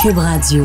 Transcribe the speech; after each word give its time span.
Cube 0.00 0.18
Radio. 0.18 0.64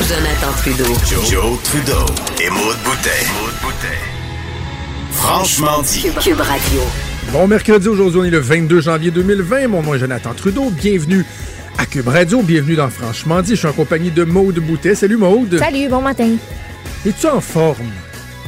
Jonathan 0.00 0.52
Trudeau. 0.56 0.84
Joe, 1.30 1.62
Trudeau 1.62 1.92
et 2.42 2.50
Maude 2.50 2.76
Boutet. 2.82 3.08
Franchement 5.12 5.82
dit. 5.82 6.02
Cube 6.20 6.40
Radio. 6.40 6.80
Bon 7.30 7.46
mercredi, 7.46 7.86
aujourd'hui 7.86 8.20
on 8.20 8.24
est 8.24 8.30
le 8.30 8.38
22 8.38 8.80
janvier 8.80 9.12
2020. 9.12 9.68
Mon 9.68 9.82
nom 9.82 9.94
est 9.94 10.00
Jonathan 10.00 10.34
Trudeau. 10.34 10.70
Bienvenue 10.70 11.24
à 11.78 11.86
Cube 11.86 12.08
Radio. 12.08 12.42
Bienvenue 12.42 12.74
dans 12.74 12.90
Franchement 12.90 13.42
dit. 13.42 13.50
Je 13.50 13.60
suis 13.60 13.68
en 13.68 13.72
compagnie 13.72 14.10
de 14.10 14.24
Maude 14.24 14.58
Boutet. 14.58 14.96
Salut 14.96 15.18
Maude. 15.18 15.56
Salut, 15.60 15.88
bon 15.88 16.00
matin. 16.00 16.30
Es-tu 17.06 17.28
en 17.28 17.40
forme? 17.40 17.92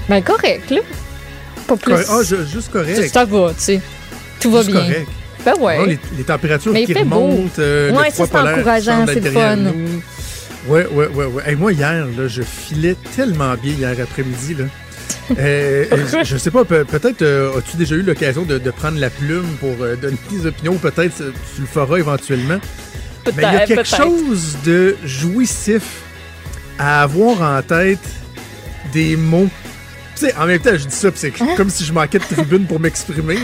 Ben 0.09 0.21
correct, 0.23 0.71
là. 0.71 0.81
Pas 1.67 1.77
plus. 1.77 1.95
Ah, 1.95 2.21
je- 2.25 2.45
juste 2.53 2.71
correct. 2.71 3.09
Ça 3.13 3.25
va, 3.25 3.49
tu 3.57 3.63
sais. 3.63 3.81
Tout 4.41 4.51
va 4.51 4.61
Juste 4.63 4.73
bien. 4.73 4.81
correct. 4.83 5.09
Ben 5.45 5.55
ouais. 5.61 5.79
Ah, 5.81 5.87
les, 5.87 5.99
les 6.19 6.25
températures 6.25 6.73
Mais 6.73 6.85
qui 6.85 6.93
remontent. 6.95 7.51
euh, 7.61 7.93
Ouais, 7.93 8.07
le 8.07 8.13
froid 8.13 8.27
ça, 8.27 8.39
polaire 8.39 8.57
encourageant, 8.59 9.05
c'est 9.07 9.21
le 9.21 9.31
fun. 9.31 9.57
nous. 9.57 10.03
Ouais, 10.69 10.87
ouais, 10.93 11.07
ouais. 11.15 11.43
Hey, 11.47 11.55
moi, 11.55 11.73
hier, 11.73 12.07
là, 12.19 12.27
je 12.27 12.43
filais 12.43 12.97
tellement 13.15 13.55
bien 13.55 13.73
hier 13.75 13.95
après-midi. 14.03 14.57
Euh, 15.39 15.85
euh, 15.93 16.25
je 16.25 16.37
sais 16.37 16.51
pas, 16.51 16.65
pe- 16.65 16.85
peut-être 16.85 17.23
euh, 17.23 17.57
as-tu 17.59 17.77
déjà 17.77 17.95
eu 17.95 18.03
l'occasion 18.03 18.43
de, 18.43 18.59
de 18.59 18.71
prendre 18.73 18.99
la 18.99 19.11
plume 19.11 19.47
pour 19.61 19.75
euh, 19.81 19.95
donner 19.97 20.17
tes 20.29 20.47
opinions, 20.47 20.75
peut-être 20.77 21.17
tu 21.17 21.61
le 21.61 21.67
feras 21.67 21.97
éventuellement. 21.99 22.59
Mais 23.37 23.43
il 23.43 23.43
y 23.43 23.57
a 23.57 23.67
quelque 23.67 23.85
chose 23.87 24.57
de 24.65 24.97
jouissif 25.05 25.83
à 26.79 27.03
avoir 27.03 27.43
en 27.43 27.63
tête 27.63 27.99
des 28.93 29.17
mots. 29.17 29.49
Sais, 30.17 30.35
en 30.37 30.47
même 30.47 30.59
temps, 30.61 30.71
je 30.77 30.87
dis 30.87 30.95
ça, 30.95 31.11
c'est 31.15 31.33
Hein? 31.41 31.49
comme 31.57 31.69
si 31.71 31.85
je 31.85 31.93
manquais 31.93 32.19
de 32.19 32.25
tribune 32.25 32.65
pour 32.67 32.81
m'exprimer. 32.81 33.37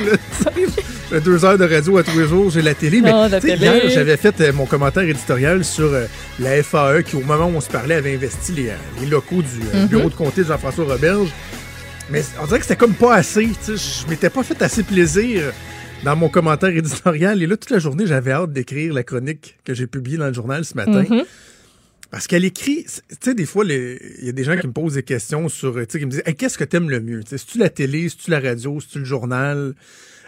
J'ai 1.11 1.21
deux 1.25 1.45
heures 1.45 1.59
de 1.59 1.65
radio 1.65 1.99
à 1.99 2.03
tous 2.03 2.19
les 2.19 2.27
jours, 2.27 2.51
j'ai 2.51 2.63
la 2.63 2.75
télé. 2.75 3.01
Mais 3.03 3.13
sais, 3.29 3.41
télé. 3.41 3.57
hier, 3.67 3.91
j'avais 3.91 4.17
fait 4.17 4.41
euh, 4.41 4.53
mon 4.55 4.65
commentaire 4.65 5.03
éditorial 5.03 5.65
sur 5.65 5.93
euh, 5.93 6.07
la 6.41 6.63
FAE 6.63 7.03
qui, 7.03 7.17
au 7.17 7.21
moment 7.21 7.47
où 7.47 7.57
on 7.57 7.61
se 7.61 7.69
parlait, 7.69 7.97
avait 7.97 8.15
investi 8.15 8.53
les, 8.53 8.69
euh, 8.71 8.77
les 9.01 9.07
locaux 9.07 9.43
du 9.43 9.49
euh, 9.75 9.83
Mhm. 9.83 9.87
bureau 9.89 10.09
de 10.09 10.15
comté 10.15 10.43
de 10.43 10.47
Jean-François 10.49 10.85
Roberge. 10.87 11.29
Mais 12.11 12.23
on 12.43 12.47
dirait 12.47 12.59
que 12.59 12.65
c'était 12.65 12.77
comme 12.77 12.95
pas 12.95 13.17
assez. 13.17 13.49
Je 13.69 14.09
m'étais 14.11 14.31
pas 14.31 14.43
fait 14.43 14.61
assez 14.63 14.83
plaisir 14.83 15.53
dans 16.05 16.17
mon 16.17 16.29
commentaire 16.31 16.71
éditorial. 16.71 17.43
Et 17.43 17.47
là, 17.47 17.57
toute 17.57 17.71
la 17.71 17.79
journée, 17.81 18.07
j'avais 18.07 18.33
hâte 18.33 18.53
d'écrire 18.53 18.93
la 18.95 19.03
chronique 19.03 19.57
que 19.65 19.73
j'ai 19.75 19.87
publiée 19.87 20.17
dans 20.19 20.27
le 20.27 20.33
journal 20.33 20.65
ce 20.65 20.75
matin. 20.75 21.05
Mhm. 21.09 21.23
Parce 22.13 22.27
qu'elle 22.27 22.45
écrit, 22.45 22.85
tu 22.85 23.17
sais, 23.23 23.35
des 23.35 23.47
fois, 23.47 23.65
il 23.65 23.99
y 24.21 24.29
a 24.29 24.33
des 24.33 24.45
gens 24.45 24.55
qui 24.59 24.67
me 24.67 24.73
posent 24.73 24.95
des 24.95 25.03
questions 25.03 25.49
sur, 25.49 25.73
tu 25.77 25.87
sais, 25.89 25.99
qui 25.99 26.05
me 26.05 26.11
disent, 26.11 26.23
qu'est-ce 26.37 26.59
que 26.59 26.65
t'aimes 26.65 26.91
le 26.91 27.01
mieux? 27.01 27.25
Tu 27.25 27.31
sais, 27.31 27.39
C'est-tu 27.39 27.57
la 27.57 27.71
télé, 27.71 28.11
c'est-tu 28.11 28.31
la 28.31 28.39
radio, 28.39 28.81
c'est-tu 28.81 28.99
le 28.99 29.07
journal? 29.07 29.75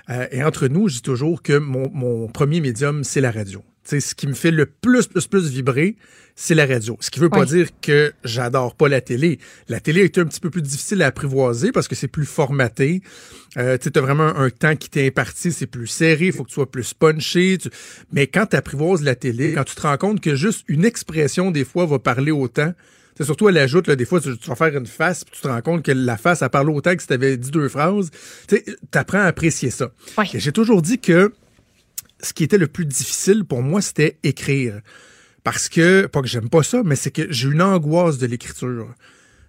Euh, 0.08 0.26
et 0.30 0.42
entre 0.42 0.66
nous, 0.68 0.88
je 0.88 0.94
dis 0.94 1.02
toujours 1.02 1.42
que 1.42 1.58
mon 1.58 2.26
premier 2.28 2.62
médium, 2.62 3.04
c'est 3.04 3.20
la 3.20 3.30
radio. 3.30 3.62
Ce 3.84 4.14
qui 4.14 4.26
me 4.26 4.34
fait 4.34 4.50
le 4.50 4.66
plus, 4.66 5.06
plus, 5.06 5.26
plus 5.26 5.48
vibrer, 5.50 5.96
c'est 6.36 6.54
la 6.54 6.66
radio. 6.66 6.96
Ce 7.00 7.10
qui 7.10 7.20
veut 7.20 7.28
pas 7.28 7.44
dire 7.44 7.68
que 7.80 8.12
j'adore 8.24 8.74
pas 8.74 8.88
la 8.88 9.00
télé. 9.00 9.38
La 9.68 9.78
télé 9.78 10.02
est 10.02 10.18
un 10.18 10.24
petit 10.24 10.40
peu 10.40 10.50
plus 10.50 10.62
difficile 10.62 11.02
à 11.02 11.06
apprivoiser 11.06 11.70
parce 11.70 11.86
que 11.86 11.94
c'est 11.94 12.08
plus 12.08 12.24
formaté. 12.26 13.02
Euh, 13.56 13.76
tu 13.78 13.90
as 13.94 14.00
vraiment 14.00 14.34
un, 14.36 14.50
temps 14.50 14.74
qui 14.74 14.90
t'est 14.90 15.06
imparti, 15.06 15.52
c'est 15.52 15.66
plus 15.66 15.86
serré, 15.86 16.26
il 16.26 16.32
faut 16.32 16.42
que 16.44 16.48
tu 16.48 16.54
sois 16.54 16.70
plus 16.70 16.92
punché. 16.94 17.58
tu- 17.58 17.68
Mais 18.12 18.26
quand 18.26 18.46
tu 18.46 18.56
apprivoises 18.56 19.02
la 19.02 19.14
télé, 19.14 19.52
quand 19.52 19.64
tu 19.64 19.74
te 19.76 19.82
rends 19.82 19.96
compte 19.98 20.20
que 20.20 20.34
juste 20.34 20.64
une 20.66 20.84
expression, 20.84 21.50
des 21.50 21.64
fois, 21.64 21.86
va 21.86 21.98
parler 22.00 22.32
autant, 22.32 22.72
c'est 23.16 23.24
surtout 23.24 23.48
elle 23.48 23.58
ajoute, 23.58 23.86
là, 23.86 23.94
des 23.94 24.04
fois, 24.06 24.20
tu, 24.20 24.36
tu 24.36 24.48
vas 24.48 24.56
faire 24.56 24.76
une 24.76 24.86
face, 24.86 25.22
puis 25.24 25.34
tu 25.36 25.40
te 25.42 25.46
rends 25.46 25.60
compte 25.62 25.84
que 25.84 25.92
la 25.92 26.16
face, 26.16 26.42
elle 26.42 26.48
parle 26.48 26.68
autant 26.70 26.96
que 26.96 27.00
si 27.02 27.06
tu 27.06 27.14
avais 27.14 27.36
dit 27.36 27.52
deux 27.52 27.68
phrases. 27.68 28.10
Tu 28.48 28.60
apprends 28.94 29.18
à 29.20 29.24
apprécier 29.26 29.70
ça. 29.70 29.92
J'ai 30.40 30.50
toujours 30.50 30.82
dit 30.82 30.98
que 30.98 31.32
ce 32.24 32.32
qui 32.32 32.44
était 32.44 32.58
le 32.58 32.66
plus 32.66 32.86
difficile 32.86 33.44
pour 33.44 33.62
moi, 33.62 33.80
c'était 33.80 34.18
écrire. 34.22 34.80
Parce 35.44 35.68
que, 35.68 36.06
pas 36.06 36.22
que 36.22 36.26
j'aime 36.28 36.48
pas 36.48 36.62
ça, 36.62 36.80
mais 36.84 36.96
c'est 36.96 37.10
que 37.10 37.30
j'ai 37.30 37.48
une 37.48 37.60
angoisse 37.62 38.16
de 38.18 38.26
l'écriture. 38.26 38.88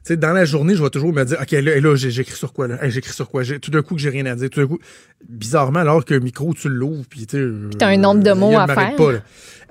Tu 0.03 0.09
sais, 0.13 0.17
dans 0.17 0.33
la 0.33 0.45
journée, 0.45 0.75
je 0.75 0.83
vais 0.83 0.89
toujours 0.91 1.13
me 1.13 1.23
dire, 1.23 1.37
OK, 1.41 1.51
là, 1.51 1.79
là 1.79 1.95
j'écris 1.95 2.35
sur 2.35 2.53
quoi, 2.53 2.67
là? 2.67 2.83
Hey, 2.83 2.91
j'écris 2.91 3.13
sur 3.13 3.27
quoi? 3.27 3.43
Tout 3.43 3.71
d'un 3.71 3.81
coup, 3.81 3.95
que 3.95 4.01
j'ai 4.01 4.09
rien 4.11 4.25
à 4.27 4.35
dire. 4.35 4.49
Tout 4.51 4.59
d'un 4.59 4.67
coup, 4.67 4.77
bizarrement, 5.27 5.79
alors 5.79 6.05
qu'un 6.05 6.19
micro, 6.19 6.53
tu 6.53 6.69
l'ouvres, 6.69 7.05
puis 7.09 7.25
tu 7.25 7.37
sais. 7.37 7.77
t'as 7.79 7.87
un 7.87 7.97
nombre 7.97 8.21
de 8.21 8.29
euh, 8.29 8.35
mots 8.35 8.55
à 8.55 8.67
faire. 8.67 8.95
Pas, 8.97 9.13
là. 9.13 9.19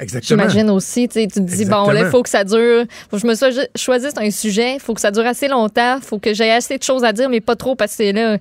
Exactement. 0.00 0.48
J'imagine 0.48 0.70
aussi, 0.70 1.06
tu 1.06 1.20
sais, 1.20 1.28
tu 1.28 1.34
te 1.34 1.40
dis, 1.40 1.66
bon, 1.66 1.88
là, 1.90 2.00
il 2.00 2.06
faut 2.10 2.22
que 2.24 2.28
ça 2.30 2.42
dure. 2.42 2.84
Faut 3.10 3.16
que 3.18 3.22
je 3.22 3.28
me 3.28 3.34
sois- 3.36 3.68
choisisse 3.76 4.14
un 4.16 4.30
sujet, 4.32 4.74
il 4.74 4.80
faut 4.80 4.94
que 4.94 5.00
ça 5.00 5.12
dure 5.12 5.26
assez 5.26 5.46
longtemps, 5.46 6.00
faut 6.00 6.18
que 6.18 6.34
j'ai 6.34 6.50
assez 6.50 6.78
de 6.78 6.82
choses 6.82 7.04
à 7.04 7.12
dire, 7.12 7.28
mais 7.28 7.40
pas 7.40 7.54
trop, 7.54 7.76
parce 7.76 7.94
que 7.94 8.10
là, 8.12 8.38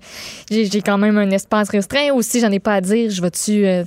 j'ai 0.50 0.66
j'ai 0.66 0.82
quand 0.82 0.98
même 0.98 1.18
un 1.20 1.30
espace 1.30 1.70
restreint. 1.70 2.12
Aussi, 2.14 2.40
j'en 2.40 2.52
ai 2.52 2.60
pas 2.60 2.74
à 2.76 2.82
dire, 2.82 3.12
je 3.12 3.22
vais-tu. 3.22 3.68
euh, 3.68 3.84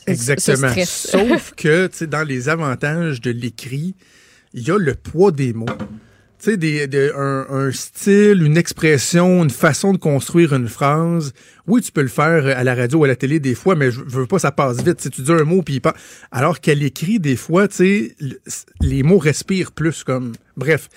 ce- 0.00 0.04
ce 0.06 0.10
Exactement. 0.32 0.68
stress? 0.70 1.08
Sauf 1.10 1.52
que, 1.56 1.86
tu 1.88 1.96
sais, 1.98 2.06
dans 2.06 2.26
les 2.26 2.48
avantages 2.48 3.20
de 3.20 3.30
l'écrit, 3.30 3.94
il 4.54 4.66
y 4.66 4.70
a 4.70 4.78
le 4.78 4.94
poids 4.94 5.30
des 5.32 5.52
mots. 5.52 5.66
Tu 6.42 6.52
sais, 6.52 6.56
des, 6.56 6.86
des- 6.86 7.10
un, 7.14 7.46
un 7.50 7.70
style, 7.70 8.42
une 8.42 8.56
expression, 8.56 9.42
une 9.44 9.50
façon 9.50 9.92
de 9.92 9.98
construire 9.98 10.54
une 10.54 10.68
phrase. 10.68 11.34
Oui, 11.66 11.82
tu 11.82 11.92
peux 11.92 12.00
le 12.00 12.08
faire 12.08 12.46
à 12.56 12.64
la 12.64 12.74
radio 12.74 13.00
ou 13.00 13.04
à 13.04 13.08
la 13.08 13.14
télé 13.16 13.40
des 13.40 13.54
fois, 13.54 13.74
mais 13.74 13.90
je 13.90 14.00
veux 14.00 14.24
pas, 14.26 14.38
ça 14.38 14.50
passe 14.50 14.78
vite. 14.82 14.96
Tu 14.96 15.02
sais, 15.04 15.10
tu 15.10 15.20
dis 15.20 15.30
un 15.32 15.44
mot, 15.44 15.60
puis 15.62 15.74
il 15.74 15.80
passe. 15.80 15.94
Alors 16.32 16.60
qu'à 16.60 16.74
l'écrit, 16.74 17.18
des 17.20 17.36
fois, 17.36 17.68
tu 17.68 17.76
sais, 17.76 18.14
le- 18.20 18.40
les 18.80 19.02
mots 19.02 19.18
respirent 19.18 19.72
plus 19.72 20.02
comme. 20.02 20.32
Bref, 20.56 20.88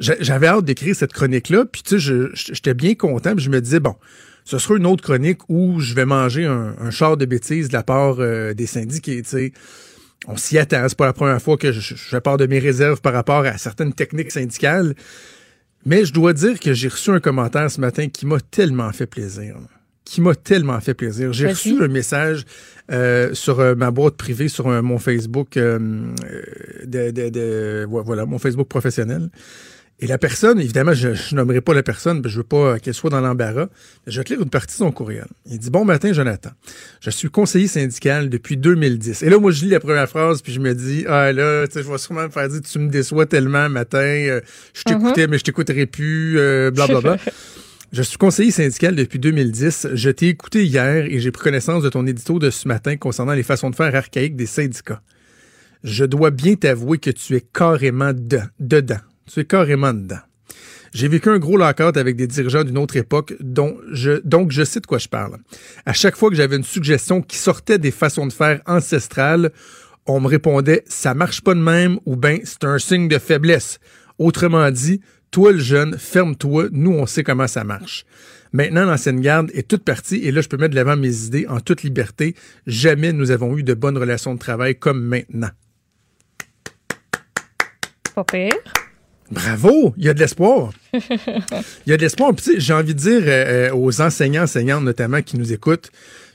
j'a- 0.00 0.16
j'avais 0.20 0.48
hâte 0.48 0.64
d'écrire 0.64 0.96
cette 0.96 1.12
chronique-là, 1.12 1.64
puis 1.64 1.82
tu 1.84 1.90
sais, 1.90 1.98
je- 2.00 2.30
j'étais 2.34 2.74
bien 2.74 2.96
content, 2.96 3.36
puis 3.36 3.44
je 3.44 3.50
me 3.50 3.60
disais, 3.60 3.78
bon, 3.80 3.94
ce 4.50 4.56
sera 4.58 4.76
une 4.78 4.86
autre 4.86 5.02
chronique 5.04 5.40
où 5.50 5.78
je 5.78 5.92
vais 5.94 6.06
manger 6.06 6.46
un, 6.46 6.74
un 6.80 6.90
char 6.90 7.18
de 7.18 7.26
bêtises 7.26 7.68
de 7.68 7.74
la 7.74 7.82
part 7.82 8.16
euh, 8.18 8.54
des 8.54 8.64
syndiqués, 8.66 9.20
tu 9.22 9.28
sais. 9.28 9.52
On 10.26 10.36
s'y 10.38 10.56
attend. 10.56 10.86
C'est 10.88 10.96
pas 10.96 11.04
la 11.06 11.12
première 11.12 11.40
fois 11.42 11.58
que 11.58 11.70
je, 11.70 11.80
je 11.80 11.94
fais 11.94 12.20
part 12.22 12.38
de 12.38 12.46
mes 12.46 12.58
réserves 12.58 13.00
par 13.02 13.12
rapport 13.12 13.44
à 13.44 13.58
certaines 13.58 13.92
techniques 13.92 14.32
syndicales. 14.32 14.94
Mais 15.84 16.04
je 16.06 16.12
dois 16.14 16.32
dire 16.32 16.58
que 16.58 16.72
j'ai 16.72 16.88
reçu 16.88 17.10
un 17.10 17.20
commentaire 17.20 17.70
ce 17.70 17.80
matin 17.80 18.08
qui 18.08 18.24
m'a 18.24 18.40
tellement 18.40 18.90
fait 18.92 19.06
plaisir. 19.06 19.56
Qui 20.04 20.22
m'a 20.22 20.34
tellement 20.34 20.80
fait 20.80 20.94
plaisir. 20.94 21.32
J'ai 21.34 21.48
reçu 21.48 21.82
un 21.84 21.88
message 21.88 22.44
euh, 22.90 23.34
sur 23.34 23.60
euh, 23.60 23.74
ma 23.74 23.90
boîte 23.90 24.16
privée, 24.16 24.48
sur 24.48 24.66
euh, 24.68 24.80
mon 24.80 24.98
Facebook, 24.98 25.50
de, 25.56 27.10
de- 27.10 27.28
de- 27.28 27.86
ouais, 27.86 28.02
voilà, 28.04 28.24
mon 28.24 28.38
Facebook 28.38 28.68
professionnel. 28.68 29.28
Et 30.00 30.06
la 30.06 30.16
personne, 30.16 30.60
évidemment, 30.60 30.92
je, 30.94 31.12
je 31.14 31.34
nommerai 31.34 31.60
pas 31.60 31.74
la 31.74 31.82
personne, 31.82 32.22
parce 32.22 32.30
que 32.32 32.34
je 32.34 32.36
veux 32.38 32.44
pas 32.46 32.78
qu'elle 32.78 32.94
soit 32.94 33.10
dans 33.10 33.20
l'embarras. 33.20 33.66
mais 34.06 34.12
Je 34.12 34.20
vais 34.20 34.24
te 34.24 34.32
lire 34.32 34.40
une 34.40 34.48
partie 34.48 34.74
de 34.74 34.78
son 34.78 34.92
courriel. 34.92 35.26
Il 35.46 35.58
dit 35.58 35.70
Bon 35.70 35.84
matin, 35.84 36.12
Jonathan. 36.12 36.50
Je 37.00 37.10
suis 37.10 37.28
conseiller 37.30 37.66
syndical 37.66 38.28
depuis 38.30 38.56
2010. 38.56 39.22
Et 39.24 39.28
là, 39.30 39.38
moi, 39.40 39.50
je 39.50 39.64
lis 39.64 39.70
la 39.70 39.80
première 39.80 40.08
phrase, 40.08 40.40
puis 40.40 40.52
je 40.52 40.60
me 40.60 40.72
dis 40.72 41.04
Ah 41.08 41.32
là, 41.32 41.66
tu 41.66 41.72
sais, 41.72 41.82
je 41.82 41.90
vais 41.90 41.98
sûrement 41.98 42.22
me 42.22 42.28
faire 42.28 42.48
dire 42.48 42.60
Tu 42.62 42.78
me 42.78 42.88
déçois 42.88 43.26
tellement 43.26 43.68
matin, 43.68 43.98
euh, 43.98 44.40
je 44.72 44.82
t'écoutais, 44.84 45.26
mais 45.26 45.36
je 45.38 45.42
t'écouterai 45.44 45.86
plus, 45.86 46.38
euh, 46.38 46.70
blablabla. 46.70 47.16
Je 47.90 48.02
suis 48.02 48.18
conseiller 48.18 48.50
syndical 48.50 48.94
depuis 48.94 49.18
2010. 49.18 49.88
Je 49.94 50.10
t'ai 50.10 50.28
écouté 50.28 50.66
hier 50.66 51.06
et 51.06 51.20
j'ai 51.20 51.30
pris 51.30 51.42
connaissance 51.44 51.82
de 51.82 51.88
ton 51.88 52.06
édito 52.06 52.38
de 52.38 52.50
ce 52.50 52.68
matin 52.68 52.98
concernant 52.98 53.32
les 53.32 53.42
façons 53.42 53.70
de 53.70 53.74
faire 53.74 53.94
archaïques 53.94 54.36
des 54.36 54.44
syndicats. 54.44 55.00
Je 55.84 56.04
dois 56.04 56.30
bien 56.30 56.54
t'avouer 56.54 56.98
que 56.98 57.08
tu 57.08 57.34
es 57.34 57.40
carrément 57.40 58.12
de- 58.12 58.40
dedans. 58.60 58.98
Tu 59.28 59.40
es 59.40 59.44
carrément 59.44 59.92
dedans. 59.92 60.18
J'ai 60.94 61.08
vécu 61.08 61.28
un 61.28 61.38
gros 61.38 61.56
lockout 61.56 61.96
avec 61.96 62.16
des 62.16 62.26
dirigeants 62.26 62.64
d'une 62.64 62.78
autre 62.78 62.96
époque, 62.96 63.34
dont 63.40 63.76
je, 63.92 64.20
donc 64.24 64.50
je 64.52 64.64
sais 64.64 64.80
de 64.80 64.86
quoi 64.86 64.98
je 64.98 65.08
parle. 65.08 65.36
À 65.84 65.92
chaque 65.92 66.16
fois 66.16 66.30
que 66.30 66.36
j'avais 66.36 66.56
une 66.56 66.64
suggestion 66.64 67.20
qui 67.20 67.36
sortait 67.36 67.78
des 67.78 67.90
façons 67.90 68.26
de 68.26 68.32
faire 68.32 68.62
ancestrales, 68.66 69.50
on 70.06 70.20
me 70.20 70.28
répondait 70.28 70.84
ça 70.86 71.12
marche 71.12 71.42
pas 71.42 71.54
de 71.54 71.60
même 71.60 71.98
ou 72.06 72.16
ben 72.16 72.40
c'est 72.44 72.64
un 72.64 72.78
signe 72.78 73.08
de 73.08 73.18
faiblesse. 73.18 73.78
Autrement 74.18 74.70
dit, 74.70 75.02
toi 75.30 75.52
le 75.52 75.58
jeune, 75.58 75.98
ferme-toi, 75.98 76.68
nous 76.72 76.92
on 76.92 77.04
sait 77.04 77.22
comment 77.22 77.46
ça 77.46 77.64
marche. 77.64 78.06
Maintenant, 78.52 78.86
l'ancienne 78.86 79.20
garde 79.20 79.50
est 79.52 79.68
toute 79.68 79.84
partie 79.84 80.16
et 80.24 80.32
là, 80.32 80.40
je 80.40 80.48
peux 80.48 80.56
mettre 80.56 80.70
de 80.70 80.76
l'avant 80.76 80.96
mes 80.96 81.24
idées 81.24 81.46
en 81.48 81.60
toute 81.60 81.82
liberté. 81.82 82.34
Jamais 82.66 83.12
nous 83.12 83.30
avons 83.30 83.58
eu 83.58 83.62
de 83.62 83.74
bonnes 83.74 83.98
relations 83.98 84.32
de 84.32 84.38
travail 84.38 84.78
comme 84.78 85.02
maintenant. 85.02 85.50
Pas 88.14 88.24
pire. 88.24 88.87
Bravo, 89.30 89.94
il 89.96 90.04
y 90.04 90.08
a 90.08 90.14
de 90.14 90.20
l'espoir. 90.20 90.72
il 90.92 91.00
y 91.86 91.92
a 91.92 91.96
de 91.96 92.02
l'espoir. 92.02 92.32
J'ai 92.56 92.72
envie 92.72 92.94
de 92.94 92.98
dire 92.98 93.22
euh, 93.24 93.70
euh, 93.70 93.74
aux 93.74 94.00
enseignants, 94.00 94.44
enseignantes 94.44 94.84
notamment 94.84 95.22
qui 95.22 95.36
nous 95.36 95.52
écoutent, 95.52 95.90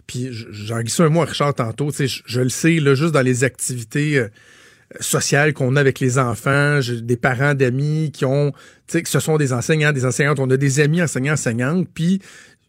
puis 0.06 0.30
j'en 0.32 0.82
glisse 0.82 1.00
un 1.00 1.10
mot 1.10 1.22
à 1.22 1.26
Richard 1.26 1.56
tantôt, 1.56 1.92
tu 1.92 1.98
sais, 1.98 2.08
je, 2.08 2.22
je 2.26 2.42
le 2.42 2.50
sais, 2.50 2.80
là, 2.80 2.94
juste 2.94 3.14
dans 3.14 3.22
les 3.22 3.44
activités 3.44 4.18
euh, 4.18 4.28
sociales 5.00 5.54
qu'on 5.54 5.76
a 5.76 5.80
avec 5.80 6.00
les 6.00 6.20
enfants, 6.20 6.82
j'ai 6.82 7.02
des 7.02 7.18
parents 7.18 7.54
d'amis 7.54 8.12
qui 8.14 8.26
ont, 8.26 8.52
tu 8.52 8.58
sais, 8.88 9.02
que 9.02 9.10
ce 9.10 9.20
sont 9.20 9.38
des 9.38 9.54
enseignants, 9.54 9.92
des 9.92 10.06
enseignantes, 10.06 10.40
on 10.40 10.50
a 10.50 10.58
des 10.58 10.80
amis 10.80 11.02
enseignants, 11.02 11.34
enseignantes, 11.34 11.88
puis 11.94 12.22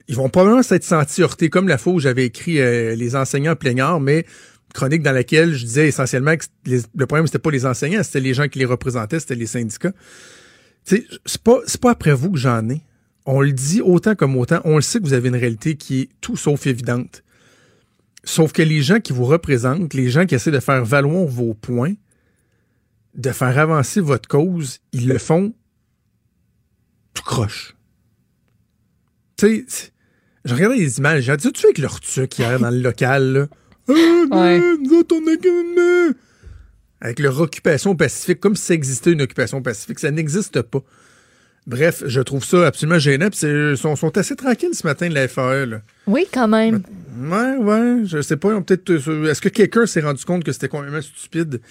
ils 0.08 0.16
vont 0.16 0.28
probablement 0.28 0.62
s'être 0.62 0.84
sentis 0.84 1.22
heurtés, 1.22 1.48
comme 1.48 1.68
la 1.68 1.78
fois 1.78 1.92
où 1.94 2.00
j'avais 2.00 2.26
écrit 2.26 2.60
euh, 2.60 2.94
les 2.94 3.16
enseignants 3.16 3.56
plaignards, 3.56 4.00
mais 4.00 4.26
chronique 4.74 5.02
dans 5.02 5.12
laquelle 5.12 5.54
je 5.54 5.64
disais 5.64 5.88
essentiellement 5.88 6.36
que 6.36 6.44
le 6.66 7.06
problème, 7.06 7.26
c'était 7.26 7.38
pas 7.38 7.50
les 7.50 7.64
enseignants, 7.64 8.02
c'était 8.02 8.20
les 8.20 8.34
gens 8.34 8.48
qui 8.48 8.58
les 8.58 8.64
représentaient, 8.66 9.20
c'était 9.20 9.36
les 9.36 9.46
syndicats. 9.46 9.92
C'est 10.84 11.06
pas, 11.42 11.60
pas 11.80 11.92
après 11.92 12.12
vous 12.12 12.32
que 12.32 12.38
j'en 12.38 12.68
ai. 12.68 12.82
On 13.24 13.40
le 13.40 13.52
dit 13.52 13.80
autant 13.80 14.14
comme 14.14 14.36
autant. 14.36 14.60
On 14.64 14.74
le 14.74 14.82
sait 14.82 14.98
que 14.98 15.04
vous 15.04 15.14
avez 15.14 15.28
une 15.28 15.36
réalité 15.36 15.76
qui 15.76 16.02
est 16.02 16.08
tout 16.20 16.36
sauf 16.36 16.66
évidente. 16.66 17.22
Sauf 18.24 18.52
que 18.52 18.60
les 18.60 18.82
gens 18.82 19.00
qui 19.00 19.14
vous 19.14 19.24
représentent, 19.24 19.94
les 19.94 20.10
gens 20.10 20.26
qui 20.26 20.34
essaient 20.34 20.50
de 20.50 20.60
faire 20.60 20.84
valoir 20.84 21.24
vos 21.24 21.54
points, 21.54 21.94
de 23.14 23.30
faire 23.30 23.58
avancer 23.58 24.00
votre 24.00 24.28
cause, 24.28 24.80
ils 24.92 25.08
le 25.08 25.18
font 25.18 25.54
tout 27.14 27.22
croche. 27.22 27.76
Tu 29.36 29.64
sais, 29.68 29.92
je 30.44 30.54
regardais 30.54 30.76
les 30.76 30.98
images, 30.98 31.22
j'ai 31.22 31.36
dit, 31.36 31.52
tu 31.52 31.64
avec 31.64 31.78
leur 31.78 32.00
truc 32.00 32.38
hier 32.38 32.58
dans 32.58 32.70
le 32.70 32.80
local, 32.80 33.32
là? 33.32 33.48
Ah, 33.88 34.58
nous 34.80 34.92
autres, 34.94 35.14
on 35.16 35.26
a. 35.28 36.12
Avec 37.00 37.18
leur 37.18 37.38
occupation 37.40 37.94
pacifique, 37.94 38.40
comme 38.40 38.56
si 38.56 38.64
ça 38.64 38.74
existait 38.74 39.12
une 39.12 39.22
occupation 39.22 39.60
pacifique, 39.60 39.98
ça 39.98 40.10
n'existe 40.10 40.62
pas. 40.62 40.82
Bref, 41.66 42.02
je 42.06 42.20
trouve 42.20 42.44
ça 42.44 42.66
absolument 42.66 42.98
gênant. 42.98 43.28
Ils 43.42 43.76
sont, 43.78 43.96
sont 43.96 44.18
assez 44.18 44.36
tranquilles 44.36 44.74
ce 44.74 44.86
matin 44.86 45.08
de 45.08 45.14
la 45.14 45.26
FAE. 45.28 45.64
Là. 45.64 45.80
Oui, 46.06 46.26
quand 46.30 46.46
même. 46.46 46.82
Ouais, 47.18 47.56
ouais, 47.56 48.02
je 48.04 48.20
sais 48.20 48.36
pas. 48.36 48.60
Peut-être. 48.60 48.90
euh, 48.90 49.30
Est-ce 49.30 49.40
que 49.40 49.48
quelqu'un 49.48 49.86
s'est 49.86 50.02
rendu 50.02 50.22
compte 50.26 50.44
que 50.44 50.52
c'était 50.52 50.68
complètement 50.68 51.00
stupide 51.00 51.62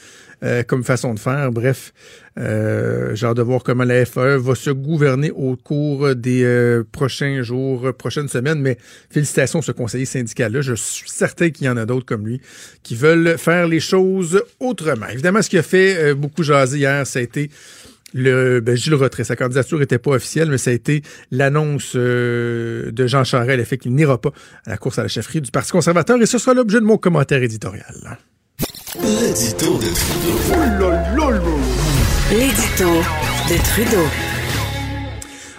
euh, 0.41 0.63
comme 0.63 0.83
façon 0.83 1.13
de 1.13 1.19
faire? 1.19 1.51
Bref, 1.51 1.93
euh, 2.39 3.13
j'ai 3.13 3.27
hâte 3.27 3.37
de 3.37 3.43
voir 3.43 3.61
comment 3.61 3.83
la 3.83 4.03
FAE 4.03 4.37
va 4.37 4.55
se 4.55 4.71
gouverner 4.71 5.29
au 5.29 5.55
cours 5.57 6.15
des 6.15 6.43
euh, 6.43 6.83
prochains 6.91 7.43
jours, 7.43 7.93
prochaines 7.95 8.29
semaines. 8.29 8.61
Mais 8.61 8.79
félicitations 9.11 9.59
à 9.59 9.61
ce 9.61 9.73
conseiller 9.73 10.05
syndical-là. 10.05 10.61
Je 10.61 10.73
suis 10.73 11.11
certain 11.11 11.51
qu'il 11.51 11.67
y 11.67 11.69
en 11.69 11.77
a 11.77 11.85
d'autres 11.85 12.07
comme 12.07 12.25
lui 12.25 12.41
qui 12.81 12.95
veulent 12.95 13.37
faire 13.37 13.67
les 13.67 13.79
choses 13.79 14.41
autrement. 14.59 15.07
Évidemment, 15.07 15.43
ce 15.43 15.49
qui 15.51 15.57
a 15.59 15.63
fait 15.63 16.15
beaucoup 16.15 16.41
jaser 16.41 16.79
hier, 16.79 17.05
ça 17.05 17.19
a 17.19 17.21
été 17.21 17.51
le 18.13 18.59
ben, 18.59 18.75
Gilles 18.75 18.95
Retrait. 18.95 19.23
Sa 19.23 19.35
candidature 19.35 19.79
n'était 19.79 19.99
pas 19.99 20.11
officielle, 20.11 20.49
mais 20.49 20.57
ça 20.57 20.71
a 20.71 20.73
été 20.73 21.01
l'annonce 21.31 21.93
euh, 21.95 22.91
de 22.91 23.07
Jean 23.07 23.23
Charest, 23.23 23.57
le 23.57 23.63
fait 23.63 23.77
qu'il 23.77 23.93
n'ira 23.93 24.19
pas 24.19 24.31
à 24.65 24.71
la 24.71 24.77
course 24.77 24.99
à 24.99 25.03
la 25.03 25.07
chefferie 25.07 25.41
du 25.41 25.51
Parti 25.51 25.71
conservateur, 25.71 26.21
et 26.21 26.25
ce 26.25 26.37
sera 26.37 26.53
l'objet 26.53 26.79
de 26.79 26.85
mon 26.85 26.97
commentaire 26.97 27.43
éditorial. 27.43 28.17
L'édito 29.01 29.79
de 29.79 29.89
Trudeau. 29.95 30.91
L'édito 32.31 32.89
de 33.49 33.57
Trudeau. 33.63 34.42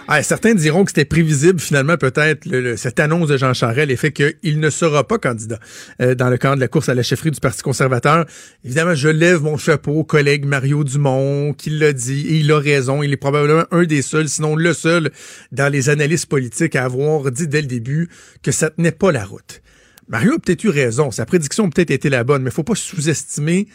Ah, 0.07 0.21
certains 0.21 0.53
diront 0.53 0.85
que 0.85 0.91
c'était 0.91 1.03
prévisible 1.05 1.59
finalement 1.59 1.97
peut-être 1.97 2.45
le- 2.45 2.61
le- 2.61 2.77
cette 2.77 2.99
annonce 2.99 3.27
de 3.27 3.37
Jean 3.37 3.55
Charest, 3.55 3.87
l'effet 3.87 4.11
qu'il 4.11 4.59
ne 4.59 4.69
sera 4.69 5.07
pas 5.07 5.17
candidat 5.17 5.59
euh, 5.99 6.13
dans 6.13 6.29
le 6.29 6.37
cadre 6.37 6.57
de 6.57 6.59
la 6.61 6.67
course 6.67 6.89
à 6.89 6.93
la 6.93 7.01
chefferie 7.01 7.31
du 7.31 7.39
Parti 7.39 7.63
conservateur. 7.63 8.23
Évidemment, 8.63 8.93
je 8.93 9.09
lève 9.09 9.41
mon 9.41 9.57
chapeau 9.57 9.93
au 9.93 10.03
collègue 10.03 10.45
Mario 10.45 10.83
Dumont 10.83 11.53
qui 11.53 11.71
l'a 11.71 11.91
dit 11.91 12.27
et 12.27 12.35
il 12.35 12.51
a 12.51 12.59
raison. 12.59 13.01
Il 13.01 13.11
est 13.13 13.17
probablement 13.17 13.63
un 13.71 13.83
des 13.85 14.03
seuls, 14.03 14.29
sinon 14.29 14.55
le 14.55 14.73
seul, 14.73 15.09
dans 15.51 15.71
les 15.71 15.89
analyses 15.89 16.27
politiques 16.27 16.75
à 16.75 16.83
avoir 16.85 17.31
dit 17.31 17.47
dès 17.47 17.61
le 17.61 17.67
début 17.67 18.07
que 18.43 18.51
ça 18.51 18.69
tenait 18.69 18.91
pas 18.91 19.11
la 19.11 19.25
route. 19.25 19.61
Mario 20.07 20.33
a 20.33 20.39
peut-être 20.39 20.63
eu 20.65 20.69
raison. 20.69 21.09
Sa 21.09 21.25
prédiction 21.25 21.65
a 21.65 21.69
peut-être 21.71 21.89
été 21.89 22.11
la 22.11 22.23
bonne, 22.23 22.43
mais 22.43 22.51
faut 22.51 22.61
pas 22.63 22.75
sous-estimer 22.75 23.67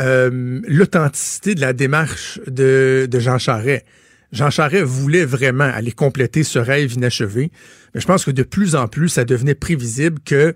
euh, 0.00 0.62
l'authenticité 0.66 1.54
de 1.54 1.60
la 1.60 1.74
démarche 1.74 2.40
de, 2.46 3.06
de 3.10 3.20
Jean 3.20 3.36
Charest. 3.36 3.84
Jean 4.32 4.50
Charest 4.50 4.84
voulait 4.84 5.24
vraiment 5.24 5.64
aller 5.64 5.92
compléter 5.92 6.42
ce 6.42 6.58
rêve 6.58 6.94
inachevé, 6.94 7.52
mais 7.94 8.00
je 8.00 8.06
pense 8.06 8.24
que 8.24 8.30
de 8.30 8.42
plus 8.42 8.74
en 8.74 8.88
plus, 8.88 9.10
ça 9.10 9.24
devenait 9.24 9.54
prévisible 9.54 10.20
que 10.24 10.54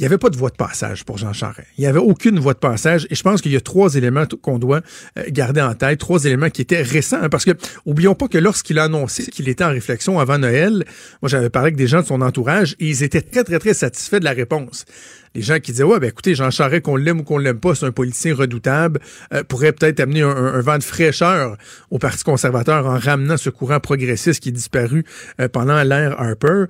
il 0.00 0.04
n'y 0.04 0.06
avait 0.06 0.16
pas 0.16 0.30
de 0.30 0.36
voie 0.38 0.48
de 0.48 0.56
passage 0.56 1.04
pour 1.04 1.18
Jean 1.18 1.34
Charest. 1.34 1.68
Il 1.76 1.82
n'y 1.82 1.86
avait 1.86 1.98
aucune 1.98 2.38
voie 2.38 2.54
de 2.54 2.58
passage. 2.58 3.06
Et 3.10 3.14
je 3.14 3.22
pense 3.22 3.42
qu'il 3.42 3.52
y 3.52 3.56
a 3.56 3.60
trois 3.60 3.96
éléments 3.96 4.24
qu'on 4.40 4.58
doit 4.58 4.80
euh, 5.18 5.24
garder 5.28 5.60
en 5.60 5.74
tête, 5.74 6.00
trois 6.00 6.24
éléments 6.24 6.48
qui 6.48 6.62
étaient 6.62 6.80
récents. 6.80 7.18
hein, 7.20 7.28
parce 7.28 7.44
que 7.44 7.50
oublions 7.84 8.14
pas 8.14 8.26
que 8.26 8.38
lorsqu'il 8.38 8.78
a 8.78 8.84
annoncé 8.84 9.26
qu'il 9.26 9.46
était 9.50 9.62
en 9.62 9.68
réflexion 9.68 10.18
avant 10.18 10.38
Noël, 10.38 10.86
moi 11.20 11.28
j'avais 11.28 11.50
parlé 11.50 11.66
avec 11.66 11.76
des 11.76 11.86
gens 11.86 12.00
de 12.00 12.06
son 12.06 12.22
entourage 12.22 12.76
et 12.80 12.88
ils 12.88 13.02
étaient 13.02 13.20
très, 13.20 13.44
très, 13.44 13.58
très 13.58 13.74
satisfaits 13.74 14.20
de 14.20 14.24
la 14.24 14.32
réponse. 14.32 14.86
Les 15.34 15.42
gens 15.42 15.60
qui 15.60 15.72
disaient 15.72 15.84
Ouais, 15.84 16.00
ben 16.00 16.08
écoutez, 16.08 16.34
Jean 16.34 16.50
Charest, 16.50 16.82
qu'on 16.82 16.96
l'aime 16.96 17.20
ou 17.20 17.22
qu'on 17.22 17.36
l'aime 17.36 17.60
pas, 17.60 17.74
c'est 17.74 17.84
un 17.84 17.92
politicien 17.92 18.34
redoutable, 18.34 19.00
euh, 19.34 19.44
pourrait 19.44 19.72
peut-être 19.72 20.00
amener 20.00 20.22
un 20.22 20.62
vent 20.62 20.78
de 20.78 20.82
fraîcheur 20.82 21.58
au 21.90 21.98
Parti 21.98 22.24
conservateur 22.24 22.86
en 22.86 22.98
ramenant 22.98 23.36
ce 23.36 23.50
courant 23.50 23.80
progressiste 23.80 24.42
qui 24.42 24.48
est 24.48 24.52
disparu 24.52 25.04
euh, 25.42 25.48
pendant 25.48 25.82
l'ère 25.82 26.18
Harper. 26.18 26.64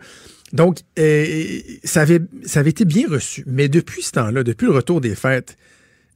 Donc, 0.53 0.81
euh, 0.99 1.61
ça, 1.85 2.01
avait, 2.03 2.21
été 2.67 2.85
bien 2.85 3.09
reçu. 3.09 3.45
Mais 3.47 3.69
depuis 3.69 4.03
ce 4.03 4.13
temps-là, 4.13 4.43
depuis 4.43 4.67
le 4.67 4.73
retour 4.73 5.01
des 5.01 5.15
fêtes, 5.15 5.57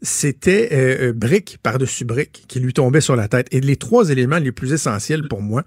c'était 0.03 0.71
euh, 0.73 1.09
euh, 1.09 1.13
brique 1.13 1.59
par-dessus 1.63 2.05
brique 2.05 2.45
qui 2.49 2.61
lui 2.61 2.73
tombait 2.73 3.01
sur 3.01 3.17
la 3.17 3.29
tête. 3.29 3.47
Et 3.53 3.61
les 3.61 3.77
trois 3.77 4.11
éléments 4.11 4.39
les 4.39 4.53
plus 4.53 4.73
essentiels 4.73 5.29
pour 5.29 5.41
moi, 5.41 5.65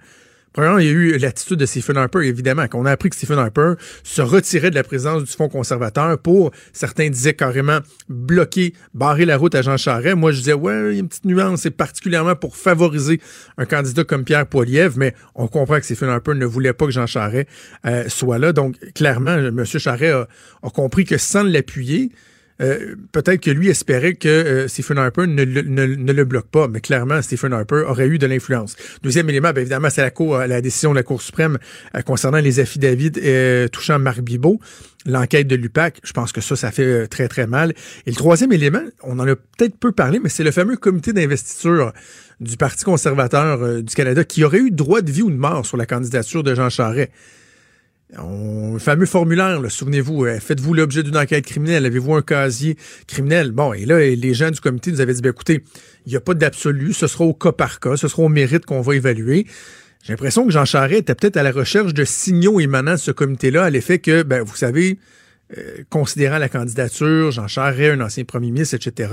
Il 0.58 0.64
y 0.64 0.90
a 0.90 0.92
eu 0.92 1.18
l'attitude 1.20 1.58
de 1.58 1.68
Stephen 1.68 1.98
Harper, 1.98 2.26
évidemment, 2.26 2.68
qu'on 2.68 2.86
a 2.86 2.92
appris 2.92 3.12
que 3.12 3.16
Stephen 3.16 3.38
Harper 3.38 3.74
se 4.04 4.24
retirait 4.24 4.72
de 4.72 4.76
la 4.76 4.84
présidence 4.84 5.24
du 5.24 5.32
Fonds 5.32 5.50
conservateur 5.50 6.18
pour, 6.18 6.52
certains 6.74 7.10
disaient 7.10 7.36
carrément, 7.36 7.80
bloquer, 8.10 8.74
barrer 8.96 9.26
la 9.26 9.38
route 9.38 9.54
à 9.54 9.62
Jean 9.62 9.78
Charest. 9.78 10.16
Moi, 10.16 10.32
je 10.32 10.38
disais, 10.38 10.54
ouais, 10.54 10.90
il 10.90 10.94
y 10.94 10.98
a 10.98 11.00
une 11.02 11.10
petite 11.10 11.26
nuance, 11.26 11.62
c'est 11.62 11.70
particulièrement 11.70 12.36
pour 12.36 12.58
favoriser 12.58 13.22
un 13.60 13.66
candidat 13.66 14.04
comme 14.04 14.24
Pierre 14.24 14.48
Poilievre, 14.48 14.96
mais 14.98 15.14
on 15.36 15.48
comprend 15.48 15.78
que 15.78 15.86
Stephen 15.86 16.10
Harper 16.10 16.34
ne 16.34 16.46
voulait 16.46 16.74
pas 16.74 16.86
que 16.86 16.92
Jean 16.92 17.06
Charest 17.06 17.48
euh, 17.86 18.10
soit 18.10 18.40
là. 18.40 18.52
Donc, 18.52 18.78
clairement, 18.96 19.36
M. 19.36 19.64
Charest 19.64 20.14
a, 20.14 20.28
a 20.64 20.70
compris 20.72 21.06
que 21.06 21.20
sans 21.20 21.44
l'appuyer, 21.44 22.10
euh, 22.62 22.96
peut-être 23.12 23.42
que 23.42 23.52
lui 23.52 23.70
espérait 23.70 24.16
que 24.16 24.28
euh, 24.28 24.68
Stephen 24.68 24.98
Harper 24.98 25.28
ne, 25.28 25.44
le- 25.44 25.62
ne- 25.62 25.86
ne 25.96 26.12
le 26.14 26.26
bloque 26.26 26.48
pas, 26.48 26.68
mais 26.68 26.82
clairement, 26.82 27.22
Stephen 27.22 27.54
Harper 27.54 27.84
aurait 27.88 28.08
eu 28.08 28.18
de 28.18 28.26
l'influence. 28.26 28.76
Deuxième 29.04 29.30
élément, 29.30 29.52
bien 29.52 29.62
évidemment, 29.62 29.90
c'est 29.90 30.02
la, 30.02 30.12
cour, 30.12 30.38
la 30.40 30.62
décision 30.62 30.92
de 30.92 30.96
la 30.96 31.04
Cour 31.04 31.22
suprême 31.22 31.58
euh, 31.96 32.02
concernant 32.02 32.40
les 32.40 32.60
affidavits 32.60 33.12
euh, 33.24 33.68
touchant 33.68 34.00
Marc 34.00 34.22
Bibot, 34.22 34.60
l'enquête 35.06 35.48
de 35.48 35.56
l'UPAC. 35.56 36.00
Je 36.04 36.14
pense 36.14 36.32
que 36.32 36.42
ça, 36.42 36.56
ça 36.56 36.72
fait 36.72 36.84
euh, 36.84 37.08
très, 37.08 37.28
très 37.28 37.46
mal. 37.48 37.74
Et 38.06 38.10
le 38.12 38.16
troisième 38.16 38.52
élément, 38.52 38.82
on 39.04 39.20
en 39.20 39.28
a 39.28 39.36
peut-être 39.36 39.78
peu 39.78 39.92
parlé, 39.92 40.20
mais 40.22 40.30
c'est 40.30 40.44
le 40.44 40.52
fameux 40.52 40.78
comité 40.78 41.14
d'investiture 41.14 41.94
du 42.40 42.58
Parti 42.58 42.84
conservateur 42.84 43.62
euh, 43.64 43.82
du 43.82 43.94
Canada 43.96 44.24
qui 44.24 44.44
aurait 44.44 44.60
eu 44.60 44.72
droit 44.72 45.02
de 45.02 45.12
vie 45.12 45.22
ou 45.24 45.30
de 45.32 45.36
mort 45.38 45.66
sur 45.66 45.78
la 45.78 45.86
candidature 45.86 46.44
de 46.44 46.54
Jean 46.56 46.70
Charest. 46.70 47.12
On- 48.18 48.74
le 48.74 48.80
fameux 48.80 49.06
formulaire, 49.06 49.60
souvenez-vous, 49.70 50.26
euh, 50.26 50.40
faites-vous 50.40 50.74
l'objet 50.74 51.04
d'une 51.04 51.18
enquête 51.18 51.46
criminelle, 51.46 51.86
avez-vous 51.86 52.14
un 52.14 52.22
casier 52.22 52.78
criminel? 53.06 53.52
Bon, 53.52 53.74
et 53.74 53.86
là, 53.86 54.00
les 54.00 54.34
gens 54.34 54.50
du 54.50 54.62
comité 54.62 54.92
nous 54.92 55.02
avaient 55.02 55.14
dit, 55.14 55.22
ben, 55.22 55.32
écoutez, 55.32 55.62
il 56.06 56.12
n'y 56.12 56.16
a 56.16 56.22
pas 56.22 56.34
d'absolu, 56.34 56.94
ce 56.94 57.08
sera 57.08 57.26
au 57.26 57.34
cas 57.34 57.52
par 57.52 57.82
cas, 57.82 57.98
ce 57.98 58.08
sera 58.08 58.24
au 58.24 58.30
mérite 58.30 58.66
qu'on 58.66 58.80
va 58.80 58.96
évaluer. 58.96 59.46
J'ai 60.04 60.14
l'impression 60.14 60.46
que 60.46 60.54
Jean 60.54 60.64
Charest 60.64 61.02
était 61.02 61.16
peut-être 61.16 61.36
à 61.36 61.44
la 61.44 61.52
recherche 61.52 61.94
de 61.94 62.06
signaux 62.06 62.62
émanant 62.62 62.94
de 62.94 62.98
ce 62.98 63.12
comité-là, 63.12 63.66
à 63.66 63.70
l'effet 63.70 64.00
que, 64.00 64.24
ben, 64.24 64.42
vous 64.42 64.56
savez, 64.56 65.00
euh, 65.58 65.84
considérant 65.90 66.38
la 66.38 66.48
candidature, 66.48 67.32
Jean 67.32 67.48
Charest, 67.50 68.00
un 68.00 68.06
ancien 68.06 68.24
premier 68.24 68.52
ministre, 68.52 68.76
etc., 68.76 69.10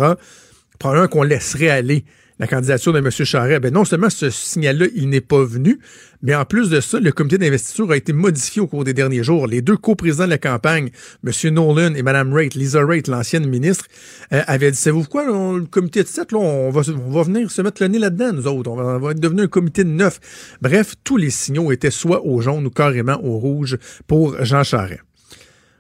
probablement 0.79 1.09
qu'on 1.09 1.23
laisserait 1.25 1.71
aller 1.71 2.05
la 2.39 2.47
candidature 2.47 2.93
de 2.93 2.99
M. 2.99 3.11
Charest. 3.11 3.63
Ben 3.63 3.73
non 3.73 3.85
seulement 3.85 4.11
ce 4.11 4.31
signal-là, 4.31 4.87
il 4.95 5.09
n'est 5.09 5.21
pas 5.21 5.45
venu, 5.45 5.79
mais 6.23 6.35
en 6.35 6.45
plus 6.45 6.71
de 6.71 6.81
ça, 6.81 6.99
le 6.99 7.13
comité 7.13 7.39
d'investiture 7.39 7.91
a 7.91 7.97
été 7.97 8.13
modifié 8.13 8.61
au 8.61 8.67
cours 8.67 8.85
des 8.85 8.95
derniers 8.95 9.23
jours. 9.23 9.47
Les 9.47 9.63
deux 9.63 9.77
coprésidents 9.77 10.25
de 10.25 10.31
la 10.31 10.39
campagne, 10.39 10.91
M. 11.25 11.55
Nolan 11.55 11.95
et 11.95 12.03
Mme 12.03 12.33
Raitt, 12.33 12.55
Lisa 12.55 12.85
Raitt, 12.85 13.07
l'ancienne 13.09 13.47
ministre, 13.47 13.87
euh, 14.33 14.43
avaient 14.47 14.71
dit, 14.71 14.79
savez-vous 14.79 15.05
quoi, 15.05 15.27
le 15.27 15.67
comité 15.67 16.03
de 16.03 16.09
sept, 16.09 16.33
là, 16.33 16.39
on 16.39 16.71
va, 16.71 16.83
venir 17.23 17.51
se 17.51 17.63
mettre 17.63 17.83
le 17.83 17.89
nez 17.89 17.99
là-dedans, 17.99 18.33
nous 18.33 18.47
autres. 18.47 18.71
On 18.71 18.77
va, 18.77 18.99
on 19.01 19.15
devenir 19.15 19.45
un 19.45 19.49
comité 19.49 19.85
de 19.85 19.91
neuf. 19.91 20.19
Bref, 20.61 20.95
tous 21.05 21.17
les 21.17 21.31
signaux 21.31 21.73
étaient 21.73 21.91
soit 21.91 22.25
au 22.25 22.41
jaune 22.41 22.67
ou 22.67 22.71
carrément 22.71 23.23
au 23.23 23.39
rouge 23.39 23.79
pour 24.07 24.43
Jean 24.45 24.65
Charest. 24.65 25.03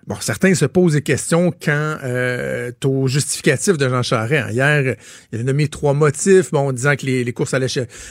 Bon, 0.06 0.16
certains 0.20 0.54
se 0.54 0.66
posent 0.66 0.92
des 0.92 1.00
questions 1.00 1.50
quant 1.50 1.96
euh, 2.04 2.70
au 2.84 3.08
justificatif 3.08 3.78
de 3.78 3.88
Jean 3.88 4.02
Charest. 4.02 4.52
Hier, 4.52 4.96
il 5.32 5.40
a 5.40 5.42
nommé 5.42 5.68
trois 5.68 5.94
motifs, 5.94 6.50
bon, 6.50 6.72
disant 6.72 6.94
que 6.94 7.06
les, 7.06 7.24
les 7.24 7.32
courses 7.32 7.54
à 7.54 7.58
la, 7.58 7.68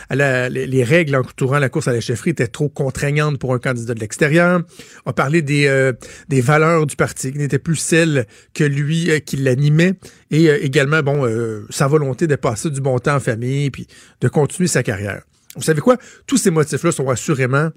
à 0.09 0.15
la- 0.15 0.49
les, 0.49 0.65
les 0.65 0.83
règles 0.83 1.15
entourant 1.15 1.59
la 1.59 1.69
course 1.69 1.87
à 1.87 1.93
la 1.93 2.01
chefferie 2.01 2.31
étaient 2.31 2.47
trop 2.47 2.67
contraignantes 2.67 3.37
pour 3.37 3.53
un 3.53 3.59
candidat 3.59 3.93
de 3.93 3.99
l'extérieur. 3.99 4.63
On 5.05 5.11
a 5.11 5.13
parlé 5.13 5.43
des, 5.43 5.67
euh, 5.67 5.93
des 6.29 6.41
valeurs 6.41 6.87
du 6.87 6.95
parti 6.95 7.31
qui 7.31 7.37
n'étaient 7.37 7.59
plus 7.59 7.75
celles 7.75 8.25
que 8.55 8.63
lui 8.63 9.11
euh, 9.11 9.19
qui 9.19 9.37
l'animait 9.37 9.93
et 10.31 10.49
euh, 10.49 10.57
également, 10.65 11.03
bon, 11.03 11.27
euh, 11.27 11.67
sa 11.69 11.87
volonté 11.87 12.25
de 12.25 12.35
passer 12.35 12.71
du 12.71 12.81
bon 12.81 12.97
temps 12.97 13.17
en 13.17 13.19
famille 13.19 13.69
puis 13.69 13.85
de 14.19 14.27
continuer 14.29 14.67
sa 14.67 14.81
carrière. 14.81 15.21
Vous 15.55 15.61
savez 15.61 15.81
quoi? 15.81 15.97
Tous 16.25 16.37
ces 16.37 16.49
motifs-là 16.49 16.91
sont 16.91 17.07
assurément 17.09 17.69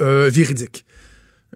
véridiques. 0.00 0.86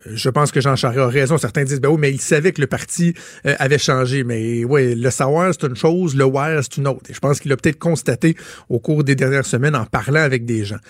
Je 0.06 0.30
pense 0.30 0.50
que 0.50 0.60
Jean 0.60 0.74
Charest 0.74 1.00
a 1.00 1.06
raison. 1.06 1.38
Certains 1.38 1.64
disent, 1.64 1.80
ben 1.80 1.90
oui, 1.90 1.98
mais 2.00 2.10
il 2.10 2.20
savait 2.20 2.52
que 2.52 2.60
le 2.60 2.66
parti 2.66 3.14
euh, 3.46 3.54
avait 3.58 3.78
changé. 3.78 4.24
Mais 4.24 4.64
oui, 4.64 4.94
le 4.94 5.10
savoir, 5.10 5.52
c'est 5.52 5.66
une 5.66 5.76
chose, 5.76 6.16
le 6.16 6.24
voir, 6.24 6.62
c'est 6.62 6.78
une 6.78 6.88
autre. 6.88 7.10
Et 7.10 7.14
je 7.14 7.20
pense 7.20 7.40
qu'il 7.40 7.52
a 7.52 7.56
peut-être 7.56 7.78
constaté 7.78 8.36
au 8.68 8.80
cours 8.80 9.04
des 9.04 9.14
dernières 9.14 9.46
semaines 9.46 9.76
en 9.76 9.84
parlant 9.84 10.22
avec 10.22 10.44
des 10.44 10.64
gens. 10.64 10.80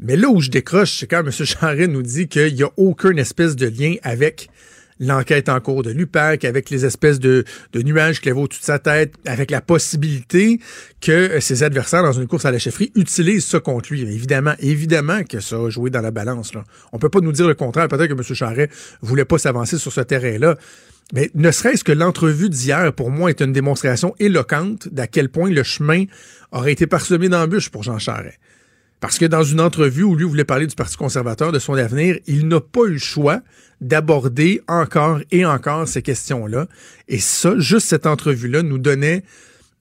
Mais 0.00 0.16
là 0.16 0.28
où 0.28 0.40
je 0.40 0.50
décroche, 0.50 0.98
c'est 0.98 1.06
quand 1.06 1.20
M. 1.20 1.30
Charest 1.30 1.90
nous 1.90 2.02
dit 2.02 2.28
qu'il 2.28 2.54
n'y 2.54 2.62
a 2.62 2.70
aucune 2.76 3.18
espèce 3.18 3.56
de 3.56 3.66
lien 3.66 3.94
avec 4.02 4.48
l'enquête 5.00 5.48
en 5.48 5.60
cours 5.60 5.82
de 5.82 5.90
l'UPAC, 5.90 6.44
avec 6.44 6.70
les 6.70 6.84
espèces 6.84 7.18
de, 7.20 7.44
nuages 7.74 8.20
qu'il 8.20 8.30
avait 8.30 8.40
au-dessus 8.40 8.60
de 8.60 8.64
sa 8.64 8.78
tête, 8.78 9.14
avec 9.26 9.50
la 9.50 9.60
possibilité 9.60 10.60
que 11.00 11.12
euh, 11.12 11.40
ses 11.40 11.62
adversaires 11.62 12.02
dans 12.02 12.12
une 12.12 12.26
course 12.26 12.44
à 12.44 12.50
la 12.50 12.58
chefferie 12.58 12.92
utilisent 12.94 13.46
ça 13.46 13.60
contre 13.60 13.92
lui. 13.92 14.02
Évidemment, 14.02 14.54
évidemment 14.60 15.22
que 15.22 15.40
ça 15.40 15.56
a 15.56 15.70
joué 15.70 15.90
dans 15.90 16.00
la 16.00 16.10
balance. 16.10 16.54
Là. 16.54 16.64
On 16.92 16.98
peut 16.98 17.08
pas 17.08 17.20
nous 17.20 17.32
dire 17.32 17.46
le 17.46 17.54
contraire. 17.54 17.88
Peut-être 17.88 18.08
que 18.08 18.14
M. 18.14 18.34
Charret 18.34 18.70
voulait 19.00 19.24
pas 19.24 19.38
s'avancer 19.38 19.78
sur 19.78 19.92
ce 19.92 20.00
terrain-là. 20.00 20.56
Mais 21.12 21.30
ne 21.34 21.50
serait-ce 21.50 21.84
que 21.84 21.92
l'entrevue 21.92 22.50
d'hier, 22.50 22.92
pour 22.92 23.10
moi, 23.10 23.30
est 23.30 23.40
une 23.40 23.52
démonstration 23.52 24.14
éloquente 24.18 24.88
d'à 24.88 25.06
quel 25.06 25.30
point 25.30 25.48
le 25.48 25.62
chemin 25.62 26.04
aurait 26.52 26.72
été 26.72 26.86
parsemé 26.86 27.28
d'embûches 27.28 27.70
pour 27.70 27.82
Jean 27.82 27.98
Charest. 27.98 28.38
Parce 29.00 29.18
que 29.18 29.24
dans 29.24 29.44
une 29.44 29.60
entrevue 29.60 30.02
où 30.02 30.16
lui 30.16 30.24
voulait 30.24 30.44
parler 30.44 30.66
du 30.66 30.74
Parti 30.74 30.96
conservateur, 30.96 31.52
de 31.52 31.58
son 31.58 31.74
avenir, 31.74 32.18
il 32.26 32.48
n'a 32.48 32.60
pas 32.60 32.84
eu 32.86 32.92
le 32.92 32.98
choix 32.98 33.40
d'aborder 33.80 34.60
encore 34.66 35.20
et 35.30 35.44
encore 35.44 35.86
ces 35.86 36.02
questions-là. 36.02 36.66
Et 37.06 37.18
ça, 37.18 37.54
juste 37.58 37.88
cette 37.88 38.06
entrevue-là 38.06 38.62
nous 38.62 38.78
donnait 38.78 39.22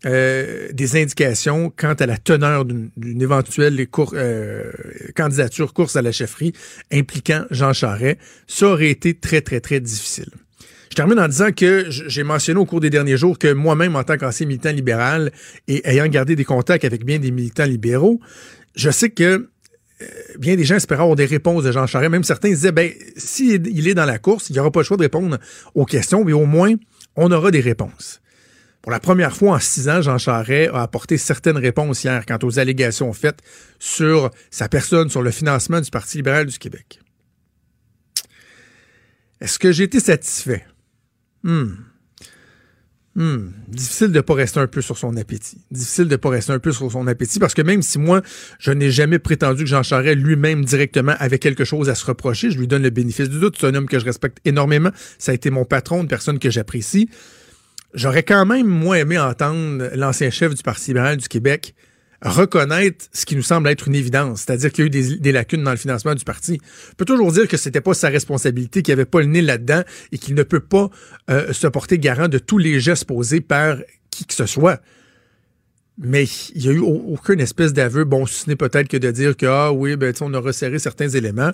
euh, 0.05 0.67
des 0.73 1.01
indications 1.01 1.73
quant 1.75 1.93
à 1.93 2.05
la 2.05 2.17
teneur 2.17 2.65
d'une 2.65 3.21
éventuelle 3.21 3.87
euh, 4.13 4.71
candidature 5.15 5.73
course 5.73 5.95
à 5.95 6.03
la 6.03 6.11
chefferie 6.11 6.53
impliquant 6.91 7.45
Jean 7.49 7.73
Charest. 7.73 8.19
Ça 8.45 8.67
aurait 8.67 8.91
été 8.91 9.15
très, 9.15 9.41
très, 9.41 9.59
très 9.59 9.79
difficile. 9.79 10.29
Je 10.91 10.95
termine 10.95 11.19
en 11.19 11.27
disant 11.27 11.51
que 11.51 11.85
j'ai 11.89 12.23
mentionné 12.23 12.59
au 12.59 12.65
cours 12.65 12.79
des 12.79 12.89
derniers 12.89 13.17
jours 13.17 13.37
que 13.37 13.51
moi-même, 13.51 13.95
en 13.95 14.03
tant 14.03 14.17
qu'ancien 14.17 14.47
militant 14.47 14.71
libéral 14.71 15.31
et 15.67 15.87
ayant 15.87 16.07
gardé 16.07 16.35
des 16.35 16.45
contacts 16.45 16.85
avec 16.85 17.03
bien 17.03 17.19
des 17.19 17.31
militants 17.31 17.65
libéraux, 17.65 18.19
je 18.77 18.91
sais 18.91 19.09
que 19.09 19.49
euh, 20.01 20.05
bien 20.37 20.55
des 20.55 20.63
gens 20.63 20.75
espéraient 20.75 21.01
avoir 21.01 21.15
des 21.15 21.25
réponses 21.25 21.63
de 21.63 21.71
Jean 21.71 21.87
Charest. 21.87 22.11
Même 22.11 22.23
certains 22.23 22.49
disaient, 22.49 22.71
ben, 22.71 22.91
s'il 23.17 23.87
est 23.87 23.93
dans 23.95 24.05
la 24.05 24.19
course, 24.19 24.49
il 24.49 24.53
n'y 24.53 24.59
aura 24.59 24.71
pas 24.71 24.81
le 24.81 24.85
choix 24.85 24.97
de 24.97 25.01
répondre 25.01 25.37
aux 25.73 25.85
questions, 25.85 26.23
mais 26.23 26.33
au 26.33 26.45
moins, 26.45 26.75
on 27.15 27.31
aura 27.31 27.51
des 27.51 27.61
réponses. 27.61 28.21
Pour 28.83 28.91
la 28.91 28.99
première 28.99 29.35
fois 29.35 29.55
en 29.55 29.59
six 29.59 29.89
ans, 29.89 30.01
Jean 30.01 30.19
Charest 30.19 30.71
a 30.73 30.83
apporté 30.83 31.17
certaines 31.17 31.57
réponses 31.57 32.03
hier 32.03 32.25
quant 32.25 32.37
aux 32.43 32.59
allégations 32.59 33.11
faites 33.11 33.39
sur 33.79 34.29
sa 34.51 34.69
personne, 34.69 35.09
sur 35.09 35.23
le 35.23 35.31
financement 35.31 35.81
du 35.81 35.89
Parti 35.89 36.17
libéral 36.17 36.45
du 36.45 36.59
Québec. 36.59 36.99
Est-ce 39.41 39.59
que 39.59 39.71
j'ai 39.71 39.83
été 39.83 39.99
satisfait? 39.99 40.65
Hmm. 41.43 41.73
Hmm. 43.17 43.49
Difficile 43.67 44.11
de 44.11 44.21
pas 44.21 44.35
rester 44.35 44.59
un 44.59 44.67
peu 44.67 44.79
sur 44.79 44.95
son 44.95 45.17
appétit. 45.17 45.57
Difficile 45.71 46.07
de 46.07 46.15
pas 46.17 46.29
rester 46.29 46.53
un 46.53 46.59
peu 46.59 46.71
sur 46.71 46.91
son 46.91 47.07
appétit 47.07 47.39
parce 47.39 47.55
que 47.55 47.63
même 47.63 47.81
si 47.81 47.97
moi, 47.97 48.21
je 48.59 48.71
n'ai 48.71 48.91
jamais 48.91 49.17
prétendu 49.17 49.63
que 49.63 49.69
Jean 49.69 49.81
Charest 49.81 50.19
lui-même 50.19 50.63
directement 50.63 51.15
avait 51.17 51.39
quelque 51.39 51.65
chose 51.65 51.89
à 51.89 51.95
se 51.95 52.05
reprocher, 52.05 52.51
je 52.51 52.59
lui 52.59 52.67
donne 52.67 52.83
le 52.83 52.91
bénéfice 52.91 53.27
du 53.27 53.39
doute. 53.39 53.57
C'est 53.59 53.65
un 53.65 53.73
homme 53.73 53.87
que 53.87 53.97
je 53.97 54.05
respecte 54.05 54.37
énormément. 54.45 54.91
Ça 55.17 55.31
a 55.31 55.35
été 55.35 55.49
mon 55.49 55.65
patron, 55.65 56.03
une 56.03 56.07
personne 56.07 56.37
que 56.37 56.51
j'apprécie. 56.51 57.09
J'aurais 57.95 58.21
quand 58.21 58.45
même, 58.45 58.67
moi, 58.67 58.99
aimé 58.99 59.17
entendre 59.17 59.89
l'ancien 59.95 60.29
chef 60.29 60.53
du 60.53 60.61
Parti 60.61 60.91
libéral 60.91 61.17
du 61.17 61.27
Québec 61.27 61.73
reconnaître 62.21 63.05
ce 63.11 63.25
qui 63.25 63.35
nous 63.35 63.43
semble 63.43 63.69
être 63.69 63.87
une 63.87 63.95
évidence, 63.95 64.41
c'est-à-dire 64.41 64.71
qu'il 64.71 64.83
y 64.83 64.85
a 64.85 64.87
eu 64.87 65.17
des, 65.19 65.31
lacunes 65.31 65.63
dans 65.63 65.71
le 65.71 65.77
financement 65.77 66.15
du 66.15 66.25
parti. 66.25 66.59
On 66.91 66.95
peut 66.95 67.05
toujours 67.05 67.31
dire 67.31 67.47
que 67.47 67.57
c'était 67.57 67.81
pas 67.81 67.93
sa 67.93 68.09
responsabilité, 68.09 68.81
qu'il 68.81 68.91
avait 68.91 69.05
pas 69.05 69.19
le 69.19 69.27
nez 69.27 69.41
là-dedans 69.41 69.83
et 70.11 70.17
qu'il 70.17 70.33
ne 70.35 70.43
peut 70.43 70.59
pas 70.59 70.89
euh, 71.29 71.53
se 71.53 71.67
porter 71.67 71.99
garant 71.99 72.27
de 72.27 72.39
tous 72.39 72.57
les 72.57 72.79
gestes 72.79 73.05
posés 73.05 73.41
par 73.41 73.77
qui 74.09 74.25
que 74.25 74.33
ce 74.33 74.47
soit. 74.47 74.81
Mais 75.99 76.25
il 76.55 76.61
n'y 76.61 76.69
a 76.69 76.71
eu 76.71 76.79
aucune 76.79 77.39
espèce 77.39 77.73
d'aveu, 77.73 78.03
bon, 78.03 78.25
ce 78.25 78.47
n'est 78.49 78.55
peut-être 78.55 78.87
que 78.87 78.97
de 78.97 79.09
dire 79.11 79.35
que, 79.35 79.45
ah 79.45 79.71
oui, 79.71 79.95
ben, 79.95 80.13
on 80.21 80.33
a 80.33 80.39
resserré 80.39 80.79
certains 80.79 81.09
éléments. 81.09 81.51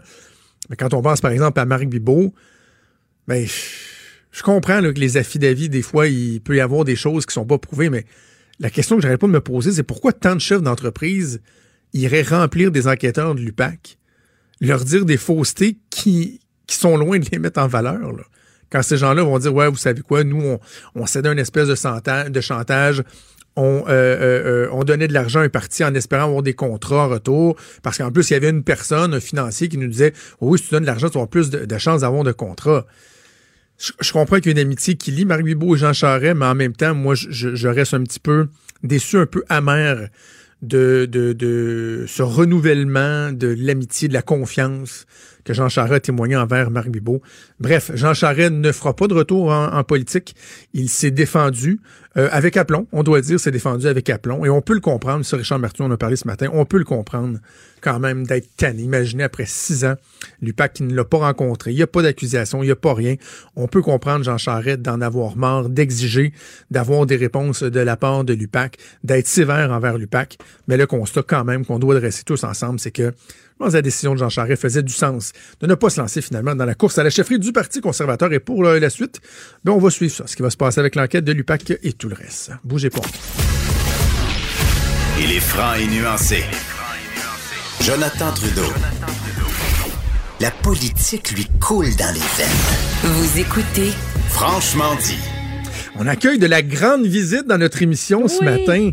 Mais 0.69 0.75
quand 0.75 0.93
on 0.93 1.01
pense, 1.01 1.21
par 1.21 1.31
exemple, 1.31 1.59
à 1.59 1.65
Marc 1.65 1.85
Bibot, 1.85 2.33
ben, 3.27 3.45
je 4.31 4.43
comprends 4.43 4.81
que 4.81 4.99
les 4.99 5.17
affidavits, 5.17 5.69
des 5.69 5.81
fois, 5.81 6.07
il 6.07 6.41
peut 6.41 6.55
y 6.55 6.61
avoir 6.61 6.83
des 6.83 6.95
choses 6.95 7.25
qui 7.25 7.33
sont 7.33 7.45
pas 7.45 7.57
prouvées, 7.57 7.89
mais 7.89 8.05
la 8.63 8.69
question 8.69 8.95
que 8.95 9.01
j'arrête 9.01 9.19
pas 9.19 9.27
de 9.27 9.33
me 9.33 9.41
poser, 9.41 9.73
c'est 9.73 9.83
pourquoi 9.83 10.13
tant 10.13 10.35
de 10.35 10.39
chefs 10.39 10.61
d'entreprise 10.61 11.41
iraient 11.93 12.23
remplir 12.23 12.71
des 12.71 12.87
enquêteurs 12.87 13.35
de 13.35 13.41
l'UPAC, 13.41 13.97
leur 14.61 14.85
dire 14.85 15.03
des 15.03 15.17
faussetés 15.17 15.77
qui, 15.89 16.39
qui 16.65 16.77
sont 16.77 16.95
loin 16.95 17.19
de 17.19 17.25
les 17.29 17.39
mettre 17.39 17.59
en 17.59 17.67
valeur. 17.67 17.99
Quand 18.71 18.81
ces 18.81 18.95
gens-là 18.95 19.21
vont 19.21 19.37
dire, 19.37 19.53
ouais, 19.53 19.67
vous 19.67 19.75
savez 19.75 20.01
quoi, 20.01 20.23
nous, 20.23 20.41
on, 20.41 20.59
on 20.95 21.05
cédait 21.05 21.29
une 21.29 21.39
espèce 21.39 21.67
de, 21.67 22.41
chantage, 22.41 23.03
on, 23.57 23.83
euh, 23.87 23.89
euh, 23.89 24.69
on 24.71 24.85
donnait 24.85 25.09
de 25.09 25.13
l'argent 25.13 25.41
à 25.41 25.43
un 25.43 25.49
parti 25.49 25.83
en 25.83 25.93
espérant 25.93 26.23
avoir 26.27 26.41
des 26.41 26.53
contrats 26.53 27.05
en 27.05 27.09
retour, 27.09 27.57
parce 27.83 27.97
qu'en 27.97 28.11
plus, 28.11 28.29
il 28.29 28.33
y 28.33 28.37
avait 28.37 28.49
une 28.49 28.63
personne, 28.63 29.13
un 29.13 29.19
financier, 29.19 29.67
qui 29.67 29.77
nous 29.77 29.89
disait, 29.89 30.13
oui, 30.39 30.57
si 30.57 30.69
tu 30.69 30.71
donnes 30.71 30.83
de 30.83 30.87
l'argent, 30.87 31.09
tu 31.09 31.17
auras 31.17 31.27
plus 31.27 31.49
de, 31.49 31.65
de 31.65 31.77
chances 31.77 31.99
d'avoir 31.99 32.23
de 32.23 32.31
contrats 32.31 32.85
je, 33.77 34.11
comprends 34.11 34.37
qu'il 34.37 34.47
y 34.47 34.49
a 34.49 34.51
une 34.53 34.67
amitié 34.67 34.95
qui 34.95 35.11
lie 35.11 35.25
Marie 35.25 35.43
Bibeau 35.43 35.75
et 35.75 35.79
Jean 35.79 35.93
Charest, 35.93 36.35
mais 36.37 36.45
en 36.45 36.55
même 36.55 36.73
temps, 36.73 36.93
moi, 36.95 37.15
je, 37.15 37.67
reste 37.67 37.93
un 37.93 38.03
petit 38.03 38.19
peu 38.19 38.47
déçu, 38.83 39.17
un 39.17 39.25
peu 39.25 39.43
amer 39.49 40.09
de 40.61 42.05
ce 42.07 42.21
renouvellement 42.21 43.31
de 43.31 43.55
l'amitié, 43.59 44.07
de 44.07 44.13
la 44.13 44.21
confiance 44.21 45.05
que 45.43 45.53
Jean 45.53 45.69
Charest 45.69 45.93
a 45.93 45.99
témoigné 45.99 46.35
envers 46.35 46.71
Marc 46.71 46.89
Bibot. 46.89 47.21
Bref, 47.59 47.91
Jean 47.95 48.13
Charest 48.13 48.51
ne 48.51 48.71
fera 48.71 48.95
pas 48.95 49.07
de 49.07 49.13
retour 49.13 49.51
en, 49.51 49.83
politique. 49.83 50.35
Il 50.73 50.89
s'est 50.89 51.11
défendu 51.11 51.79
euh, 52.15 52.29
avec 52.31 52.57
aplomb, 52.57 52.87
on 52.91 53.03
doit 53.03 53.21
dire, 53.21 53.39
s'est 53.39 53.51
défendu 53.51 53.87
avec 53.87 54.09
aplomb. 54.09 54.45
Et 54.45 54.49
on 54.49 54.61
peut 54.61 54.73
le 54.73 54.79
comprendre, 54.79 55.25
ça 55.25 55.35
Richard 55.35 55.59
Martin, 55.59 55.85
on 55.85 55.91
a 55.91 55.97
parlé 55.97 56.15
ce 56.15 56.27
matin, 56.27 56.47
on 56.53 56.63
peut 56.65 56.77
le 56.77 56.83
comprendre 56.85 57.39
quand 57.81 57.99
même 57.99 58.25
d'être 58.25 58.47
tanné. 58.55 58.83
Imaginez 58.83 59.23
après 59.23 59.45
six 59.45 59.83
ans, 59.83 59.95
l'UPAC 60.41 60.73
qui 60.73 60.83
ne 60.83 60.95
l'a 60.95 61.05
pas 61.05 61.17
rencontré, 61.17 61.71
il 61.71 61.75
n'y 61.75 61.81
a 61.81 61.87
pas 61.87 62.01
d'accusation, 62.01 62.61
il 62.63 62.67
n'y 62.67 62.71
a 62.71 62.75
pas 62.75 62.93
rien. 62.93 63.15
On 63.55 63.67
peut 63.67 63.81
comprendre 63.81 64.23
Jean 64.23 64.37
Charest 64.37 64.81
d'en 64.81 65.01
avoir 65.01 65.35
marre, 65.35 65.69
d'exiger 65.69 66.33
d'avoir 66.71 67.05
des 67.05 67.15
réponses 67.15 67.63
de 67.63 67.79
la 67.79 67.97
part 67.97 68.23
de 68.23 68.33
l'UPAC, 68.33 68.77
d'être 69.03 69.27
sévère 69.27 69.71
envers 69.71 69.97
l'UPAC. 69.97 70.37
Mais 70.67 70.77
le 70.77 70.85
constat 70.85 71.23
quand 71.23 71.43
même 71.43 71.65
qu'on 71.65 71.79
doit 71.79 71.99
dresser 71.99 72.23
tous 72.23 72.43
ensemble, 72.43 72.79
c'est 72.79 72.91
que 72.91 73.11
je 73.53 73.57
pense 73.59 73.69
que 73.69 73.75
la 73.75 73.81
décision 73.83 74.13
de 74.13 74.19
Jean 74.19 74.29
Charest 74.29 74.61
faisait 74.61 74.81
du 74.81 74.91
sens 74.91 75.31
de 75.59 75.67
ne 75.67 75.75
pas 75.75 75.91
se 75.91 76.01
lancer 76.01 76.21
finalement 76.21 76.55
dans 76.55 76.65
la 76.65 76.73
course 76.73 76.97
à 76.97 77.03
la 77.03 77.11
chefferie 77.11 77.37
du 77.37 77.53
Parti 77.53 77.81
conservateur. 77.81 78.33
Et 78.33 78.39
pour 78.39 78.63
la 78.63 78.89
suite, 78.89 79.21
ben 79.63 79.73
on 79.73 79.77
va 79.77 79.91
suivre 79.91 80.13
ça, 80.13 80.25
ce 80.25 80.35
qui 80.35 80.41
va 80.41 80.49
se 80.49 80.57
passer 80.57 80.79
avec 80.79 80.95
l'enquête 80.95 81.23
de 81.23 81.31
l'UPAC 81.31 81.73
et 81.83 81.93
tout 81.93 82.09
le 82.09 82.15
reste. 82.15 82.51
Bougez 82.63 82.89
pas. 82.89 83.01
Il 85.19 85.31
est 85.31 85.39
franc 85.39 85.75
et 85.75 85.85
nuancé. 85.87 86.43
Jonathan 87.81 88.31
Trudeau. 88.33 88.73
La 90.39 90.49
politique 90.49 91.31
lui 91.31 91.47
coule 91.59 91.95
dans 91.95 92.11
les 92.11 92.19
veines. 92.19 93.13
Vous 93.13 93.39
écoutez 93.39 93.91
Franchement 94.29 94.95
dit. 94.95 95.19
On 95.95 96.07
accueille 96.07 96.39
de 96.39 96.47
la 96.47 96.63
grande 96.63 97.05
visite 97.05 97.45
dans 97.45 97.59
notre 97.59 97.83
émission 97.83 98.27
ce 98.27 98.43
matin. 98.43 98.91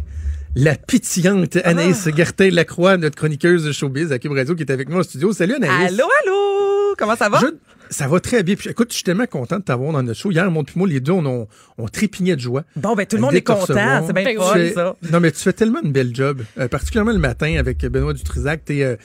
La 0.57 0.75
pétillante 0.75 1.57
Anaïs 1.65 2.09
Gertin-Lacroix, 2.15 2.97
notre 2.97 3.17
chroniqueuse 3.17 3.65
de 3.65 3.73
showbiz 3.73 4.11
à 4.11 4.19
Cube 4.19 4.33
Radio, 4.33 4.55
qui 4.57 4.63
est 4.65 4.71
avec 4.73 4.89
moi 4.89 5.01
au 5.01 5.03
studio. 5.05 5.33
Salut 5.33 5.55
Anaïs. 5.55 5.93
Allô, 5.93 6.05
allô! 6.25 6.95
Comment 6.99 7.15
ça 7.15 7.29
va? 7.29 7.39
Je- 7.41 7.47
ça 7.89 8.09
va 8.09 8.19
très 8.21 8.43
bien. 8.43 8.57
Puis, 8.57 8.69
écoute, 8.71 8.89
je 8.91 8.97
suis 8.97 9.05
tellement 9.05 9.27
content 9.27 9.59
de 9.59 9.63
t'avoir 9.63 9.93
dans 9.93 10.03
notre 10.03 10.19
show. 10.19 10.31
Hier, 10.33 10.49
mon 10.51 10.65
moi, 10.75 10.89
les 10.89 10.99
deux, 11.01 11.13
on, 11.13 11.25
on, 11.25 11.49
on 11.79 11.89
trépignait 11.89 12.35
de 12.37 12.41
joie. 12.41 12.65
Bon, 12.77 12.95
ben 12.95 13.07
tout 13.07 13.17
le 13.17 13.23
monde 13.23 13.35
est 13.35 13.43
content. 13.43 13.65
C'est 14.07 14.13
bien 14.13 14.25
Ben 14.25 14.37
fun, 14.39 14.55
fais- 14.55 14.73
ça. 14.73 14.97
Non, 15.13 15.21
mais 15.21 15.31
tu 15.31 15.39
fais 15.41 15.53
tellement 15.53 15.81
une 15.83 15.93
belle 15.93 16.15
job, 16.15 16.43
euh, 16.59 16.67
particulièrement 16.69 17.13
le 17.13 17.19
matin 17.19 17.57
avec 17.59 17.85
Benoît 17.87 18.13
Dutrisac. 18.13 18.65
T'es 18.65 18.83
euh, 18.83 18.97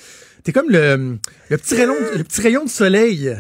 t'es 0.43 0.51
comme 0.51 0.69
le, 0.69 1.17
le, 1.49 1.57
petit 1.57 1.75
rayon, 1.75 1.95
le 2.15 2.23
petit 2.23 2.41
rayon 2.41 2.63
de 2.65 2.69
soleil 2.69 3.35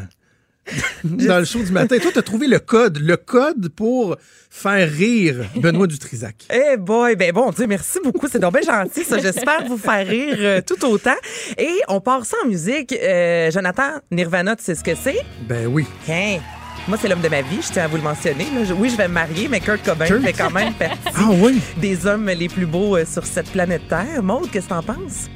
dans 1.03 1.39
le 1.39 1.45
show 1.45 1.61
du 1.63 1.71
matin. 1.71 1.97
Toi, 1.99 2.11
t'as 2.13 2.21
trouvé 2.21 2.47
le 2.47 2.59
code, 2.59 2.97
le 2.99 3.17
code 3.17 3.69
pour 3.69 4.15
faire 4.49 4.89
rire 4.89 5.45
Benoît 5.55 5.87
Dutrisac. 5.87 6.45
Eh 6.51 6.77
boy, 6.77 7.15
ben 7.15 7.31
bon 7.31 7.51
Dieu, 7.51 7.67
merci 7.67 7.99
beaucoup. 8.03 8.27
C'est 8.31 8.39
donc 8.39 8.53
bien 8.59 8.61
gentil, 8.83 9.03
ça. 9.03 9.17
J'espère 9.19 9.65
vous 9.67 9.77
faire 9.77 10.07
rire 10.07 10.35
euh, 10.39 10.61
tout 10.65 10.83
autant. 10.85 11.15
Et 11.57 11.69
on 11.87 12.01
part 12.01 12.25
ça 12.25 12.37
en 12.43 12.47
musique. 12.47 12.93
Euh, 12.93 13.51
Jonathan, 13.51 13.99
Nirvana, 14.11 14.55
tu 14.55 14.63
sais 14.63 14.75
ce 14.75 14.83
que 14.83 14.95
c'est? 14.95 15.19
Ben 15.47 15.67
oui. 15.67 15.85
Hein? 16.09 16.37
Moi, 16.87 16.97
c'est 17.01 17.07
l'homme 17.07 17.21
de 17.21 17.29
ma 17.29 17.41
vie, 17.41 17.61
je 17.61 17.71
tiens 17.73 17.85
à 17.85 17.87
vous 17.87 17.97
le 17.97 18.03
mentionner. 18.03 18.45
là. 18.53 18.61
Oui, 18.77 18.89
je 18.91 18.95
vais 18.97 19.07
me 19.07 19.13
marier, 19.13 19.47
mais 19.47 19.59
Kurt 19.59 19.83
Cobain 19.83 20.05
Kurt? 20.05 20.21
fait 20.21 20.33
quand 20.33 20.51
même 20.51 20.73
partie 20.73 20.97
Ah 21.15 21.29
oui. 21.31 21.59
des 21.77 22.05
hommes 22.05 22.27
les 22.29 22.47
plus 22.47 22.67
beaux 22.67 22.95
euh, 22.95 23.05
sur 23.11 23.25
cette 23.25 23.49
planète 23.51 23.87
Terre. 23.89 24.21
Maud, 24.21 24.49
qu'est-ce 24.51 24.65
que 24.65 24.69
t'en 24.69 24.83
penses? 24.83 25.29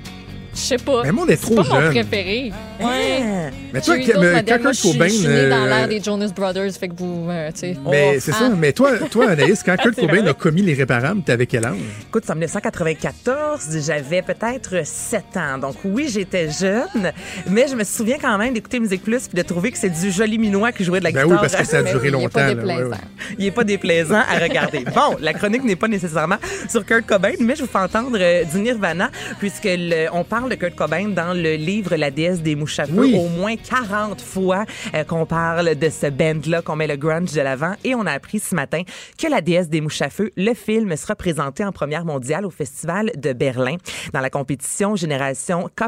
Je 0.54 0.60
sais 0.60 0.78
pas. 0.78 1.04
Mais 1.04 1.12
moi, 1.12 1.26
on 1.28 1.32
est 1.32 1.36
C'est 1.36 1.42
trop 1.42 1.56
pas 1.56 1.64
mon 1.82 1.90
préféré. 1.92 2.52
Ouais. 2.80 2.86
Hein? 3.22 3.50
Mais 3.74 3.82
toi, 3.82 3.98
que- 3.98 4.18
mais 4.20 4.44
Kurt 4.44 4.62
Cobain. 4.82 5.08
Je 5.08 5.14
suis 5.14 5.28
née 5.28 5.50
dans 5.50 5.64
euh, 5.64 5.68
l'ère 5.68 5.88
des 5.88 6.02
Jonas 6.02 6.32
Brothers, 6.36 6.72
fait 6.80 6.88
que 6.90 6.96
vous, 6.98 7.28
euh, 7.30 7.50
tu 7.52 7.60
sais. 7.60 7.76
Mais 7.90 8.14
Oh. 8.16 8.20
c'est 8.20 8.32
Ah. 8.34 8.40
ça. 8.40 8.50
Mais 8.50 8.74
toi, 8.74 8.92
toi, 9.12 9.30
Anaïs, 9.30 9.62
quand 9.64 9.76
Kurt 9.78 9.96
C'est 9.96 10.02
Cobain 10.02 10.22
vrai. 10.22 10.30
a 10.30 10.34
commis 10.34 10.62
l'irréparable, 10.62 11.22
t'avais 11.24 11.46
quel 11.46 11.66
âge? 11.66 11.76
Écoute, 12.08 12.24
c'est 12.26 12.32
en 12.32 12.36
1994, 12.36 13.78
j'avais 13.86 14.22
peut-être 14.22 14.86
7 14.86 15.38
ans. 15.38 15.58
Donc 15.58 15.76
oui, 15.84 16.08
j'étais 16.12 16.50
jeune, 16.50 17.12
mais 17.50 17.68
je 17.68 17.76
me 17.76 17.84
souviens 17.84 18.18
quand 18.20 18.38
même 18.38 18.54
d'écouter 18.54 18.80
Musique 18.80 19.04
Plus 19.04 19.28
puis 19.28 19.38
de 19.42 19.48
trouver 19.48 19.72
que 19.72 19.78
c'est 19.78 19.90
du 19.90 20.12
joli 20.12 20.38
minois 20.38 20.72
qui 20.72 20.84
jouait 20.84 21.00
de 21.00 21.06
la 21.06 21.12
Ben 21.12 21.24
guitare. 21.24 21.42
oui, 21.42 21.48
parce 21.50 21.56
que 21.62 21.68
ça 21.68 21.80
a 21.80 21.84
Mais 21.84 21.92
duré 21.92 22.08
il 22.08 22.10
est 22.10 22.12
longtemps. 22.12 22.30
pas 22.30 22.48
là, 22.48 22.56
déplaisant. 22.56 22.80
ouais, 22.80 22.84
ouais. 22.92 22.98
Il 23.38 23.46
est 23.46 23.52
pas 23.52 23.64
déplaisant 23.64 24.20
à 24.30 24.40
regarder. 24.40 24.80
Bon, 24.96 25.16
la 25.22 25.34
chronique 25.34 25.64
n'est 25.64 25.76
pas 25.76 25.88
nécessairement 25.88 26.38
sur 26.68 26.86
Kurt 26.86 27.06
Cobain, 27.06 27.34
mais 27.40 27.56
je 27.56 27.62
vous 27.62 27.68
fais 27.68 27.78
entendre 27.80 28.18
euh, 28.20 28.44
du 28.46 28.60
Nirvana, 28.60 29.10
puisque 29.40 29.66
le- 29.66 30.08
on 30.14 30.24
parle 30.24 30.39
de 30.48 30.56
Kurt 30.56 30.76
Cobain 30.76 31.10
dans 31.10 31.34
le 31.34 31.56
livre 31.56 31.96
La 31.96 32.12
déesse 32.12 32.42
des 32.42 32.56
mouches 32.56 32.80
à 32.80 32.86
feu 32.86 32.94
Oui. 32.96 33.16
au 33.18 33.28
moins 33.28 33.56
40 33.58 34.22
fois 34.22 34.66
euh, 34.94 35.04
qu'on 35.04 35.26
parle 35.26 35.76
de 35.76 35.90
ce 35.90 36.08
band-là, 36.08 36.62
qu'on 36.62 36.76
met 36.76 36.88
le 36.88 36.96
grunge 36.96 37.34
de 37.34 37.42
l'avant. 37.42 37.74
Et 37.84 37.96
on 37.96 38.06
a 38.06 38.12
appris 38.12 38.40
ce 38.40 38.56
matin 38.56 38.84
que 39.18 39.28
La 39.30 39.42
déesse 39.42 39.70
des 39.70 39.82
mouches 39.82 40.02
à 40.02 40.10
feu, 40.10 40.32
le 40.38 40.54
film, 40.54 40.96
sera 40.96 41.16
présenté 41.16 41.66
en 41.66 41.72
première 41.72 42.06
mondiale 42.06 42.46
au 42.46 42.50
Festival 42.52 43.12
de 43.18 43.34
Berlin 43.34 43.76
dans 44.14 44.22
la 44.22 44.30
compétition 44.30 44.96
Génération 44.96 45.70
K+. 45.76 45.84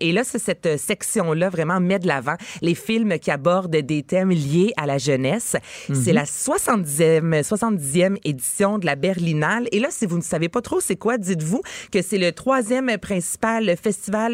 Et 0.00 0.12
là, 0.12 0.22
c'est 0.24 0.38
cette 0.38 0.66
euh, 0.66 0.76
section-là 0.78 1.50
vraiment 1.50 1.80
met 1.80 1.98
de 1.98 2.06
l'avant 2.06 2.36
les 2.62 2.74
films 2.74 3.18
qui 3.18 3.30
abordent 3.30 3.70
des 3.76 4.02
thèmes 4.02 4.30
liés 4.30 4.72
à 4.76 4.86
la 4.86 4.98
jeunesse. 4.98 5.56
C'est 5.92 6.12
la 6.12 6.24
70e, 6.24 7.42
70e 7.42 8.16
édition 8.24 8.78
de 8.78 8.86
la 8.86 8.94
Berlinale. 8.96 9.68
Et 9.72 9.80
là, 9.80 9.88
si 9.90 10.06
vous 10.06 10.16
ne 10.16 10.22
savez 10.22 10.48
pas 10.48 10.62
trop 10.62 10.80
c'est 10.80 10.96
quoi, 10.96 11.18
dites-vous 11.18 11.60
que 11.92 12.00
c'est 12.02 12.18
le 12.18 12.32
troisième 12.32 12.96
principal 12.98 13.76
festival 13.76 13.89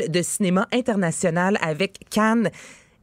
de 0.09 0.23
cinéma 0.23 0.67
international 0.73 1.59
avec 1.61 1.99
Cannes 2.11 2.51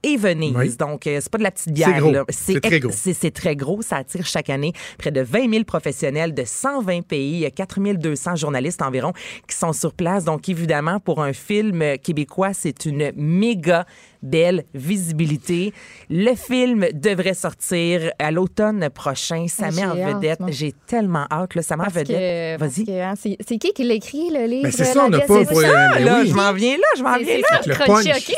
et 0.03 0.17
Venise. 0.17 0.55
Oui. 0.55 0.75
Donc, 0.77 1.07
euh, 1.07 1.19
c'est 1.21 1.31
pas 1.31 1.37
de 1.37 1.43
la 1.43 1.51
petite 1.51 1.73
bière. 1.73 1.89
C'est 2.29 2.59
très 2.59 2.79
gros. 2.79 2.91
C'est 2.93 3.31
très 3.31 3.55
gros. 3.55 3.81
Ça 3.81 3.97
attire 3.97 4.25
chaque 4.25 4.49
année 4.49 4.73
près 4.97 5.11
de 5.11 5.21
20 5.21 5.49
000 5.49 5.63
professionnels 5.63 6.33
de 6.33 6.43
120 6.45 7.01
pays. 7.01 7.33
Il 7.33 7.39
y 7.39 7.45
a 7.45 7.51
4 7.51 7.79
200 7.93 8.35
journalistes 8.35 8.81
environ 8.81 9.13
qui 9.47 9.55
sont 9.55 9.73
sur 9.73 9.93
place. 9.93 10.25
Donc, 10.25 10.49
évidemment, 10.49 10.99
pour 10.99 11.23
un 11.23 11.33
film 11.33 11.97
québécois, 11.99 12.53
c'est 12.53 12.85
une 12.85 13.11
méga 13.15 13.85
belle 14.23 14.63
visibilité. 14.73 15.73
Le 16.09 16.33
film 16.35 16.87
devrait 16.93 17.33
sortir 17.33 18.11
à 18.19 18.31
l'automne 18.31 18.89
prochain. 18.89 19.45
Ça 19.47 19.67
Ah, 19.67 19.71
met 19.71 19.85
en 19.85 20.15
vedette. 20.15 20.39
J'ai 20.49 20.73
tellement 20.87 21.25
hâte. 21.31 21.55
Là, 21.55 21.61
ça 21.61 21.77
met 21.77 21.83
en 21.85 21.89
vedette. 21.89 22.59
Vas-y. 22.59 22.99
hein, 23.01 23.13
c'est 23.15 23.57
qui 23.57 23.73
qui 23.73 23.83
l'a 23.83 23.93
écrit, 23.93 24.29
le 24.31 24.45
livre? 24.45 24.63
Ben, 24.63 24.71
c'est 24.71 24.85
ça, 24.85 25.05
on 25.05 25.09
n'a 25.09 25.19
pas. 25.19 25.43
ben? 25.43 25.61
Là, 26.05 26.19
oui. 26.21 26.29
je 26.29 26.33
m'en 26.33 26.53
viens 26.53 26.75
là, 26.77 26.83
je 26.97 27.03
m'en 27.03 27.17
viens 27.17 27.37
là. 27.37 27.61
le 27.65 27.73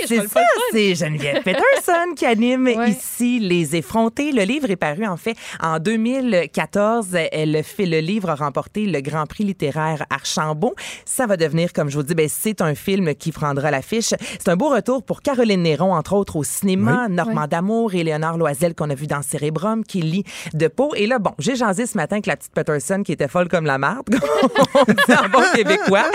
C'est 0.06 0.18
le 0.18 0.28
ça, 0.28 0.40
le 0.42 0.46
c'est 0.72 0.96
Geneviève 0.96 1.44
Peterson 1.44 2.14
qui 2.16 2.26
anime 2.26 2.68
ici 2.88 3.40
Les 3.40 3.76
Effrontés. 3.76 4.32
Le 4.32 4.44
livre 4.44 4.70
est 4.70 4.76
paru 4.76 5.06
en 5.06 5.18
fait 5.18 5.36
en 5.62 5.80
2014. 5.80 7.08
Elle 7.32 7.64
fait 7.64 7.86
le 7.86 8.00
livre 8.00 8.30
a 8.30 8.36
remporté 8.36 8.86
le 8.86 9.02
Grand 9.02 9.26
Prix 9.26 9.44
littéraire 9.44 10.06
Archambault. 10.10 10.76
Ça 11.06 11.26
va 11.28 11.38
devenir, 11.38 11.74
comme 11.74 11.90
je 11.90 11.98
vous 11.98 12.04
dis, 12.04 12.16
ben, 12.16 12.28
c'est 12.30 12.62
un 12.62 12.76
film 12.76 13.14
qui 13.16 13.32
prendra 13.32 13.72
l'affiche. 13.72 14.14
C'est 14.20 14.50
un 14.50 14.56
beau 14.56 14.70
retour 14.70 15.04
pour 15.04 15.22
Caroline 15.22 15.62
Entre 15.84 16.14
autres 16.14 16.36
au 16.36 16.44
cinéma, 16.44 17.08
Normand 17.10 17.48
D'Amour 17.48 17.94
et 17.96 18.04
Léonard 18.04 18.38
Loisel 18.38 18.74
qu'on 18.76 18.90
a 18.90 18.96
vu 18.96 19.08
dans 19.08 19.22
Cérébrum, 19.22 19.84
qui 19.84 20.02
lit 20.02 20.24
de 20.54 20.68
peau. 20.68 20.94
Et 20.96 21.08
là, 21.08 21.20
bon, 21.20 21.32
j'ai 21.40 21.56
jasé 21.56 21.86
ce 21.86 21.98
matin 21.98 22.16
avec 22.18 22.26
la 22.26 22.36
petite 22.38 22.52
Peterson 22.54 23.04
qui 23.04 23.12
était 23.12 23.28
folle 23.28 23.48
comme 23.48 23.66
la 23.66 23.78
marde, 23.78 24.04
on 24.76 24.84
dit 24.84 25.14
en 25.18 25.30
bon 25.30 25.44
québécois. 25.54 26.06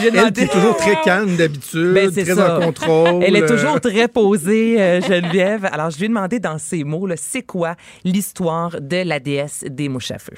J'ai 0.00 0.08
Elle 0.08 0.16
est 0.38 0.52
toujours 0.52 0.76
très 0.76 1.00
calme 1.02 1.36
d'habitude, 1.36 1.94
Ben, 1.94 2.10
très 2.10 2.24
ça. 2.24 2.58
en 2.58 2.60
contrôle. 2.60 3.22
Elle 3.24 3.36
est 3.36 3.46
toujours 3.46 3.80
très 3.80 4.08
posée, 4.08 4.80
euh, 4.80 5.00
Geneviève. 5.00 5.68
Alors, 5.72 5.90
je 5.90 5.98
lui 5.98 6.06
ai 6.06 6.08
demandé 6.08 6.38
dans 6.38 6.58
ces 6.58 6.84
mots, 6.84 7.06
là, 7.06 7.14
c'est 7.16 7.42
quoi 7.42 7.74
l'histoire 8.04 8.80
de 8.80 9.02
la 9.06 9.18
déesse 9.20 9.64
des 9.68 9.88
mouches 9.88 10.10
à 10.10 10.18
feu? 10.18 10.34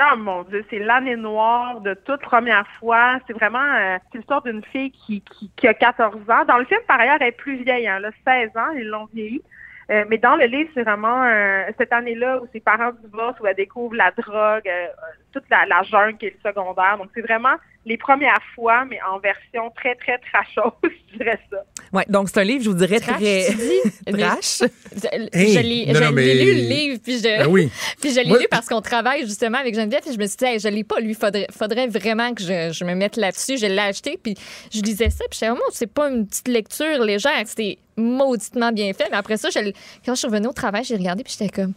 Oh 0.00 0.16
mon 0.16 0.42
Dieu, 0.42 0.64
c'est 0.70 0.80
l'année 0.80 1.14
noire 1.14 1.80
de 1.80 1.94
toute 1.94 2.20
première 2.20 2.66
fois. 2.80 3.18
C'est 3.26 3.32
vraiment 3.32 3.60
euh, 3.60 3.98
l'histoire 4.12 4.42
d'une 4.42 4.64
fille 4.64 4.90
qui, 4.90 5.20
qui, 5.20 5.50
qui 5.54 5.68
a 5.68 5.74
14 5.74 6.16
ans. 6.28 6.44
Dans 6.46 6.58
le 6.58 6.64
film, 6.64 6.80
par 6.88 6.98
ailleurs, 6.98 7.18
elle 7.20 7.28
est 7.28 7.32
plus 7.32 7.62
vieille, 7.62 7.86
hein, 7.86 7.98
elle 7.98 8.06
a 8.06 8.46
16 8.48 8.56
ans, 8.56 8.70
ils 8.76 8.88
l'ont 8.88 9.08
vieillie. 9.14 9.42
Euh, 9.90 10.04
mais 10.08 10.18
dans 10.18 10.36
le 10.36 10.46
livre, 10.46 10.70
c'est 10.74 10.82
vraiment 10.82 11.24
euh, 11.24 11.64
cette 11.78 11.92
année-là 11.92 12.40
où 12.42 12.48
ses 12.52 12.60
parents 12.60 12.92
divorcent, 13.04 13.40
où 13.42 13.46
elle 13.46 13.54
découvre 13.54 13.94
la 13.94 14.10
drogue, 14.10 14.66
euh, 14.66 14.86
toute 15.34 15.44
la, 15.50 15.66
la 15.66 15.82
jungle 15.82 16.16
qui 16.16 16.26
est 16.26 16.36
le 16.42 16.50
secondaire. 16.50 16.96
Donc, 16.98 17.08
c'est 17.14 17.20
vraiment 17.20 17.54
les 17.84 17.98
premières 17.98 18.40
fois, 18.54 18.86
mais 18.86 18.98
en 19.02 19.18
version 19.18 19.70
très, 19.76 19.94
très 19.96 20.16
trashos, 20.18 20.72
je 21.12 21.18
dirais 21.18 21.38
ça. 21.50 21.58
Ouais, 21.92 22.04
donc 22.08 22.30
c'est 22.30 22.40
un 22.40 22.44
livre, 22.44 22.64
je 22.64 22.70
vous 22.70 22.76
dirais, 22.76 22.98
Trash, 22.98 23.16
très... 23.20 23.44
Trash? 24.12 24.62
Je, 24.62 25.38
Hey, 25.38 25.52
je 25.52 25.58
l'ai 25.60 25.94
je 25.94 26.10
mais- 26.12 26.34
lu, 26.34 26.54
le 26.54 26.68
livre, 26.68 26.98
puis 27.04 27.18
je, 27.18 27.22
Ben 27.22 27.46
oui. 27.46 27.70
puis 28.00 28.10
je 28.14 28.20
l'ai 28.20 28.28
Moi- 28.30 28.38
lu 28.38 28.46
parce 28.50 28.66
qu'on 28.68 28.80
travaille 28.80 29.26
justement 29.26 29.58
avec 29.58 29.74
Geneviève, 29.74 30.00
et 30.08 30.12
je 30.14 30.18
me 30.18 30.26
suis 30.26 30.36
dit, 30.36 30.44
hey, 30.46 30.58
je 30.58 30.68
l'ai 30.68 30.82
pas 30.82 30.98
lu, 31.00 31.12
faudrait, 31.14 31.46
faudrait 31.50 31.86
vraiment 31.88 32.32
que 32.32 32.42
je, 32.42 32.72
je 32.72 32.84
me 32.84 32.94
mette 32.94 33.16
là-dessus. 33.16 33.58
Je 33.58 33.66
l'ai 33.66 33.78
acheté, 33.78 34.18
puis 34.20 34.34
je 34.72 34.80
lisais 34.80 35.10
ça, 35.10 35.24
puis 35.30 35.34
j'étais 35.38 35.48
vraiment, 35.48 35.60
c'est 35.72 35.92
pas 35.92 36.08
une 36.08 36.26
petite 36.26 36.48
lecture 36.48 37.02
légère, 37.04 37.42
c'était 37.44 37.76
mauditement 37.98 38.72
bien 38.72 38.92
fait. 38.94 39.08
Mais 39.10 39.18
après 39.18 39.36
ça, 39.36 39.50
je, 39.50 39.58
quand 40.06 40.14
je 40.14 40.20
suis 40.20 40.26
revenue 40.28 40.46
au 40.48 40.52
travail, 40.52 40.84
j'ai 40.84 40.96
regardé, 40.96 41.22
puis 41.22 41.36
j'étais 41.38 41.50
comme, 41.50 41.74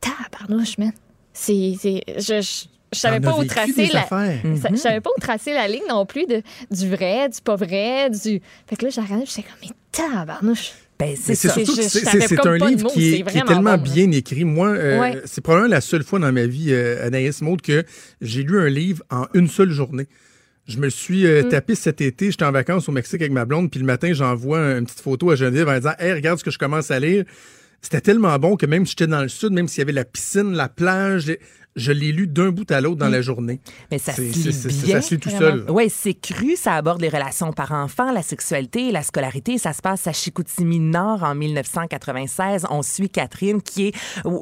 tabarnouche, 0.00 0.76
man. 0.78 0.92
C'est, 1.34 1.74
c'est, 1.80 2.00
je, 2.16 2.40
je, 2.40 2.64
je 2.92 2.98
savais 2.98 3.20
pas 3.20 3.32
as 3.32 3.38
où 3.38 3.44
tracer 3.44 3.88
la. 3.92 4.06
Je 4.70 4.76
savais 4.76 5.00
pas 5.00 5.10
où 5.14 5.20
tracer 5.20 5.52
la 5.52 5.66
ligne 5.68 5.82
non 5.88 6.06
plus 6.06 6.26
de, 6.26 6.42
du 6.70 6.88
vrai, 6.88 7.28
du 7.28 7.40
pas 7.42 7.56
vrai, 7.56 8.08
du. 8.08 8.40
Fait 8.68 8.76
que 8.76 8.84
là, 8.84 8.90
j'ai 8.90 9.00
regardé, 9.00 9.24
puis 9.24 9.32
j'étais 9.36 9.48
comme, 9.48 9.58
mais 9.68 9.74
tabarnouche. 9.92 10.72
Ben, 10.96 11.16
c'est 11.20 11.34
c'est 11.34 11.48
Je- 11.48 11.64
je 11.64 12.48
un 12.48 12.68
livre 12.68 12.84
mots, 12.84 12.88
qui 12.90 13.08
est, 13.08 13.12
qui 13.14 13.20
est 13.20 13.22
vraiment 13.24 13.46
tellement 13.46 13.76
bon, 13.76 13.82
bien 13.82 14.10
écrit. 14.12 14.44
Moi, 14.44 14.68
euh, 14.68 15.00
Ouais. 15.00 15.20
c'est 15.24 15.40
probablement 15.40 15.70
la 15.74 15.80
seule 15.80 16.04
fois 16.04 16.20
dans 16.20 16.30
ma 16.30 16.46
vie, 16.46 16.68
euh, 16.72 17.04
Anaïs 17.04 17.42
Maud, 17.42 17.60
que 17.60 17.84
j'ai 18.20 18.44
lu 18.44 18.60
un 18.60 18.68
livre 18.68 19.02
en 19.10 19.26
une 19.34 19.48
seule 19.48 19.70
journée. 19.70 20.06
Je 20.68 20.78
me 20.78 20.88
suis 20.88 21.24
Mm. 21.24 21.26
euh, 21.26 21.42
tapé 21.42 21.74
cet 21.74 22.00
été, 22.00 22.30
j'étais 22.30 22.44
en 22.44 22.52
vacances 22.52 22.88
au 22.88 22.92
Mexique 22.92 23.20
avec 23.20 23.32
ma 23.32 23.44
blonde, 23.44 23.72
puis 23.72 23.80
le 23.80 23.86
matin, 23.86 24.12
j'envoie 24.12 24.60
une 24.78 24.84
petite 24.84 25.00
photo 25.00 25.30
à 25.32 25.34
Geneviève 25.36 25.68
en 25.68 25.74
disant 25.76 25.92
Hey, 25.98 26.12
regarde 26.12 26.38
ce 26.38 26.44
que 26.44 26.52
je 26.52 26.58
commence 26.58 26.92
à 26.92 27.00
lire. 27.00 27.24
C'était 27.84 28.00
tellement 28.00 28.38
bon 28.38 28.56
que 28.56 28.64
même 28.64 28.86
si 28.86 28.92
j'étais 28.92 29.06
dans 29.06 29.20
le 29.20 29.28
sud, 29.28 29.52
même 29.52 29.68
s'il 29.68 29.80
y 29.80 29.82
avait 29.82 29.92
la 29.92 30.06
piscine, 30.06 30.54
la 30.54 30.70
plage, 30.70 31.30
je 31.76 31.92
l'ai 31.92 32.12
lu 32.12 32.26
d'un 32.26 32.50
bout 32.50 32.70
à 32.70 32.80
l'autre 32.80 32.96
dans 32.98 33.08
la 33.08 33.20
journée. 33.20 33.60
Mais 33.90 33.98
ça 33.98 34.12
se 34.12 34.20
lit 34.22 34.30
bien. 34.84 35.00
Ça 35.00 35.08
se 35.08 35.14
lit 35.14 35.20
tout 35.20 35.28
Vraiment. 35.30 35.64
seul. 35.64 35.64
Oui, 35.70 35.90
c'est 35.90 36.14
cru. 36.14 36.54
Ça 36.56 36.74
aborde 36.74 37.00
les 37.00 37.08
relations 37.08 37.52
parents-enfants, 37.52 38.12
la 38.12 38.22
sexualité, 38.22 38.92
la 38.92 39.02
scolarité. 39.02 39.58
Ça 39.58 39.72
se 39.72 39.82
passe 39.82 40.06
à 40.06 40.12
Chicoutimi 40.12 40.78
Nord 40.78 41.22
en 41.24 41.34
1996. 41.34 42.66
On 42.70 42.82
suit 42.82 43.08
Catherine 43.08 43.60
qui 43.62 43.88
est... 43.88 43.94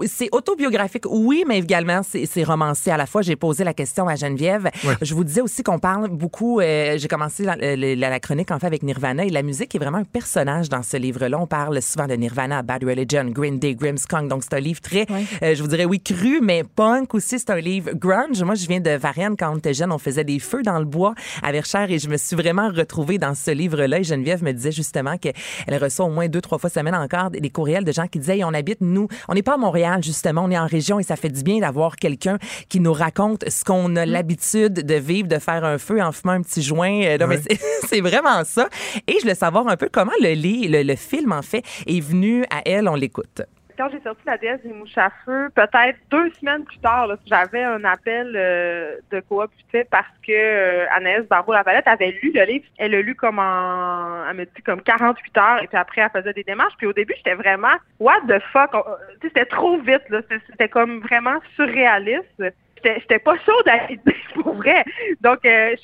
C'est 0.06 0.28
autobiographique, 0.32 1.04
oui, 1.08 1.44
mais 1.46 1.58
également 1.58 2.02
c'est 2.02 2.26
c'est 2.26 2.44
romancé 2.44 2.90
à 2.90 2.96
la 2.96 3.06
fois. 3.06 3.22
J'ai 3.22 3.36
posé 3.36 3.64
la 3.64 3.74
question 3.74 4.08
à 4.08 4.14
Geneviève. 4.16 4.70
Ouais. 4.84 4.94
Je 5.02 5.14
vous 5.14 5.24
disais 5.24 5.40
aussi 5.40 5.62
qu'on 5.62 5.78
parle 5.78 6.08
beaucoup... 6.10 6.60
euh, 6.60 6.96
J'ai 6.98 7.08
commencé 7.08 7.44
la, 7.44 7.56
la- 7.56 7.94
la 8.10 8.20
chronique 8.20 8.50
en 8.50 8.58
fait 8.58 8.66
avec 8.66 8.82
Nirvana 8.82 9.24
et 9.24 9.30
la 9.30 9.42
musique 9.42 9.74
est 9.74 9.78
vraiment 9.78 9.98
un 9.98 10.04
personnage 10.04 10.68
dans 10.68 10.82
ce 10.82 10.96
livre-là. 10.96 11.38
On 11.40 11.46
parle 11.46 11.80
souvent 11.82 12.06
de 12.06 12.14
Nirvana, 12.14 12.62
Bad 12.62 12.84
Religion, 12.84 13.24
Green 13.26 13.58
Day, 13.58 13.74
Grimmskunk. 13.74 14.28
Donc 14.28 14.42
c'est 14.42 14.54
un 14.54 14.60
livre 14.60 14.80
très, 14.80 15.10
Ouais. 15.10 15.24
euh, 15.42 15.54
je 15.54 15.62
vous 15.62 15.68
dirais 15.68 15.84
oui, 15.84 16.00
cru, 16.00 16.40
mais 16.42 16.62
punk 16.64 17.14
aussi. 17.14 17.21
C'est 17.24 17.50
un 17.50 17.56
livre 17.60 17.92
grunge. 17.94 18.42
Moi, 18.42 18.54
je 18.54 18.66
viens 18.66 18.80
de 18.80 18.90
Varennes. 18.90 19.36
Quand 19.38 19.52
on 19.52 19.56
était 19.58 19.74
jeune, 19.74 19.92
on 19.92 19.98
faisait 19.98 20.24
des 20.24 20.38
feux 20.38 20.62
dans 20.62 20.78
le 20.78 20.84
bois 20.84 21.14
à 21.42 21.52
Verchères 21.52 21.90
et 21.90 21.98
je 21.98 22.08
me 22.08 22.16
suis 22.16 22.36
vraiment 22.36 22.68
retrouvée 22.68 23.18
dans 23.18 23.34
ce 23.34 23.50
livre-là. 23.50 24.00
Et 24.00 24.04
Geneviève 24.04 24.42
me 24.42 24.52
disait 24.52 24.72
justement 24.72 25.16
qu'elle 25.18 25.34
reçoit 25.80 26.04
au 26.06 26.10
moins 26.10 26.28
deux, 26.28 26.40
trois 26.40 26.58
fois 26.58 26.68
semaine 26.70 26.94
encore 26.94 27.30
des 27.30 27.50
courriels 27.50 27.84
de 27.84 27.92
gens 27.92 28.06
qui 28.06 28.18
disaient, 28.18 28.38
Hey, 28.38 28.44
on 28.44 28.52
habite, 28.54 28.80
nous, 28.80 29.08
on 29.28 29.34
n'est 29.34 29.42
pas 29.42 29.54
à 29.54 29.56
Montréal, 29.56 30.02
justement, 30.02 30.44
on 30.44 30.50
est 30.50 30.58
en 30.58 30.66
région 30.66 30.98
et 31.00 31.02
ça 31.02 31.16
fait 31.16 31.28
du 31.30 31.42
bien 31.42 31.60
d'avoir 31.60 31.96
quelqu'un 31.96 32.38
qui 32.68 32.80
nous 32.80 32.92
raconte 32.92 33.48
ce 33.48 33.64
qu'on 33.64 33.94
a 33.96 34.04
l'habitude 34.06 34.74
de 34.74 34.94
vivre, 34.94 35.28
de 35.28 35.38
faire 35.38 35.64
un 35.64 35.78
feu 35.78 36.02
en 36.02 36.12
fumant 36.12 36.32
un 36.34 36.42
petit 36.42 36.62
joint. 36.62 37.02
Euh, 37.04 37.26
mais 37.28 37.38
c'est- 37.88 38.00
vraiment 38.00 38.42
ça. 38.44 38.68
Et 39.06 39.14
je 39.14 39.20
voulais 39.20 39.34
savoir 39.34 39.66
un 39.68 39.76
peu 39.76 39.88
comment 39.92 40.12
le, 40.20 40.82
le 40.82 40.96
film, 40.96 41.32
en 41.32 41.42
fait, 41.42 41.62
est 41.86 42.00
venu 42.00 42.44
à 42.50 42.62
elle. 42.64 42.88
On 42.88 42.94
l'écoute. 42.96 43.42
Quand 43.76 43.88
j'ai 43.90 44.00
sorti 44.00 44.22
la 44.26 44.38
déesse 44.38 44.62
des 44.62 44.72
mouches 44.72 44.96
à 44.96 45.10
feu, 45.24 45.50
peut-être 45.54 45.98
deux 46.10 46.30
semaines 46.34 46.64
plus 46.64 46.78
tard, 46.78 47.08
j'avais 47.26 47.62
un 47.62 47.84
appel 47.84 48.32
euh, 48.34 48.96
de 49.10 49.20
coop 49.20 49.50
parce 49.90 50.06
que 50.26 50.32
euh, 50.32 50.86
Anaïs 50.90 51.26
Barbeau-Lavalette 51.28 51.88
avait 51.88 52.18
lu 52.22 52.32
le 52.34 52.44
livre. 52.44 52.64
Elle 52.78 52.92
l'a 52.92 53.00
lu 53.00 53.14
comme 53.14 53.38
en, 53.38 54.28
elle 54.28 54.36
me 54.36 54.44
dit 54.44 54.62
comme 54.64 54.82
48 54.82 55.38
heures 55.38 55.62
et 55.62 55.66
puis 55.66 55.76
après 55.76 56.02
elle 56.02 56.10
faisait 56.10 56.32
des 56.32 56.44
démarches. 56.44 56.74
Puis 56.76 56.86
au 56.86 56.92
début, 56.92 57.14
j'étais 57.16 57.34
vraiment, 57.34 57.74
what 57.98 58.20
the 58.28 58.40
fuck, 58.52 58.74
c'était 59.20 59.46
trop 59.46 59.78
vite, 59.78 60.08
là. 60.10 60.20
C'était 60.50 60.68
comme 60.68 61.00
vraiment 61.00 61.38
surréaliste. 61.56 62.42
J'étais 62.84 63.18
pas 63.18 63.36
chaude 63.38 63.68
à 63.68 63.86
l'idée, 63.86 64.16
pour 64.34 64.54
vrai. 64.54 64.84
Donc, 65.20 65.44
euh, 65.44 65.76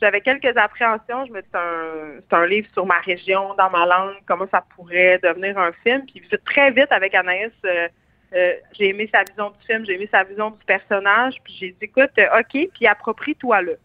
j'avais 0.00 0.20
quelques 0.20 0.56
appréhensions. 0.56 1.26
Je 1.26 1.32
me 1.32 1.40
dis, 1.40 1.48
c'est 1.52 2.36
un, 2.36 2.46
livre 2.46 2.68
sur 2.72 2.86
ma 2.86 2.98
région, 3.00 3.54
dans 3.54 3.70
ma 3.70 3.86
langue, 3.86 4.16
comment 4.26 4.46
ça 4.50 4.64
pourrait 4.74 5.18
devenir 5.22 5.58
un 5.58 5.72
film. 5.84 6.04
Puis 6.06 6.22
très 6.44 6.70
vite, 6.70 6.90
avec 6.90 7.14
Anaïs, 7.14 7.52
euh, 7.64 7.88
euh, 8.34 8.54
j'ai 8.78 8.88
aimé 8.90 9.08
sa 9.12 9.22
vision 9.22 9.50
du 9.50 9.66
film, 9.66 9.84
j'ai 9.86 9.94
aimé 9.94 10.08
sa 10.10 10.24
vision 10.24 10.50
du 10.50 10.64
personnage. 10.64 11.36
Puis 11.44 11.56
j'ai 11.58 11.68
dit, 11.70 11.78
écoute, 11.82 12.10
OK, 12.18 12.68
puis 12.74 12.86
approprie-toi-le. 12.86 13.78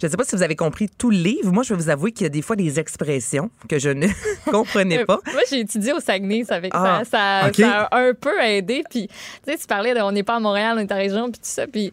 Je 0.00 0.06
ne 0.06 0.10
sais 0.10 0.16
pas 0.16 0.24
si 0.24 0.36
vous 0.36 0.42
avez 0.42 0.56
compris 0.56 0.88
tout 0.88 1.10
le 1.10 1.16
livre. 1.16 1.52
Moi, 1.52 1.62
je 1.62 1.74
vais 1.74 1.80
vous 1.82 1.88
avouer 1.90 2.12
qu'il 2.12 2.24
y 2.24 2.26
a 2.26 2.30
des 2.30 2.42
fois 2.42 2.56
des 2.56 2.78
expressions 2.78 3.50
que 3.68 3.78
je 3.78 3.90
ne 3.90 4.06
comprenais 4.50 5.04
pas. 5.04 5.18
Moi, 5.32 5.42
j'ai 5.50 5.60
étudié 5.60 5.92
au 5.92 6.00
Saguenay, 6.00 6.44
ça 6.44 6.60
fait 6.60 6.70
que 6.70 6.76
Ah, 6.76 7.02
ça, 7.04 7.50
ça, 7.52 7.52
ça 7.52 7.82
a 7.90 7.98
un 7.98 8.14
peu 8.14 8.40
aidé. 8.42 8.82
Puis, 8.88 9.08
tu 9.08 9.52
sais, 9.52 9.58
tu 9.58 9.66
parlais 9.66 9.94
de 9.94 10.00
on 10.00 10.12
n'est 10.12 10.22
pas 10.22 10.36
à 10.36 10.40
Montréal, 10.40 10.76
on 10.78 10.80
est 10.80 10.92
à 10.92 10.96
région, 10.96 11.24
puis 11.30 11.40
tout 11.40 11.48
ça. 11.48 11.66
Puis, 11.66 11.92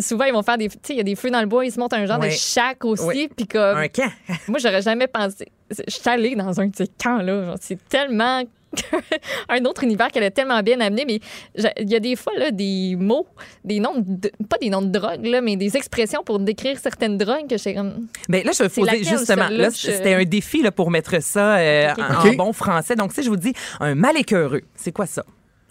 souvent, 0.00 0.24
ils 0.24 0.32
vont 0.32 0.42
faire 0.42 0.58
des. 0.58 0.68
Tu 0.68 0.78
sais, 0.82 0.94
il 0.94 0.98
y 0.98 1.00
a 1.00 1.04
des 1.04 1.16
feux 1.16 1.30
dans 1.30 1.40
le 1.40 1.46
bois, 1.46 1.64
ils 1.64 1.72
se 1.72 1.80
montent 1.80 1.94
un 1.94 2.06
genre 2.06 2.18
de 2.18 2.28
shack 2.28 2.84
aussi. 2.84 3.28
Puis, 3.28 3.46
comme. 3.46 3.78
Un 3.78 3.88
camp. 3.88 4.10
Moi, 4.48 4.58
j'aurais 4.58 4.82
jamais 4.82 5.06
pensé. 5.06 5.48
Je 5.70 5.90
suis 5.92 6.08
allée 6.08 6.34
dans 6.34 6.60
un 6.60 6.66
de 6.66 6.76
ces 6.76 6.86
camps-là. 6.86 7.54
C'est 7.60 7.78
tellement. 7.88 8.42
un 9.48 9.64
autre 9.64 9.84
univers 9.84 10.08
qu'elle 10.08 10.22
a 10.24 10.30
tellement 10.30 10.60
bien 10.62 10.80
amené, 10.80 11.04
mais 11.06 11.20
je- 11.54 11.68
il 11.80 11.90
y 11.90 11.94
a 11.94 12.00
des 12.00 12.16
fois 12.16 12.32
là, 12.36 12.50
des 12.50 12.96
mots, 12.98 13.26
des 13.64 13.80
noms, 13.80 13.94
de, 13.98 14.30
pas 14.48 14.58
des 14.58 14.70
noms 14.70 14.82
de 14.82 14.90
drogue, 14.90 15.24
là, 15.26 15.40
mais 15.40 15.56
des 15.56 15.76
expressions 15.76 16.22
pour 16.24 16.38
décrire 16.38 16.78
certaines 16.78 17.18
drogues 17.18 17.48
que 17.48 17.58
j'ai 17.58 17.74
comme. 17.74 18.06
Mais 18.28 18.42
là, 18.42 18.52
je 18.56 18.62
vais 18.62 18.68
poser 18.68 19.04
justement. 19.04 19.48
Là, 19.48 19.68
Je- 19.70 19.74
c'était 19.76 20.14
un 20.14 20.24
défi 20.24 20.62
là, 20.62 20.72
pour 20.72 20.90
mettre 20.90 21.22
ça 21.22 21.56
euh, 21.56 21.92
en, 21.98 22.32
bon 22.34 22.52
français. 22.52 22.96
Donc, 22.96 23.12
si 23.12 23.22
je 23.22 23.28
vous 23.28 23.36
dis 23.36 23.52
un 23.80 23.94
mal 23.94 24.16
écœureux, 24.16 24.62
c'est 24.74 24.92
quoi 24.92 25.06
ça? 25.06 25.24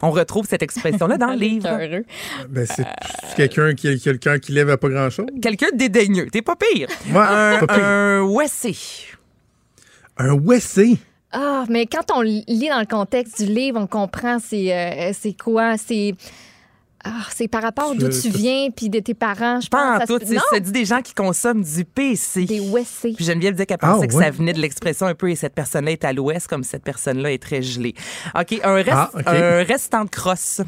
On 0.04 0.10
retrouve 0.10 0.48
cette 0.48 0.64
expression-là 0.64 1.18
dans 1.18 1.28
le 1.32 1.38
livre. 1.38 1.70
Ben, 2.50 2.66
c'est 2.66 2.84
c'est 3.28 3.36
quelqu'un 3.36 3.76
qui, 3.76 4.00
cœur 4.20 4.40
qui 4.40 4.52
lève 4.52 4.70
à 4.72 4.78
pas 4.78 4.90
grand-chose. 4.90 5.28
Quelqu'un 5.42 5.68
de 5.74 5.78
dédaigneux. 5.78 6.28
T'es 6.32 6.42
pas 6.42 6.56
pire. 6.56 6.88
Moi, 7.08 7.24
un, 7.28 7.60
pas 7.60 7.68
pire. 7.76 7.84
un 7.86 8.24
Wessé. 8.24 8.76
Un. 10.18 10.38
Ah, 11.34 11.66
mais 11.70 11.86
quand 11.86 12.12
on 12.14 12.22
lit 12.22 12.44
dans 12.70 12.80
le 12.80 12.86
contexte 12.86 13.42
du 13.42 13.52
livre, 13.52 13.80
on 13.80 13.88
comprend 13.88 14.38
c'est 14.40 14.74
euh, 14.76 15.12
c'est 15.20 15.34
quoi, 15.34 15.78
c'est 15.78 16.14
ah, 17.04 17.24
c'est 17.32 17.48
par 17.48 17.64
rapport 17.64 17.96
d'où 17.96 18.10
tu 18.10 18.30
viens 18.30 18.70
puis 18.70 18.90
de 18.90 19.00
tes 19.00 19.14
parents, 19.16 19.60
je 19.60 19.70
Pas 19.70 19.96
en 19.96 19.98
pense. 20.00 20.08
tout. 20.08 20.20
se- 20.20 20.26
c'est- 20.28 20.36
Non, 20.36 20.42
Ça 20.52 20.60
dit 20.60 20.72
des 20.72 20.86
gens 20.86 21.02
qui 21.02 21.14
consomment 21.16 21.64
du 21.64 21.84
PC. 21.86 22.46
des 22.46 22.60
WC. 22.60 23.14
Puis 23.16 23.26
Geneviève 23.26 23.54
disait 23.56 23.66
qu'elle 23.66 23.78
Ah, 23.82 23.94
pensait 23.94 24.08
que 24.08 24.14
ouais. 24.14 24.24
ça 24.26 24.30
venait 24.30 24.54
de 24.54 24.60
l'expression 24.60 25.08
un 25.08 25.16
peu 25.16 25.32
et 25.32 25.36
cette 25.36 25.56
personne-là 25.56 25.92
est 25.92 26.04
à 26.06 26.14
l'ouest, 26.14 26.48
comme 26.48 26.64
cette 26.64 26.84
personne-là 26.84 27.32
est 27.32 27.42
très 27.42 27.62
gelée. 27.64 27.96
OK, 28.40 28.60
un, 28.64 28.74
reste, 28.76 28.90
Ah, 28.92 29.10
un 29.26 29.64
restant 29.64 30.04
de 30.06 30.10
crosse. 30.10 30.62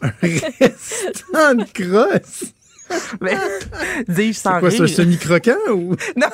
Restant 0.22 1.54
de 1.54 1.64
crosse? 1.72 2.44
Mais, 3.20 3.36
Dis-je 4.08 4.38
sans 4.38 4.54
C'est 4.54 4.60
quoi, 4.60 4.68
rire. 4.68 4.88
ça, 4.88 4.94
semi-croquant 4.96 5.56
ou? 5.72 5.94
Non, 6.16 6.26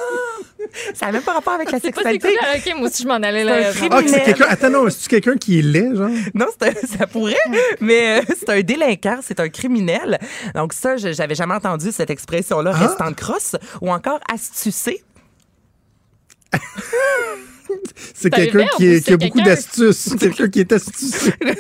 ça 0.95 1.07
n'a 1.07 1.13
même 1.13 1.23
pas 1.23 1.33
rapport 1.35 1.55
avec 1.55 1.71
la 1.71 1.79
C'est 1.81 1.93
pas 1.95 2.03
c'est 2.03 2.13
sexualité. 2.13 2.39
quoi, 2.39 2.49
OK, 2.73 2.79
moi 2.79 2.89
aussi 2.89 3.03
je 3.03 3.09
m'en 3.09 3.15
allais 3.15 3.45
C'est 3.73 3.85
un 3.87 3.89
là. 3.89 3.97
Ah, 3.97 4.03
que 4.03 4.09
c'est 4.09 4.23
quelqu'un. 4.25 4.47
Attends, 4.49 4.71
non, 4.71 4.91
c'est-tu 4.91 5.09
quelqu'un 5.09 5.37
qui 5.37 5.59
est 5.59 5.63
laid, 5.63 5.95
genre? 5.97 6.11
Non, 6.35 6.47
c'est 6.61 6.69
un- 6.69 6.97
ça 6.99 7.07
pourrait, 7.07 7.37
mais 7.81 8.21
euh, 8.21 8.35
c'est 8.39 8.49
un 8.51 8.61
délinquant, 8.61 9.19
c'est 9.23 9.41
un 9.41 9.49
criminel. 9.49 10.19
Donc 10.55 10.73
ça, 10.73 10.97
je- 10.97 11.13
j'avais 11.13 11.35
jamais 11.35 11.55
entendu 11.55 11.91
cette 11.93 12.11
expression-là, 12.11 12.73
Ah. 12.75 12.87
restant 12.87 13.11
de 13.11 13.17
crosse, 13.17 13.57
ou 13.81 13.91
encore 13.91 14.21
astucé. 14.33 15.03
C'est 17.95 18.33
C'est 18.33 18.35
un 18.35 18.37
quelqu'un 18.37 18.67
qui, 18.77 18.87
est- 18.87 19.05
qui 19.05 19.11
a 19.13 19.17
c'est 19.19 19.27
beaucoup 19.27 19.41
d'astuces. 19.43 20.15
quelqu'un 20.19 20.49
qui 20.49 20.61
est 20.61 20.73
astucieux. 20.73 21.33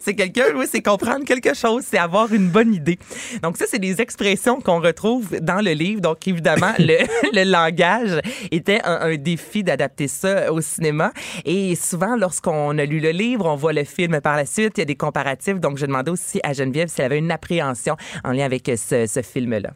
C'est 0.00 0.14
quelqu'un, 0.14 0.44
oui, 0.56 0.64
c'est 0.68 0.82
comprendre 0.82 1.24
quelque 1.24 1.54
chose, 1.54 1.84
c'est 1.86 1.98
avoir 1.98 2.32
une 2.32 2.48
bonne 2.48 2.72
idée. 2.74 2.98
Donc 3.42 3.56
ça, 3.56 3.66
c'est 3.68 3.78
des 3.78 4.00
expressions 4.00 4.60
qu'on 4.60 4.80
retrouve 4.80 5.38
dans 5.40 5.60
le 5.60 5.72
livre. 5.72 6.00
Donc 6.00 6.26
évidemment, 6.26 6.72
le, 6.78 6.96
le 7.32 7.44
langage 7.50 8.20
était 8.50 8.80
un, 8.84 9.00
un 9.02 9.16
défi 9.16 9.62
d'adapter 9.62 10.08
ça 10.08 10.52
au 10.52 10.60
cinéma. 10.60 11.12
Et 11.44 11.76
souvent, 11.76 12.16
lorsqu'on 12.16 12.76
a 12.78 12.84
lu 12.84 12.98
le 13.00 13.10
livre, 13.10 13.46
on 13.46 13.54
voit 13.56 13.72
le 13.72 13.84
film 13.84 14.20
par 14.20 14.36
la 14.36 14.46
suite, 14.46 14.72
il 14.78 14.80
y 14.80 14.82
a 14.82 14.86
des 14.86 14.96
comparatifs. 14.96 15.60
Donc 15.60 15.78
je 15.78 15.86
demandais 15.86 16.10
aussi 16.10 16.40
à 16.42 16.52
Geneviève 16.52 16.88
si 16.88 17.00
elle 17.00 17.06
avait 17.06 17.18
une 17.18 17.30
appréhension 17.30 17.96
en 18.24 18.32
lien 18.32 18.44
avec 18.44 18.68
ce, 18.76 19.06
ce 19.06 19.22
film-là. 19.22 19.70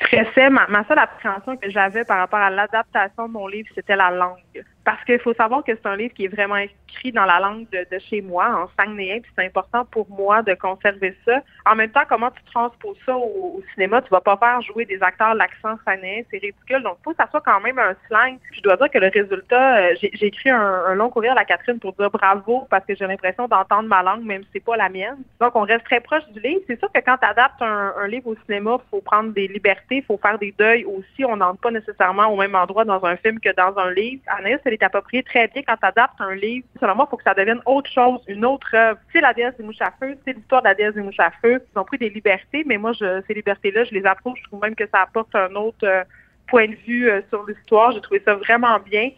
Très. 0.00 0.48
Ma, 0.50 0.66
ma 0.68 0.84
seule 0.88 0.98
appréhension 0.98 1.56
que 1.58 1.70
j'avais 1.70 2.04
par 2.04 2.18
rapport 2.18 2.38
à 2.40 2.50
l'adaptation 2.50 3.28
de 3.28 3.32
mon 3.32 3.46
livre, 3.46 3.68
c'était 3.74 3.96
la 3.96 4.10
langue. 4.10 4.38
Parce 4.84 5.02
qu'il 5.04 5.18
faut 5.18 5.34
savoir 5.34 5.62
que 5.62 5.72
c'est 5.74 5.86
un 5.86 5.96
livre 5.96 6.14
qui 6.14 6.24
est 6.24 6.34
vraiment 6.34 6.56
écrit 6.56 7.12
dans 7.12 7.26
la 7.26 7.38
langue 7.38 7.68
de, 7.70 7.86
de 7.90 7.98
chez 7.98 8.22
moi, 8.22 8.46
en 8.46 8.82
sangnéen, 8.82 9.20
puis 9.20 9.30
c'est 9.36 9.44
important 9.44 9.84
pour 9.84 10.08
moi 10.08 10.42
de 10.42 10.54
conserver 10.54 11.16
ça. 11.24 11.40
En 11.66 11.74
même 11.76 11.90
temps, 11.90 12.02
comment 12.08 12.30
tu 12.30 12.42
transposes 12.44 12.96
ça 13.04 13.14
au, 13.16 13.58
au 13.58 13.62
cinéma? 13.74 14.00
Tu 14.02 14.08
vas 14.08 14.20
pas 14.20 14.36
faire 14.36 14.60
jouer 14.62 14.86
des 14.86 15.02
acteurs 15.02 15.34
l'accent 15.34 15.78
sangnéen, 15.84 16.22
c'est 16.30 16.38
ridicule. 16.38 16.82
Donc, 16.82 16.96
il 17.00 17.04
faut 17.04 17.10
que 17.10 17.16
ça 17.16 17.28
soit 17.30 17.42
quand 17.42 17.60
même 17.60 17.78
un 17.78 17.94
slang. 18.06 18.38
Puis 18.50 18.58
je 18.58 18.62
dois 18.62 18.76
dire 18.76 18.90
que 18.90 18.98
le 18.98 19.08
résultat, 19.08 19.76
euh, 19.78 19.94
j'ai 20.00 20.26
écrit 20.26 20.50
un, 20.50 20.84
un 20.88 20.94
long 20.94 21.10
courriel 21.10 21.36
à 21.36 21.44
Catherine 21.44 21.78
pour 21.78 21.92
dire 21.92 22.10
bravo 22.10 22.66
parce 22.70 22.84
que 22.86 22.94
j'ai 22.94 23.06
l'impression 23.06 23.48
d'entendre 23.48 23.88
ma 23.88 24.02
langue, 24.02 24.24
même 24.24 24.42
si 24.44 24.48
c'est 24.54 24.64
pas 24.64 24.76
la 24.76 24.88
mienne. 24.88 25.18
Donc, 25.40 25.54
on 25.56 25.62
reste 25.62 25.84
très 25.84 26.00
proche 26.00 26.26
du 26.30 26.40
livre. 26.40 26.62
C'est 26.66 26.78
sûr 26.78 26.90
que 26.90 27.00
quand 27.00 27.18
tu 27.18 27.26
adaptes 27.26 27.60
un, 27.60 27.92
un 27.98 28.08
livre 28.08 28.28
au 28.28 28.36
cinéma, 28.46 28.78
faut 28.90 29.02
prendre 29.02 29.32
des 29.32 29.46
libertés, 29.46 30.02
faut 30.02 30.18
faire 30.18 30.38
des 30.38 30.54
deuils 30.58 30.84
aussi. 30.84 31.24
On 31.24 31.36
n'entre 31.36 31.60
pas 31.60 31.70
nécessairement 31.70 32.26
au 32.28 32.36
même 32.36 32.54
endroit 32.54 32.84
dans 32.84 33.04
un 33.04 33.16
film 33.16 33.38
que 33.40 33.54
dans 33.54 33.78
un 33.78 33.90
livre. 33.90 34.22
Elle 34.70 34.74
est 34.74 34.82
appropriée 34.84 35.22
très 35.22 35.48
bien 35.48 35.62
quand 35.66 35.76
tu 35.76 35.86
adaptes 35.86 36.20
un 36.20 36.34
livre. 36.34 36.66
Selon 36.78 36.94
moi, 36.94 37.06
il 37.06 37.10
faut 37.10 37.16
que 37.16 37.24
ça 37.24 37.34
devienne 37.34 37.60
autre 37.66 37.90
chose, 37.90 38.20
une 38.28 38.44
autre 38.44 38.74
œuvre. 38.74 38.98
C'est 39.12 39.20
la 39.20 39.34
déesse 39.34 39.56
des 39.58 39.64
mouches 39.64 39.80
à 39.80 39.92
feu, 39.98 40.16
c'est 40.24 40.32
l'histoire 40.32 40.62
de 40.62 40.68
la 40.68 40.74
déesse 40.74 40.94
des 40.94 41.02
mouches 41.02 41.18
à 41.18 41.30
feu. 41.42 41.62
Ils 41.74 41.78
ont 41.78 41.84
pris 41.84 41.98
des 41.98 42.10
libertés, 42.10 42.62
mais 42.66 42.76
moi, 42.76 42.92
ces 42.94 43.34
libertés-là, 43.34 43.84
je 43.84 43.94
les 43.94 44.06
approuve. 44.06 44.36
Je 44.36 44.44
trouve 44.44 44.60
même 44.60 44.76
que 44.76 44.86
ça 44.86 45.02
apporte 45.02 45.34
un 45.34 45.54
autre 45.56 45.84
euh, 45.84 46.04
point 46.46 46.68
de 46.68 46.76
vue 46.86 47.10
euh, 47.10 47.20
sur 47.28 47.44
l'histoire. 47.46 47.90
J'ai 47.92 48.00
trouvé 48.00 48.22
ça 48.24 48.34
vraiment 48.34 48.78
bien. 48.78 49.10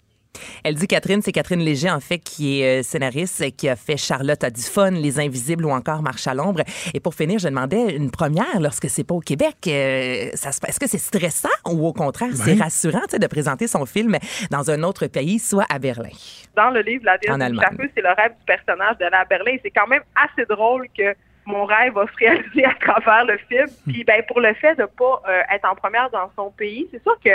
Elle 0.65 0.75
dit 0.77 0.87
Catherine, 0.87 1.21
c'est 1.23 1.33
Catherine 1.33 1.61
Léger, 1.61 1.91
en 1.91 2.01
fait, 2.01 2.19
qui 2.19 2.61
est 2.61 2.81
euh, 2.81 2.83
scénariste, 2.83 3.55
qui 3.57 3.69
a 3.69 3.77
fait 3.77 3.97
Charlotte 3.97 4.43
a 4.45 4.51
du 4.51 4.63
fun, 4.63 4.91
Les 4.91 5.21
Invisibles 5.21 5.65
ou 5.67 5.71
encore 5.71 6.03
Marche 6.03 6.27
à 6.27 6.35
l'ombre. 6.35 6.63
Et 6.95 7.01
pour 7.01 7.15
finir, 7.15 7.39
je 7.39 7.49
demandais 7.49 7.95
une 7.97 8.11
première 8.11 8.61
lorsque 8.61 8.89
c'est 8.89 9.05
pas 9.05 9.15
au 9.15 9.21
Québec. 9.21 9.57
euh, 9.67 10.31
ça 10.35 10.53
se 10.53 10.61
passe- 10.61 10.71
Est-ce 10.71 10.81
que 10.81 10.89
c'est 10.89 10.99
stressant 10.99 11.49
ou 11.69 11.87
au 11.87 11.93
contraire, 11.93 12.31
c'est 12.35 12.55
rassurant 12.55 13.01
de 13.13 13.27
présenter 13.27 13.67
son 13.67 13.85
film 13.87 14.17
dans 14.51 14.71
un 14.71 14.83
autre 14.83 15.07
pays, 15.07 15.39
soit 15.39 15.67
à 15.69 15.79
Berlin? 15.79 16.09
dans 16.57 16.71
le 16.71 16.81
livre 16.83 17.05
La 17.05 17.13
En 17.33 17.39
du 17.51 17.91
c'est 17.95 18.03
le 18.03 18.09
rêve 18.09 18.33
du 18.39 18.45
personnage 18.47 18.99
de 18.99 19.07
la 19.11 19.25
Berlin. 19.25 19.57
C'est 19.63 19.71
quand 19.71 19.87
même 19.87 20.03
assez 20.17 20.45
drôle 20.47 20.87
que 20.97 21.15
mon 21.47 21.65
rêve 21.65 21.95
va 21.95 22.07
se 22.07 22.17
réaliser 22.19 22.65
à 22.67 22.75
travers 22.75 23.25
le 23.25 23.39
film. 23.49 23.67
Puis 23.89 24.05
ben 24.05 24.23
pour 24.29 24.41
le 24.41 24.53
fait 24.55 24.75
de 24.77 24.85
pas 24.85 25.23
euh, 25.29 25.41
être 25.55 25.69
en 25.71 25.75
première 25.75 26.11
dans 26.11 26.31
son 26.37 26.51
pays, 26.51 26.87
c'est 26.91 27.03
sûr 27.03 27.17
que 27.25 27.31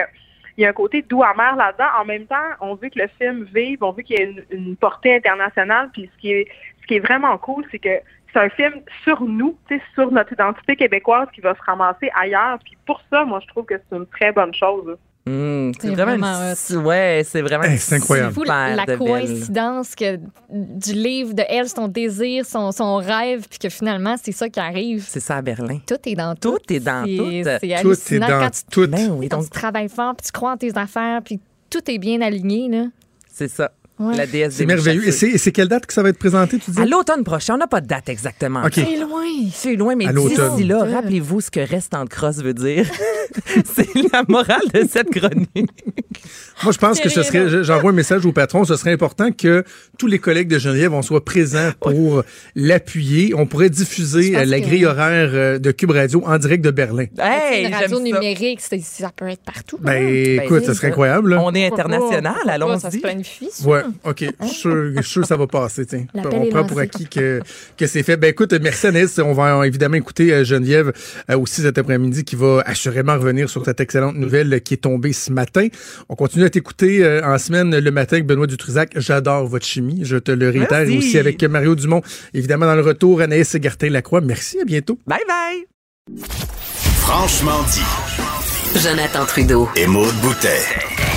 il 0.57 0.63
y 0.63 0.65
a 0.65 0.69
un 0.69 0.73
côté 0.73 1.03
doux 1.03 1.23
amer 1.23 1.55
là-dedans. 1.55 1.89
En 1.99 2.05
même 2.05 2.25
temps, 2.25 2.35
on 2.61 2.75
veut 2.75 2.89
que 2.89 2.99
le 2.99 3.07
film 3.19 3.47
vive, 3.53 3.83
on 3.83 3.91
veut 3.91 4.01
qu'il 4.01 4.19
y 4.19 4.23
ait 4.23 4.45
une, 4.49 4.75
portée 4.75 5.15
internationale. 5.15 5.89
Puis 5.93 6.09
ce 6.13 6.21
qui 6.21 6.31
est 6.31 6.47
ce 6.81 6.87
qui 6.87 6.95
est 6.95 6.99
vraiment 6.99 7.37
cool, 7.37 7.65
c'est 7.71 7.79
que 7.79 7.99
c'est 8.33 8.39
un 8.39 8.49
film 8.49 8.81
sur 9.03 9.21
nous, 9.21 9.57
sur 9.93 10.11
notre 10.11 10.33
identité 10.33 10.75
québécoise 10.75 11.27
qui 11.33 11.41
va 11.41 11.53
se 11.53 11.61
ramasser 11.61 12.09
ailleurs. 12.15 12.59
Puis 12.63 12.77
pour 12.85 13.01
ça, 13.11 13.23
moi, 13.23 13.39
je 13.41 13.47
trouve 13.47 13.65
que 13.65 13.75
c'est 13.77 13.95
une 13.95 14.07
très 14.07 14.31
bonne 14.31 14.53
chose. 14.53 14.97
Hum, 15.27 15.71
c'est 15.79 15.89
vraiment, 15.89 16.17
vraiment 16.17 16.53
une- 16.69 16.77
ouais, 16.77 17.21
c'est 17.25 17.41
vraiment 17.41 17.65
c'est 17.77 17.95
incroyable. 17.95 18.29
C'est 18.33 18.39
fou 18.39 18.43
la 18.43 18.85
belle. 18.85 18.97
coïncidence 18.97 19.95
que, 19.95 20.17
du 20.49 20.93
livre 20.93 21.33
de 21.33 21.43
elle, 21.49 21.67
son 21.69 21.87
désir, 21.87 22.45
son, 22.45 22.71
son 22.71 22.95
rêve, 22.97 23.45
puis 23.49 23.59
que 23.59 23.69
finalement, 23.69 24.15
c'est 24.21 24.31
ça 24.31 24.49
qui 24.49 24.59
arrive. 24.59 25.05
C'est 25.07 25.19
ça 25.19 25.37
à 25.37 25.41
Berlin. 25.41 25.79
Tout 25.85 25.95
est 26.05 26.15
dans 26.15 26.35
tout. 26.35 26.57
Tout 26.57 26.73
est 26.73 26.79
dans 26.79 27.03
tout. 27.03 27.31
C'est 27.61 27.81
Tout 27.81 28.13
est 28.13 28.19
dans 28.19 28.27
quand 28.27 28.49
tu, 28.51 28.61
tout. 28.71 28.87
Ben 28.87 29.09
oui, 29.11 29.27
quand 29.29 29.37
donc 29.37 29.45
tu 29.45 29.51
travailles 29.51 29.89
fort, 29.89 30.15
puis 30.15 30.25
tu 30.25 30.31
crois 30.31 30.53
en 30.53 30.57
tes 30.57 30.75
affaires, 30.77 31.21
puis 31.23 31.39
tout 31.69 31.81
est 31.91 31.97
bien 31.97 32.21
aligné. 32.21 32.69
Là. 32.69 32.85
c'est 33.31 33.49
ça. 33.49 33.71
Ouais. 33.99 34.15
La 34.15 34.27
déesse 34.27 34.53
C'est 34.55 34.65
merveilleux. 34.67 35.07
Et 35.07 35.11
c'est 35.11 35.27
et 35.29 35.37
c'est 35.39 35.51
quelle 35.51 35.67
date 35.67 35.85
que 35.87 35.93
ça 35.93 36.03
va 36.03 36.09
être 36.09 36.19
présenté, 36.19 36.59
tu 36.59 36.69
dis? 36.69 36.79
À 36.79 36.85
l'automne 36.85 37.23
prochain, 37.23 37.55
on 37.55 37.57
n'a 37.57 37.65
pas 37.67 37.81
de 37.81 37.87
date 37.87 38.09
exactement. 38.09 38.63
OK. 38.63 38.73
C'est 38.75 38.97
loin. 38.97 39.23
C'est 39.53 39.75
loin, 39.75 39.95
mais 39.95 40.05
À 40.07 40.11
l'automne. 40.11 40.55
d'ici 40.55 40.63
là, 40.67 40.83
rappelez-vous 40.83 41.41
ce 41.41 41.49
que 41.49 41.59
restant 41.59 42.03
de 42.03 42.09
crosse 42.09 42.37
veut 42.37 42.53
dire. 42.53 42.85
c'est 43.75 43.87
la 44.13 44.23
morale 44.27 44.61
de 44.73 44.83
cette 44.89 45.09
chronique. 45.09 45.71
Moi, 46.63 46.71
je 46.71 46.77
pense 46.77 46.99
que 46.99 47.09
ce 47.09 47.23
serait, 47.23 47.49
je- 47.49 47.63
j'envoie 47.63 47.91
un 47.91 47.93
message 47.93 48.25
au 48.25 48.31
patron, 48.31 48.63
ce 48.65 48.75
serait 48.75 48.91
important 48.91 49.31
que 49.31 49.63
tous 49.97 50.07
les 50.07 50.19
collègues 50.19 50.47
de 50.47 50.57
Geneviève 50.59 50.93
en 50.93 51.01
soient 51.01 51.23
présents 51.25 51.71
pour 51.79 52.23
l'appuyer. 52.55 53.33
On 53.35 53.45
pourrait 53.45 53.69
diffuser 53.69 54.35
euh, 54.35 54.45
la 54.45 54.59
que- 54.59 54.65
grille 54.65 54.85
horaire 54.85 55.29
euh, 55.33 55.59
de 55.59 55.71
Cube 55.71 55.91
Radio 55.91 56.23
en 56.25 56.37
direct 56.37 56.63
de 56.63 56.71
Berlin. 56.71 57.05
Hey, 57.19 57.65
une 57.67 57.73
radio 57.73 57.97
ça. 57.97 58.03
numérique, 58.03 58.61
c'est- 58.61 58.79
ça 58.83 59.11
peut 59.15 59.27
être 59.27 59.43
partout. 59.43 59.77
Ben, 59.81 59.91
hein. 59.93 60.43
écoute, 60.43 60.65
ça 60.65 60.73
serait 60.73 60.87
ça. 60.87 60.91
incroyable. 60.91 61.31
là. 61.31 61.41
On 61.43 61.53
est 61.53 61.65
international, 61.67 62.33
pas? 62.45 62.79
Ça 62.79 62.91
se 62.91 62.95
allons-y. 62.95 62.99
planifie? 62.99 63.49
Ouais, 63.65 63.81
OK. 64.03 64.25
Je 64.41 64.45
suis 64.45 64.55
sûr, 64.55 64.91
je 64.95 65.01
suis 65.01 65.11
sûr 65.11 65.21
que 65.21 65.27
ça 65.27 65.37
va 65.37 65.47
passer. 65.47 65.85
tiens. 65.85 66.05
On 66.13 66.49
prend 66.49 66.63
pour 66.65 66.79
acquis 66.79 67.07
que, 67.07 67.41
que 67.77 67.87
c'est 67.87 68.03
fait. 68.03 68.17
Ben 68.17 68.29
écoute, 68.29 68.53
merci 68.61 68.87
Anaïs. 68.87 69.19
On 69.19 69.33
va 69.33 69.65
évidemment 69.67 69.95
écouter 69.95 70.33
euh, 70.33 70.43
Geneviève 70.43 70.93
euh, 71.29 71.37
aussi 71.37 71.61
cet 71.61 71.77
après-midi 71.77 72.23
qui 72.23 72.35
va 72.35 72.61
assurément 72.65 73.13
revenir 73.15 73.49
sur 73.49 73.63
cette 73.65 73.79
excellente 73.79 74.15
nouvelle 74.15 74.61
qui 74.61 74.75
est 74.75 74.77
tombée 74.77 75.13
ce 75.13 75.31
matin. 75.31 75.67
On 76.09 76.15
continue 76.15 76.45
à 76.45 76.49
t'écouter 76.49 77.03
euh, 77.03 77.21
en 77.25 77.37
semaine 77.37 77.77
le 77.77 77.91
matin 77.91 78.17
avec 78.17 78.25
Benoît 78.27 78.47
Dutrisac. 78.47 78.91
J'adore 78.95 79.47
votre 79.47 79.65
chimie. 79.65 80.01
Je 80.03 80.17
te 80.17 80.31
le 80.31 80.49
réitère. 80.49 80.79
Merci. 80.79 80.93
Et 80.93 80.97
aussi 80.97 81.17
avec 81.17 81.43
Mario 81.43 81.75
Dumont. 81.75 82.01
Évidemment, 82.33 82.65
dans 82.65 82.75
le 82.75 82.81
retour, 82.81 83.21
Anaïs 83.21 83.55
Gartin-Lacroix. 83.55 84.21
Merci, 84.21 84.59
à 84.59 84.65
bientôt. 84.65 84.97
Bye 85.07 85.19
bye. 85.27 86.17
Franchement 86.97 87.63
dit. 87.71 88.79
Jonathan 88.79 89.25
Trudeau. 89.25 89.69
Et 89.75 89.87
Maude 89.87 90.13
Boutet. 90.21 91.16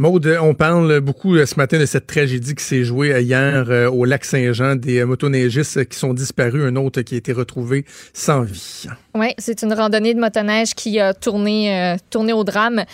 Maude, 0.00 0.38
on 0.40 0.54
parle 0.54 1.00
beaucoup 1.00 1.34
euh, 1.34 1.44
ce 1.44 1.56
matin 1.56 1.76
de 1.76 1.84
cette 1.84 2.06
tragédie 2.06 2.54
qui 2.54 2.62
s'est 2.62 2.84
jouée 2.84 3.20
hier 3.20 3.64
euh, 3.68 3.90
au 3.90 4.04
lac 4.04 4.24
Saint-Jean, 4.24 4.76
des 4.76 5.00
euh, 5.00 5.06
motoneigistes 5.06 5.88
qui 5.88 5.98
sont 5.98 6.14
disparus, 6.14 6.62
un 6.62 6.76
autre 6.76 7.02
qui 7.02 7.16
a 7.16 7.18
été 7.18 7.32
retrouvé 7.32 7.84
sans 8.12 8.42
vie. 8.42 8.84
Oui, 9.16 9.34
c'est 9.38 9.60
une 9.62 9.72
randonnée 9.72 10.14
de 10.14 10.20
motoneige 10.20 10.74
qui 10.76 11.00
a 11.00 11.14
tourné, 11.14 11.96
tourné 12.10 12.32
au 12.32 12.44
drame. 12.44 12.84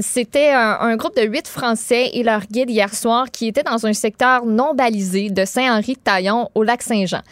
C'était 0.00 0.50
un, 0.50 0.78
un, 0.80 0.96
groupe 0.96 1.14
de 1.16 1.22
huit 1.22 1.46
Français 1.46 2.10
et 2.14 2.24
leur 2.24 2.40
guide 2.50 2.70
hier 2.70 2.92
soir 2.92 3.30
qui 3.30 3.46
étaient 3.46 3.62
dans 3.62 3.86
un 3.86 3.92
secteur 3.92 4.46
non 4.46 4.74
balisé 4.74 5.30
de 5.30 5.44
Saint-Henri-de-Taillon 5.44 6.50
au 6.56 6.64
lac 6.64 6.82
Saint-Jean. 6.82 7.22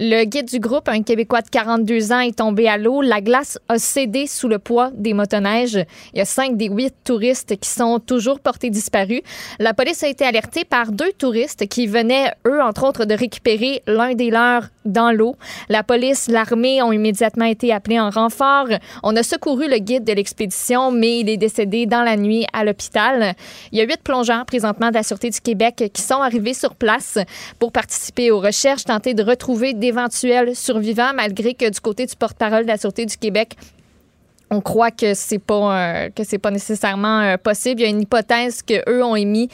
Le 0.00 0.22
guide 0.26 0.46
du 0.46 0.60
groupe, 0.60 0.88
un 0.88 1.02
Québécois 1.02 1.42
de 1.42 1.48
42 1.48 2.12
ans, 2.12 2.20
est 2.20 2.38
tombé 2.38 2.68
à 2.68 2.78
l'eau. 2.78 3.02
La 3.02 3.20
glace 3.20 3.58
a 3.68 3.78
cédé 3.78 4.28
sous 4.28 4.46
le 4.46 4.60
poids 4.60 4.92
des 4.94 5.12
motoneiges. 5.12 5.84
Il 6.14 6.18
y 6.18 6.20
a 6.20 6.24
cinq 6.24 6.56
des 6.56 6.68
huit 6.68 6.94
touristes 7.02 7.58
qui 7.58 7.68
sont 7.68 7.98
toujours 7.98 8.38
portés 8.38 8.70
disparus. 8.70 9.22
La 9.58 9.74
police 9.74 10.04
a 10.04 10.08
été 10.08 10.24
alertée 10.24 10.64
par 10.64 10.92
deux 10.92 11.10
touristes 11.18 11.66
qui 11.66 11.88
venaient, 11.88 12.32
eux, 12.46 12.62
entre 12.62 12.86
autres, 12.86 13.06
de 13.06 13.14
récupérer 13.14 13.82
l'un 13.88 14.14
des 14.14 14.30
leurs 14.30 14.68
dans 14.88 15.12
l'eau. 15.12 15.36
La 15.68 15.82
police, 15.82 16.28
l'armée 16.28 16.82
ont 16.82 16.92
immédiatement 16.92 17.44
été 17.44 17.72
appelés 17.72 18.00
en 18.00 18.10
renfort. 18.10 18.68
On 19.02 19.14
a 19.16 19.22
secouru 19.22 19.68
le 19.68 19.78
guide 19.78 20.04
de 20.04 20.12
l'expédition, 20.12 20.90
mais 20.90 21.20
il 21.20 21.28
est 21.28 21.36
décédé 21.36 21.86
dans 21.86 22.02
la 22.02 22.16
nuit 22.16 22.46
à 22.52 22.64
l'hôpital. 22.64 23.34
Il 23.72 23.78
y 23.78 23.80
a 23.80 23.84
huit 23.84 24.02
plongeurs 24.02 24.44
présentement 24.46 24.88
de 24.88 24.94
la 24.94 25.02
Sûreté 25.02 25.30
du 25.30 25.40
Québec 25.40 25.90
qui 25.92 26.02
sont 26.02 26.20
arrivés 26.22 26.54
sur 26.54 26.74
place 26.74 27.18
pour 27.58 27.72
participer 27.72 28.30
aux 28.30 28.40
recherches, 28.40 28.84
tenter 28.84 29.14
de 29.14 29.22
retrouver 29.22 29.74
des 29.74 29.88
éventuels 29.88 30.54
survivants, 30.54 31.12
malgré 31.14 31.54
que 31.54 31.68
du 31.68 31.80
côté 31.80 32.06
du 32.06 32.14
porte-parole 32.14 32.62
de 32.62 32.68
la 32.68 32.76
Sûreté 32.76 33.06
du 33.06 33.16
Québec, 33.16 33.56
on 34.50 34.60
croit 34.60 34.90
que 34.90 35.14
c'est 35.14 35.38
pas 35.38 35.54
euh, 35.54 36.08
que 36.10 36.24
c'est 36.24 36.38
pas 36.38 36.50
nécessairement 36.50 37.20
euh, 37.20 37.36
possible. 37.36 37.80
Il 37.80 37.84
y 37.84 37.86
a 37.86 37.90
une 37.90 38.02
hypothèse 38.02 38.62
que 38.62 38.88
eux 38.88 39.04
ont 39.04 39.16
émis 39.16 39.48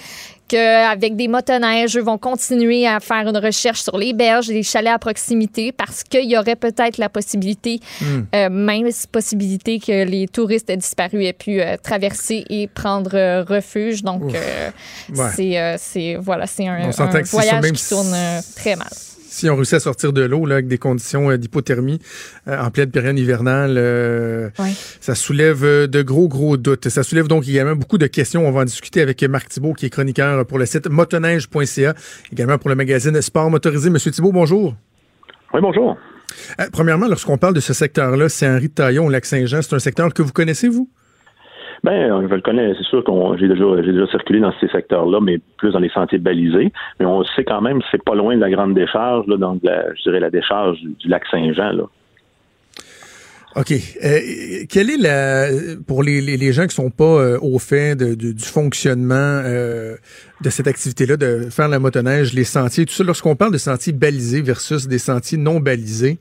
qu'avec 0.47 1.17
des 1.17 1.27
motoneiges, 1.27 1.97
eux 1.97 2.03
vont 2.03 2.19
continuer 2.19 2.87
à 2.87 3.01
faire 3.01 3.27
une 3.27 3.37
recherche 3.37 3.83
sur 3.83 3.97
les 3.97 4.13
berges 4.13 4.51
et 4.51 4.53
les 4.53 4.63
chalets 4.63 4.93
à 4.93 4.99
proximité 4.99 5.73
parce 5.73 6.05
qu'il 6.05 6.31
y 6.31 6.37
aurait 6.37 6.55
peut-être 6.55 6.99
la 6.99 7.09
possibilité, 7.09 7.81
hmm. 8.01 8.21
euh, 8.35 8.51
même 8.51 8.89
possibilité 9.11 9.81
que 9.81 10.05
les 10.05 10.29
touristes 10.29 10.71
disparus 10.71 11.25
aient 11.27 11.33
pu 11.33 11.61
traverser 11.83 12.45
et 12.51 12.67
prendre 12.69 13.45
refuge. 13.45 14.03
Donc, 14.03 14.33
c'est 15.15 16.17
voilà, 16.21 16.47
c'est 16.47 16.69
un, 16.69 16.91
un 16.91 17.23
voyage 17.23 17.73
qui 17.73 17.89
tourne 17.89 18.15
très 18.55 18.77
mal 18.77 18.91
si 19.35 19.51
on 19.51 19.57
réussit 19.57 19.75
à 19.75 19.81
sortir 19.81 20.13
de 20.13 20.23
l'eau 20.23 20.49
avec 20.49 20.69
des 20.69 20.79
conditions 20.79 21.31
euh, 21.31 21.37
d'hypothermie 21.37 21.99
euh, 22.47 22.63
en 22.63 22.71
pleine 22.71 22.91
période 22.91 23.19
hivernale, 23.19 23.75
euh, 23.77 24.49
ça 25.01 25.17
soulève 25.17 25.63
de 25.63 26.03
gros, 26.03 26.29
gros 26.29 26.57
doutes. 26.57 26.89
Ça 26.89 27.03
soulève 27.03 27.27
donc 27.27 27.49
également 27.49 27.75
beaucoup 27.75 27.99
de 27.99 28.07
questions. 28.07 28.47
On 28.47 28.53
va 28.53 28.61
en 28.61 28.65
discuter 28.65 29.01
avec 29.01 29.23
Marc 29.25 29.49
Thibault, 29.49 29.73
qui 29.73 29.87
est 29.87 29.91
chroniqueur 29.91 30.47
pour 30.47 30.59
le 30.59 30.67
site 30.67 30.89
motoneige.ca, 30.89 31.95
également 32.33 32.59
pour 32.59 32.71
le 32.71 32.77
magazine 32.77 33.21
Sport 33.21 33.51
Motorisé. 33.51 33.91
Monsieur 33.91 34.13
Thibault, 34.13 34.33
bonjour. 34.33 34.77
Oui, 35.53 35.61
bonjour. 35.61 35.97
premièrement, 36.73 37.09
lorsqu'on 37.09 37.39
parle 37.39 37.55
de 37.55 37.61
ce 37.61 37.73
secteur-là, 37.73 38.29
c'est 38.29 38.49
Henri 38.49 38.69
de 38.69 38.75
Taillon, 38.75 39.09
Lac-Saint-Jean. 39.09 39.63
C'est 39.63 39.75
un 39.75 39.81
secteur 39.81 40.15
que 40.15 40.23
vous 40.23 40.33
connaissez, 40.33 40.69
vous? 40.69 40.89
Ben, 41.85 42.27
je 42.27 42.35
le 42.35 42.41
connais, 42.41 42.73
c'est 42.79 42.85
sûr 42.85 43.05
qu'on 43.05 43.37
j'ai 43.37 43.47
déjà 43.47 43.63
déjà 43.77 44.07
circulé 44.07 44.41
dans 44.41 44.55
ces 44.59 44.69
secteurs-là, 44.69 45.21
mais 45.21 45.39
plus 45.59 45.73
dans 45.73 45.81
les 45.81 45.91
sentiers 45.91 46.17
balisés. 46.17 46.73
Mais 46.99 47.05
on 47.05 47.23
sait 47.37 47.45
quand 47.45 47.61
même 47.61 47.81
c'est 47.91 48.03
pas 48.03 48.15
loin 48.15 48.35
de 48.35 48.41
la 48.41 48.49
grande 48.49 48.73
décharge, 48.73 49.27
là, 49.27 49.37
donc 49.37 49.61
je 49.63 50.03
dirais 50.03 50.19
la 50.19 50.31
décharge 50.31 50.79
du, 50.81 51.09
lac 51.09 51.25
Saint-Jean. 51.31 51.87
OK. 53.57 53.71
Euh, 53.71 54.65
quelle 54.71 54.91
est 54.91 54.97
la 54.97 55.49
pour 55.87 56.03
les, 56.03 56.23
les, 56.23 56.53
gens 56.55 56.67
qui 56.67 56.75
sont 56.75 56.91
pas 56.91 57.05
euh, 57.05 57.39
au 57.43 57.59
fait 57.59 57.95
de, 57.95 58.15
du 58.15 58.45
fonctionnement 58.45 59.15
euh, 59.45 59.97
de 60.41 60.49
cette 60.51 60.67
activité-là, 60.67 61.19
de 61.19 61.51
faire 61.51 61.69
la 61.69 61.79
motoneige, 61.79 62.33
les 62.33 62.45
sentiers, 62.45 62.87
tout 62.87 62.95
ça, 62.95 63.05
lorsqu'on 63.05 63.37
parle 63.37 63.53
de 63.53 63.59
sentiers 63.59 63.93
balisés 63.93 64.41
versus 64.41 64.89
des 64.89 64.99
sentiers 64.99 65.37
non 65.37 65.61
balisés, 65.61 66.19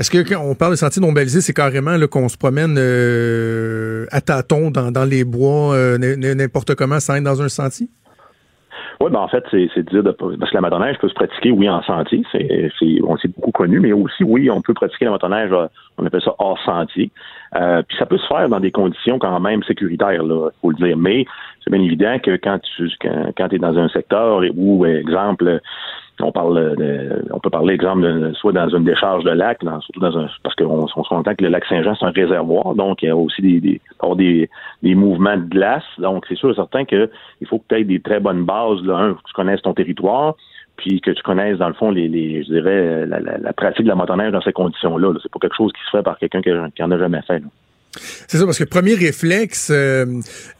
est-ce 0.00 0.10
que 0.10 0.26
quand 0.26 0.40
on 0.42 0.54
parle 0.54 0.72
de 0.72 0.76
sentiers 0.76 1.02
non 1.02 1.12
balisés, 1.12 1.42
c'est 1.42 1.52
carrément 1.52 1.94
qu'on 2.10 2.30
se 2.30 2.38
promène 2.38 2.76
euh, 2.78 4.06
à 4.10 4.22
tâtons 4.22 4.70
dans, 4.70 4.90
dans 4.90 5.04
les 5.04 5.24
bois, 5.24 5.74
euh, 5.74 5.98
n'importe 5.98 6.74
comment, 6.74 6.98
sans 7.00 7.16
être 7.16 7.22
dans 7.22 7.42
un 7.42 7.50
sentier? 7.50 7.86
Oui, 9.02 9.10
ben 9.10 9.18
en 9.18 9.28
fait, 9.28 9.44
c'est 9.50 9.90
dire 9.90 10.02
de, 10.02 10.10
parce 10.10 10.50
que 10.50 10.54
la 10.54 10.62
motoneige 10.62 10.96
peut 10.98 11.08
se 11.10 11.14
pratiquer, 11.14 11.50
oui, 11.50 11.68
en 11.68 11.82
sentier, 11.82 12.22
c'est 12.32 12.70
on 13.06 13.18
s'est 13.18 13.28
beaucoup 13.28 13.50
connu, 13.50 13.78
mais 13.78 13.92
aussi, 13.92 14.24
oui, 14.24 14.50
on 14.50 14.62
peut 14.62 14.72
pratiquer 14.72 15.04
la 15.04 15.10
motoneige, 15.10 15.52
euh, 15.52 15.66
on 15.98 16.06
appelle 16.06 16.22
ça 16.22 16.34
hors 16.38 16.58
sentier. 16.64 17.10
puis 17.52 17.96
ça 17.98 18.06
peut 18.06 18.18
se 18.18 18.26
faire 18.26 18.48
dans 18.48 18.60
des 18.60 18.70
conditions 18.70 19.18
quand 19.18 19.38
même 19.38 19.62
sécuritaires, 19.64 20.22
là, 20.22 20.48
faut 20.62 20.70
le 20.70 20.76
dire. 20.76 20.96
Mais 20.96 21.26
c'est 21.62 21.70
bien 21.70 21.82
évident 21.82 22.18
que 22.18 22.36
quand 22.36 22.58
tu 22.58 22.88
quand, 23.02 23.32
quand 23.36 23.52
es 23.52 23.58
dans 23.58 23.78
un 23.78 23.90
secteur 23.90 24.40
où, 24.56 24.86
exemple, 24.86 25.60
on 26.22 26.32
parle 26.32 26.76
de, 26.76 27.24
on 27.32 27.38
peut 27.38 27.50
parler, 27.50 27.74
exemple, 27.74 28.02
de, 28.02 28.32
soit 28.34 28.52
dans 28.52 28.68
une 28.68 28.84
décharge 28.84 29.24
de 29.24 29.30
lac, 29.30 29.60
surtout 29.80 30.00
dans 30.00 30.16
un, 30.18 30.28
parce 30.42 30.54
qu'on 30.54 30.86
se 30.86 30.94
rend 30.94 31.22
compte 31.22 31.36
que 31.36 31.44
le 31.44 31.50
lac 31.50 31.64
Saint-Jean, 31.66 31.94
c'est 31.94 32.06
un 32.06 32.10
réservoir, 32.10 32.74
donc 32.74 33.02
il 33.02 33.06
y 33.06 33.08
a 33.08 33.16
aussi 33.16 33.42
des, 33.42 33.60
des, 33.60 33.80
des, 34.16 34.50
des 34.82 34.94
mouvements 34.94 35.36
de 35.36 35.44
glace. 35.44 35.84
Donc, 35.98 36.24
c'est 36.28 36.36
sûr 36.36 36.50
et 36.50 36.54
certain 36.54 36.84
qu'il 36.84 37.08
faut 37.48 37.58
que 37.58 37.64
tu 37.68 37.74
aies 37.76 37.84
des 37.84 38.00
très 38.00 38.20
bonnes 38.20 38.44
bases, 38.44 38.82
là, 38.84 38.96
un, 38.96 39.14
que 39.14 39.20
tu 39.26 39.32
connaisses 39.34 39.62
ton 39.62 39.74
territoire, 39.74 40.34
puis 40.76 41.00
que 41.00 41.10
tu 41.10 41.22
connaisses, 41.22 41.58
dans 41.58 41.68
le 41.68 41.74
fond, 41.74 41.90
les, 41.90 42.08
les 42.08 42.42
je 42.42 42.52
dirais, 42.52 43.06
la, 43.06 43.52
pratique 43.52 43.84
de 43.84 43.88
la 43.88 43.94
motoneige 43.94 44.32
dans 44.32 44.40
ces 44.40 44.52
conditions-là. 44.52 45.12
C'est 45.22 45.30
pas 45.30 45.38
quelque 45.40 45.56
chose 45.56 45.72
qui 45.72 45.82
se 45.84 45.96
fait 45.96 46.02
par 46.02 46.18
quelqu'un 46.18 46.40
qui, 46.40 46.50
qui 46.74 46.82
en 46.82 46.90
a 46.90 46.98
jamais 46.98 47.22
fait. 47.22 47.40
Là. 47.40 47.46
C'est 47.92 48.38
ça, 48.38 48.44
parce 48.44 48.58
que 48.58 48.64
premier 48.64 48.94
réflexe 48.94 49.70
euh, 49.72 50.06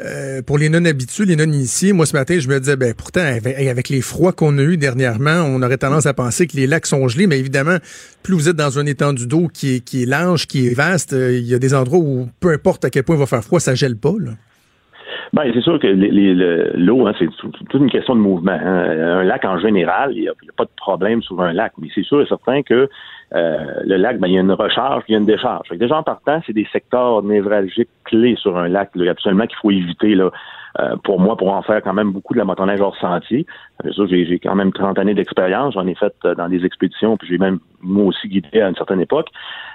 euh, 0.00 0.42
pour 0.44 0.58
les 0.58 0.68
non-habitués, 0.68 1.26
les 1.26 1.36
non-initiés, 1.36 1.92
moi 1.92 2.04
ce 2.04 2.16
matin, 2.16 2.38
je 2.40 2.48
me 2.48 2.58
disais, 2.58 2.76
ben 2.76 2.92
pourtant, 2.94 3.20
avec 3.20 3.88
les 3.88 4.00
froids 4.00 4.32
qu'on 4.32 4.58
a 4.58 4.62
eu 4.62 4.76
dernièrement, 4.76 5.44
on 5.46 5.62
aurait 5.62 5.78
tendance 5.78 6.06
à 6.06 6.14
penser 6.14 6.48
que 6.48 6.56
les 6.56 6.66
lacs 6.66 6.86
sont 6.86 7.06
gelés, 7.06 7.28
mais 7.28 7.38
évidemment, 7.38 7.76
plus 8.24 8.34
vous 8.34 8.48
êtes 8.48 8.56
dans 8.56 8.78
un 8.78 8.86
étendue 8.86 9.28
d'eau 9.28 9.46
qui 9.46 9.76
est, 9.76 9.84
qui 9.84 10.02
est 10.02 10.06
large, 10.06 10.46
qui 10.46 10.66
est 10.66 10.74
vaste, 10.74 11.12
euh, 11.12 11.32
il 11.32 11.46
y 11.46 11.54
a 11.54 11.58
des 11.58 11.74
endroits 11.74 12.00
où, 12.00 12.28
peu 12.40 12.52
importe 12.52 12.84
à 12.84 12.90
quel 12.90 13.04
point 13.04 13.14
il 13.14 13.20
va 13.20 13.26
faire 13.26 13.44
froid, 13.44 13.60
ça 13.60 13.74
gèle 13.74 13.96
pas. 13.96 14.14
Là. 14.18 14.32
Ben, 15.32 15.44
c'est 15.54 15.60
sûr 15.60 15.78
que 15.78 15.86
l'eau, 15.86 17.06
hein, 17.06 17.12
c'est 17.18 17.28
toute 17.28 17.80
une 17.80 17.90
question 17.90 18.16
de 18.16 18.20
mouvement. 18.20 18.58
Hein. 18.60 19.20
Un 19.20 19.22
lac, 19.22 19.44
en 19.44 19.60
général, 19.60 20.12
il 20.14 20.22
n'y 20.22 20.28
a, 20.28 20.32
pas 20.56 20.64
de 20.64 20.70
problème 20.76 21.22
sur 21.22 21.40
un 21.40 21.52
lac, 21.52 21.72
mais 21.80 21.86
c'est 21.94 22.02
sûr 22.02 22.20
et 22.20 22.26
certain 22.26 22.62
que 22.62 22.88
le 23.32 23.96
lac, 23.96 24.18
ben, 24.18 24.28
il 24.28 24.34
y 24.34 24.38
a 24.38 24.40
une 24.40 24.52
recharge, 24.52 25.04
il 25.08 25.12
y 25.12 25.14
a 25.14 25.18
une 25.18 25.26
décharge. 25.26 25.68
Fait 25.68 25.76
déjà, 25.76 25.96
en 25.96 26.02
partant, 26.02 26.40
c'est 26.46 26.52
des 26.52 26.66
secteurs 26.72 27.22
névralgiques 27.22 27.88
clés 28.04 28.36
sur 28.36 28.58
un 28.58 28.68
lac, 28.68 28.90
là, 28.94 29.10
absolument 29.10 29.46
qu'il 29.46 29.58
faut 29.60 29.70
éviter. 29.70 30.14
Là, 30.14 30.30
euh, 30.78 30.96
pour 31.02 31.18
moi, 31.20 31.36
pour 31.36 31.52
en 31.52 31.62
faire 31.62 31.82
quand 31.82 31.92
même 31.92 32.12
beaucoup 32.12 32.32
de 32.32 32.38
la 32.38 32.44
motoneige 32.44 32.80
hors 32.80 32.96
sentier. 32.96 33.46
j'ai 33.84 34.38
quand 34.38 34.54
même 34.54 34.72
30 34.72 34.98
années 34.98 35.14
d'expérience. 35.14 35.74
J'en 35.74 35.86
ai 35.86 35.94
fait 35.94 36.14
euh, 36.24 36.34
dans 36.34 36.48
des 36.48 36.64
expéditions, 36.64 37.16
puis 37.16 37.28
j'ai 37.28 37.38
même 37.38 37.58
moi 37.82 38.06
aussi 38.06 38.28
guidé 38.28 38.60
à 38.60 38.68
une 38.68 38.76
certaine 38.76 39.00
époque. 39.00 39.28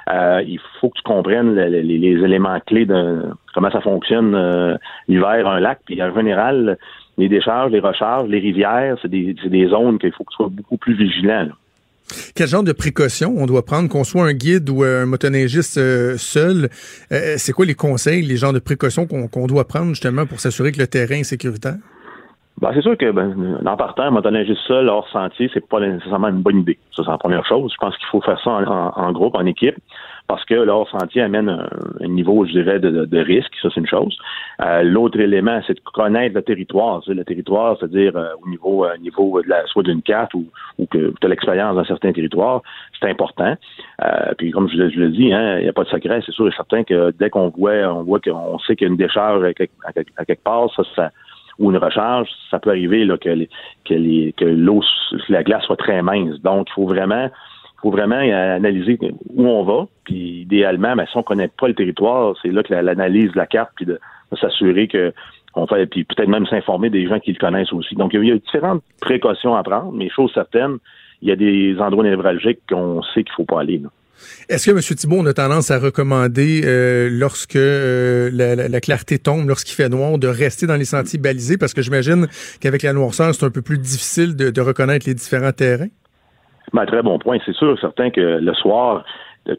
il 0.08 0.60
faut 0.80 0.90
que 0.90 0.98
tu 0.98 1.04
comprennes 1.04 1.56
les, 1.56 2.24
éléments 2.24 2.60
clés 2.66 2.86
de 2.86 3.24
comment 3.54 3.72
ça 3.72 3.82
fonctionne 3.82 4.78
l'hiver, 5.08 5.48
un 5.48 5.60
lac. 5.60 5.80
Puis 5.86 6.02
en 6.02 6.14
général, 6.14 6.78
les 7.18 7.28
décharges, 7.28 7.72
les 7.72 7.80
recharges, 7.80 8.30
les 8.30 8.40
rivières, 8.40 8.98
c'est 9.02 9.10
des, 9.10 9.34
des 9.34 9.68
zones 9.68 10.00
qu'il 10.00 10.12
faut 10.12 10.24
que 10.24 10.32
tu 10.32 10.36
sois 10.36 10.50
beaucoup 10.50 10.78
plus 10.78 10.94
vigilant. 10.94 11.48
Quel 12.36 12.48
genre 12.48 12.64
de 12.64 12.72
précautions 12.72 13.34
on 13.38 13.46
doit 13.46 13.66
prendre, 13.66 13.90
qu'on 13.90 14.04
soit 14.04 14.24
un 14.24 14.34
guide 14.34 14.70
ou 14.70 14.84
un 14.84 15.06
motoneigiste 15.06 15.78
euh, 15.78 16.18
seul? 16.18 16.70
Euh, 17.12 17.36
c'est 17.38 17.52
quoi 17.52 17.66
les 17.66 17.76
conseils, 17.76 18.22
les 18.22 18.38
genres 18.38 18.54
de 18.54 18.60
précautions 18.60 19.08
qu'on 19.08 19.48
doit 19.48 19.68
prendre 19.68 19.90
justement 19.90 20.26
pour 20.26 20.40
s'assurer 20.40 20.72
que 20.72 20.80
le 20.80 20.88
terrain 20.88 21.16
est 21.16 21.24
sécuritaire? 21.24 21.78
Ben, 22.62 22.72
c'est 22.74 22.82
sûr 22.82 22.98
que 22.98 23.12
ben, 23.12 23.60
en 23.66 23.76
partant, 23.76 24.04
un 24.04 24.12
motoneigiste 24.12 24.62
seul 24.66 24.88
hors 24.88 25.08
sentier, 25.10 25.50
c'est 25.54 25.68
pas 25.68 25.82
nécessairement 25.82 26.30
une 26.30 26.42
bonne 26.42 26.60
idée. 26.60 26.80
Ça, 26.96 27.04
c'est 27.04 27.12
la 27.12 27.18
première 27.18 27.46
chose. 27.46 27.72
Je 27.74 27.78
pense 27.78 27.98
qu'il 27.98 28.08
faut 28.08 28.22
faire 28.22 28.40
ça 28.42 28.52
en 28.52 29.12
groupe, 29.12 29.36
en 29.36 29.46
équipe 29.46 29.76
parce 30.28 30.44
que 30.46 30.56
leur 30.56 30.90
sentier 30.90 31.22
amène 31.22 31.50
un, 31.50 32.08
niveau, 32.08 32.46
je 32.46 32.52
dirais, 32.52 32.80
de, 32.80 33.20
risque, 33.20 33.54
ça 33.62 33.70
c'est 33.74 33.80
une 33.80 33.88
chose. 33.88 34.18
Euh, 34.62 34.82
l'autre 34.84 35.20
élément, 35.20 35.62
c'est 35.68 35.76
de 35.76 35.82
connaître 35.82 36.36
le 36.36 36.42
territoire. 36.42 37.02
le 37.08 37.24
territoire, 37.24 37.78
c'est-à-dire 37.80 38.16
euh, 38.16 38.30
au 38.44 38.50
niveau, 38.50 38.86
euh, 38.86 38.98
niveau 38.98 39.42
de 39.42 39.48
la, 39.48 39.66
soit 39.68 39.84
d'une 39.84 40.02
carte 40.02 40.34
ou, 40.34 40.46
ou 40.80 40.86
que 40.88 41.14
tu 41.20 41.26
as 41.26 41.30
l'expérience 41.30 41.76
dans 41.76 41.86
certains 41.86 42.12
territoires, 42.12 42.62
c'est 43.00 43.10
important. 43.10 43.56
puis 44.38 44.52
comme 44.52 44.70
je, 44.70 44.90
je 44.90 45.00
le 45.00 45.10
dis, 45.10 45.32
hein, 45.32 45.58
il 45.60 45.64
n'y 45.64 45.70
a 45.70 45.74
pas 45.74 45.84
de 45.84 45.90
secret, 45.90 46.22
c'est 46.26 46.32
sûr 46.32 46.48
et 46.48 46.52
certain 46.52 46.84
que 46.84 47.12
dès 47.12 47.30
qu'on 47.30 47.50
voit, 47.50 47.94
on 47.94 48.04
voit 48.04 48.20
qu'on 48.20 48.58
sait 48.60 48.76
qu'il 48.76 48.88
y 48.88 48.90
a 48.90 48.92
une 48.92 48.98
décharge 48.98 49.44
à 49.44 49.54
quelque, 49.54 50.44
part, 50.44 50.74
ça, 50.76 50.84
ça 50.96 51.12
ou 51.58 51.72
une 51.72 51.78
recharge, 51.78 52.30
ça 52.52 52.60
peut 52.60 52.70
arriver 52.70 53.06
là, 53.06 53.18
que, 53.18 53.46
que, 53.86 54.32
que 54.32 54.46
l'eau, 54.46 54.82
la 55.30 55.44
glace 55.44 55.64
soit 55.64 55.78
très 55.78 56.02
mince. 56.02 56.42
Donc, 56.42 56.68
il 56.70 56.74
faut 56.74 56.86
vraiment 56.86 57.30
faut 57.86 57.92
vraiment 57.92 58.16
analyser 58.16 58.98
où 59.36 59.48
on 59.48 59.64
va. 59.64 59.88
Puis 60.06 60.42
idéalement, 60.42 60.96
ben, 60.96 61.06
si 61.06 61.16
on 61.18 61.24
connaît 61.24 61.50
pas 61.50 61.68
le 61.68 61.76
territoire, 61.76 62.36
c'est 62.42 62.52
là 62.52 62.64
que 62.64 62.74
l'analyse 62.74 63.32
de 63.32 63.38
la 63.38 63.46
carte, 63.46 63.72
puis 63.76 63.86
de, 63.86 64.00
s'assurer 64.42 64.88
que 64.88 65.14
fait, 65.70 65.86
puis 65.86 66.04
peut-être 66.04 66.28
même 66.28 66.48
s'informer 66.48 66.90
des 66.90 67.08
gens 67.08 67.20
qui 67.20 67.32
le 67.32 67.38
connaissent 67.38 67.72
aussi. 67.72 67.96
Donc 67.96 68.14
il 68.14 68.26
y 68.26 68.32
a 68.32 68.36
différentes 68.36 68.82
précautions 69.02 69.56
à 69.56 69.64
prendre, 69.64 69.92
mais 69.94 70.10
chose 70.10 70.32
certaine, 70.34 70.78
il 71.22 71.30
y 71.30 71.32
a 71.32 71.36
des 71.36 71.78
endroits 71.80 72.04
névralgiques 72.04 72.60
qu'on 72.68 73.04
sait 73.14 73.24
qu'il 73.24 73.34
faut 73.38 73.46
pas 73.46 73.62
aller. 73.62 73.82
Est-ce 74.50 74.66
que, 74.66 74.72
M. 74.72 74.80
Thibault, 74.80 75.18
on 75.20 75.26
a 75.28 75.34
tendance 75.34 75.70
à 75.70 75.78
recommander, 75.78 76.64
euh, 76.66 77.10
lorsque 77.12 77.56
euh, 77.56 78.30
la, 78.34 78.56
la, 78.56 78.68
la, 78.68 78.82
clarté 78.82 79.20
tombe, 79.20 79.48
lorsqu'il 79.48 79.76
fait 79.76 79.90
noir, 79.90 80.18
de 80.18 80.28
rester 80.28 80.66
dans 80.66 80.76
les 80.76 80.86
sentiers 80.86 81.20
balisés? 81.20 81.58
Parce 81.58 81.74
que 81.74 81.82
j'imagine 81.82 82.28
qu'avec 82.60 82.82
la 82.82 82.94
noirceur, 82.94 83.36
c'est 83.36 83.46
un 83.46 83.52
peu 83.52 83.62
plus 83.62 83.78
difficile 83.78 84.36
de 84.36 84.62
reconnaître 84.62 85.06
les 85.08 85.14
différents 85.14 85.52
terrains. 85.52 85.90
Ben, 86.74 86.86
très 86.86 87.02
bon 87.02 87.20
point. 87.20 87.38
C'est 87.46 87.56
sûr, 87.56 87.80
certain 87.80 88.10
que 88.10 88.22
le 88.22 88.54
soir, 88.54 89.04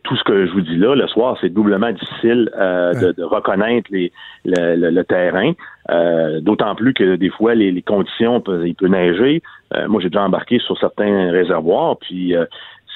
tout 0.03 0.17
ce 0.17 0.25
que 0.25 0.47
je 0.47 0.53
vous 0.53 0.61
dis 0.61 0.77
là, 0.77 0.95
le 0.95 1.07
soir, 1.07 1.37
c'est 1.41 1.49
doublement 1.49 1.93
difficile 1.93 2.51
euh, 2.57 2.93
de, 2.95 3.13
de, 3.13 3.23
reconnaître 3.23 3.89
les, 3.91 4.13
le, 4.45 4.75
le, 4.77 4.91
le 4.91 5.05
terrain. 5.05 5.53
Euh, 5.91 6.41
D'autant 6.41 6.75
plus 6.75 6.93
que 6.93 7.17
des 7.17 7.31
fois, 7.31 7.55
les, 7.55 7.71
les 7.71 7.83
conditions, 7.83 8.43
il 8.65 8.75
peut 8.75 8.89
neiger. 8.89 9.43
Euh, 9.75 9.87
moi, 9.89 10.01
j'ai 10.01 10.09
déjà 10.09 10.23
embarqué 10.25 10.59
sur 10.59 10.77
certains 10.79 11.31
réservoirs, 11.31 11.97
puis 11.99 12.35
euh, 12.35 12.45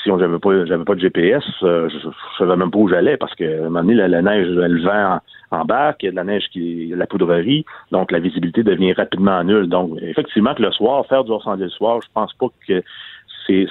si 0.03 0.11
on 0.11 0.18
j'avais 0.18 0.38
pas 0.38 0.64
j'avais 0.64 0.85
pas 0.85 0.94
de 0.94 1.01
GPS, 1.01 1.44
euh, 1.62 1.88
je, 1.88 1.99
je 1.99 2.38
savais 2.38 2.57
même 2.57 2.70
pas 2.70 2.79
où 2.79 2.88
j'allais 2.88 3.16
parce 3.16 3.35
que 3.35 3.44
à 3.44 3.61
un 3.61 3.64
moment 3.64 3.81
donné, 3.83 3.94
la, 3.94 4.09
la 4.09 4.23
neige, 4.23 4.46
le 4.49 4.83
vent 4.83 5.20
embarque, 5.51 6.03
il 6.03 6.07
y 6.07 6.09
a 6.09 6.12
de 6.12 6.16
la 6.16 6.25
neige 6.25 6.44
qui 6.53 6.92
la 6.96 7.07
poudrerie, 7.07 7.64
donc 7.92 8.11
la 8.12 8.18
visibilité 8.18 8.62
devient 8.62 8.92
rapidement 8.92 9.42
nulle. 9.44 9.68
Donc, 9.68 9.99
effectivement, 10.01 10.55
que 10.55 10.62
le 10.62 10.73
soir, 10.73 11.05
faire 11.07 11.25
du 11.25 11.33
hors 11.33 11.57
le 11.57 11.68
soir, 11.68 12.01
je 12.03 12.09
pense 12.14 12.33
pas 12.35 12.46
que 12.66 12.83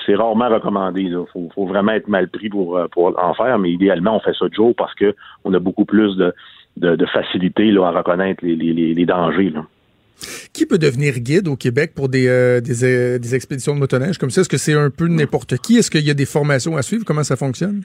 c'est 0.06 0.16
rarement 0.16 0.50
recommandé. 0.50 1.02
Il 1.02 1.24
faut, 1.32 1.50
faut, 1.54 1.66
vraiment 1.66 1.94
être 1.94 2.08
mal 2.08 2.28
pris 2.28 2.50
pour, 2.50 2.78
euh, 2.78 2.88
pour 2.88 3.18
en 3.22 3.34
faire, 3.34 3.60
mais 3.60 3.72
idéalement, 3.72 4.16
on 4.16 4.20
fait 4.20 4.36
ça 4.38 4.48
de 4.48 4.54
jour 4.54 4.74
parce 4.76 4.94
que 4.96 5.16
on 5.44 5.54
a 5.54 5.60
beaucoup 5.60 5.86
plus 5.86 6.16
de, 6.18 6.34
de, 6.78 6.96
de 6.96 7.06
facilité 7.06 7.72
là, 7.72 7.88
à 7.88 7.92
reconnaître 7.92 8.44
les, 8.44 8.56
les, 8.56 8.94
les 8.94 9.06
dangers. 9.06 9.50
Là. 9.50 9.66
Qui 10.54 10.66
peut 10.66 10.78
devenir 10.78 11.20
guide 11.20 11.48
au 11.48 11.56
Québec 11.56 11.92
pour 11.96 12.10
des, 12.10 12.28
euh, 12.28 12.60
des, 12.60 12.84
euh, 12.84 13.20
des, 13.20 13.36
expéditions 13.36 13.74
de 13.74 13.80
motoneige 13.80 14.18
comme 14.18 14.30
ça? 14.30 14.42
Est-ce 14.42 14.50
que 14.50 14.58
c'est 14.58 14.74
un 14.74 14.90
peu 14.90 15.08
n'importe 15.08 15.58
qui? 15.58 15.78
Est-ce 15.78 15.90
qu'il 15.90 16.06
y 16.06 16.12
a 16.12 16.14
des 16.14 16.26
formations 16.26 16.76
à 16.76 16.82
suivre? 16.82 17.04
Comment 17.06 17.24
ça 17.24 17.36
fonctionne? 17.36 17.84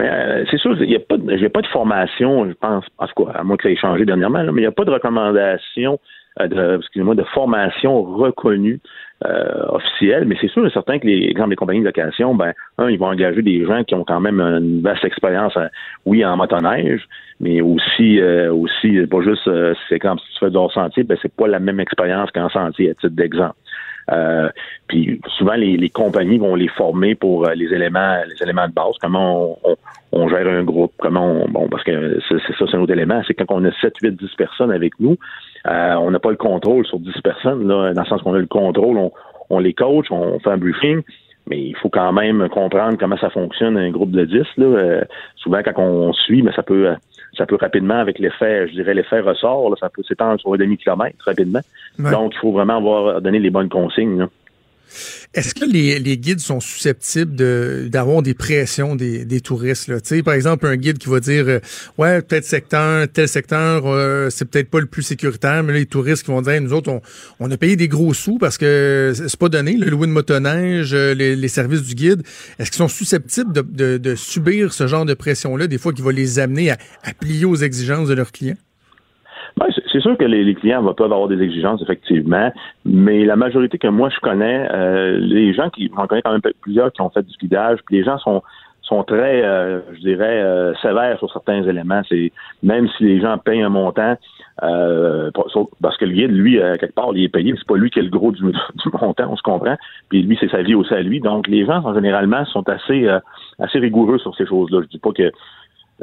Euh, 0.00 0.44
c'est 0.50 0.58
sûr, 0.58 0.76
il 0.82 0.88
n'y 0.88 0.96
a, 0.96 1.00
pas 1.00 1.16
de, 1.16 1.48
pas 1.48 1.62
de 1.62 1.66
formation, 1.66 2.48
je 2.48 2.54
pense, 2.54 2.84
en 2.98 3.06
tout 3.06 3.24
cas, 3.24 3.32
à 3.32 3.42
moins 3.42 3.56
que 3.56 3.64
ça 3.64 3.70
ait 3.70 3.76
changé 3.76 4.04
dernièrement, 4.04 4.42
là, 4.42 4.52
mais 4.52 4.60
il 4.60 4.64
n'y 4.64 4.68
a 4.68 4.72
pas 4.72 4.84
de 4.84 4.90
recommandation 4.90 5.98
de, 6.38 6.76
excusez-moi, 6.78 7.16
de 7.16 7.24
formation 7.34 8.02
reconnue 8.02 8.80
euh, 9.26 9.66
officielle, 9.68 10.24
mais 10.26 10.36
c'est 10.40 10.48
sûr 10.48 10.66
et 10.66 10.70
certain 10.70 10.98
que 10.98 11.06
les, 11.06 11.28
exemple, 11.28 11.50
les 11.50 11.56
compagnies 11.56 11.80
de 11.80 11.84
location, 11.84 12.34
ben, 12.34 12.52
un, 12.78 12.88
ils 12.88 12.98
vont 12.98 13.08
engager 13.08 13.42
des 13.42 13.64
gens 13.66 13.84
qui 13.84 13.94
ont 13.94 14.04
quand 14.04 14.20
même 14.20 14.40
une 14.40 14.80
vaste 14.80 15.04
expérience, 15.04 15.58
oui, 16.06 16.24
en 16.24 16.36
motoneige, 16.36 17.06
mais 17.38 17.60
aussi, 17.60 18.18
euh, 18.20 18.52
aussi, 18.52 18.98
pas 19.10 19.20
juste, 19.20 19.46
euh, 19.46 19.74
c'est 19.88 19.98
comme 19.98 20.18
si 20.18 20.24
tu 20.32 20.38
fais 20.40 20.50
du 20.50 20.56
hors-sentier, 20.56 21.02
ben, 21.02 21.18
c'est 21.20 21.34
pas 21.34 21.46
la 21.46 21.58
même 21.58 21.80
expérience 21.80 22.30
qu'en 22.30 22.48
sentier, 22.48 22.90
à 22.90 22.94
titre 22.94 23.14
d'exemple. 23.14 23.56
Euh, 24.10 24.48
puis 24.88 25.20
souvent 25.38 25.54
les, 25.54 25.76
les, 25.76 25.88
compagnies 25.88 26.38
vont 26.38 26.54
les 26.54 26.68
former 26.68 27.14
pour 27.14 27.46
euh, 27.46 27.54
les 27.54 27.66
éléments 27.66 28.16
les 28.26 28.42
éléments 28.42 28.66
de 28.66 28.72
base, 28.72 28.94
comment 29.00 29.58
on, 29.64 29.70
on, 29.70 29.76
on 30.12 30.28
gère 30.28 30.46
un 30.48 30.64
groupe, 30.64 30.92
comment 30.98 31.24
on 31.24 31.48
bon 31.48 31.68
parce 31.68 31.84
que 31.84 32.20
c'est 32.28 32.38
ça 32.58 32.64
c'est 32.68 32.76
un 32.76 32.80
autre 32.80 32.92
élément, 32.92 33.22
c'est 33.26 33.34
quand 33.34 33.44
on 33.50 33.64
a 33.64 33.72
7, 33.80 33.94
8, 34.02 34.16
10 34.16 34.28
personnes 34.36 34.72
avec 34.72 34.98
nous, 34.98 35.16
euh, 35.66 35.94
on 35.94 36.10
n'a 36.10 36.18
pas 36.18 36.30
le 36.30 36.36
contrôle 36.36 36.84
sur 36.86 36.98
10 36.98 37.12
personnes, 37.22 37.68
là, 37.68 37.92
dans 37.94 38.02
le 38.02 38.08
sens 38.08 38.22
qu'on 38.22 38.34
a 38.34 38.38
le 38.38 38.46
contrôle, 38.46 38.96
on, 38.96 39.12
on 39.50 39.58
les 39.58 39.74
coach, 39.74 40.06
on 40.10 40.38
fait 40.40 40.50
un 40.50 40.58
briefing, 40.58 41.02
mais 41.46 41.60
il 41.60 41.76
faut 41.76 41.88
quand 41.88 42.12
même 42.12 42.48
comprendre 42.48 42.96
comment 42.98 43.16
ça 43.18 43.30
fonctionne 43.30 43.76
un 43.76 43.90
groupe 43.90 44.12
de 44.12 44.24
10. 44.24 44.36
Là. 44.56 44.66
Euh, 44.66 45.00
souvent, 45.36 45.60
quand 45.64 45.82
on 45.82 46.12
suit, 46.12 46.42
mais 46.42 46.52
ça 46.52 46.62
peut 46.62 46.94
ça 47.36 47.46
peut 47.46 47.56
rapidement, 47.60 47.98
avec 47.98 48.18
l'effet, 48.18 48.68
je 48.68 48.72
dirais 48.72 48.94
l'effet 48.94 49.20
ressort, 49.20 49.70
là, 49.70 49.76
ça 49.78 49.88
peut 49.88 50.02
s'étendre 50.02 50.40
sur 50.40 50.52
un 50.54 50.56
demi-kilomètre 50.56 51.24
rapidement. 51.24 51.60
Ouais. 51.98 52.10
Donc, 52.10 52.32
il 52.34 52.38
faut 52.38 52.52
vraiment 52.52 52.76
avoir 52.76 53.20
donné 53.20 53.38
les 53.38 53.50
bonnes 53.50 53.68
consignes. 53.68 54.18
Là. 54.18 54.28
Est-ce 55.34 55.54
que 55.54 55.64
les, 55.64 55.98
les, 55.98 56.18
guides 56.18 56.40
sont 56.40 56.60
susceptibles 56.60 57.36
d'avoir 57.88 58.22
des 58.22 58.34
pressions 58.34 58.96
des, 58.96 59.24
des 59.24 59.40
touristes 59.40 59.88
là? 59.88 59.98
par 60.24 60.34
exemple, 60.34 60.66
un 60.66 60.76
guide 60.76 60.98
qui 60.98 61.08
va 61.08 61.20
dire 61.20 61.44
euh, 61.48 61.60
ouais 61.98 62.22
peut-être 62.22 62.44
secteur 62.44 63.06
tel 63.12 63.28
secteur 63.28 63.86
euh, 63.86 64.28
c'est 64.30 64.44
peut-être 64.44 64.70
pas 64.70 64.80
le 64.80 64.86
plus 64.86 65.02
sécuritaire, 65.02 65.62
mais 65.62 65.72
là, 65.72 65.78
les 65.78 65.86
touristes 65.86 66.24
qui 66.24 66.30
vont 66.30 66.42
dire 66.42 66.60
nous 66.60 66.72
autres 66.72 66.90
on, 66.90 67.00
on 67.38 67.50
a 67.50 67.56
payé 67.56 67.76
des 67.76 67.88
gros 67.88 68.14
sous 68.14 68.38
parce 68.38 68.58
que 68.58 69.12
c'est 69.14 69.36
pas 69.36 69.48
donné 69.48 69.76
le 69.76 69.88
louer 69.88 70.06
de 70.06 70.12
motoneige, 70.12 70.92
euh, 70.92 71.14
les, 71.14 71.36
les 71.36 71.48
services 71.48 71.82
du 71.82 71.94
guide. 71.94 72.22
Est-ce 72.58 72.70
qu'ils 72.70 72.78
sont 72.78 72.88
susceptibles 72.88 73.52
de, 73.52 73.62
de, 73.62 73.98
de, 73.98 74.14
subir 74.14 74.72
ce 74.72 74.86
genre 74.86 75.04
de 75.04 75.14
pression 75.14 75.56
là 75.56 75.66
des 75.66 75.78
fois 75.78 75.92
qui 75.92 76.02
va 76.02 76.12
les 76.12 76.38
amener 76.38 76.70
à, 76.70 76.78
à 77.02 77.14
plier 77.14 77.44
aux 77.44 77.56
exigences 77.56 78.08
de 78.08 78.14
leurs 78.14 78.32
clients? 78.32 78.56
C'est 79.92 80.00
sûr 80.00 80.16
que 80.16 80.24
les, 80.24 80.44
les, 80.44 80.54
clients 80.54 80.82
vont 80.82 80.94
peuvent 80.94 81.12
avoir 81.12 81.28
des 81.28 81.42
exigences, 81.42 81.82
effectivement, 81.82 82.52
mais 82.84 83.24
la 83.24 83.36
majorité 83.36 83.78
que 83.78 83.88
moi 83.88 84.08
je 84.10 84.20
connais, 84.20 84.68
euh, 84.70 85.18
les 85.18 85.52
gens 85.52 85.70
qui, 85.70 85.90
j'en 85.94 86.06
connais 86.06 86.22
quand 86.22 86.32
même 86.32 86.42
plusieurs 86.60 86.92
qui 86.92 87.00
ont 87.00 87.10
fait 87.10 87.22
du 87.22 87.36
guidage, 87.38 87.78
puis 87.86 87.96
les 87.96 88.04
gens 88.04 88.18
sont 88.18 88.42
sont 88.90 89.04
très, 89.04 89.42
euh, 89.44 89.80
je 89.94 90.00
dirais, 90.00 90.42
euh, 90.42 90.74
sévères 90.82 91.16
sur 91.18 91.32
certains 91.32 91.62
éléments. 91.62 92.02
C'est 92.08 92.32
même 92.62 92.88
si 92.96 93.04
les 93.04 93.20
gens 93.20 93.38
payent 93.38 93.62
un 93.62 93.68
montant, 93.68 94.16
euh, 94.64 95.30
parce 95.80 95.96
que 95.96 96.04
le 96.04 96.12
guide, 96.12 96.32
lui, 96.32 96.56
quelque 96.80 96.94
part, 96.94 97.10
il 97.14 97.22
est 97.22 97.28
payé, 97.28 97.54
c'est 97.56 97.66
pas 97.66 97.76
lui 97.76 97.90
qui 97.90 98.00
est 98.00 98.02
le 98.02 98.10
gros 98.10 98.32
du, 98.32 98.42
du, 98.42 98.90
montant, 99.00 99.30
on 99.30 99.36
se 99.36 99.42
comprend. 99.42 99.76
Puis 100.08 100.22
lui, 100.22 100.36
c'est 100.40 100.50
sa 100.50 100.62
vie 100.62 100.74
aussi 100.74 100.92
à 100.92 101.02
lui. 101.02 101.20
Donc 101.20 101.46
les 101.46 101.64
gens, 101.64 101.84
en 101.84 101.94
généralement, 101.94 102.44
sont 102.46 102.68
assez 102.68 103.08
assez 103.60 103.78
rigoureux 103.78 104.18
sur 104.18 104.34
ces 104.34 104.46
choses-là. 104.46 104.80
Je 104.82 104.88
dis 104.88 104.98
pas 104.98 105.12
que 105.12 105.30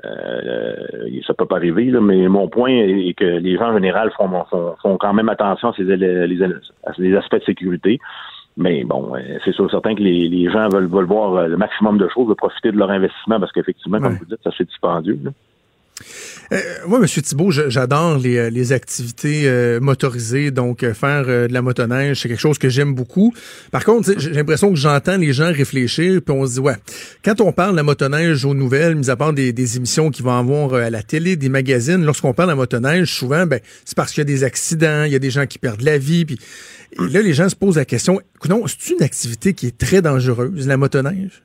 euh, 0.05 1.21
ça 1.25 1.33
peut 1.33 1.45
pas 1.45 1.57
arriver, 1.57 1.85
là, 1.85 2.01
mais 2.01 2.27
mon 2.27 2.47
point 2.47 2.71
est 2.71 3.13
que 3.13 3.25
les 3.25 3.57
gens 3.57 3.69
en 3.69 3.73
général 3.73 4.11
font, 4.17 4.29
font, 4.49 4.75
font 4.81 4.97
quand 4.97 5.13
même 5.13 5.29
attention 5.29 5.69
à 5.69 5.73
ces, 5.73 5.83
les, 5.83 6.27
les 6.27 7.15
aspects 7.15 7.39
de 7.39 7.43
sécurité. 7.43 7.99
Mais 8.59 8.83
bon, 8.83 9.13
c'est 9.45 9.53
sûr 9.53 9.69
certain 9.69 9.93
que 9.93 10.01
les, 10.01 10.27
les 10.27 10.49
gens 10.49 10.67
veulent, 10.69 10.87
veulent 10.87 11.05
voir 11.05 11.47
le 11.47 11.57
maximum 11.57 11.99
de 11.99 12.07
choses, 12.07 12.27
veulent 12.27 12.35
profiter 12.35 12.71
de 12.71 12.77
leur 12.77 12.89
investissement 12.89 13.39
parce 13.39 13.51
qu'effectivement, 13.51 13.99
comme 13.99 14.13
ouais. 14.13 14.19
vous 14.19 14.25
dites, 14.25 14.41
ça 14.43 14.49
c'est 14.57 14.67
dispendieux. 14.67 15.19
Là. 15.23 15.31
Euh, 16.51 16.61
moi, 16.87 16.99
Monsieur 16.99 17.21
Thibault, 17.21 17.51
j'adore 17.51 18.17
les, 18.19 18.37
euh, 18.37 18.75
activités 18.75 19.43
euh, 19.45 19.79
motorisées, 19.79 20.51
donc 20.51 20.83
euh, 20.83 20.93
faire 20.93 21.25
de 21.25 21.51
la 21.51 21.61
motoneige, 21.61 22.21
c'est 22.21 22.29
quelque 22.29 22.39
chose 22.39 22.57
que 22.57 22.69
j'aime 22.69 22.93
beaucoup. 22.93 23.33
Par 23.71 23.83
contre, 23.83 24.13
j'ai 24.17 24.31
l'impression 24.31 24.69
que 24.69 24.77
j'entends 24.77 25.17
les 25.17 25.33
gens 25.33 25.51
réfléchir, 25.51 26.21
puis 26.21 26.35
on 26.35 26.45
se 26.45 26.53
dit, 26.53 26.59
ouais, 26.59 26.75
quand 27.23 27.41
on 27.41 27.51
parle 27.51 27.71
de 27.71 27.77
la 27.77 27.83
motoneige 27.83 28.45
aux 28.45 28.53
nouvelles, 28.53 28.95
mis 28.95 29.09
à 29.09 29.15
part 29.15 29.33
des, 29.33 29.51
des 29.51 29.77
émissions 29.77 30.09
qui 30.09 30.21
vont 30.21 30.37
avoir 30.37 30.75
à 30.75 30.89
la 30.89 31.03
télé, 31.03 31.35
des 31.35 31.49
magazines, 31.49 32.03
lorsqu'on 32.03 32.33
parle 32.33 32.49
de 32.49 32.53
la 32.53 32.57
motoneige, 32.57 33.13
souvent, 33.13 33.45
ben, 33.45 33.59
c'est 33.83 33.95
parce 33.95 34.13
qu'il 34.13 34.21
y 34.21 34.21
a 34.21 34.25
des 34.25 34.43
accidents, 34.43 35.03
il 35.03 35.11
y 35.11 35.15
a 35.15 35.19
des 35.19 35.31
gens 35.31 35.45
qui 35.45 35.59
perdent 35.59 35.81
la 35.81 35.97
vie, 35.97 36.25
puis 36.25 36.39
là, 36.97 37.21
les 37.21 37.33
gens 37.33 37.49
se 37.49 37.55
posent 37.55 37.77
la 37.77 37.85
question, 37.85 38.21
non, 38.47 38.63
c'est 38.67 38.93
une 38.93 39.03
activité 39.03 39.53
qui 39.53 39.67
est 39.67 39.77
très 39.77 40.01
dangereuse, 40.01 40.67
la 40.67 40.77
motoneige? 40.77 41.41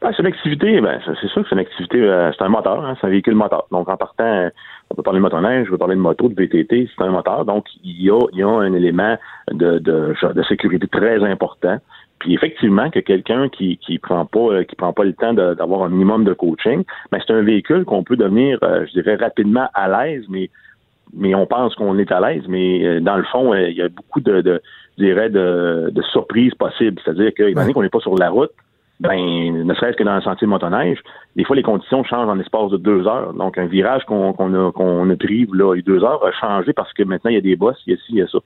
Ben, 0.00 0.12
c'est 0.12 0.20
une 0.20 0.28
activité, 0.28 0.80
ben, 0.80 0.98
c'est 1.04 1.28
sûr 1.28 1.42
que 1.42 1.48
c'est 1.50 1.54
une 1.54 1.60
activité, 1.60 2.00
euh, 2.00 2.32
c'est 2.32 2.42
un 2.42 2.48
moteur, 2.48 2.82
hein, 2.82 2.96
c'est 2.98 3.06
un 3.06 3.10
véhicule 3.10 3.34
moteur. 3.34 3.66
Donc, 3.70 3.86
en 3.88 3.98
partant, 3.98 4.48
on 4.88 4.94
peut 4.94 5.02
parler 5.02 5.18
de 5.18 5.22
motoneige, 5.22 5.66
je 5.66 5.70
peux 5.70 5.78
parler 5.78 5.94
de 5.94 6.00
moto, 6.00 6.28
de 6.30 6.34
VTT, 6.34 6.88
c'est 6.96 7.04
un 7.04 7.10
moteur. 7.10 7.44
Donc, 7.44 7.66
il 7.84 8.02
y 8.02 8.10
a, 8.10 8.18
il 8.32 8.38
y 8.38 8.42
a 8.42 8.48
un 8.48 8.72
élément 8.72 9.18
de, 9.52 9.78
de, 9.78 10.14
de 10.32 10.42
sécurité 10.44 10.86
très 10.88 11.22
important. 11.22 11.78
Puis 12.20 12.34
effectivement, 12.34 12.90
que 12.90 13.00
quelqu'un 13.00 13.48
qui 13.48 13.78
qui 13.78 13.98
prend 13.98 14.26
pas 14.26 14.62
qui 14.64 14.76
prend 14.76 14.92
pas 14.92 15.04
le 15.04 15.14
temps 15.14 15.32
d'avoir 15.32 15.84
un 15.84 15.88
minimum 15.88 16.24
de 16.24 16.34
coaching, 16.34 16.84
ben 17.10 17.18
c'est 17.26 17.32
un 17.32 17.42
véhicule 17.42 17.86
qu'on 17.86 18.04
peut 18.04 18.16
devenir, 18.16 18.58
euh, 18.62 18.84
je 18.86 18.92
dirais, 18.92 19.16
rapidement 19.16 19.68
à 19.72 19.88
l'aise, 19.88 20.24
mais 20.28 20.50
mais 21.14 21.34
on 21.34 21.46
pense 21.46 21.74
qu'on 21.74 21.98
est 21.98 22.12
à 22.12 22.20
l'aise, 22.20 22.44
mais 22.46 22.86
euh, 22.86 23.00
dans 23.00 23.16
le 23.16 23.24
fond, 23.24 23.54
il 23.54 23.74
y 23.74 23.82
a 23.82 23.88
beaucoup 23.88 24.20
de, 24.20 24.42
de 24.42 24.60
je 24.98 25.04
dirais, 25.04 25.30
de, 25.30 25.90
de 25.90 26.02
surprises 26.02 26.54
possibles. 26.54 27.00
C'est-à-dire 27.02 27.32
que, 27.34 27.44
étant 27.44 27.62
donné 27.62 27.72
qu'on 27.72 27.82
n'est 27.82 27.88
pas 27.88 28.00
sur 28.00 28.14
la 28.16 28.28
route, 28.28 28.52
ben, 29.00 29.64
ne 29.64 29.74
serait-ce 29.74 29.96
que 29.96 30.04
dans 30.04 30.14
le 30.14 30.20
sentier 30.20 30.46
de 30.46 30.50
motoneige, 30.50 30.98
des 31.34 31.44
fois 31.44 31.56
les 31.56 31.62
conditions 31.62 32.04
changent 32.04 32.28
en 32.28 32.34
l'espace 32.34 32.70
de 32.70 32.76
deux 32.76 33.06
heures. 33.06 33.32
Donc 33.32 33.56
un 33.56 33.66
virage 33.66 34.04
qu'on 34.04 34.32
qu 34.34 34.42
a, 34.42 34.72
qu'on 34.72 35.10
a 35.10 35.16
pris 35.16 35.48
là, 35.52 35.74
il 35.74 35.78
y 35.78 35.80
a 35.80 35.82
deux 35.82 36.04
heures 36.04 36.24
a 36.24 36.32
changé 36.32 36.72
parce 36.74 36.92
que 36.92 37.02
maintenant 37.02 37.30
il 37.30 37.34
y 37.34 37.38
a 37.38 37.42
des 37.42 37.56
bosses, 37.56 37.80
il 37.86 37.94
y 37.94 37.96
a 37.96 37.98
ci, 37.98 38.04
il 38.10 38.16
y 38.16 38.22
a 38.22 38.28
ça. 38.28 38.38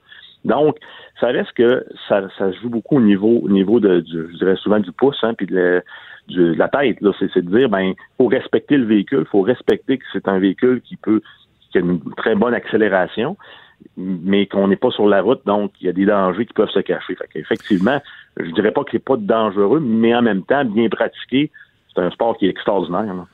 Donc, 0.45 0.77
ça 1.19 1.27
reste 1.27 1.51
que 1.53 1.83
ça, 2.07 2.21
ça 2.37 2.51
joue 2.51 2.69
beaucoup 2.69 2.97
au 2.97 3.01
niveau, 3.01 3.39
au 3.43 3.49
niveau 3.49 3.79
de, 3.79 4.01
du, 4.01 4.27
je 4.31 4.37
dirais 4.37 4.55
souvent 4.57 4.79
du 4.79 4.91
pouce, 4.91 5.17
hein, 5.23 5.33
puis 5.33 5.47
de, 5.47 5.55
la, 5.55 5.81
de 6.29 6.53
la 6.53 6.67
tête. 6.67 7.01
Là, 7.01 7.11
c'est, 7.19 7.35
de 7.35 7.57
dire, 7.57 7.67
ben, 7.67 7.93
faut 8.17 8.27
respecter 8.27 8.77
le 8.77 8.85
véhicule, 8.85 9.25
faut 9.25 9.41
respecter 9.41 9.97
que 9.97 10.03
c'est 10.13 10.27
un 10.27 10.37
véhicule 10.37 10.81
qui 10.81 10.97
peut, 10.97 11.21
qui 11.71 11.79
a 11.79 11.81
une 11.81 11.99
très 12.15 12.35
bonne 12.35 12.53
accélération, 12.53 13.37
mais 13.97 14.45
qu'on 14.45 14.67
n'est 14.67 14.75
pas 14.75 14.91
sur 14.91 15.07
la 15.07 15.21
route, 15.21 15.41
donc 15.45 15.71
il 15.81 15.87
y 15.87 15.89
a 15.89 15.93
des 15.93 16.05
dangers 16.05 16.45
qui 16.45 16.53
peuvent 16.53 16.69
se 16.69 16.79
cacher. 16.79 17.15
Fait 17.15 17.39
effectivement, 17.39 18.01
je 18.37 18.51
dirais 18.51 18.71
pas 18.71 18.83
qu'il 18.83 18.97
n'est 18.97 19.03
pas 19.03 19.17
dangereux, 19.17 19.79
mais 19.79 20.13
en 20.13 20.21
même 20.21 20.43
temps, 20.43 20.65
bien 20.65 20.89
pratiqué, 20.89 21.51
c'est 21.93 22.01
un 22.01 22.09
sport 22.11 22.37
qui 22.37 22.47
est 22.47 22.49
extraordinaire. 22.49 23.13
Là. 23.13 23.25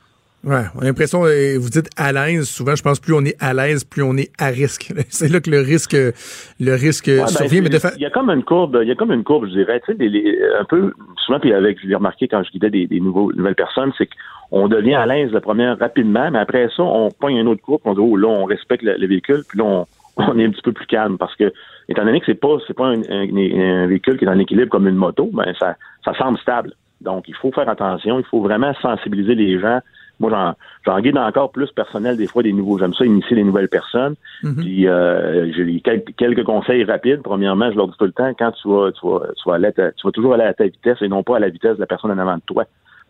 Ouais, 0.44 0.64
on 0.74 0.80
a 0.80 0.84
l'impression, 0.86 1.20
vous 1.20 1.70
dites 1.70 1.88
à 1.96 2.10
l'aise, 2.10 2.48
souvent, 2.48 2.74
je 2.74 2.82
pense 2.82 2.98
plus 2.98 3.14
on 3.14 3.24
est 3.24 3.36
à 3.40 3.54
l'aise, 3.54 3.84
plus 3.84 4.02
on 4.02 4.16
est 4.16 4.32
à 4.38 4.48
risque. 4.48 4.92
C'est 5.08 5.30
là 5.30 5.40
que 5.40 5.50
le 5.50 5.60
risque, 5.60 5.92
le 5.92 6.72
risque 6.74 7.06
ouais, 7.06 7.26
survient. 7.28 7.60
Ben, 7.60 7.64
mais 7.64 7.70
de 7.70 7.78
fa... 7.78 7.92
Il 7.94 8.02
y 8.02 8.06
a 8.06 8.10
comme 8.10 8.28
une 8.28 8.42
courbe, 8.42 8.80
il 8.82 8.88
y 8.88 8.90
a 8.90 8.96
comme 8.96 9.12
une 9.12 9.22
courbe, 9.22 9.46
je 9.46 9.52
dirais, 9.52 9.80
tu 9.86 9.96
sais, 9.96 10.38
un 10.58 10.64
peu, 10.64 10.92
souvent, 11.24 11.38
puis 11.38 11.52
avec, 11.52 11.80
je 11.80 11.86
l'ai 11.86 11.94
remarqué 11.94 12.26
quand 12.26 12.42
je 12.42 12.50
guidais 12.50 12.70
des, 12.70 12.88
des 12.88 12.98
nouveaux, 12.98 13.32
nouvelles 13.32 13.54
personnes, 13.54 13.92
c'est 13.96 14.08
qu'on 14.50 14.66
devient 14.66 14.94
à 14.94 15.06
l'aise 15.06 15.30
la 15.30 15.40
première 15.40 15.78
rapidement, 15.78 16.28
mais 16.32 16.40
après 16.40 16.68
ça, 16.76 16.82
on 16.82 17.10
pogne 17.12 17.36
une 17.36 17.46
autre 17.46 17.62
courbe, 17.62 17.82
on 17.84 17.94
dit, 17.94 18.00
oh, 18.00 18.16
là, 18.16 18.26
on 18.26 18.44
respecte 18.44 18.82
le, 18.82 18.96
le 18.96 19.06
véhicule, 19.06 19.44
puis 19.48 19.58
là, 19.58 19.64
on, 19.64 19.86
on 20.16 20.38
est 20.38 20.44
un 20.44 20.50
petit 20.50 20.62
peu 20.62 20.72
plus 20.72 20.86
calme 20.86 21.18
parce 21.18 21.34
que 21.36 21.52
étant 21.88 22.04
donné 22.04 22.20
que 22.20 22.26
c'est 22.26 22.34
pas 22.40 22.58
c'est 22.66 22.74
pas 22.74 22.86
un, 22.86 23.02
un, 23.02 23.28
un, 23.28 23.86
véhicule 23.86 24.18
qui 24.18 24.24
est 24.24 24.28
en 24.28 24.38
équilibre 24.38 24.70
comme 24.70 24.88
une 24.88 24.96
moto, 24.96 25.30
ben 25.32 25.52
ça 25.58 25.76
ça 26.04 26.14
semble 26.14 26.38
stable. 26.38 26.74
Donc, 27.02 27.28
il 27.28 27.34
faut 27.34 27.52
faire 27.52 27.68
attention, 27.68 28.18
il 28.18 28.24
faut 28.24 28.40
vraiment 28.40 28.72
sensibiliser 28.80 29.34
les 29.34 29.58
gens. 29.58 29.80
Moi, 30.20 30.30
j'en, 30.30 30.54
j'en 30.86 31.00
guide 31.00 31.18
encore 31.18 31.50
plus 31.50 31.70
personnel 31.72 32.16
des 32.16 32.28
fois 32.28 32.42
des 32.42 32.52
nouveaux. 32.52 32.78
J'aime 32.78 32.94
ça 32.94 33.04
initier 33.04 33.34
des 33.34 33.42
nouvelles 33.42 33.68
personnes. 33.68 34.14
Mhm. 34.42 34.56
Puis 34.56 34.86
euh, 34.86 35.52
j'ai 35.52 35.80
quelques, 35.80 36.14
quelques 36.16 36.44
conseils 36.44 36.84
rapides. 36.84 37.22
Premièrement, 37.22 37.70
je 37.72 37.76
leur 37.76 37.88
dis 37.88 37.96
tout 37.98 38.04
le 38.04 38.12
temps, 38.12 38.32
quand 38.38 38.52
tu 38.52 38.68
vas, 38.68 38.92
tu 38.92 39.06
vas, 39.06 39.20
tu 39.36 39.48
vas, 39.48 39.54
aller 39.56 39.72
ta- 39.72 39.92
tu 39.92 40.06
vas 40.06 40.12
toujours 40.12 40.34
aller 40.34 40.44
à 40.44 40.54
ta 40.54 40.64
vitesse 40.64 40.98
et 41.02 41.08
non 41.08 41.22
pas 41.22 41.36
à 41.36 41.40
la 41.40 41.48
vitesse 41.48 41.74
de 41.74 41.80
la 41.80 41.86
personne 41.86 42.12
en 42.12 42.18
avant 42.18 42.36
de 42.36 42.42
toi. 42.46 42.64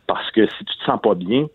Parce 0.07 0.31
que 0.31 0.47
si 0.47 0.65
tu 0.65 0.79
te 0.79 0.85
sens 0.85 1.01
pas 1.03 1.15
bien, 1.15 1.47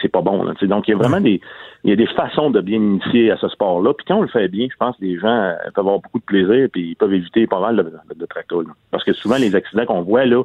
c'est, 0.00 0.08
pas 0.08 0.22
bon. 0.22 0.42
Là. 0.42 0.54
Donc, 0.62 0.88
il 0.88 0.92
y 0.92 0.94
a 0.94 0.96
vraiment 0.96 1.20
des, 1.20 1.40
il 1.84 1.90
y 1.90 1.92
a 1.92 1.96
des 1.96 2.06
façons 2.06 2.50
de 2.50 2.60
bien 2.60 2.78
initier 2.78 3.30
à 3.30 3.36
ce 3.36 3.48
sport-là. 3.48 3.92
Puis 3.94 4.04
quand 4.06 4.16
on 4.16 4.22
le 4.22 4.28
fait 4.28 4.48
bien, 4.48 4.66
je 4.70 4.76
pense 4.76 4.96
que 4.96 5.04
les 5.04 5.18
gens 5.18 5.28
euh, 5.28 5.54
peuvent 5.74 5.86
avoir 5.86 6.00
beaucoup 6.00 6.18
de 6.18 6.24
plaisir 6.24 6.68
puis 6.72 6.90
ils 6.90 6.96
peuvent 6.96 7.14
éviter 7.14 7.46
pas 7.46 7.60
mal 7.60 7.76
de, 7.76 7.82
de, 7.82 8.18
de 8.18 8.26
tracas. 8.26 8.56
Parce 8.90 9.04
que 9.04 9.12
souvent, 9.12 9.36
les 9.36 9.54
accidents 9.54 9.86
qu'on 9.86 10.02
voit, 10.02 10.24
là, 10.24 10.42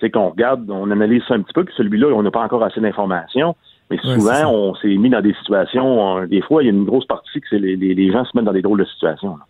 c'est 0.00 0.10
qu'on 0.10 0.30
regarde, 0.30 0.68
on 0.70 0.90
analyse 0.90 1.22
ça 1.28 1.34
un 1.34 1.42
petit 1.42 1.52
peu, 1.52 1.64
puis 1.64 1.74
celui-là, 1.76 2.08
on 2.08 2.22
n'a 2.22 2.30
pas 2.30 2.42
encore 2.42 2.64
assez 2.64 2.80
d'informations. 2.80 3.54
Mais 3.90 3.98
souvent, 3.98 4.50
on 4.50 4.74
s'est 4.76 4.96
mis 4.96 5.10
dans 5.10 5.20
des 5.20 5.34
situations, 5.34 6.18
euh, 6.18 6.26
des 6.26 6.40
fois, 6.40 6.62
il 6.62 6.66
y 6.66 6.68
a 6.70 6.72
une 6.72 6.84
grosse 6.84 7.06
partie 7.06 7.40
que 7.40 7.46
c'est 7.50 7.58
les, 7.58 7.76
les, 7.76 7.94
les 7.94 8.10
gens 8.10 8.24
se 8.24 8.30
mettent 8.34 8.46
dans 8.46 8.52
des 8.52 8.62
drôles 8.62 8.80
de 8.80 8.86
situations. 8.86 9.36
là. 9.36 9.44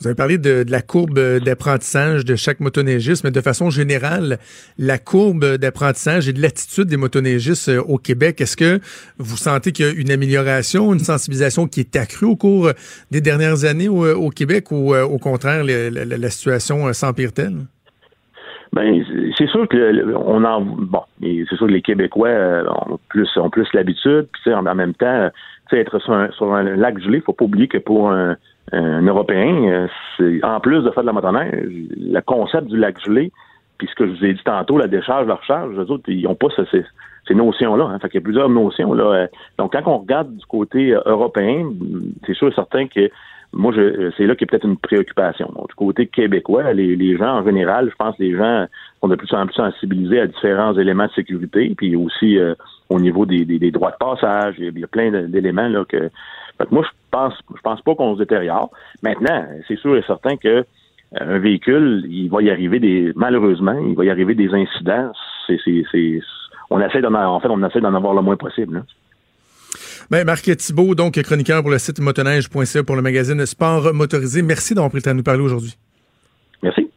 Vous 0.00 0.08
avez 0.08 0.16
parlé 0.16 0.38
de, 0.38 0.64
de 0.64 0.70
la 0.70 0.82
courbe 0.82 1.18
d'apprentissage 1.38 2.24
de 2.24 2.34
chaque 2.36 2.60
motoneigiste, 2.60 3.22
mais 3.24 3.30
de 3.30 3.40
façon 3.40 3.70
générale, 3.70 4.38
la 4.76 4.98
courbe 4.98 5.56
d'apprentissage 5.56 6.28
et 6.28 6.32
de 6.32 6.42
l'attitude 6.42 6.86
des 6.88 6.96
motoneigistes 6.96 7.68
euh, 7.68 7.80
au 7.82 7.96
Québec, 7.98 8.40
est-ce 8.40 8.56
que 8.56 8.80
vous 9.18 9.36
sentez 9.36 9.72
qu'il 9.72 9.86
y 9.86 9.88
a 9.88 9.92
une 9.92 10.10
amélioration, 10.10 10.92
une 10.92 10.98
sensibilisation 10.98 11.66
qui 11.68 11.80
est 11.80 11.96
accrue 11.96 12.26
au 12.26 12.36
cours 12.36 12.70
des 13.10 13.20
dernières 13.20 13.64
années 13.64 13.88
au, 13.88 14.04
au 14.14 14.30
Québec 14.30 14.70
ou 14.72 14.94
euh, 14.94 15.04
au 15.04 15.18
contraire, 15.18 15.62
la, 15.64 15.90
la- 15.90 16.04
la 16.04 16.30
situation 16.30 16.88
euh, 16.88 16.92
s'empire-t-elle? 16.92 17.54
Ben, 18.72 19.04
c'est- 19.38 19.46
sûr 19.46 19.68
que 19.68 20.14
on 20.16 20.42
en 20.44 20.60
bon, 20.60 21.02
c'est 21.20 21.56
sûr 21.56 21.68
que 21.68 21.72
les 21.72 21.82
Québécois 21.82 22.28
euh, 22.28 22.64
ont 22.88 22.98
plus 23.08 23.28
ont 23.36 23.48
plus 23.48 23.68
l'habitude, 23.72 24.26
puis 24.32 24.52
en, 24.52 24.66
en 24.66 24.74
même 24.74 24.94
temps, 24.94 25.06
euh, 25.06 25.28
être 25.72 25.98
sur 26.00 26.12
un, 26.12 26.30
sur 26.32 26.52
un 26.52 26.62
lac 26.76 26.98
gelé, 27.00 27.20
faut 27.20 27.32
pas 27.32 27.44
oublier 27.44 27.68
que 27.68 27.78
pour 27.78 28.10
un, 28.10 28.36
un 28.72 29.02
Européen, 29.02 29.64
euh, 29.64 29.86
c'est 30.16 30.44
en 30.44 30.60
plus 30.60 30.82
de 30.82 30.90
faire 30.90 31.02
de 31.02 31.06
la 31.08 31.12
motoneige, 31.12 31.68
le 31.96 32.20
concept 32.20 32.66
du 32.68 32.76
lac 32.78 32.98
gelé, 33.04 33.30
puis 33.78 33.88
ce 33.88 33.94
que 33.94 34.06
je 34.06 34.12
vous 34.12 34.24
ai 34.24 34.32
dit 34.34 34.42
tantôt, 34.44 34.78
la 34.78 34.86
décharge, 34.86 35.26
la 35.26 35.34
recharge, 35.34 35.74
eux 35.76 35.90
autres, 35.90 36.04
ils 36.08 36.26
ont 36.26 36.34
pas 36.34 36.48
ce- 36.56 36.64
ces, 36.66 36.84
ces 37.28 37.34
notions-là. 37.34 37.84
Hein. 37.84 37.98
Fait 37.98 38.08
qu'il 38.08 38.20
y 38.20 38.22
a 38.22 38.24
plusieurs 38.24 38.48
notions 38.48 38.94
là. 38.94 39.04
euh. 39.04 39.26
Donc, 39.58 39.72
quand 39.72 39.82
on 39.86 39.98
regarde 39.98 40.34
du 40.34 40.46
côté 40.46 40.94
euh, 40.94 41.00
européen, 41.06 41.66
c'est 42.26 42.34
sûr 42.34 42.48
et 42.48 42.52
certain 42.54 42.86
que 42.86 43.10
moi, 43.56 43.72
je, 43.72 44.10
c'est 44.16 44.26
là 44.26 44.34
qu'il 44.34 44.46
y 44.46 44.48
a 44.48 44.50
peut-être 44.50 44.66
une 44.66 44.76
préoccupation. 44.76 45.48
Du 45.68 45.74
côté 45.76 46.06
québécois, 46.08 46.72
les, 46.72 46.96
les 46.96 47.16
gens 47.16 47.38
en 47.38 47.44
général, 47.44 47.88
je 47.88 47.94
pense 47.96 48.16
que 48.16 48.22
les 48.22 48.36
gens 48.36 48.66
sont 49.00 49.08
de 49.08 49.14
plus 49.14 49.32
en 49.32 49.46
plus 49.46 49.54
sensibilisés 49.54 50.20
à 50.20 50.26
différents 50.26 50.76
éléments 50.76 51.06
de 51.06 51.12
sécurité, 51.12 51.72
puis 51.76 51.94
aussi 51.94 52.36
euh, 52.38 52.54
au 52.88 52.98
niveau 52.98 53.26
des, 53.26 53.44
des, 53.44 53.58
des 53.60 53.70
droits 53.70 53.92
de 53.92 53.96
passage, 53.96 54.56
il 54.58 54.76
y 54.78 54.82
a, 54.84 54.86
plein 54.88 55.10
d'éléments 55.28 55.68
là 55.68 55.84
que. 55.84 56.10
Fait 56.58 56.66
que 56.66 56.74
moi, 56.74 56.84
je 56.84 56.90
pense, 57.10 57.34
je 57.54 57.60
pense 57.60 57.80
pas 57.82 57.94
qu'on 57.94 58.14
se 58.14 58.20
détériore. 58.20 58.70
Maintenant, 59.02 59.46
c'est 59.66 59.78
sûr 59.78 59.96
et 59.96 60.02
certain 60.06 60.36
que 60.36 60.48
euh, 60.48 60.64
un 61.12 61.38
véhicule, 61.38 62.04
il 62.08 62.28
va 62.28 62.42
y 62.42 62.50
arriver 62.50 62.78
des, 62.78 63.12
malheureusement, 63.16 63.78
il 63.86 63.94
va 63.94 64.04
y 64.04 64.10
arriver 64.10 64.34
des 64.34 64.48
incidents. 64.52 65.12
C'est, 65.46 65.58
on 66.70 66.80
essaie 66.80 67.00
d'en, 67.00 67.14
en 67.14 67.40
fait, 67.40 67.48
on 67.48 67.62
essaie 67.64 67.80
d'en 67.80 67.94
avoir 67.94 68.14
le 68.14 68.22
moins 68.22 68.36
possible. 68.36 68.84
Ben, 70.10 70.24
Marc 70.24 70.42
Thibault, 70.56 70.94
donc 70.94 71.20
chroniqueur 71.20 71.62
pour 71.62 71.70
le 71.70 71.78
site 71.78 71.98
motoneige.ca 71.98 72.84
pour 72.84 72.96
le 72.96 73.02
magazine 73.02 73.44
Sport 73.46 73.92
Motorisé. 73.94 74.42
Merci 74.42 74.74
d'avoir 74.74 74.90
pris 74.90 74.98
le 74.98 75.02
temps 75.02 75.10
de 75.10 75.16
nous 75.16 75.22
parler 75.22 75.42
aujourd'hui. 75.42 75.76
Merci. 76.62 76.90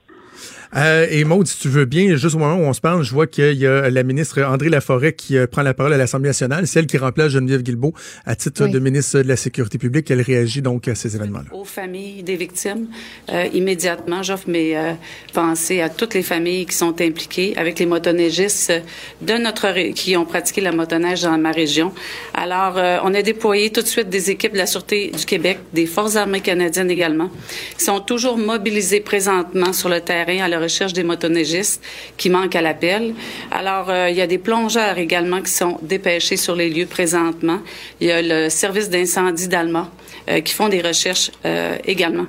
Euh, 0.75 1.07
et 1.09 1.23
Maude, 1.23 1.47
si 1.47 1.57
tu 1.59 1.69
veux 1.69 1.85
bien, 1.85 2.15
juste 2.15 2.35
au 2.35 2.39
moment 2.39 2.55
où 2.55 2.65
on 2.67 2.73
se 2.73 2.81
parle, 2.81 3.03
je 3.03 3.11
vois 3.13 3.25
qu'il 3.27 3.53
y 3.53 3.65
a 3.65 3.89
la 3.89 4.03
ministre 4.03 4.41
André 4.43 4.69
Laforêt 4.69 5.13
qui 5.13 5.37
euh, 5.37 5.47
prend 5.47 5.61
la 5.61 5.73
parole 5.73 5.93
à 5.93 5.97
l'Assemblée 5.97 6.29
nationale, 6.29 6.67
celle 6.67 6.87
qui 6.87 6.97
remplace 6.97 7.31
Geneviève 7.31 7.63
Guilbeault 7.63 7.93
à 8.25 8.35
titre 8.35 8.65
Oui. 8.65 8.71
de 8.71 8.79
ministre 8.79 9.19
de 9.21 9.27
la 9.27 9.35
Sécurité 9.37 9.77
publique. 9.77 10.11
Elle 10.11 10.21
réagit 10.21 10.61
donc 10.61 10.87
à 10.87 10.95
ces 10.95 11.15
événements-là. 11.15 11.53
aux 11.55 11.63
familles 11.65 12.23
des 12.23 12.35
victimes. 12.35 12.87
Euh, 13.31 13.45
immédiatement, 13.53 14.23
j'offre 14.23 14.49
mes 14.49 14.77
euh, 14.77 14.91
pensées 15.33 15.81
à 15.81 15.89
toutes 15.89 16.13
les 16.13 16.23
familles 16.23 16.65
qui 16.65 16.75
sont 16.75 16.99
impliquées 17.01 17.55
avec 17.57 17.79
les 17.79 17.85
motoneigistes 17.85 18.73
de 19.21 19.33
notre 19.33 19.67
ré- 19.69 19.93
qui 19.93 20.17
ont 20.17 20.25
pratiqué 20.25 20.61
la 20.61 20.71
motoneige 20.71 21.21
dans 21.21 21.37
ma 21.37 21.51
région. 21.51 21.93
Alors, 22.33 22.77
euh, 22.77 22.97
on 23.03 23.13
a 23.13 23.21
déployé 23.21 23.69
tout 23.69 23.81
de 23.81 23.87
suite 23.87 24.09
des 24.09 24.31
équipes 24.31 24.53
de 24.53 24.57
la 24.57 24.65
Sûreté 24.67 25.11
du 25.17 25.25
Québec, 25.25 25.59
des 25.73 25.85
Forces 25.85 26.15
armées 26.17 26.41
canadiennes 26.41 26.91
également, 26.91 27.29
qui 27.77 27.85
sont 27.85 27.99
toujours 28.01 28.37
mobilisées 28.37 28.99
présentement 29.01 29.71
sur 29.73 29.89
le 29.89 30.01
terrain 30.01 30.39
à 30.43 30.47
la 30.57 30.63
recherche 30.63 30.93
des 30.93 31.03
motoneigistes 31.03 31.83
qui 32.17 32.29
manquent 32.29 32.55
à 32.55 32.61
l'appel. 32.61 33.13
Alors, 33.51 33.89
euh, 33.89 34.09
il 34.09 34.15
y 34.15 34.21
a 34.21 34.27
des 34.27 34.39
plongeurs 34.39 34.97
également 34.97 35.41
qui 35.41 35.51
sont 35.51 35.77
dépêchés 35.81 36.37
sur 36.37 36.55
les 36.55 36.69
lieux 36.69 36.87
présentement. 36.87 37.59
Il 38.01 38.07
y 38.07 38.11
a 38.11 38.21
le 38.21 38.49
service 38.49 38.89
d'incendie 38.89 39.47
d'Alma 39.47 39.89
euh, 40.29 40.41
qui 40.41 40.53
font 40.53 40.69
des 40.69 40.81
recherches 40.81 41.31
euh, 41.45 41.77
également. 41.85 42.25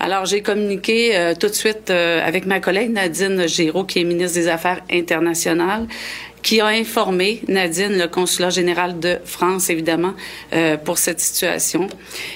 Alors, 0.00 0.24
j'ai 0.26 0.42
communiqué 0.42 1.34
tout 1.38 1.46
de 1.46 1.54
suite 1.54 1.88
avec 1.88 2.46
ma 2.46 2.58
collègue 2.58 2.90
Nadine 2.90 3.46
Géraud, 3.46 3.84
qui 3.84 4.00
est 4.00 4.04
ministre 4.04 4.36
des 4.38 4.48
Affaires 4.48 4.80
internationales, 4.90 5.86
qui 6.44 6.60
a 6.60 6.66
informé 6.66 7.40
Nadine, 7.48 7.96
le 7.98 8.06
consulat 8.06 8.50
général 8.50 9.00
de 9.00 9.16
France, 9.24 9.70
évidemment, 9.70 10.12
euh, 10.52 10.76
pour 10.76 10.98
cette 10.98 11.18
situation. 11.18 11.88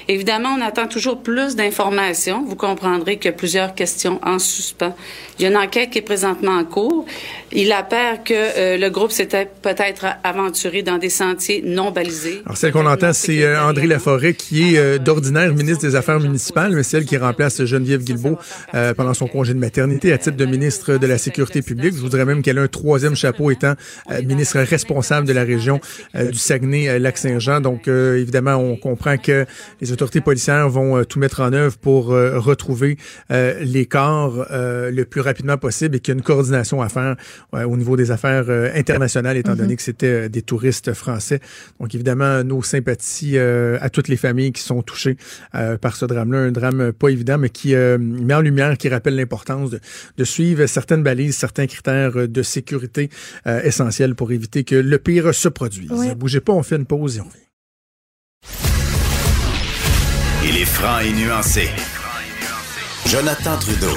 Évidemment, 0.08 0.56
on 0.58 0.62
attend 0.62 0.88
toujours 0.88 1.22
plus 1.22 1.54
d'informations. 1.56 2.42
Vous 2.42 2.56
comprendrez 2.56 3.18
qu'il 3.18 3.26
y 3.26 3.34
a 3.34 3.36
plusieurs 3.36 3.74
questions 3.74 4.18
en 4.24 4.38
suspens. 4.38 4.96
Il 5.38 5.42
y 5.42 5.46
a 5.46 5.50
une 5.50 5.58
enquête 5.58 5.90
qui 5.90 5.98
est 5.98 6.02
présentement 6.02 6.52
en 6.52 6.64
cours. 6.64 7.04
Il 7.52 7.72
apparaît 7.72 8.20
que 8.24 8.34
euh, 8.34 8.76
le 8.76 8.90
groupe 8.90 9.10
s'était 9.10 9.48
peut-être 9.62 10.06
aventuré 10.22 10.82
dans 10.82 10.98
des 10.98 11.08
sentiers 11.08 11.62
non 11.64 11.90
balisés. 11.90 12.42
Alors, 12.44 12.56
celle 12.56 12.72
qu'on 12.72 12.86
entend, 12.86 13.12
c'est 13.12 13.42
euh, 13.42 13.62
André 13.62 13.86
Laforêt, 13.86 14.34
qui 14.34 14.74
est 14.74 14.78
euh, 14.78 14.98
d'ordinaire 14.98 15.54
ministre 15.54 15.86
des 15.86 15.94
Affaires 15.96 16.20
municipales, 16.20 16.72
mais 16.74 16.82
celle 16.82 17.04
qui 17.04 17.16
remplace 17.16 17.64
Geneviève 17.64 18.02
Guilbeault 18.02 18.38
euh, 18.74 18.92
pendant 18.94 19.14
son 19.14 19.26
congé 19.28 19.54
de 19.54 19.58
maternité 19.58 20.12
à 20.12 20.18
titre 20.18 20.36
de 20.36 20.44
ministre 20.44 20.98
de 20.98 21.06
la 21.06 21.16
Sécurité 21.16 21.62
publique. 21.62 21.94
Je 21.94 22.00
voudrais 22.00 22.24
même 22.24 22.42
qu'elle 22.42 22.58
ait 22.58 22.62
un 22.62 22.68
troisième 22.68 23.16
chapeau 23.16 23.50
étant 23.50 23.74
euh, 24.10 24.22
ministre 24.22 24.58
responsable 24.60 25.26
de 25.26 25.32
la 25.32 25.44
région 25.44 25.80
euh, 26.14 26.30
du 26.30 26.38
Saguenay-Lac-Saint-Jean. 26.38 27.60
Donc, 27.60 27.88
euh, 27.88 28.18
évidemment, 28.18 28.56
on 28.56 28.76
comprend 28.76 29.16
que 29.16 29.46
les 29.80 29.92
autorités 29.92 30.20
policières 30.20 30.68
vont 30.68 30.98
euh, 30.98 31.04
tout 31.04 31.18
mettre 31.18 31.40
en 31.40 31.52
œuvre 31.52 31.78
pour 31.78 32.12
euh, 32.12 32.38
retrouver 32.38 32.98
euh, 33.30 33.54
les 33.60 33.86
corps 33.86 34.46
euh, 34.50 34.90
le 34.90 35.04
plus 35.04 35.22
rapidement 35.22 35.56
possible 35.56 35.96
et 35.96 36.00
qu'il 36.00 36.12
y 36.12 36.16
a 36.16 36.18
une 36.18 36.24
coordination 36.24 36.82
à 36.82 36.88
faire 36.88 37.16
ouais, 37.52 37.64
au 37.64 37.76
niveau 37.76 37.96
des 37.96 38.10
affaires 38.10 38.44
euh, 38.48 38.70
internationales, 38.74 39.36
étant 39.36 39.54
donné 39.54 39.76
que 39.76 39.82
c'était 39.82 40.06
euh, 40.06 40.28
des 40.28 40.42
touristes 40.42 40.92
français. 40.94 41.40
Donc, 41.80 41.94
évidemment, 41.94 42.44
nos 42.44 42.62
sympathies 42.62 43.38
euh, 43.38 43.78
à 43.80 43.90
toutes 43.90 44.08
les 44.08 44.16
familles 44.16 44.52
qui 44.52 44.62
sont 44.62 44.82
touchées 44.82 45.16
euh, 45.54 45.76
par 45.76 45.96
ce 45.96 46.04
drame-là. 46.04 46.38
Un 46.38 46.52
drame 46.52 46.92
pas 46.92 47.08
évident, 47.08 47.38
mais 47.38 47.50
qui 47.50 47.74
euh, 47.74 47.98
met 47.98 48.34
en 48.34 48.40
lumière, 48.40 48.76
qui 48.76 48.88
rappelle 48.88 49.16
l'importance 49.16 49.70
de, 49.70 49.80
de 50.16 50.24
suivre 50.24 50.66
certaines 50.66 51.02
balises, 51.02 51.36
certains 51.36 51.66
critères 51.66 52.28
de 52.28 52.42
sécurité 52.42 53.10
euh, 53.46 53.62
essentiels 53.62 54.14
pour 54.14 54.32
éviter 54.32 54.64
que 54.64 54.74
le 54.74 54.98
pire 54.98 55.34
se 55.34 55.48
produise. 55.48 55.90
Ouais. 55.90 56.14
Bougez 56.14 56.40
pas, 56.40 56.52
on 56.52 56.62
fait 56.62 56.76
une 56.76 56.86
pause 56.86 57.16
et 57.16 57.20
on 57.20 57.24
revient. 57.24 57.38
Il 60.44 60.56
est 60.56 60.64
franc 60.64 61.00
et 61.00 61.12
nuancé. 61.12 61.68
Jonathan 63.06 63.56
Trudeau. 63.58 63.96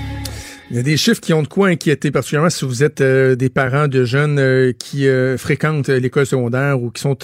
Il 0.71 0.77
y 0.77 0.79
a 0.79 0.83
des 0.83 0.95
chiffres 0.95 1.19
qui 1.19 1.33
ont 1.33 1.43
de 1.43 1.49
quoi 1.49 1.67
inquiéter, 1.67 2.11
particulièrement 2.11 2.49
si 2.49 2.63
vous 2.63 2.81
êtes 2.81 3.01
euh, 3.01 3.35
des 3.35 3.49
parents 3.49 3.89
de 3.89 4.05
jeunes 4.05 4.39
euh, 4.39 4.71
qui 4.71 5.05
euh, 5.05 5.37
fréquentent 5.37 5.89
euh, 5.89 5.99
l'école 5.99 6.25
secondaire 6.25 6.81
ou 6.81 6.91
qui 6.91 7.01
sont 7.01 7.17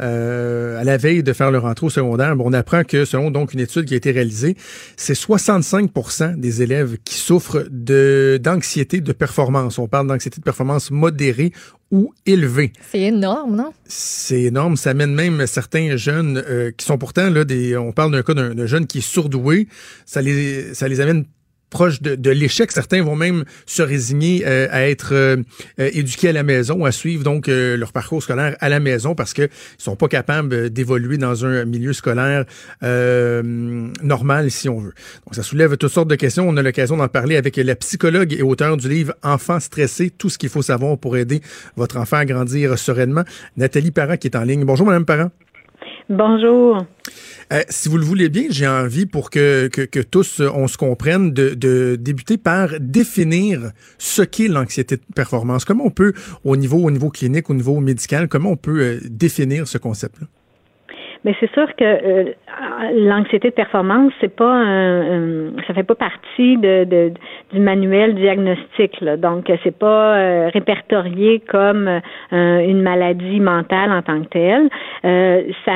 euh, 0.00 0.80
à 0.80 0.82
la 0.82 0.96
veille 0.96 1.22
de 1.22 1.32
faire 1.32 1.52
leur 1.52 1.66
entrée 1.66 1.86
au 1.86 1.90
secondaire. 1.90 2.34
Bon, 2.34 2.46
on 2.48 2.52
apprend 2.52 2.82
que 2.82 3.04
selon 3.04 3.30
donc 3.30 3.54
une 3.54 3.60
étude 3.60 3.84
qui 3.84 3.94
a 3.94 3.96
été 3.96 4.10
réalisée, 4.10 4.56
c'est 4.96 5.12
65% 5.12 6.34
des 6.34 6.62
élèves 6.62 6.96
qui 7.04 7.14
souffrent 7.14 7.64
de 7.70 8.40
d'anxiété 8.42 9.00
de 9.00 9.12
performance. 9.12 9.78
On 9.78 9.86
parle 9.86 10.08
d'anxiété 10.08 10.40
de 10.40 10.44
performance 10.44 10.90
modérée 10.90 11.52
ou 11.92 12.12
élevée. 12.26 12.72
C'est 12.90 13.02
énorme, 13.02 13.54
non? 13.54 13.72
C'est 13.86 14.42
énorme. 14.42 14.76
Ça 14.76 14.90
amène 14.90 15.14
même 15.14 15.46
certains 15.46 15.96
jeunes 15.96 16.42
euh, 16.44 16.72
qui 16.76 16.86
sont 16.86 16.98
pourtant 16.98 17.30
là 17.30 17.44
des. 17.44 17.76
On 17.76 17.92
parle 17.92 18.10
d'un 18.10 18.22
cas 18.22 18.34
d'un 18.34 18.66
jeune 18.66 18.88
qui 18.88 18.98
est 18.98 19.00
surdoué. 19.00 19.68
Ça 20.06 20.20
les 20.22 20.74
ça 20.74 20.88
les 20.88 21.00
amène 21.00 21.24
proche 21.70 22.02
de, 22.02 22.30
l'échec. 22.30 22.70
Certains 22.72 23.02
vont 23.02 23.16
même 23.16 23.44
se 23.64 23.82
résigner 23.82 24.42
euh, 24.46 24.68
à 24.70 24.88
être 24.88 25.14
euh, 25.14 25.36
euh, 25.78 25.90
éduqués 25.92 26.28
à 26.28 26.32
la 26.32 26.42
maison, 26.42 26.84
à 26.84 26.92
suivre 26.92 27.24
donc 27.24 27.46
leur 27.48 27.92
parcours 27.92 28.22
scolaire 28.22 28.56
à 28.60 28.68
la 28.68 28.80
maison 28.80 29.14
parce 29.14 29.32
que 29.32 29.42
ils 29.42 29.82
sont 29.82 29.96
pas 29.96 30.08
capables 30.08 30.70
d'évoluer 30.70 31.16
dans 31.16 31.44
un 31.44 31.64
milieu 31.64 31.92
scolaire 31.92 32.44
normal, 32.82 34.50
si 34.50 34.68
on 34.68 34.80
veut. 34.80 34.92
Donc 35.24 35.34
ça 35.34 35.42
soulève 35.42 35.76
toutes 35.76 35.92
sortes 35.92 36.08
de 36.08 36.16
questions. 36.16 36.48
On 36.48 36.56
a 36.56 36.62
l'occasion 36.62 36.96
d'en 36.96 37.08
parler 37.08 37.36
avec 37.36 37.56
la 37.56 37.76
psychologue 37.76 38.32
et 38.32 38.42
auteure 38.42 38.76
du 38.76 38.88
livre 38.88 39.14
Enfants 39.22 39.60
stressés, 39.60 40.10
tout 40.10 40.28
ce 40.28 40.38
qu'il 40.38 40.48
faut 40.48 40.62
savoir 40.62 40.98
pour 40.98 41.16
aider 41.16 41.40
votre 41.76 41.96
enfant 41.96 42.16
à 42.16 42.24
grandir 42.24 42.78
sereinement, 42.78 43.24
Nathalie 43.56 43.92
Parent 43.92 44.16
qui 44.16 44.26
est 44.26 44.36
en 44.36 44.42
ligne. 44.42 44.64
Bonjour, 44.64 44.86
Madame 44.86 45.04
Parent. 45.04 45.30
Bonjour. 46.10 46.84
Euh, 47.52 47.62
si 47.68 47.88
vous 47.88 47.96
le 47.96 48.04
voulez 48.04 48.28
bien, 48.28 48.46
j'ai 48.50 48.66
envie 48.66 49.06
pour 49.06 49.30
que, 49.30 49.68
que, 49.68 49.82
que 49.82 50.00
tous 50.00 50.40
euh, 50.40 50.50
on 50.52 50.66
se 50.66 50.76
comprenne 50.76 51.32
de, 51.32 51.54
de, 51.54 51.94
débuter 51.94 52.36
par 52.36 52.70
définir 52.80 53.70
ce 53.96 54.22
qu'est 54.22 54.48
l'anxiété 54.48 54.96
de 54.96 55.02
performance. 55.14 55.64
Comment 55.64 55.84
on 55.86 55.90
peut, 55.90 56.12
au 56.42 56.56
niveau, 56.56 56.78
au 56.78 56.90
niveau 56.90 57.10
clinique, 57.10 57.48
au 57.48 57.54
niveau 57.54 57.78
médical, 57.78 58.26
comment 58.26 58.50
on 58.50 58.56
peut 58.56 58.80
euh, 58.80 59.00
définir 59.08 59.68
ce 59.68 59.78
concept-là? 59.78 60.26
Mais 61.24 61.34
c'est 61.38 61.50
sûr 61.52 61.66
que 61.76 61.84
euh, 61.84 62.24
l'anxiété 62.94 63.50
de 63.50 63.54
performance, 63.54 64.12
c'est 64.20 64.34
pas 64.34 64.52
un, 64.52 65.50
ça 65.66 65.74
fait 65.74 65.82
pas 65.82 65.94
partie 65.94 66.56
de, 66.56 66.84
de 66.84 67.12
du 67.52 67.60
manuel 67.60 68.14
diagnostic. 68.14 69.00
Là. 69.00 69.16
Donc, 69.16 69.50
c'est 69.62 69.76
pas 69.76 70.16
euh, 70.16 70.50
répertorié 70.52 71.40
comme 71.40 71.88
euh, 71.88 72.00
une 72.60 72.82
maladie 72.82 73.40
mentale 73.40 73.92
en 73.92 74.02
tant 74.02 74.22
que 74.22 74.28
telle. 74.28 74.68
ça, 75.64 75.72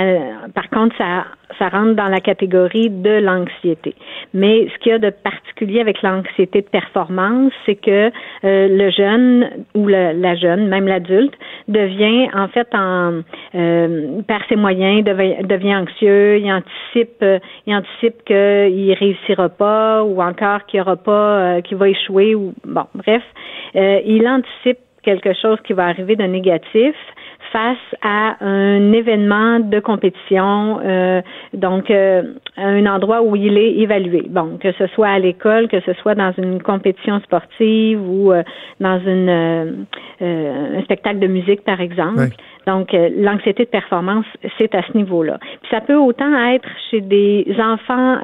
par 0.54 0.70
contre, 0.70 0.96
ça 0.96 1.24
ça 1.58 1.68
rentre 1.68 1.94
dans 1.94 2.08
la 2.08 2.20
catégorie 2.20 2.90
de 2.90 3.20
l'anxiété. 3.20 3.94
Mais 4.32 4.68
ce 4.72 4.78
qu'il 4.78 4.92
y 4.92 4.94
a 4.94 4.98
de 4.98 5.10
particulier 5.10 5.80
avec 5.80 6.02
l'anxiété 6.02 6.62
de 6.62 6.66
performance, 6.68 7.52
c'est 7.66 7.76
que 7.76 8.10
euh, 8.44 8.68
le 8.68 8.90
jeune 8.90 9.50
ou 9.74 9.86
la 9.86 10.34
jeune, 10.36 10.68
même 10.68 10.86
l'adulte, 10.86 11.34
devient 11.68 12.28
en 12.34 12.48
fait 12.48 12.68
en 12.74 13.20
euh, 13.54 14.22
par 14.26 14.40
ses 14.48 14.56
moyens 14.56 15.04
devient, 15.04 15.44
devient 15.44 15.76
anxieux, 15.76 16.38
il 16.38 16.52
anticipe 16.52 17.22
euh, 17.22 17.38
il 17.66 17.74
anticipe 17.74 18.24
qu'il 18.24 18.94
réussira 18.94 19.48
pas 19.48 20.02
ou 20.04 20.20
encore 20.22 20.66
qu'il 20.66 20.80
aura 20.80 20.96
pas 20.96 21.60
qu'il 21.62 21.76
va 21.76 21.88
échouer 21.88 22.34
ou 22.34 22.54
bon 22.64 22.86
bref, 22.94 23.22
il 23.74 24.26
anticipe 24.28 24.78
quelque 25.02 25.34
chose 25.34 25.58
qui 25.64 25.72
va 25.74 25.86
arriver 25.86 26.16
de 26.16 26.24
négatif 26.24 26.94
face 27.54 27.78
à 28.02 28.34
un 28.44 28.92
événement 28.92 29.60
de 29.60 29.78
compétition, 29.78 30.80
euh, 30.84 31.22
donc 31.52 31.88
euh, 31.88 32.22
un 32.56 32.84
endroit 32.86 33.22
où 33.22 33.36
il 33.36 33.56
est 33.56 33.74
évalué. 33.76 34.24
Bon, 34.28 34.58
que 34.58 34.72
ce 34.72 34.88
soit 34.88 35.06
à 35.06 35.18
l'école, 35.20 35.68
que 35.68 35.80
ce 35.82 35.92
soit 35.94 36.16
dans 36.16 36.32
une 36.36 36.60
compétition 36.60 37.20
sportive 37.20 38.00
ou 38.02 38.32
euh, 38.32 38.42
dans 38.80 38.98
une 39.06 39.86
un 40.20 40.82
spectacle 40.82 41.20
de 41.20 41.26
musique, 41.26 41.62
par 41.64 41.80
exemple. 41.80 42.34
Donc, 42.66 42.92
l'anxiété 42.92 43.64
de 43.64 43.68
performance, 43.68 44.24
c'est 44.58 44.74
à 44.74 44.82
ce 44.82 44.96
niveau-là. 44.96 45.38
Puis 45.60 45.70
ça 45.70 45.80
peut 45.80 45.96
autant 45.96 46.32
être 46.48 46.68
chez 46.90 47.00
des 47.00 47.46
enfants 47.58 48.18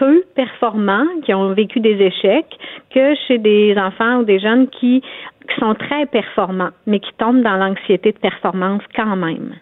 peu 0.00 0.24
performants, 0.34 1.06
qui 1.24 1.34
ont 1.34 1.52
vécu 1.52 1.78
des 1.78 2.00
échecs, 2.00 2.58
que 2.94 3.14
chez 3.28 3.36
des 3.36 3.76
enfants 3.76 4.20
ou 4.20 4.24
des 4.24 4.38
jeunes 4.38 4.66
qui 4.68 5.02
qui 5.50 5.60
sont 5.60 5.74
très 5.74 6.06
performants, 6.06 6.70
mais 6.86 7.00
qui 7.00 7.12
tombent 7.18 7.42
dans 7.42 7.56
l'anxiété 7.56 8.12
de 8.12 8.18
performance 8.18 8.82
quand 8.94 9.16
même. 9.16 9.54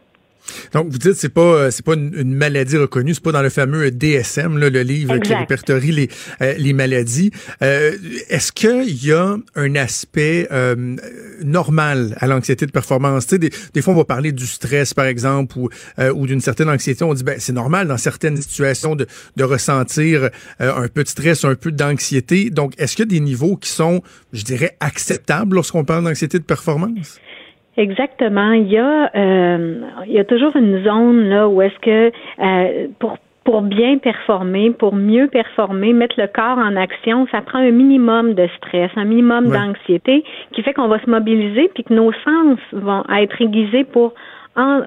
Donc, 0.72 0.88
vous 0.90 0.98
dites 0.98 1.14
c'est 1.14 1.28
pas 1.28 1.40
euh, 1.40 1.70
c'est 1.70 1.84
pas 1.84 1.94
une, 1.94 2.34
maladie 2.34 2.76
reconnue, 2.76 3.14
c'est 3.14 3.22
pas 3.22 3.32
dans 3.32 3.42
le 3.42 3.50
fameux 3.50 3.90
DSM, 3.90 4.58
là, 4.58 4.70
le 4.70 4.82
livre 4.82 5.18
qui 5.18 5.34
répertorie 5.34 5.92
les, 5.92 6.08
euh, 6.40 6.54
les 6.58 6.72
maladies. 6.72 7.30
Euh, 7.62 7.96
est-ce 8.28 8.52
qu'il 8.52 9.04
y 9.04 9.12
a 9.12 9.36
un 9.54 9.74
aspect 9.74 10.48
normal 11.42 12.16
à 12.18 12.26
l'anxiété 12.26 12.66
de 12.66 12.70
performance? 12.70 13.26
Tu 13.26 13.30
sais, 13.30 13.38
des, 13.38 13.50
des, 13.74 13.82
fois, 13.82 13.94
on 13.94 13.96
va 13.96 14.04
parler 14.04 14.32
du 14.32 14.46
stress, 14.46 14.94
par 14.94 15.06
exemple, 15.06 15.58
ou, 15.58 15.68
ou 16.14 16.26
d'une 16.26 16.40
certaine 16.40 16.68
anxiété. 16.68 17.04
On 17.04 17.14
dit, 17.14 17.24
ben, 17.24 17.36
c'est 17.38 17.52
normal 17.52 17.88
dans 17.88 17.98
certaines 17.98 18.36
situations 18.36 18.96
de, 18.96 19.06
de 19.36 19.44
ressentir 19.44 20.30
un 20.58 20.88
peu 20.88 21.02
de 21.02 21.08
stress, 21.08 21.44
un 21.44 21.54
peu 21.54 21.72
d'anxiété. 21.72 22.50
Donc, 22.50 22.74
est-ce 22.78 22.96
qu'il 22.96 23.04
y 23.04 23.08
a 23.08 23.10
des 23.10 23.20
niveaux 23.20 23.56
qui 23.56 23.70
sont, 23.70 24.02
je 24.32 24.44
dirais, 24.44 24.76
acceptables 24.80 25.54
lorsqu'on 25.54 25.84
parle 25.84 26.04
d'anxiété 26.04 26.38
de 26.38 26.44
performance? 26.44 27.18
Exactement. 27.78 28.52
Il 28.52 28.68
y 28.68 28.76
a 28.76 29.08
euh, 29.14 29.80
il 30.06 30.12
y 30.12 30.18
a 30.18 30.24
toujours 30.24 30.56
une 30.56 30.82
zone 30.84 31.28
là 31.28 31.48
où 31.48 31.62
est-ce 31.62 31.78
que 31.78 32.12
euh, 32.40 32.88
pour 32.98 33.16
pour 33.44 33.62
bien 33.62 33.96
performer, 33.96 34.72
pour 34.72 34.94
mieux 34.94 35.28
performer, 35.28 35.94
mettre 35.94 36.20
le 36.20 36.26
corps 36.26 36.58
en 36.58 36.76
action, 36.76 37.26
ça 37.30 37.40
prend 37.40 37.60
un 37.60 37.70
minimum 37.70 38.34
de 38.34 38.46
stress, 38.58 38.90
un 38.96 39.04
minimum 39.04 39.48
d'anxiété 39.48 40.22
qui 40.52 40.62
fait 40.62 40.74
qu'on 40.74 40.88
va 40.88 41.00
se 41.00 41.08
mobiliser 41.08 41.70
puis 41.72 41.84
que 41.84 41.94
nos 41.94 42.12
sens 42.12 42.58
vont 42.72 43.04
être 43.16 43.40
aiguisés 43.40 43.84
pour 43.84 44.12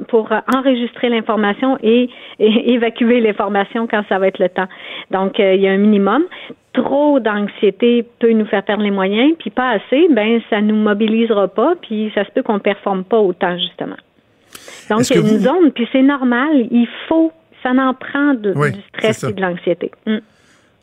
pour 0.10 0.30
enregistrer 0.54 1.08
l'information 1.08 1.78
et, 1.82 2.10
évacuer 2.40 3.22
l'information 3.22 3.88
quand 3.88 4.04
ça 4.10 4.20
va 4.20 4.28
être 4.28 4.40
le 4.40 4.50
temps. 4.50 4.68
Donc, 5.12 5.40
euh, 5.40 5.56
il 5.56 5.62
y 5.62 5.68
a 5.70 5.72
un 5.72 5.78
minimum 5.78 6.24
trop 6.74 7.20
d'anxiété 7.20 8.06
peut 8.20 8.32
nous 8.32 8.46
faire 8.46 8.64
perdre 8.64 8.84
les 8.84 8.92
moyens, 8.92 9.34
puis 9.40 9.50
pas 9.50 9.72
assez, 9.72 10.08
ben 10.10 10.40
ça 10.50 10.62
nous 10.62 10.76
mobilisera 10.76 11.48
pas, 11.48 11.76
puis 11.82 12.12
ça 12.16 12.26
se 12.26 12.32
peut 12.32 12.44
qu'on 12.44 12.60
performe 12.60 13.04
pas 13.04 13.20
autant 13.20 13.58
justement. 13.58 13.98
Donc 14.90 15.10
il 15.10 15.16
y 15.16 15.20
a 15.20 15.22
une 15.22 15.40
zone, 15.40 15.72
puis 15.74 15.88
c'est 15.92 16.02
normal, 16.02 16.68
il 16.72 16.88
faut, 17.08 17.32
ça 17.64 17.72
en 17.72 17.94
prend 17.94 18.34
du 18.34 18.52
stress 18.90 19.24
et 19.24 19.34
de 19.34 19.42
l'anxiété. 19.42 19.92
Mm. 20.06 20.18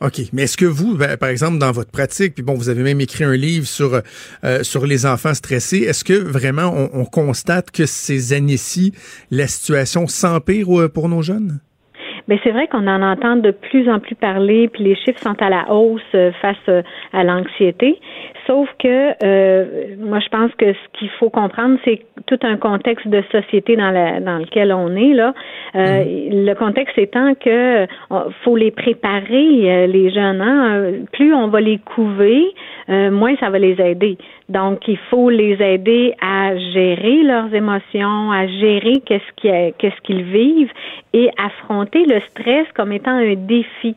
OK. 0.01 0.21
Mais 0.33 0.43
est-ce 0.43 0.57
que 0.57 0.65
vous, 0.65 0.97
ben, 0.97 1.17
par 1.17 1.29
exemple, 1.29 1.59
dans 1.59 1.73
votre 1.73 1.91
pratique, 1.91 2.35
puis 2.35 2.45
bon, 2.45 2.55
vous 2.55 2.69
avez 2.69 2.83
même 2.83 3.01
écrit 3.01 3.25
un 3.25 3.35
livre 3.35 3.67
sur, 3.67 4.01
euh, 4.45 4.63
sur 4.63 4.87
les 4.87 5.07
enfants 5.07 5.35
stressés, 5.35 5.79
est-ce 5.79 6.05
que 6.05 6.13
vraiment 6.13 6.73
on, 6.93 7.05
constate 7.05 7.71
que 7.73 7.85
ces 7.85 8.33
années-ci, 8.33 8.93
la 9.31 9.49
situation 9.49 10.07
s'empire 10.07 10.81
euh, 10.81 10.89
pour 10.89 11.09
nos 11.09 11.23
jeunes? 11.23 11.59
Mais 12.29 12.39
c'est 12.45 12.51
vrai 12.51 12.69
qu'on 12.69 12.87
en 12.87 13.03
entend 13.03 13.37
de 13.37 13.51
plus 13.51 13.89
en 13.89 14.01
plus 14.01 14.15
parler, 14.15 14.69
puis 14.69 14.85
les 14.85 14.95
chiffres 14.95 15.21
sont 15.21 15.41
à 15.41 15.49
la 15.49 15.73
hausse 15.73 16.03
euh, 16.15 16.31
face 16.43 16.57
euh, 16.69 16.83
à 17.13 17.25
l'anxiété. 17.25 17.99
Sauf 18.47 18.69
que 18.79 19.13
euh, 19.25 19.97
moi, 19.99 20.21
je 20.21 20.29
pense 20.29 20.53
que 20.57 20.73
ce 20.73 20.99
qu'il 20.99 21.09
faut 21.19 21.31
comprendre, 21.31 21.79
c'est 21.85 22.03
tout 22.27 22.39
un 22.43 22.57
contexte 22.57 23.09
de 23.09 23.23
société 23.33 23.77
dans, 23.77 23.91
la, 23.91 24.21
dans 24.21 24.39
lequel 24.39 24.73
on 24.73 24.95
est 24.95 25.15
là. 25.15 25.35
Mm-hmm. 25.75 26.45
Le 26.47 26.55
contexte 26.55 26.99
étant 26.99 27.35
que 27.35 27.87
faut 28.43 28.57
les 28.57 28.71
préparer, 28.71 29.87
les 29.87 30.11
jeunes. 30.11 30.41
Hein? 30.41 30.93
Plus 31.13 31.35
on 31.35 31.49
va 31.49 31.61
les 31.61 31.79
couver, 31.79 32.43
moins 32.89 33.37
ça 33.37 33.51
va 33.51 33.59
les 33.59 33.81
aider. 33.81 34.17
Donc, 34.49 34.89
il 34.89 34.97
faut 35.11 35.29
les 35.29 35.61
aider 35.63 36.15
à 36.23 36.57
gérer 36.57 37.23
leurs 37.23 37.53
émotions, 37.55 38.33
à 38.33 38.47
gérer 38.47 39.03
qu'est-ce 39.05 39.73
qu'est-ce 39.77 40.01
qu'ils 40.03 40.23
vivent 40.23 40.73
et 41.13 41.31
affronter 41.37 42.05
le 42.07 42.21
stress 42.31 42.67
comme 42.75 42.93
étant 42.93 43.13
un 43.13 43.35
défi. 43.35 43.95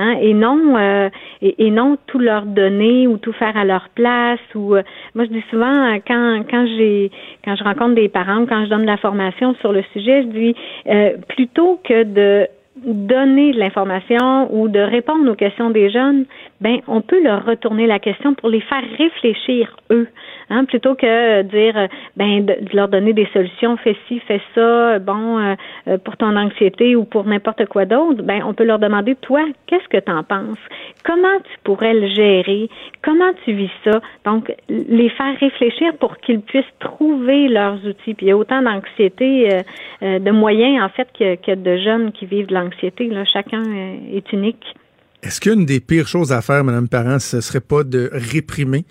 Hein, 0.00 0.16
et 0.20 0.32
non 0.32 0.76
euh, 0.76 1.08
et, 1.42 1.70
non 1.72 1.98
tout 2.06 2.20
leur 2.20 2.42
donner 2.42 3.08
ou 3.08 3.18
tout 3.18 3.32
faire 3.32 3.56
à 3.56 3.64
leur 3.64 3.88
place 3.96 4.38
ou 4.54 4.76
euh, 4.76 4.82
moi 5.16 5.24
je 5.24 5.30
dis 5.30 5.44
souvent 5.50 5.98
quand 6.06 6.44
quand 6.48 6.66
j'ai 6.76 7.10
quand 7.44 7.56
je 7.56 7.64
rencontre 7.64 7.96
des 7.96 8.08
parents 8.08 8.46
quand 8.46 8.64
je 8.64 8.70
donne 8.70 8.82
de 8.82 8.86
la 8.86 8.98
formation 8.98 9.56
sur 9.56 9.72
le 9.72 9.82
sujet 9.92 10.22
je 10.22 10.28
dis 10.28 10.54
euh, 10.86 11.16
plutôt 11.26 11.80
que 11.82 12.04
de 12.04 12.46
donner 12.84 13.52
de 13.52 13.58
l'information 13.58 14.52
ou 14.54 14.68
de 14.68 14.80
répondre 14.80 15.30
aux 15.30 15.34
questions 15.34 15.70
des 15.70 15.90
jeunes, 15.90 16.24
ben 16.60 16.78
on 16.86 17.00
peut 17.00 17.22
leur 17.22 17.44
retourner 17.44 17.86
la 17.86 17.98
question 17.98 18.34
pour 18.34 18.48
les 18.48 18.60
faire 18.60 18.84
réfléchir 18.98 19.76
eux, 19.90 20.08
hein, 20.50 20.64
plutôt 20.64 20.94
que 20.94 21.42
dire 21.42 21.88
ben 22.16 22.46
de, 22.46 22.56
leur 22.72 22.88
donner 22.88 23.12
des 23.12 23.28
solutions, 23.32 23.76
fais 23.76 23.96
ci, 24.06 24.20
fais 24.20 24.40
ça, 24.54 24.98
bon 24.98 25.38
euh, 25.38 25.54
euh, 25.88 25.98
pour 25.98 26.16
ton 26.16 26.36
anxiété 26.36 26.96
ou 26.96 27.04
pour 27.04 27.24
n'importe 27.24 27.66
quoi 27.66 27.84
d'autre, 27.84 28.22
ben 28.22 28.42
on 28.44 28.54
peut 28.54 28.64
leur 28.64 28.78
demander 28.78 29.14
toi 29.16 29.44
qu'est-ce 29.66 29.88
que 29.88 30.02
tu 30.02 30.10
en 30.10 30.22
penses, 30.22 30.58
comment 31.04 31.38
tu 31.44 31.58
pourrais 31.64 31.94
le 31.94 32.08
gérer, 32.08 32.68
comment 33.02 33.32
tu 33.44 33.52
vis 33.52 33.70
ça, 33.84 34.00
donc 34.24 34.52
les 34.68 35.08
faire 35.10 35.38
réfléchir 35.38 35.94
pour 35.98 36.16
qu'ils 36.18 36.40
puissent 36.40 36.64
trouver 36.80 37.48
leurs 37.48 37.84
outils. 37.84 38.14
Puis 38.14 38.26
il 38.26 38.28
y 38.28 38.32
a 38.32 38.36
autant 38.36 38.62
d'anxiété, 38.62 39.62
euh, 40.02 40.18
de 40.18 40.30
moyens 40.30 40.82
en 40.82 40.88
fait 40.88 41.08
que, 41.18 41.54
de 41.54 41.76
jeunes 41.78 42.12
qui 42.12 42.26
vivent 42.26 42.46
de 42.46 42.54
l'anxiété 42.54 43.08
Chacun 43.32 43.62
est 44.12 44.32
unique. 44.32 44.64
Est-ce 45.22 45.40
qu'une 45.40 45.64
des 45.64 45.80
pires 45.80 46.06
choses 46.06 46.32
à 46.32 46.40
faire, 46.42 46.62
Madame 46.62 46.88
Parent, 46.88 47.18
ce 47.18 47.40
serait 47.40 47.60
pas 47.60 47.82
de 47.82 48.08
réprimer? 48.12 48.84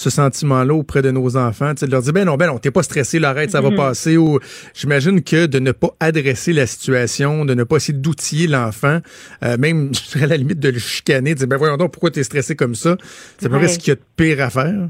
Ce 0.00 0.08
sentiment-là 0.08 0.72
auprès 0.72 1.02
de 1.02 1.10
nos 1.10 1.36
enfants, 1.36 1.72
de 1.74 1.90
leur 1.90 2.00
dire 2.00 2.14
ben 2.14 2.24
non, 2.24 2.36
ben 2.36 2.46
non, 2.46 2.56
t'es 2.56 2.70
pas 2.70 2.82
stressé, 2.82 3.18
l'arrête, 3.18 3.50
ça 3.50 3.60
va 3.60 3.68
mhm. 3.68 3.76
passer. 3.76 4.16
Ou 4.16 4.38
j'imagine 4.72 5.22
que 5.22 5.44
de 5.44 5.58
ne 5.58 5.72
pas 5.72 5.90
adresser 6.00 6.54
la 6.54 6.64
situation, 6.66 7.44
de 7.44 7.52
ne 7.52 7.64
pas 7.64 7.76
essayer 7.76 7.98
d'outiller 7.98 8.46
l'enfant, 8.46 9.00
euh, 9.44 9.58
même 9.58 9.90
à 10.22 10.26
la 10.26 10.38
limite 10.38 10.58
de 10.58 10.70
le 10.70 10.78
chicaner, 10.78 11.34
de 11.34 11.40
dire 11.40 11.48
ben 11.48 11.58
voyons 11.58 11.76
donc 11.76 11.92
pourquoi 11.92 12.10
t'es 12.10 12.22
stressé 12.22 12.56
comme 12.56 12.74
ça, 12.74 12.96
c'est 13.36 13.52
ouais. 13.52 13.68
ce 13.68 13.78
qu'il 13.78 13.88
y 13.88 13.92
a 13.92 13.96
de 13.96 14.00
pire 14.16 14.42
à 14.42 14.48
faire. 14.48 14.88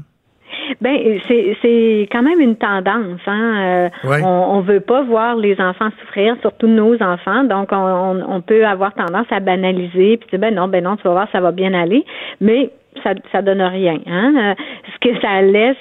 Ben 0.79 0.97
c'est 1.27 1.57
c'est 1.61 2.07
quand 2.09 2.23
même 2.23 2.39
une 2.39 2.55
tendance. 2.55 3.19
Hein? 3.27 3.89
Euh, 4.05 4.21
on, 4.23 4.57
on 4.57 4.61
veut 4.61 4.79
pas 4.79 5.03
voir 5.03 5.35
les 5.35 5.59
enfants 5.59 5.89
souffrir, 5.99 6.37
surtout 6.39 6.67
nos 6.67 6.95
enfants. 7.03 7.43
Donc 7.43 7.69
on, 7.73 8.21
on 8.25 8.41
peut 8.41 8.65
avoir 8.65 8.93
tendance 8.93 9.27
à 9.29 9.41
banaliser 9.41 10.15
puis 10.17 10.29
dire 10.29 10.39
ben 10.39 10.55
non 10.55 10.69
ben 10.69 10.81
non 10.81 10.95
tu 10.95 11.03
vas 11.03 11.11
voir 11.11 11.27
ça 11.33 11.41
va 11.41 11.51
bien 11.51 11.73
aller. 11.73 12.05
Mais 12.39 12.71
ça 13.03 13.13
ça 13.31 13.41
donne 13.41 13.61
rien. 13.61 13.99
Hein? 14.05 14.33
Euh, 14.37 14.53
ce 14.93 15.09
que 15.09 15.19
ça 15.21 15.41
laisse 15.41 15.77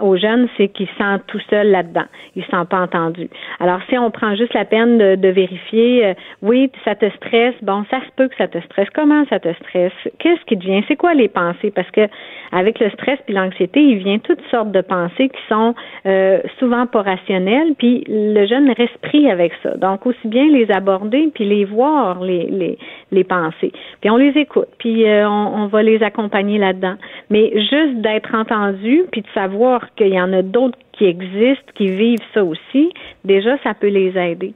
aux 0.00 0.16
jeunes, 0.16 0.48
c'est 0.56 0.68
qu'ils 0.68 0.88
se 0.88 0.94
sentent 0.96 1.26
tout 1.26 1.40
seuls 1.50 1.70
là-dedans. 1.70 2.06
Ils 2.36 2.44
se 2.44 2.50
sentent 2.50 2.68
pas 2.68 2.80
entendus. 2.80 3.28
Alors, 3.58 3.80
si 3.88 3.98
on 3.98 4.10
prend 4.10 4.34
juste 4.34 4.54
la 4.54 4.64
peine 4.64 4.98
de, 4.98 5.28
vérifier, 5.28 6.06
euh, 6.06 6.14
oui, 6.42 6.70
ça 6.84 6.94
te 6.94 7.08
stresse, 7.16 7.54
bon, 7.62 7.84
ça 7.90 8.00
se 8.00 8.10
peut 8.16 8.28
que 8.28 8.36
ça 8.36 8.48
te 8.48 8.58
stresse. 8.60 8.88
Comment 8.94 9.24
ça 9.26 9.38
te 9.38 9.52
stresse? 9.54 9.92
Qu'est-ce 10.18 10.44
qui 10.46 10.58
te 10.58 10.64
vient? 10.64 10.82
C'est 10.88 10.96
quoi 10.96 11.14
les 11.14 11.28
pensées? 11.28 11.70
Parce 11.70 11.90
que 11.90 12.08
avec 12.52 12.80
le 12.80 12.90
stress 12.90 13.18
puis 13.26 13.34
l'anxiété, 13.34 13.80
il 13.80 13.98
vient 13.98 14.18
toutes 14.18 14.42
sortes 14.50 14.72
de 14.72 14.80
pensées 14.80 15.28
qui 15.28 15.40
sont 15.48 15.74
euh, 16.06 16.40
souvent 16.58 16.86
pas 16.86 17.02
rationnelles, 17.02 17.74
puis 17.78 18.04
le 18.08 18.46
jeune 18.46 18.70
reste 18.72 18.98
avec 19.30 19.52
ça. 19.62 19.76
Donc, 19.76 20.06
aussi 20.06 20.28
bien 20.28 20.46
les 20.48 20.70
aborder 20.70 21.30
puis 21.34 21.44
les 21.44 21.64
voir, 21.64 22.22
les, 22.22 22.46
les, 22.46 22.78
les 23.10 23.24
pensées. 23.24 23.72
Puis 24.00 24.10
on 24.10 24.16
les 24.16 24.32
écoute, 24.36 24.68
puis 24.78 25.08
euh, 25.08 25.28
on, 25.28 25.62
on 25.62 25.66
va 25.66 25.82
les 25.82 26.02
accompagner 26.02 26.49
là-dedans. 26.58 26.96
Mais 27.30 27.50
juste 27.54 27.96
d'être 27.96 28.34
entendu, 28.34 29.04
puis 29.10 29.22
de 29.22 29.28
savoir 29.34 29.94
qu'il 29.94 30.14
y 30.14 30.20
en 30.20 30.32
a 30.32 30.42
d'autres 30.42 30.78
qui 30.92 31.06
existent, 31.06 31.72
qui 31.74 31.88
vivent 31.88 32.18
ça 32.34 32.44
aussi, 32.44 32.92
déjà, 33.24 33.56
ça 33.62 33.74
peut 33.74 33.88
les 33.88 34.16
aider. 34.18 34.54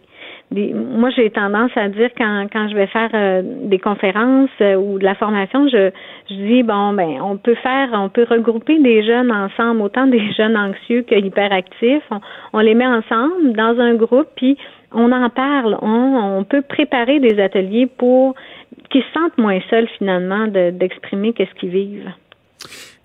Moi, 0.51 1.11
j'ai 1.11 1.31
tendance 1.31 1.73
à 1.75 1.89
dire 1.89 2.11
quand, 2.17 2.47
quand 2.53 2.69
je 2.69 2.75
vais 2.77 2.87
faire 2.87 3.11
euh, 3.15 3.43
des 3.45 3.79
conférences 3.79 4.51
euh, 4.61 4.77
ou 4.77 4.99
de 4.99 5.05
la 5.05 5.15
formation, 5.15 5.67
je, 5.69 5.91
je 6.31 6.35
dis 6.35 6.63
bon 6.63 6.93
ben 6.93 7.19
on 7.23 7.37
peut 7.39 7.57
faire, 7.57 7.89
on 7.93 8.09
peut 8.09 8.27
regrouper 8.29 8.79
des 8.79 9.03
jeunes 9.03 9.33
ensemble, 9.33 9.81
autant 9.83 10.07
des 10.07 10.33
jeunes 10.37 10.57
anxieux 10.57 11.03
que 11.03 11.15
hyperactifs. 11.17 12.05
On, 12.11 12.21
on 12.53 12.61
les 12.61 12.75
met 12.75 12.87
ensemble 12.87 13.55
dans 13.55 13.81
un 13.81 13.95
groupe, 13.95 14.29
puis 14.37 14.57
on 14.93 15.11
en 15.11 15.29
parle. 15.29 15.77
On, 15.83 16.39
on 16.39 16.45
peut 16.45 16.63
préparer 16.63 17.19
des 17.19 17.41
ateliers 17.41 17.87
pour 17.87 18.35
qu'ils 18.95 19.03
se 19.03 19.13
sentent 19.13 19.39
moins 19.39 19.59
seuls 19.71 19.89
finalement 19.99 20.47
d'exprimer 20.47 21.33
qu'est-ce 21.33 21.53
qu'ils 21.59 21.71
vivent. 21.71 22.13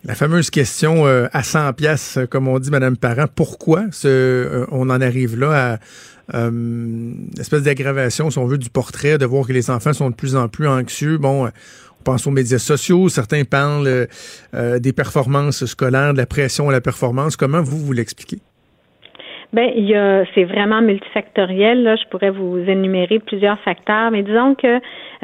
La 0.05 0.13
fameuse 0.13 0.51
question 0.51 1.07
euh, 1.07 1.27
à 1.33 1.41
100 1.41 1.73
pièces, 1.73 2.17
euh, 2.17 2.25
comme 2.27 2.47
on 2.47 2.59
dit, 2.59 2.69
Madame 2.69 2.95
Parent, 2.95 3.25
pourquoi 3.33 3.85
euh, 4.05 4.65
on 4.71 4.89
en 4.91 5.01
arrive 5.01 5.37
là 5.37 5.79
à 6.31 6.37
une 6.37 7.31
espèce 7.39 7.63
d'aggravation, 7.63 8.29
si 8.29 8.37
on 8.37 8.45
veut, 8.45 8.59
du 8.59 8.69
portrait, 8.69 9.17
de 9.17 9.25
voir 9.25 9.47
que 9.47 9.51
les 9.51 9.71
enfants 9.71 9.93
sont 9.93 10.11
de 10.11 10.15
plus 10.15 10.35
en 10.35 10.47
plus 10.47 10.67
anxieux? 10.67 11.17
Bon, 11.17 11.47
on 11.47 12.03
pense 12.03 12.27
aux 12.27 12.31
médias 12.31 12.59
sociaux, 12.59 13.09
certains 13.09 13.45
parlent 13.45 14.07
des 14.53 14.93
performances 14.93 15.65
scolaires, 15.65 16.13
de 16.13 16.19
la 16.19 16.27
pression 16.27 16.69
à 16.69 16.71
la 16.71 16.81
performance. 16.81 17.35
Comment 17.35 17.63
vous, 17.63 17.79
vous 17.79 17.93
l'expliquez? 17.93 18.39
Ben, 19.51 19.71
il 19.75 19.85
y 19.85 19.95
a, 19.95 20.25
c'est 20.35 20.43
vraiment 20.43 20.81
multifactoriel. 20.81 21.81
Là, 21.81 21.95
je 21.95 22.07
pourrais 22.09 22.29
vous 22.29 22.57
énumérer 22.57 23.17
plusieurs 23.17 23.59
facteurs, 23.61 24.11
mais 24.11 24.21
disons 24.21 24.53
que 24.53 24.67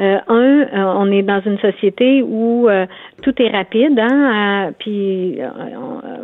euh, 0.00 0.18
un, 0.28 0.60
euh, 0.62 0.94
on 0.98 1.12
est 1.12 1.22
dans 1.22 1.40
une 1.46 1.58
société 1.58 2.22
où 2.22 2.68
euh, 2.68 2.86
tout 3.22 3.40
est 3.40 3.50
rapide, 3.50 3.98
hein, 4.00 4.72
puis 4.80 5.38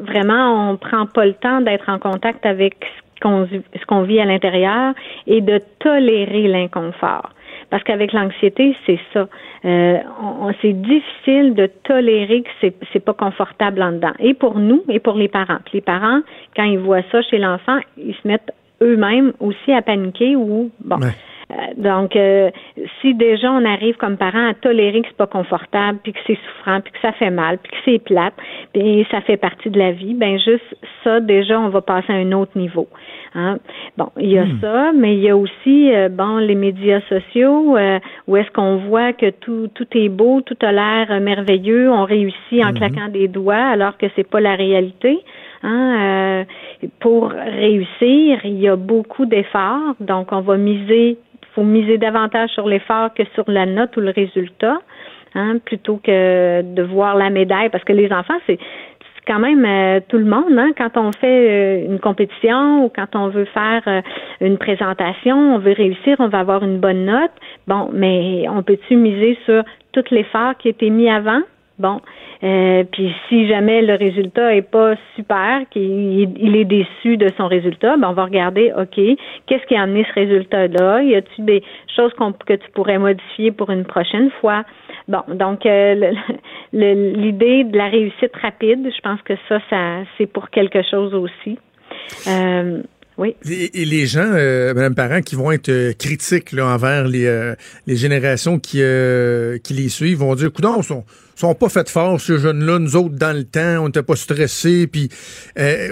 vraiment, 0.00 0.70
on 0.70 0.76
prend 0.76 1.06
pas 1.06 1.26
le 1.26 1.34
temps 1.34 1.60
d'être 1.60 1.88
en 1.88 2.00
contact 2.00 2.44
avec 2.44 2.74
ce 3.14 3.20
qu'on, 3.20 3.46
ce 3.46 3.86
qu'on 3.86 4.02
vit 4.02 4.18
à 4.18 4.24
l'intérieur 4.24 4.94
et 5.28 5.40
de 5.40 5.60
tolérer 5.78 6.48
l'inconfort. 6.48 7.30
Parce 7.72 7.84
qu'avec 7.84 8.12
l'anxiété, 8.12 8.76
c'est 8.84 9.00
ça. 9.14 9.26
Euh, 9.64 9.98
c'est 10.60 10.74
difficile 10.74 11.54
de 11.54 11.70
tolérer 11.84 12.42
que 12.42 12.50
c'est, 12.60 12.74
c'est 12.92 13.02
pas 13.02 13.14
confortable 13.14 13.82
en 13.82 13.92
dedans. 13.92 14.12
Et 14.18 14.34
pour 14.34 14.58
nous, 14.58 14.84
et 14.90 15.00
pour 15.00 15.14
les 15.14 15.28
parents. 15.28 15.56
les 15.72 15.80
parents, 15.80 16.20
quand 16.54 16.64
ils 16.64 16.78
voient 16.78 17.00
ça 17.10 17.22
chez 17.22 17.38
l'enfant, 17.38 17.78
ils 17.96 18.14
se 18.14 18.28
mettent 18.28 18.52
eux-mêmes 18.82 19.32
aussi 19.40 19.72
à 19.72 19.80
paniquer 19.80 20.36
ou 20.36 20.70
bon. 20.84 20.96
Euh, 20.96 21.08
donc, 21.76 22.16
euh, 22.16 22.50
si 23.00 23.14
déjà 23.14 23.50
on 23.50 23.64
arrive 23.64 23.96
comme 23.96 24.16
parents 24.16 24.48
à 24.48 24.54
tolérer 24.54 25.02
que 25.02 25.08
c'est 25.08 25.16
pas 25.16 25.26
confortable, 25.26 25.98
puis 26.02 26.12
que 26.12 26.18
c'est 26.26 26.38
souffrant, 26.46 26.80
puis 26.80 26.92
que 26.92 26.98
ça 27.00 27.12
fait 27.12 27.30
mal, 27.30 27.58
puis 27.58 27.72
que 27.72 27.78
c'est 27.84 27.98
plate, 27.98 28.34
puis 28.72 29.06
ça 29.10 29.20
fait 29.22 29.36
partie 29.36 29.70
de 29.70 29.78
la 29.78 29.92
vie, 29.92 30.14
ben 30.14 30.38
juste 30.38 30.76
ça, 31.04 31.20
déjà, 31.20 31.60
on 31.60 31.68
va 31.68 31.80
passer 31.80 32.12
à 32.12 32.16
un 32.16 32.32
autre 32.32 32.56
niveau. 32.56 32.88
Hein? 33.34 33.58
Bon, 33.96 34.08
il 34.18 34.30
y 34.30 34.38
a 34.38 34.44
hmm. 34.44 34.58
ça, 34.60 34.92
mais 34.92 35.14
il 35.14 35.20
y 35.20 35.30
a 35.30 35.36
aussi 35.36 35.92
euh, 35.94 36.08
bon 36.10 36.36
les 36.36 36.54
médias 36.54 37.00
sociaux 37.08 37.76
euh, 37.76 37.98
où 38.26 38.36
est-ce 38.36 38.50
qu'on 38.50 38.76
voit 38.76 39.14
que 39.14 39.30
tout 39.30 39.68
tout 39.74 39.86
est 39.94 40.10
beau, 40.10 40.42
tout 40.42 40.56
a 40.60 40.70
l'air 40.70 41.18
merveilleux, 41.20 41.90
on 41.90 42.04
réussit 42.04 42.62
en 42.62 42.72
hmm. 42.72 42.74
claquant 42.74 43.08
des 43.08 43.28
doigts 43.28 43.54
alors 43.54 43.96
que 43.96 44.06
c'est 44.16 44.28
pas 44.28 44.40
la 44.40 44.54
réalité. 44.54 45.18
Hein? 45.62 46.44
Euh, 46.82 46.88
pour 47.00 47.30
réussir, 47.30 48.40
il 48.44 48.60
y 48.60 48.68
a 48.68 48.76
beaucoup 48.76 49.26
d'efforts, 49.26 49.94
donc 50.00 50.32
on 50.32 50.40
va 50.40 50.56
miser, 50.56 51.18
faut 51.54 51.64
miser 51.64 51.98
davantage 51.98 52.50
sur 52.50 52.68
l'effort 52.68 53.12
que 53.14 53.22
sur 53.34 53.44
la 53.48 53.66
note 53.66 53.96
ou 53.96 54.00
le 54.00 54.10
résultat. 54.10 54.78
Hein, 55.34 55.56
plutôt 55.64 55.96
que 55.96 56.60
de 56.60 56.82
voir 56.82 57.16
la 57.16 57.30
médaille, 57.30 57.70
parce 57.70 57.84
que 57.84 57.94
les 57.94 58.12
enfants, 58.12 58.36
c'est 58.46 58.58
quand 59.26 59.38
même 59.38 59.64
euh, 59.64 60.00
tout 60.08 60.18
le 60.18 60.24
monde, 60.24 60.58
hein, 60.58 60.72
quand 60.76 60.96
on 60.96 61.12
fait 61.12 61.26
euh, 61.50 61.86
une 61.86 61.98
compétition 61.98 62.84
ou 62.84 62.88
quand 62.94 63.14
on 63.14 63.28
veut 63.28 63.44
faire 63.46 63.82
euh, 63.86 64.00
une 64.40 64.58
présentation, 64.58 65.54
on 65.54 65.58
veut 65.58 65.72
réussir, 65.72 66.16
on 66.18 66.28
va 66.28 66.40
avoir 66.40 66.64
une 66.64 66.78
bonne 66.78 67.04
note. 67.04 67.30
Bon, 67.66 67.90
mais 67.92 68.46
on 68.48 68.62
peut-tu 68.62 68.96
miser 68.96 69.38
sur 69.44 69.62
tout 69.92 70.04
l'effort 70.10 70.56
qui 70.58 70.68
a 70.68 70.70
été 70.72 70.90
mis 70.90 71.08
avant? 71.08 71.40
Bon, 71.82 72.00
puis 72.92 73.14
si 73.28 73.48
jamais 73.48 73.82
le 73.82 73.94
résultat 73.94 74.54
est 74.54 74.62
pas 74.62 74.94
super, 75.16 75.62
qu'il 75.70 76.30
il 76.38 76.56
est 76.56 76.64
déçu 76.64 77.16
de 77.16 77.28
son 77.36 77.48
résultat, 77.48 77.96
ben 77.96 78.10
on 78.10 78.12
va 78.12 78.24
regarder, 78.24 78.72
ok, 78.76 79.00
qu'est-ce 79.46 79.66
qui 79.66 79.74
a 79.74 79.82
amené 79.82 80.06
ce 80.08 80.12
résultat-là? 80.14 81.02
Y 81.02 81.16
a-t-il 81.16 81.44
des 81.44 81.62
choses 81.96 82.12
que 82.46 82.54
tu 82.54 82.70
pourrais 82.70 82.98
modifier 82.98 83.50
pour 83.50 83.70
une 83.70 83.84
prochaine 83.84 84.30
fois? 84.40 84.62
Bon, 85.08 85.22
donc 85.28 85.66
euh, 85.66 86.12
l'idée 86.72 87.64
de 87.64 87.76
la 87.76 87.88
réussite 87.88 88.34
rapide, 88.40 88.88
je 88.94 89.00
pense 89.00 89.20
que 89.22 89.34
ça, 89.48 89.58
ça 89.68 90.02
c'est 90.16 90.26
pour 90.26 90.50
quelque 90.50 90.82
chose 90.82 91.14
aussi. 91.14 91.58
Euh, 92.28 92.82
Et, 93.44 93.84
les 93.84 94.06
gens, 94.06 94.30
euh, 94.32 94.72
Madame 94.74 94.94
Parent, 94.94 95.20
qui 95.20 95.34
vont 95.34 95.52
être 95.52 95.68
euh, 95.68 95.92
critiques 95.92 96.54
envers 96.58 97.06
les, 97.06 97.54
les 97.86 97.96
générations 97.96 98.58
qui, 98.58 98.82
qui 99.62 99.74
les 99.74 99.88
suivent, 99.88 100.18
vont 100.18 100.34
dire, 100.34 100.48
écoute, 100.48 100.64
ils 100.78 100.82
sont, 100.82 101.04
sont 101.36 101.54
pas 101.54 101.68
faites 101.68 101.90
fort, 101.90 102.20
ces 102.20 102.38
jeunes-là. 102.38 102.78
Nous 102.78 102.96
autres, 102.96 103.14
dans 103.14 103.36
le 103.36 103.44
temps, 103.44 103.82
on 103.82 103.86
n'était 103.86 104.02
pas 104.02 104.16
stressés. 104.16 104.86
Puis, 104.86 105.08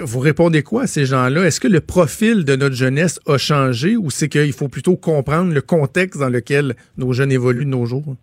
vous 0.01 0.19
répondez 0.19 0.63
quoi 0.63 0.83
à 0.83 0.87
ces 0.87 1.05
gens-là? 1.05 1.45
Est-ce 1.45 1.59
que 1.59 1.67
le 1.67 1.81
profil 1.81 2.43
de 2.43 2.55
notre 2.55 2.75
jeunesse 2.75 3.19
a 3.27 3.37
changé 3.37 3.97
ou 3.97 4.09
c'est 4.09 4.29
qu'il 4.29 4.53
faut 4.53 4.67
plutôt 4.67 4.95
comprendre 4.95 5.53
le 5.53 5.61
contexte 5.61 6.19
dans 6.19 6.29
lequel 6.29 6.75
nos 6.97 7.13
jeunes 7.13 7.31
évoluent 7.31 7.65
de 7.65 7.69
nos 7.69 7.85
jours? 7.85 8.15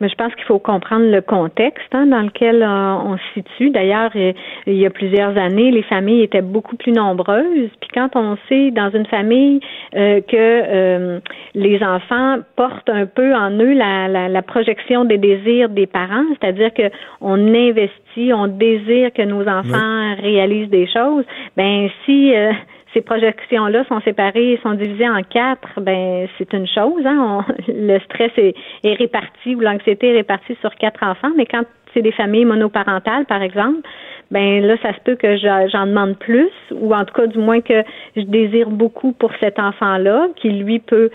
Mais 0.00 0.08
je 0.08 0.14
pense 0.14 0.34
qu'il 0.34 0.44
faut 0.44 0.58
comprendre 0.58 1.06
le 1.06 1.20
contexte 1.22 1.88
hein, 1.92 2.06
dans 2.06 2.22
lequel 2.22 2.62
euh, 2.62 2.94
on 2.94 3.16
se 3.16 3.22
situe. 3.34 3.70
D'ailleurs, 3.70 4.10
il 4.14 4.74
y 4.74 4.84
a 4.84 4.90
plusieurs 4.90 5.36
années, 5.38 5.70
les 5.70 5.82
familles 5.82 6.22
étaient 6.22 6.42
beaucoup 6.42 6.76
plus 6.76 6.92
nombreuses. 6.92 7.70
Puis 7.80 7.90
quand 7.94 8.10
on 8.14 8.36
sait 8.48 8.70
dans 8.70 8.90
une 8.90 9.06
famille 9.06 9.60
euh, 9.94 10.20
que 10.20 10.36
euh, 10.36 11.20
les 11.54 11.82
enfants 11.82 12.38
portent 12.56 12.90
un 12.90 13.06
peu 13.06 13.34
en 13.34 13.50
eux 13.50 13.72
la, 13.72 14.08
la, 14.08 14.28
la 14.28 14.42
projection 14.42 15.04
des 15.04 15.18
désirs 15.18 15.70
des 15.70 15.86
parents, 15.86 16.24
c'est-à-dire 16.40 16.74
que 16.74 16.90
on 17.20 17.54
investit, 17.54 18.32
on 18.34 18.48
désire 18.48 19.12
que 19.12 19.22
nos 19.22 19.46
enfants 19.48 20.14
réalisent 20.20 20.70
des 20.70 20.86
choses. 20.86 21.24
Ben 21.56 21.88
si 22.04 22.34
ces 22.96 23.02
projections-là 23.02 23.84
sont 23.88 24.00
séparées, 24.00 24.58
sont 24.62 24.72
divisées 24.72 25.08
en 25.08 25.22
quatre, 25.22 25.80
ben 25.82 26.26
c'est 26.38 26.50
une 26.54 26.66
chose. 26.66 27.04
Hein? 27.04 27.44
le 27.68 27.98
stress 28.00 28.32
est, 28.38 28.54
réparti 28.94 29.54
ou 29.54 29.60
l'anxiété 29.60 30.08
est 30.08 30.16
répartie 30.16 30.56
sur 30.62 30.74
quatre 30.76 31.02
enfants, 31.02 31.30
mais 31.36 31.44
quand 31.44 31.62
c'est 31.92 32.00
des 32.00 32.12
familles 32.12 32.46
monoparentales, 32.46 33.26
par 33.26 33.42
exemple, 33.42 33.80
ben 34.30 34.64
là, 34.64 34.76
ça 34.82 34.94
se 34.94 35.00
peut 35.00 35.14
que 35.14 35.36
j'en 35.36 35.86
demande 35.86 36.16
plus, 36.16 36.50
ou 36.72 36.94
en 36.94 37.04
tout 37.04 37.12
cas, 37.12 37.26
du 37.26 37.38
moins 37.38 37.60
que 37.60 37.84
je 38.16 38.22
désire 38.22 38.70
beaucoup 38.70 39.12
pour 39.12 39.30
cet 39.40 39.58
enfant-là, 39.58 40.28
qui 40.36 40.48
lui 40.50 40.78
peut 40.78 41.10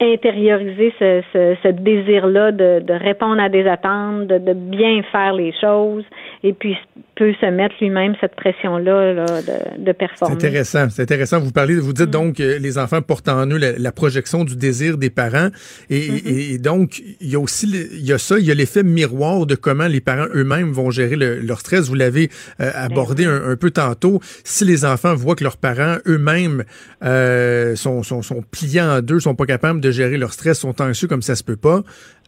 intérioriser 0.00 0.94
ce, 0.98 1.70
désir-là 1.70 2.52
de, 2.52 2.80
de, 2.80 2.92
répondre 2.94 3.40
à 3.40 3.48
des 3.48 3.66
attentes, 3.66 4.26
de, 4.26 4.38
de, 4.38 4.54
bien 4.54 5.02
faire 5.12 5.34
les 5.34 5.52
choses, 5.60 6.04
et 6.42 6.54
puis 6.54 6.76
peut 7.20 7.34
se 7.38 7.46
mettre 7.50 7.74
lui-même 7.82 8.14
cette 8.18 8.34
pression-là 8.34 9.12
là, 9.12 9.26
de, 9.26 9.84
de 9.84 9.92
performer. 9.92 10.34
C'est 10.40 10.46
intéressant, 10.46 10.88
c'est 10.88 11.02
intéressant. 11.02 11.38
Vous 11.38 11.52
parlez, 11.52 11.74
vous 11.74 11.92
dites 11.92 12.08
mm. 12.08 12.12
donc 12.12 12.38
les 12.38 12.78
enfants 12.78 13.02
portent 13.02 13.28
en 13.28 13.46
eux 13.46 13.58
la, 13.58 13.92
projection 13.92 14.44
du 14.44 14.56
désir 14.56 14.96
des 14.96 15.10
parents, 15.10 15.48
et, 15.90 16.08
mm-hmm. 16.08 16.54
et, 16.54 16.58
donc 16.58 17.02
il 17.20 17.28
y 17.28 17.36
a 17.36 17.38
aussi 17.38 17.68
il 17.68 18.06
y 18.06 18.12
a 18.12 18.16
ça, 18.16 18.38
il 18.38 18.46
y 18.46 18.50
a 18.50 18.54
l'effet 18.54 18.82
miroir 18.82 19.44
de 19.44 19.54
comment 19.54 19.86
les 19.86 20.00
parents 20.00 20.28
eux-mêmes 20.34 20.72
vont 20.72 20.90
gérer 20.90 21.16
leur 21.16 21.60
stress. 21.60 21.88
Vous 21.88 21.94
l'avez 21.94 22.30
euh, 22.60 22.70
abordé 22.74 23.26
un, 23.26 23.50
un, 23.50 23.56
peu 23.56 23.70
tantôt. 23.70 24.20
Si 24.42 24.64
les 24.64 24.86
enfants 24.86 25.14
voient 25.14 25.36
que 25.36 25.44
leurs 25.44 25.58
parents 25.58 25.96
eux-mêmes 26.06 26.64
euh, 27.04 27.76
sont, 27.76 28.02
sont, 28.02 28.22
sont 28.22 28.42
pliés 28.50 28.80
en 28.80 29.02
deux, 29.02 29.20
sont 29.20 29.34
pas 29.34 29.46
capables 29.46 29.82
de 29.82 29.90
gérer 29.90 30.16
leur 30.16 30.32
stress, 30.32 30.60
sont 30.60 30.80
anxieux 30.80 31.06
comme 31.06 31.22
ça 31.22 31.34
se 31.34 31.44
peut 31.44 31.56
pas. 31.56 31.82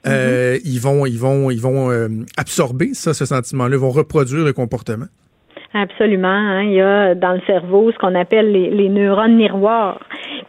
Euh, 0.07 0.59
ils 0.64 0.80
vont, 0.80 1.07
ils 1.07 1.18
vont, 1.18 1.50
ils 1.50 1.61
vont 1.61 1.90
euh, 1.90 2.09
absorber 2.36 2.94
ça, 2.94 3.14
ce 3.14 3.24
sentiment-là, 3.24 3.76
vont 3.76 3.90
reproduire 3.90 4.44
le 4.44 4.53
comportement. 4.53 5.07
Absolument. 5.74 6.28
Hein. 6.28 6.62
Il 6.64 6.72
y 6.72 6.80
a 6.82 7.14
dans 7.14 7.32
le 7.32 7.40
cerveau 7.46 7.90
ce 7.92 7.98
qu'on 7.98 8.14
appelle 8.14 8.53
les, 8.53 8.88
neurones 8.90 9.36
miroirs 9.36 10.00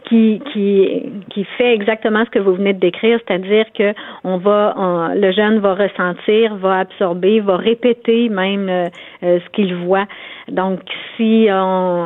qui, 0.06 0.42
qui, 0.52 1.02
qui 1.30 1.44
fait 1.56 1.72
exactement 1.72 2.24
ce 2.26 2.30
que 2.30 2.38
vous 2.38 2.54
venez 2.54 2.74
de 2.74 2.80
décrire, 2.80 3.18
c'est-à-dire 3.26 3.64
que 3.72 3.94
on 4.22 4.36
va, 4.36 5.12
le 5.14 5.32
jeune 5.32 5.60
va 5.60 5.74
ressentir, 5.74 6.56
va 6.56 6.80
absorber, 6.80 7.40
va 7.40 7.56
répéter 7.56 8.28
même 8.28 8.68
euh, 8.68 8.84
euh, 9.22 9.38
ce 9.40 9.50
qu'il 9.52 9.74
voit. 9.74 10.06
Donc, 10.48 10.80
si 11.16 11.46
on, 11.50 12.04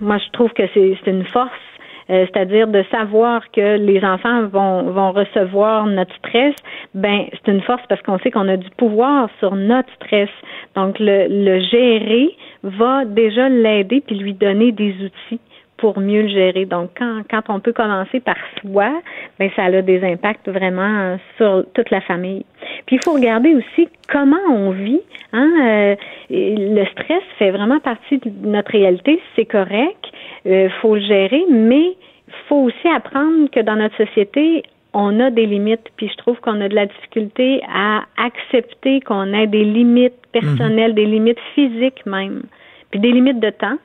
moi 0.00 0.16
je 0.16 0.30
trouve 0.32 0.50
que 0.52 0.62
c'est 0.72 1.06
une 1.06 1.24
force 1.26 1.50
euh, 2.10 2.26
c'est-à-dire 2.26 2.68
de 2.68 2.84
savoir 2.90 3.50
que 3.50 3.76
les 3.76 4.04
enfants 4.04 4.46
vont, 4.46 4.90
vont 4.90 5.12
recevoir 5.12 5.86
notre 5.86 6.14
stress, 6.16 6.54
ben 6.94 7.26
c'est 7.32 7.50
une 7.50 7.62
force 7.62 7.82
parce 7.88 8.02
qu'on 8.02 8.18
sait 8.18 8.30
qu'on 8.30 8.48
a 8.48 8.56
du 8.56 8.70
pouvoir 8.76 9.28
sur 9.38 9.54
notre 9.54 9.92
stress. 9.94 10.30
Donc 10.74 10.98
le, 10.98 11.26
le 11.28 11.60
gérer 11.60 12.36
va 12.62 13.04
déjà 13.04 13.48
l'aider 13.48 14.02
puis 14.06 14.16
lui 14.16 14.34
donner 14.34 14.72
des 14.72 14.94
outils 15.04 15.40
pour 15.76 15.98
mieux 15.98 16.22
le 16.22 16.28
gérer. 16.28 16.64
Donc, 16.64 16.90
quand, 16.96 17.22
quand 17.28 17.42
on 17.48 17.60
peut 17.60 17.72
commencer 17.72 18.20
par 18.20 18.36
soi, 18.60 18.90
ben 19.38 19.50
ça 19.56 19.64
a 19.64 19.82
des 19.82 20.02
impacts 20.04 20.48
vraiment 20.48 21.18
sur 21.36 21.64
toute 21.74 21.90
la 21.90 22.00
famille. 22.00 22.46
Puis, 22.86 22.96
il 22.96 23.04
faut 23.04 23.14
regarder 23.14 23.54
aussi 23.54 23.88
comment 24.10 24.36
on 24.48 24.70
vit. 24.70 25.00
Hein? 25.32 25.50
Euh, 25.62 25.96
le 26.30 26.84
stress 26.86 27.22
fait 27.38 27.50
vraiment 27.50 27.80
partie 27.80 28.18
de 28.18 28.30
notre 28.46 28.72
réalité, 28.72 29.20
c'est 29.36 29.46
correct, 29.46 30.04
il 30.44 30.52
euh, 30.52 30.68
faut 30.80 30.94
le 30.94 31.00
gérer, 31.00 31.44
mais 31.50 31.96
il 32.28 32.34
faut 32.48 32.62
aussi 32.62 32.88
apprendre 32.88 33.50
que 33.50 33.60
dans 33.60 33.76
notre 33.76 33.96
société, 33.96 34.62
on 34.94 35.18
a 35.18 35.30
des 35.30 35.46
limites, 35.46 35.90
puis 35.96 36.08
je 36.08 36.16
trouve 36.16 36.38
qu'on 36.40 36.60
a 36.60 36.68
de 36.68 36.74
la 36.74 36.86
difficulté 36.86 37.60
à 37.68 38.04
accepter 38.16 39.00
qu'on 39.00 39.32
ait 39.34 39.48
des 39.48 39.64
limites 39.64 40.14
personnelles, 40.32 40.90
mhm. 40.90 40.96
des 40.96 41.06
limites 41.06 41.40
physiques 41.54 42.06
même, 42.06 42.44
puis 42.90 43.00
des 43.00 43.10
limites 43.10 43.40
de 43.40 43.50
temps. 43.50 43.76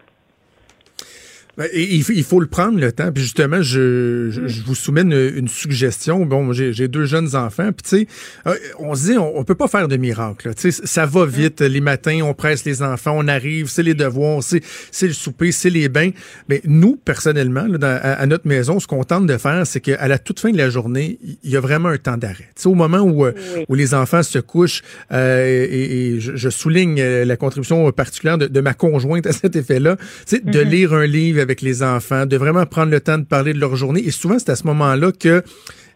Ben, 1.60 1.68
il, 1.74 2.24
faut 2.24 2.39
le 2.39 2.47
prendre 2.47 2.80
le 2.80 2.89
temps. 2.93 3.12
Puis 3.12 3.22
justement, 3.22 3.62
je, 3.62 4.30
je, 4.32 4.64
vous 4.64 4.76
soumets 4.76 5.01
une, 5.01 5.49
suggestion. 5.49 6.26
Bon, 6.26 6.53
j'ai 6.53 6.88
deux 6.88 7.03
jeunes 7.03 7.36
enfants. 7.36 7.74
Puis 7.74 7.84
tu 7.84 7.89
sais, 7.89 8.07
euh, 8.47 8.55
on 8.80 8.95
se 8.95 9.12
dit, 9.12 9.18
on, 9.18 9.43
peut 9.43 9.55
pas 9.55 9.68
faire 9.68 9.89
de 9.89 9.97
miracle. 9.97 10.53
Tu 10.55 10.72
sais, 10.72 10.82
ça 10.86 11.05
va 11.05 11.26
vite. 11.26 11.60
Les 11.60 11.82
matins, 11.82 12.22
on 12.24 12.34
presse 12.34 12.64
les 12.64 12.82
enfants, 12.82 13.12
on 13.14 13.28
arrive, 13.28 13.68
c'est 13.68 13.84
les 13.84 13.93
devoirs, 13.93 14.41
c'est 14.41 14.62
le 15.07 15.12
souper, 15.12 15.51
c'est 15.51 15.70
les 15.70 15.89
bains. 15.89 16.12
Mais 16.47 16.62
nous, 16.64 16.95
personnellement, 16.95 17.68
à, 17.82 18.26
notre 18.26 18.47
maison, 18.47 18.80
ce 18.80 18.88
qu'on 18.88 19.03
tente 19.03 19.26
de 19.26 19.38
faire, 19.38 19.68
c'est 19.68 19.82
qu'à 19.82 20.07
la 20.07 20.18
toute 20.18 20.39
fin 20.39 20.51
de 20.51 20.57
la 20.57 20.70
journée, 20.70 21.20
il 21.43 21.49
y 21.51 21.57
a 21.57 21.60
vraiment 21.60 21.89
un 21.89 21.97
temps 21.97 22.16
d'arrêt. 22.16 22.47
Tu 22.55 22.62
sais, 22.62 22.70
au 22.70 22.76
moment 22.76 22.99
où, 22.99 23.26
euh, 23.26 23.34
où 23.68 23.76
les 23.76 23.93
enfants 23.93 24.24
se 24.24 24.39
couchent, 24.39 24.82
euh, 25.12 25.68
et, 25.70 26.22
je, 26.22 26.49
souligne 26.49 27.01
la 27.01 27.36
contribution 27.36 27.91
particulière 27.91 28.38
de, 28.38 28.62
ma 28.62 28.74
conjointe 28.74 29.28
à 29.28 29.34
cet 29.34 29.57
effet-là, 29.57 29.97
tu 29.97 30.38
sais, 30.38 30.39
de 30.39 30.51
mm-hmm. 30.51 30.64
lire 30.64 30.93
un 30.93 31.05
livre 31.05 31.49
avec 31.50 31.62
les 31.62 31.82
enfants, 31.82 32.28
de 32.28 32.38
vraiment 32.38 32.66
prendre 32.68 32.91
le 32.91 33.02
temps 33.02 33.18
de 33.18 33.24
parler 33.24 33.54
de 33.54 33.60
leur 33.60 33.76
journée. 33.76 34.06
Et 34.06 34.12
souvent, 34.12 34.38
c'est 34.38 34.50
à 34.50 34.56
ce 34.56 34.68
moment-là 34.68 35.12
que 35.12 35.43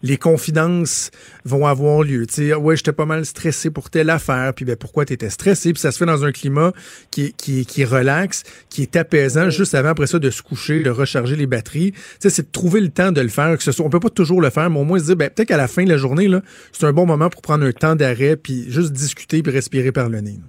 les 0.01 0.17
confidences 0.17 1.11
vont 1.45 1.67
avoir 1.67 2.01
lieu. 2.01 2.25
Tu 2.25 2.33
sais, 2.33 2.53
ouais, 2.55 2.75
j'étais 2.75 2.91
pas 2.91 3.05
mal 3.05 3.23
stressé 3.23 3.69
pour 3.69 3.91
telle 3.91 4.09
affaire, 4.09 4.53
puis 4.55 4.65
ben 4.65 4.75
pourquoi 4.75 5.05
tu 5.05 5.13
étais 5.13 5.29
stressé, 5.29 5.71
puis 5.71 5.79
ça 5.79 5.91
se 5.91 5.97
fait 5.99 6.07
dans 6.07 6.25
un 6.25 6.31
climat 6.31 6.73
qui 7.11 7.33
qui 7.33 7.65
qui 7.67 7.85
relaxe, 7.85 8.43
qui 8.69 8.81
est 8.81 8.95
apaisant 8.95 9.51
juste 9.51 9.75
avant 9.75 9.89
après 9.89 10.07
ça 10.07 10.19
de 10.19 10.29
se 10.31 10.41
coucher, 10.41 10.81
de 10.81 10.89
recharger 10.89 11.35
les 11.35 11.47
batteries. 11.47 11.91
Tu 11.91 11.99
sais, 12.19 12.29
c'est 12.31 12.41
de 12.41 12.51
trouver 12.51 12.81
le 12.81 12.89
temps 12.89 13.11
de 13.11 13.21
le 13.21 13.29
faire, 13.29 13.55
que 13.55 13.63
ce 13.63 13.71
soit 13.71 13.85
on 13.85 13.89
peut 13.89 14.01
pas 14.01 14.09
toujours 14.09 14.41
le 14.41 14.49
faire, 14.49 14.69
mais 14.71 14.79
au 14.79 14.83
moins 14.83 14.99
se 14.99 15.05
dire 15.05 15.15
ben 15.15 15.29
peut-être 15.29 15.47
qu'à 15.49 15.57
la 15.57 15.67
fin 15.67 15.83
de 15.83 15.89
la 15.89 15.97
journée 15.97 16.27
là, 16.27 16.41
c'est 16.71 16.85
un 16.85 16.93
bon 16.93 17.05
moment 17.05 17.29
pour 17.29 17.43
prendre 17.43 17.63
un 17.63 17.71
temps 17.71 17.95
d'arrêt 17.95 18.35
puis 18.35 18.65
juste 18.69 18.91
discuter 18.91 19.43
puis 19.43 19.53
respirer 19.53 19.91
par 19.91 20.09
le 20.09 20.19
nez. 20.19 20.39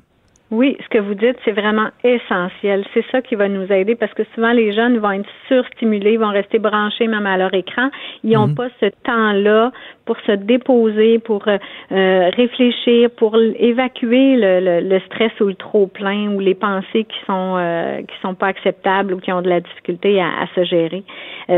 Oui, 0.51 0.77
ce 0.85 0.89
que 0.89 0.99
vous 0.99 1.15
dites, 1.15 1.37
c'est 1.45 1.53
vraiment 1.53 1.89
essentiel. 2.05 2.85
C'est 2.93 3.05
ça 3.11 3.23
qui 3.23 3.35
va 3.35 3.49
nous 3.49 3.71
aider 3.73 3.95
parce 3.95 4.13
que 4.13 4.23
souvent 4.35 4.53
les 4.53 4.73
jeunes 4.73 4.99
vont 4.99 5.13
être 5.13 5.29
surstimulés, 5.49 6.17
vont 6.17 6.31
rester 6.31 6.59
branchés 6.59 7.09
même 7.09 7.27
à 7.27 7.37
leur 7.37 7.53
écran. 7.55 7.91
Ils 8.23 8.33
n'ont 8.33 8.49
mhm. 8.49 8.55
pas 8.55 8.69
ce 8.79 8.87
temps-là 9.05 9.73
pour 10.05 10.17
se 10.27 10.33
déposer, 10.33 11.19
pour 11.19 11.47
euh, 11.49 11.59
euh, 11.93 12.31
réfléchir, 12.37 13.11
pour 13.11 13.37
évacuer 13.37 14.37
le, 14.37 14.81
le, 14.81 15.01
stress 15.07 15.33
ou 15.41 15.47
le 15.47 15.55
trop 15.55 15.87
plein 15.87 16.33
ou 16.35 16.41
les 16.41 16.55
pensées 16.55 17.05
qui 17.05 17.19
sont 17.27 17.57
euh, 17.59 18.01
qui 18.03 18.15
sont 18.23 18.35
pas 18.35 18.49
acceptables 18.49 19.15
ou 19.15 19.19
qui 19.19 19.33
ont 19.33 19.43
de 19.43 19.49
la 19.49 19.61
difficulté 19.61 20.21
à, 20.21 20.27
à 20.43 20.47
se 20.55 20.65
gérer. 20.65 21.03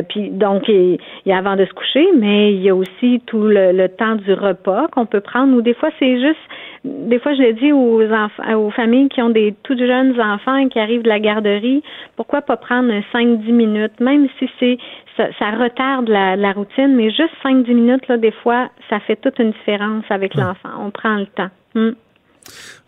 puis 0.08 0.30
donc 0.30 0.68
il 0.68 0.98
y 1.26 1.32
a 1.32 1.38
avant 1.38 1.56
de 1.56 1.64
se 1.64 1.72
coucher, 1.72 2.06
mais 2.16 2.52
il 2.52 2.62
y 2.62 2.68
a 2.68 2.74
aussi 2.74 3.20
tout 3.26 3.42
le, 3.42 3.72
le 3.72 3.88
temps 3.88 4.16
du 4.16 4.32
repas 4.32 4.88
qu'on 4.88 5.06
peut 5.06 5.20
prendre 5.20 5.54
ou 5.56 5.62
des 5.62 5.74
fois 5.74 5.90
c'est 5.98 6.20
juste 6.20 6.38
des 6.86 7.18
fois, 7.18 7.34
je 7.34 7.42
le 7.42 7.52
dis 7.54 7.72
aux 7.72 8.02
enfants, 8.12 8.54
aux 8.54 8.70
familles 8.70 9.08
qui 9.08 9.20
ont 9.20 9.30
des 9.30 9.54
tout 9.64 9.76
jeunes 9.76 10.20
enfants 10.20 10.68
qui 10.68 10.78
arrivent 10.78 11.02
de 11.02 11.08
la 11.08 11.18
garderie, 11.18 11.82
pourquoi 12.14 12.42
pas 12.42 12.56
prendre 12.56 12.92
5-10 13.12 13.50
minutes, 13.50 13.98
même 13.98 14.28
si 14.38 14.48
c'est 14.60 14.78
ça, 15.16 15.50
retarde 15.52 16.08
la, 16.08 16.52
routine, 16.52 16.94
mais 16.94 17.10
juste 17.10 17.32
5-10 17.44 17.74
minutes, 17.74 18.08
là, 18.08 18.18
des 18.18 18.32
fois, 18.42 18.70
ça 18.90 19.00
fait 19.00 19.16
toute 19.16 19.38
une 19.38 19.52
différence 19.52 20.04
avec 20.10 20.34
l'enfant. 20.34 20.70
On 20.80 20.90
prend 20.90 21.16
le 21.16 21.26
temps. 21.26 21.50
Hmm. 21.74 21.92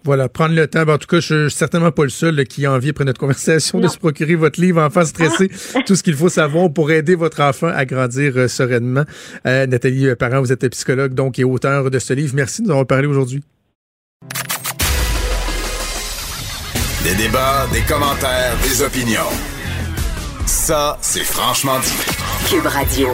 Voilà, 0.04 0.28
prendre 0.28 0.54
le 0.54 0.66
temps. 0.66 0.84
Ben, 0.84 0.94
en 0.94 0.98
tout 0.98 1.06
cas, 1.06 1.20
je 1.20 1.48
suis 1.48 1.56
certainement 1.56 1.90
pas 1.90 2.04
le 2.04 2.08
seul 2.08 2.44
qui 2.44 2.64
a 2.66 2.72
envie, 2.72 2.90
après 2.90 3.04
notre 3.04 3.20
conversation, 3.20 3.80
de 3.80 3.88
se 3.88 3.98
procurer 3.98 4.36
votre 4.36 4.60
livre 4.60 4.80
Enfant 4.80 5.04
stressé, 5.04 5.50
ah. 5.74 5.80
tout 5.86 5.96
ce 5.96 6.02
qu'il 6.02 6.14
faut 6.14 6.28
savoir 6.28 6.72
pour 6.72 6.90
aider 6.90 7.14
votre 7.14 7.42
enfant 7.42 7.68
à 7.68 7.84
grandir 7.84 8.32
euh, 8.36 8.48
sereinement. 8.48 9.04
Euh, 9.46 9.66
Nathalie 9.66 10.08
euh, 10.08 10.14
Parent, 10.14 10.40
vous 10.40 10.52
êtes 10.52 10.68
psychologue 10.70 11.14
donc 11.14 11.38
et 11.38 11.44
auteur 11.44 11.90
de 11.90 11.98
ce 11.98 12.12
livre. 12.12 12.34
Merci 12.34 12.62
de 12.62 12.66
nous 12.66 12.72
avoir 12.72 12.86
parlé 12.86 13.06
aujourd'hui. 13.06 13.42
Des 17.04 17.14
débats, 17.14 17.66
des 17.72 17.82
commentaires, 17.82 18.56
des 18.62 18.82
opinions. 18.82 19.30
Ça, 20.46 20.96
c'est 21.00 21.24
franchement 21.24 21.78
dit. 21.80 22.17
Cube 22.46 22.66
Radio. 22.66 23.08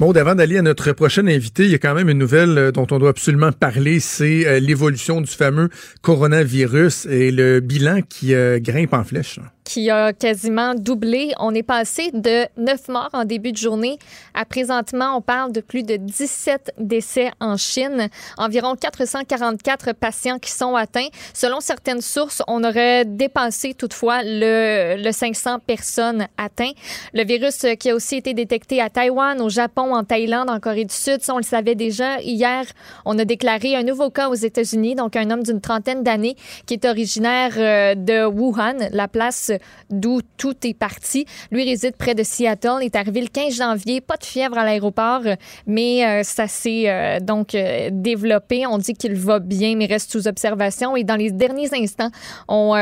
Bon, 0.00 0.10
avant 0.12 0.34
d'aller 0.34 0.58
à 0.58 0.62
notre 0.62 0.92
prochain 0.92 1.26
invité, 1.26 1.64
il 1.64 1.70
y 1.70 1.74
a 1.74 1.78
quand 1.78 1.94
même 1.94 2.08
une 2.08 2.18
nouvelle 2.18 2.58
euh, 2.58 2.72
dont 2.72 2.86
on 2.90 2.98
doit 2.98 3.10
absolument 3.10 3.52
parler, 3.52 4.00
c'est 4.00 4.46
euh, 4.46 4.58
l'évolution 4.58 5.20
du 5.20 5.30
fameux 5.30 5.68
coronavirus 6.00 7.06
et 7.06 7.30
le 7.30 7.60
bilan 7.60 8.00
qui 8.08 8.34
euh, 8.34 8.58
grimpe 8.58 8.94
en 8.94 9.04
flèche 9.04 9.38
qui 9.64 9.90
a 9.90 10.12
quasiment 10.12 10.74
doublé. 10.74 11.32
On 11.38 11.54
est 11.54 11.62
passé 11.62 12.10
de 12.12 12.46
9 12.56 12.88
morts 12.88 13.10
en 13.12 13.24
début 13.24 13.52
de 13.52 13.56
journée 13.56 13.98
à 14.34 14.44
présentement, 14.44 15.16
on 15.16 15.20
parle 15.20 15.52
de 15.52 15.60
plus 15.60 15.82
de 15.82 15.96
17 15.96 16.74
décès 16.78 17.30
en 17.40 17.56
Chine, 17.56 18.08
environ 18.38 18.76
444 18.76 19.92
patients 19.92 20.38
qui 20.38 20.50
sont 20.50 20.74
atteints. 20.74 21.08
Selon 21.34 21.60
certaines 21.60 22.00
sources, 22.00 22.42
on 22.48 22.64
aurait 22.64 23.04
dépassé 23.04 23.74
toutefois 23.74 24.22
le, 24.24 24.96
le 25.02 25.12
500 25.12 25.58
personnes 25.60 26.26
atteintes. 26.38 26.74
Le 27.12 27.24
virus 27.24 27.66
qui 27.78 27.90
a 27.90 27.94
aussi 27.94 28.16
été 28.16 28.34
détecté 28.34 28.80
à 28.80 28.90
Taïwan, 28.90 29.40
au 29.40 29.48
Japon, 29.48 29.94
en 29.94 30.04
Thaïlande, 30.04 30.50
en 30.50 30.60
Corée 30.60 30.84
du 30.84 30.94
Sud, 30.94 31.22
ça 31.22 31.34
on 31.34 31.38
le 31.38 31.42
savait 31.42 31.74
déjà. 31.74 32.20
Hier, 32.20 32.64
on 33.04 33.18
a 33.18 33.24
déclaré 33.24 33.76
un 33.76 33.82
nouveau 33.82 34.10
cas 34.10 34.28
aux 34.28 34.34
États-Unis, 34.34 34.94
donc 34.94 35.16
un 35.16 35.30
homme 35.30 35.42
d'une 35.42 35.60
trentaine 35.60 36.02
d'années 36.02 36.36
qui 36.66 36.74
est 36.74 36.84
originaire 36.84 37.52
euh, 37.56 37.94
de 37.94 38.24
Wuhan, 38.24 38.88
la 38.92 39.08
place 39.08 39.52
d'où 39.90 40.20
tout 40.36 40.54
est 40.64 40.74
parti. 40.74 41.26
Lui 41.50 41.64
réside 41.64 41.96
près 41.96 42.14
de 42.14 42.22
Seattle. 42.22 42.78
Il 42.80 42.86
est 42.86 42.96
arrivé 42.96 43.20
le 43.20 43.28
15 43.28 43.54
janvier, 43.54 44.00
pas 44.00 44.16
de 44.16 44.24
fièvre 44.24 44.58
à 44.58 44.64
l'aéroport, 44.64 45.22
mais 45.66 46.04
euh, 46.04 46.22
ça 46.22 46.48
s'est 46.48 46.84
euh, 46.88 47.20
donc 47.20 47.54
euh, 47.54 47.90
développé. 47.92 48.66
On 48.66 48.78
dit 48.78 48.94
qu'il 48.94 49.14
va 49.14 49.38
bien, 49.38 49.76
mais 49.76 49.86
reste 49.86 50.10
sous 50.10 50.28
observation. 50.28 50.96
Et 50.96 51.04
dans 51.04 51.16
les 51.16 51.30
derniers 51.30 51.72
instants, 51.74 52.10
on, 52.48 52.72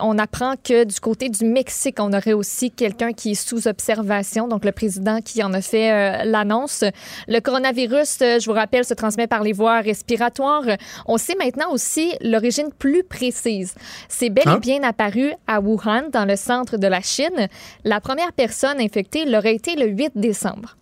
on 0.00 0.18
apprend 0.18 0.54
que 0.62 0.84
du 0.84 1.00
côté 1.00 1.28
du 1.28 1.44
Mexique, 1.44 1.96
on 1.98 2.12
aurait 2.12 2.32
aussi 2.32 2.70
quelqu'un 2.70 3.12
qui 3.12 3.32
est 3.32 3.34
sous 3.34 3.68
observation, 3.68 4.48
donc 4.48 4.64
le 4.64 4.72
président 4.72 5.20
qui 5.20 5.42
en 5.42 5.52
a 5.52 5.60
fait 5.60 6.24
l'annonce. 6.24 6.84
Le 7.28 7.40
coronavirus, 7.40 8.18
je 8.20 8.44
vous 8.44 8.52
rappelle, 8.52 8.84
se 8.84 8.94
transmet 8.94 9.26
par 9.26 9.42
les 9.42 9.52
voies 9.52 9.80
respiratoires. 9.80 10.64
On 11.06 11.16
sait 11.16 11.36
maintenant 11.36 11.70
aussi 11.72 12.12
l'origine 12.20 12.70
plus 12.78 13.04
précise. 13.04 13.74
C'est 14.08 14.30
bel 14.30 14.44
et 14.46 14.50
ah. 14.50 14.58
bien 14.58 14.82
apparu 14.82 15.32
à 15.46 15.60
Wuhan 15.60 15.99
dans 16.08 16.24
le 16.24 16.36
centre 16.36 16.78
de 16.78 16.86
la 16.86 17.02
Chine. 17.02 17.48
La 17.84 18.00
première 18.00 18.32
personne 18.32 18.80
infectée 18.80 19.26
l'aurait 19.26 19.54
été 19.54 19.76
le 19.76 19.86
8 19.86 20.12
décembre. 20.14 20.76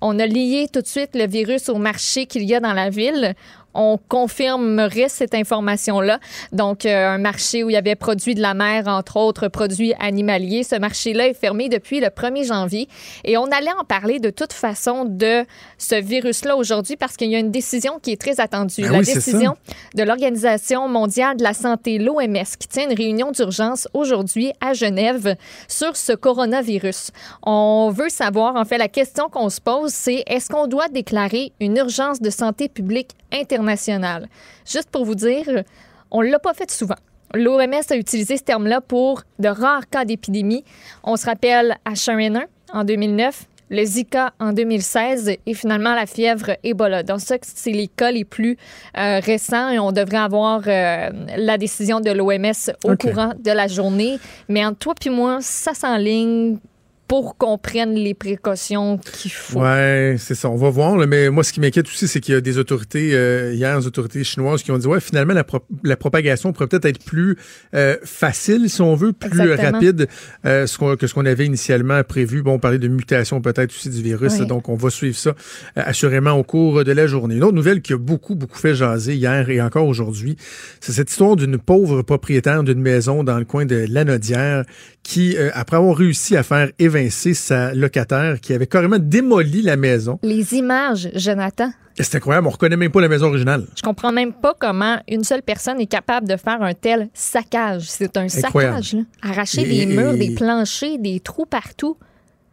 On 0.00 0.18
a 0.18 0.26
lié 0.26 0.66
tout 0.72 0.82
de 0.82 0.86
suite 0.86 1.14
le 1.14 1.26
virus 1.26 1.68
au 1.68 1.76
marché 1.76 2.26
qu'il 2.26 2.42
y 2.42 2.54
a 2.54 2.60
dans 2.60 2.72
la 2.72 2.90
ville 2.90 3.34
on 3.74 3.98
confirmerait 4.08 5.08
cette 5.08 5.34
information-là. 5.34 6.20
Donc, 6.52 6.86
euh, 6.86 7.08
un 7.08 7.18
marché 7.18 7.64
où 7.64 7.70
il 7.70 7.74
y 7.74 7.76
avait 7.76 7.94
produits 7.94 8.34
de 8.34 8.40
la 8.40 8.54
mer, 8.54 8.86
entre 8.86 9.16
autres 9.16 9.48
produits 9.48 9.94
animaliers. 10.00 10.62
Ce 10.62 10.76
marché-là 10.76 11.28
est 11.28 11.34
fermé 11.34 11.68
depuis 11.68 12.00
le 12.00 12.08
1er 12.08 12.46
janvier. 12.46 12.88
Et 13.24 13.36
on 13.36 13.44
allait 13.46 13.72
en 13.78 13.84
parler 13.84 14.18
de 14.18 14.30
toute 14.30 14.52
façon 14.52 15.04
de 15.04 15.44
ce 15.78 15.94
virus-là 15.94 16.56
aujourd'hui 16.56 16.96
parce 16.96 17.16
qu'il 17.16 17.30
y 17.30 17.36
a 17.36 17.38
une 17.38 17.50
décision 17.50 17.98
qui 18.00 18.12
est 18.12 18.20
très 18.20 18.40
attendue. 18.40 18.82
Ben 18.82 18.92
la 18.92 19.00
décision 19.00 19.54
de 19.94 20.02
l'Organisation 20.02 20.88
mondiale 20.88 21.36
de 21.36 21.42
la 21.42 21.54
santé, 21.54 21.98
l'OMS, 21.98 22.44
qui 22.58 22.68
tient 22.68 22.88
une 22.88 22.96
réunion 22.96 23.30
d'urgence 23.30 23.88
aujourd'hui 23.92 24.52
à 24.60 24.72
Genève 24.72 25.36
sur 25.68 25.96
ce 25.96 26.12
coronavirus. 26.12 27.10
On 27.42 27.90
veut 27.94 28.08
savoir, 28.08 28.56
en 28.56 28.64
fait, 28.64 28.78
la 28.78 28.88
question 28.88 29.28
qu'on 29.28 29.48
se 29.48 29.60
pose, 29.60 29.92
c'est 29.92 30.22
est-ce 30.26 30.48
qu'on 30.48 30.66
doit 30.66 30.88
déclarer 30.88 31.52
une 31.60 31.76
urgence 31.76 32.20
de 32.20 32.30
santé 32.30 32.68
publique 32.68 33.10
internationale. 33.34 34.28
Juste 34.66 34.90
pour 34.90 35.04
vous 35.04 35.14
dire, 35.14 35.64
on 36.10 36.22
ne 36.22 36.28
l'a 36.28 36.38
pas 36.38 36.54
fait 36.54 36.70
souvent. 36.70 36.96
L'OMS 37.34 37.82
a 37.90 37.96
utilisé 37.96 38.36
ce 38.36 38.44
terme-là 38.44 38.80
pour 38.80 39.22
de 39.38 39.48
rares 39.48 39.88
cas 39.88 40.04
d'épidémie. 40.04 40.64
On 41.02 41.16
se 41.16 41.26
rappelle 41.26 41.76
H1N1 41.84 42.44
en 42.72 42.84
2009, 42.84 43.46
le 43.70 43.84
Zika 43.84 44.32
en 44.38 44.52
2016 44.52 45.32
et 45.44 45.54
finalement 45.54 45.94
la 45.94 46.06
fièvre 46.06 46.52
Ebola. 46.62 47.02
Donc 47.02 47.20
ça, 47.20 47.36
c'est 47.42 47.72
les 47.72 47.88
cas 47.88 48.12
les 48.12 48.24
plus 48.24 48.56
euh, 48.96 49.18
récents 49.18 49.70
et 49.70 49.78
on 49.80 49.90
devrait 49.90 50.18
avoir 50.18 50.62
euh, 50.66 51.10
la 51.36 51.58
décision 51.58 52.00
de 52.00 52.10
l'OMS 52.10 52.72
au 52.84 52.96
courant 52.96 53.32
de 53.36 53.50
la 53.50 53.66
journée. 53.66 54.18
Mais 54.48 54.64
entre 54.64 54.78
toi 54.78 54.94
puis 54.98 55.10
moi, 55.10 55.38
ça 55.40 55.74
s'enligne 55.74 56.58
pour 57.06 57.36
qu'on 57.36 57.58
prenne 57.58 57.94
les 57.94 58.14
précautions 58.14 58.98
qu'il 58.98 59.30
faut. 59.30 59.60
Ouais, 59.60 60.16
c'est 60.18 60.34
ça. 60.34 60.48
On 60.48 60.56
va 60.56 60.70
voir. 60.70 60.96
là, 60.96 61.06
mais 61.06 61.28
moi, 61.30 61.44
ce 61.44 61.52
qui 61.52 61.60
m'inquiète 61.60 61.86
aussi, 61.86 62.08
c'est 62.08 62.20
qu'il 62.20 62.34
y 62.34 62.36
a 62.36 62.40
des 62.40 62.58
autorités, 62.58 63.10
euh, 63.14 63.52
hier, 63.54 63.78
des 63.78 63.86
autorités 63.86 64.24
chinoises 64.24 64.62
qui 64.62 64.70
ont 64.70 64.78
dit, 64.78 64.86
ouais, 64.86 65.00
finalement, 65.00 65.34
la, 65.34 65.44
pro- 65.44 65.64
la 65.82 65.96
propagation 65.96 66.52
pourrait 66.52 66.66
peut-être 66.68 66.86
être 66.86 67.04
plus 67.04 67.36
euh, 67.74 67.96
facile, 68.04 68.70
si 68.70 68.80
on 68.80 68.94
veut, 68.94 69.12
plus 69.12 69.28
Exactement. 69.40 69.72
rapide 69.72 70.08
euh, 70.46 70.66
ce 70.66 70.78
que 70.96 71.06
ce 71.06 71.12
qu'on 71.14 71.26
avait 71.26 71.46
initialement 71.46 72.02
prévu. 72.04 72.42
Bon, 72.42 72.54
on 72.54 72.58
parlait 72.58 72.78
de 72.78 72.88
mutation 72.88 73.40
peut-être 73.40 73.70
aussi 73.70 73.90
du 73.90 74.02
virus, 74.02 74.32
Oui. 74.40 74.46
donc 74.46 74.68
on 74.68 74.74
va 74.76 74.90
suivre 74.90 75.16
ça 75.16 75.30
euh, 75.30 75.34
assurément 75.76 76.32
au 76.32 76.42
cours 76.42 76.84
de 76.84 76.92
la 76.92 77.06
journée. 77.06 77.36
Une 77.36 77.44
autre 77.44 77.54
nouvelle 77.56 77.82
qui 77.82 77.92
a 77.92 77.98
beaucoup, 77.98 78.34
beaucoup 78.34 78.58
fait 78.58 78.74
jaser 78.74 79.14
hier 79.14 79.50
et 79.50 79.60
encore 79.60 79.86
aujourd'hui, 79.86 80.36
c'est 80.80 80.92
cette 80.92 81.10
histoire 81.10 81.36
d'une 81.36 81.58
pauvre 81.58 82.02
propriétaire 82.02 82.62
d'une 82.62 82.80
maison 82.80 83.24
dans 83.24 83.38
le 83.38 83.44
coin 83.44 83.66
de 83.66 83.86
Lanaudière 83.90 84.64
qui, 85.04 85.36
euh, 85.36 85.50
après 85.54 85.76
avoir 85.76 85.96
réussi 85.96 86.36
à 86.36 86.42
faire 86.42 86.70
évincer 86.80 87.34
sa 87.34 87.72
locataire 87.74 88.40
qui 88.40 88.52
avait 88.52 88.66
carrément 88.66 88.98
démoli 88.98 89.62
la 89.62 89.76
maison, 89.76 90.18
Les 90.24 90.54
images, 90.54 91.08
Jonathan. 91.14 91.70
c'est 92.00 92.16
incroyable, 92.16 92.46
on 92.48 92.50
reconnaît 92.50 92.76
même 92.76 92.90
pas 92.90 93.00
la 93.02 93.08
maison 93.08 93.26
originale. 93.26 93.66
Je 93.76 93.82
comprends 93.82 94.10
même 94.12 94.32
pas 94.32 94.54
comment 94.58 94.96
une 95.08 95.22
seule 95.22 95.42
personne 95.42 95.78
est 95.80 95.86
capable 95.86 96.26
de 96.26 96.36
faire 96.36 96.60
un 96.62 96.74
tel 96.74 97.08
saccage. 97.14 97.84
C'est 97.86 98.16
un 98.16 98.22
Incroyable. 98.26 98.82
saccage, 98.82 98.94
là. 98.94 99.30
Arracher 99.30 99.60
Et- 99.62 99.86
des 99.86 99.94
murs, 99.94 100.14
et- 100.14 100.18
des 100.18 100.34
planchers, 100.34 100.98
des 100.98 101.20
trous 101.20 101.46
partout. 101.46 101.96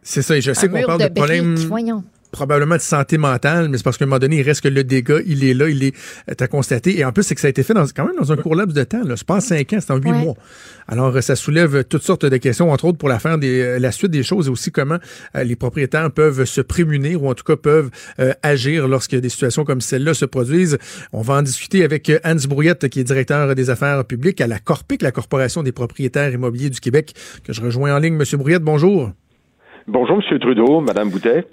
C'est 0.04 0.22
ça, 0.22 0.36
et 0.36 0.41
je 0.41 0.52
sais 0.54 0.68
qu'on 0.68 0.82
parle 0.84 0.99
de, 1.04 1.08
de, 1.08 1.14
problèmes 1.14 1.56
voyons. 1.56 2.04
Probablement 2.32 2.75
de 2.75 2.82
santé 2.82 3.17
mentale, 3.17 3.67
mais 3.69 3.77
c'est 3.77 3.84
parce 3.84 3.97
qu'à 3.97 4.05
un 4.05 4.07
moment 4.07 4.19
donné, 4.19 4.38
il 4.38 4.41
reste 4.43 4.61
que 4.61 4.67
le 4.69 4.84
dégât, 4.84 5.19
il 5.25 5.43
est 5.43 5.53
là, 5.53 5.67
il 5.69 5.84
est 5.84 6.41
à 6.41 6.47
constaté. 6.47 6.97
Et 6.97 7.05
en 7.05 7.11
plus, 7.11 7.23
c'est 7.23 7.36
que 7.36 7.41
ça 7.41 7.47
a 7.47 7.49
été 7.49 7.63
fait 7.63 7.73
dans, 7.73 7.86
quand 7.86 8.05
même 8.05 8.15
dans 8.19 8.32
un 8.32 8.38
court 8.38 8.55
laps 8.55 8.73
de 8.75 8.84
temps. 8.84 9.03
là. 9.03 9.15
C'est 9.17 9.27
pas 9.27 9.36
en 9.36 9.39
cinq 9.41 9.73
ans, 9.73 9.77
c'est 9.79 9.91
en 9.91 9.97
huit 9.97 10.11
Ouais. 10.11 10.23
mois. 10.23 10.36
Alors, 10.88 11.15
euh, 11.15 11.21
ça 11.21 11.36
soulève 11.36 11.84
toutes 11.86 12.03
sortes 12.03 12.25
de 12.25 12.38
questions, 12.38 12.71
entre 12.71 12.86
autres 12.86 12.97
pour 12.97 13.09
la, 13.09 13.19
faire 13.19 13.38
des, 13.38 13.61
euh, 13.61 13.79
la 13.79 13.91
suite 13.91 14.11
des 14.11 14.23
choses 14.23 14.47
et 14.47 14.49
aussi 14.49 14.71
comment 14.71 14.97
euh, 15.36 15.43
les 15.43 15.55
propriétaires 15.55 16.09
peuvent 16.11 16.45
se 16.45 16.61
prémunir 16.61 17.21
ou 17.23 17.29
en 17.29 17.34
tout 17.34 17.43
cas 17.43 17.55
peuvent 17.55 17.89
euh, 18.19 18.34
agir 18.43 18.88
lorsque 18.88 19.15
des 19.15 19.29
situations 19.29 19.63
comme 19.63 19.82
celle-là 19.82 20.13
se 20.13 20.25
produisent. 20.25 20.77
On 21.13 21.21
va 21.21 21.36
en 21.36 21.41
discuter 21.41 21.84
avec 21.84 22.09
euh, 22.09 22.19
Hans 22.25 22.36
Brouillette, 22.47 22.89
qui 22.89 22.99
est 22.99 23.03
directeur 23.03 23.53
des 23.55 23.69
affaires 23.69 24.03
publiques 24.05 24.41
à 24.41 24.47
la 24.47 24.59
Corpic, 24.59 25.01
la 25.01 25.11
Corporation 25.11 25.63
des 25.63 25.71
propriétaires 25.71 26.32
immobiliers 26.32 26.69
du 26.69 26.79
Québec, 26.79 27.13
que 27.43 27.53
je 27.53 27.61
rejoins 27.61 27.95
en 27.95 27.99
ligne. 27.99 28.15
Monsieur 28.15 28.38
Brouillette, 28.38 28.63
bonjour. 28.63 29.11
Bonjour, 29.88 30.21
M. 30.32 30.39
Trudeau, 30.39 30.82
Mme 30.82 31.09
Boutet. 31.09 31.45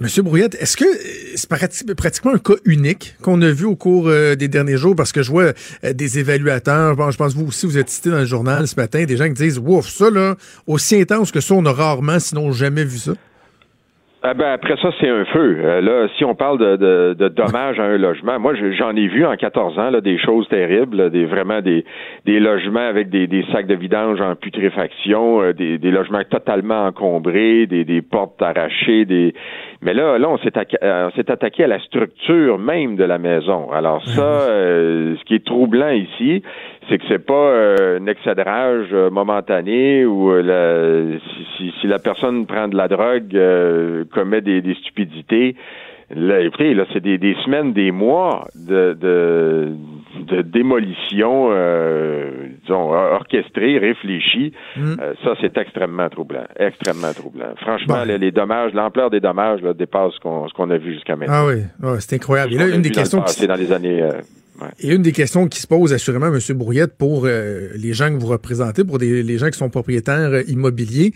Monsieur 0.00 0.22
Brouillette, 0.22 0.56
est-ce 0.58 0.76
que 0.76 0.84
euh, 0.84 1.32
c'est 1.36 1.48
prati- 1.48 1.94
pratiquement 1.94 2.32
un 2.34 2.38
cas 2.38 2.54
unique 2.64 3.14
qu'on 3.22 3.40
a 3.42 3.50
vu 3.50 3.66
au 3.66 3.76
cours 3.76 4.08
euh, 4.08 4.34
des 4.34 4.48
derniers 4.48 4.76
jours? 4.76 4.96
Parce 4.96 5.12
que 5.12 5.22
je 5.22 5.30
vois 5.30 5.52
euh, 5.84 5.92
des 5.92 6.18
évaluateurs, 6.18 7.10
je 7.12 7.16
pense 7.16 7.34
vous 7.34 7.46
aussi, 7.46 7.66
vous 7.66 7.78
êtes 7.78 7.90
cité 7.90 8.10
dans 8.10 8.18
le 8.18 8.24
journal 8.24 8.66
ce 8.66 8.74
matin, 8.76 9.04
des 9.04 9.16
gens 9.16 9.26
qui 9.28 9.34
disent, 9.34 9.58
ouf, 9.58 9.88
ça, 9.88 10.10
là, 10.10 10.36
aussi 10.66 10.96
intense 10.96 11.30
que 11.30 11.40
ça, 11.40 11.54
on 11.54 11.64
a 11.66 11.72
rarement, 11.72 12.18
sinon 12.18 12.52
jamais 12.52 12.84
vu 12.84 12.98
ça. 12.98 13.12
Ah 14.24 14.34
ben 14.34 14.52
après 14.52 14.76
ça, 14.80 14.90
c'est 15.00 15.08
un 15.08 15.24
feu. 15.24 15.56
Euh, 15.58 15.80
là, 15.80 16.06
si 16.16 16.24
on 16.24 16.36
parle 16.36 16.56
de, 16.58 16.76
de, 16.76 17.14
de 17.18 17.26
dommages 17.28 17.80
à 17.80 17.84
un 17.84 17.98
logement, 17.98 18.38
moi 18.38 18.54
je- 18.54 18.70
j'en 18.70 18.94
ai 18.94 19.08
vu 19.08 19.26
en 19.26 19.34
14 19.34 19.76
ans 19.80 19.90
là, 19.90 20.00
des 20.00 20.16
choses 20.16 20.46
terribles, 20.48 20.96
là, 20.96 21.08
des 21.10 21.24
vraiment 21.24 21.60
des, 21.60 21.84
des 22.24 22.38
logements 22.38 22.86
avec 22.86 23.10
des, 23.10 23.26
des 23.26 23.44
sacs 23.50 23.66
de 23.66 23.74
vidange 23.74 24.20
en 24.20 24.36
putréfaction, 24.36 25.42
euh, 25.42 25.52
des, 25.52 25.76
des 25.78 25.90
logements 25.90 26.22
totalement 26.22 26.86
encombrés, 26.86 27.66
des, 27.66 27.84
des 27.84 28.00
portes 28.00 28.40
arrachées, 28.40 29.04
des 29.06 29.34
mais 29.84 29.92
là, 29.92 30.16
là, 30.18 30.28
on 30.30 30.38
s'est 30.38 30.52
euh, 30.84 31.08
on 31.08 31.10
s'est 31.16 31.28
attaqué 31.28 31.64
à 31.64 31.66
la 31.66 31.80
structure 31.80 32.58
même 32.58 32.94
de 32.94 33.02
la 33.02 33.18
maison. 33.18 33.72
Alors 33.72 34.04
ça, 34.06 34.22
euh, 34.22 35.16
ce 35.18 35.24
qui 35.24 35.34
est 35.34 35.44
troublant 35.44 35.90
ici, 35.90 36.44
c'est 36.88 36.98
que 36.98 37.04
c'est 37.08 37.24
pas 37.24 37.32
euh, 37.34 37.98
un 38.00 38.06
excédrage 38.06 38.88
euh, 38.92 39.10
momentané 39.10 40.04
ou 40.04 40.30
euh, 40.32 40.42
la- 40.42 41.18
si, 41.18 41.46
si, 41.56 41.74
si 41.80 41.86
la 41.86 41.98
personne 41.98 42.46
prend 42.46 42.68
de 42.68 42.76
la 42.76 42.88
drogue, 42.88 43.34
euh, 43.34 44.04
commet 44.12 44.40
des, 44.40 44.60
des 44.60 44.74
stupidités. 44.74 45.56
Là, 46.14 46.40
écoutez, 46.40 46.74
là, 46.74 46.84
c'est 46.92 47.00
des, 47.00 47.16
des 47.16 47.34
semaines, 47.44 47.72
des 47.72 47.90
mois 47.90 48.46
de, 48.54 48.92
de, 49.00 49.68
de 50.26 50.42
démolition, 50.42 51.48
euh, 51.52 52.30
disons, 52.62 52.92
orchestrée, 52.92 53.78
réfléchie. 53.78 54.52
Mm. 54.76 54.94
Euh, 55.00 55.14
ça, 55.24 55.34
c'est 55.40 55.56
extrêmement 55.56 56.10
troublant. 56.10 56.44
Extrêmement 56.58 57.12
troublant. 57.14 57.54
Franchement, 57.62 58.04
Bon. 58.06 58.18
les 58.20 58.30
dommages, 58.30 58.74
l'ampleur 58.74 59.08
des 59.08 59.20
dommages 59.20 59.62
là, 59.62 59.72
dépasse 59.72 60.12
ce 60.14 60.20
qu'on, 60.20 60.46
ce 60.48 60.52
qu'on 60.52 60.68
a 60.68 60.76
vu 60.76 60.92
jusqu'à 60.92 61.16
maintenant. 61.16 61.34
Ah 61.34 61.46
oui, 61.46 61.96
c'est 62.00 62.16
incroyable. 62.16 62.52
Et 62.52 62.58
là, 62.58 62.68
une 62.68 62.82
des 62.82 62.90
questions 62.90 63.20
passé, 63.22 63.46
dans 63.46 63.54
les 63.56 63.72
années. 63.72 64.02
euh, 64.02 64.10
ouais. 64.60 64.68
Et 64.80 64.94
une 64.94 65.02
des 65.02 65.12
questions 65.12 65.46
qui 65.48 65.60
se 65.60 65.66
pose 65.66 65.92
assurément, 65.92 66.26
M. 66.26 66.38
Brouillette, 66.56 66.96
pour 66.98 67.24
euh, 67.26 67.68
les 67.76 67.92
gens 67.92 68.08
que 68.08 68.20
vous 68.20 68.26
représentez, 68.28 68.84
pour 68.84 68.98
des, 68.98 69.22
les 69.22 69.38
gens 69.38 69.48
qui 69.48 69.58
sont 69.58 69.70
propriétaires 69.70 70.30
euh, 70.32 70.42
immobiliers, 70.48 71.12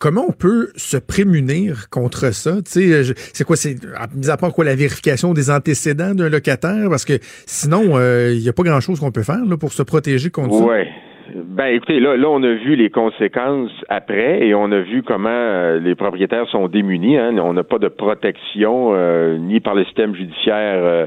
comment 0.00 0.24
on 0.28 0.32
peut 0.32 0.68
se 0.76 0.96
prémunir 0.96 1.88
contre 1.90 2.32
ça? 2.32 2.56
Tu 2.64 2.70
sais, 2.70 2.92
euh, 2.92 3.02
je- 3.02 3.12
c'est 3.16 3.44
quoi, 3.44 3.56
c'est, 3.56 3.76
à- 3.96 4.06
mis 4.14 4.30
à 4.30 4.36
part 4.36 4.52
quoi, 4.52 4.64
la 4.64 4.74
vérification 4.76 5.34
des 5.34 5.50
antécédents 5.50 6.14
d'un 6.14 6.28
locataire? 6.28 6.88
Parce 6.88 7.04
que 7.04 7.14
sinon, 7.46 7.96
euh, 7.96 8.32
il 8.34 8.40
n'y 8.40 8.48
a 8.48 8.52
pas 8.52 8.62
grand-chose 8.62 9.00
qu'on 9.00 9.10
peut 9.12 9.22
faire 9.22 9.44
là, 9.44 9.56
pour 9.56 9.72
se 9.72 9.82
protéger 9.82 10.30
contre 10.30 10.54
ça. 10.58 10.64
Ouais. 10.64 10.88
Ben 11.34 11.66
écoutez, 11.66 12.00
là, 12.00 12.16
là, 12.16 12.26
on 12.30 12.42
a 12.42 12.54
vu 12.54 12.74
les 12.74 12.88
conséquences 12.88 13.70
après 13.90 14.46
et 14.46 14.54
on 14.54 14.72
a 14.72 14.80
vu 14.80 15.02
comment 15.02 15.28
euh, 15.28 15.78
les 15.78 15.94
propriétaires 15.94 16.48
sont 16.48 16.68
démunis. 16.68 17.18
Hein. 17.18 17.36
On 17.42 17.52
n'a 17.52 17.64
pas 17.64 17.78
de 17.78 17.88
protection 17.88 18.92
euh, 18.94 19.36
ni 19.36 19.60
par 19.60 19.74
le 19.74 19.84
système 19.84 20.14
judiciaire 20.14 20.80
euh, 20.82 21.06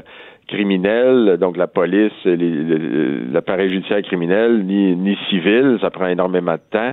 criminel, 0.52 1.38
donc 1.40 1.56
la 1.56 1.66
police, 1.66 2.12
l'appareil 2.24 3.70
judiciaire 3.70 4.02
criminel, 4.02 4.64
ni, 4.64 4.94
ni 4.94 5.16
civil. 5.30 5.78
Ça 5.80 5.90
prend 5.90 6.06
énormément 6.06 6.54
de 6.54 6.60
temps. 6.70 6.92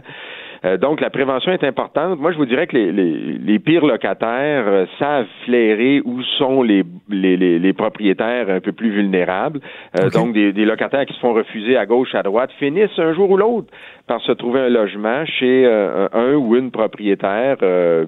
Euh, 0.65 0.77
donc, 0.77 1.01
la 1.01 1.09
prévention 1.09 1.51
est 1.51 1.63
importante. 1.63 2.19
Moi, 2.19 2.31
je 2.31 2.37
vous 2.37 2.45
dirais 2.45 2.67
que 2.67 2.75
les, 2.75 2.91
les, 2.91 3.13
les 3.37 3.59
pires 3.59 3.85
locataires 3.85 4.65
euh, 4.67 4.85
savent 4.97 5.27
flairer 5.45 6.01
où 6.03 6.21
sont 6.37 6.61
les, 6.63 6.83
les, 7.09 7.37
les, 7.37 7.59
les 7.59 7.73
propriétaires 7.73 8.49
un 8.49 8.59
peu 8.59 8.71
plus 8.71 8.91
vulnérables. 8.91 9.59
Euh. 9.99 10.09
Donc, 10.09 10.33
des, 10.33 10.51
des 10.51 10.65
locataires 10.65 11.05
qui 11.05 11.13
se 11.13 11.19
font 11.19 11.33
refuser 11.33 11.77
à 11.77 11.85
gauche, 11.85 12.13
à 12.13 12.23
droite, 12.23 12.51
finissent 12.59 12.97
un 12.97 13.13
jour 13.13 13.29
ou 13.29 13.37
l'autre 13.37 13.67
par 14.07 14.21
se 14.21 14.31
trouver 14.31 14.61
un 14.61 14.69
logement 14.69 15.23
chez 15.25 15.65
euh, 15.65 16.07
un 16.13 16.33
ou 16.33 16.55
une 16.55 16.71
propriétaire 16.71 17.57
euh, 17.61 18.05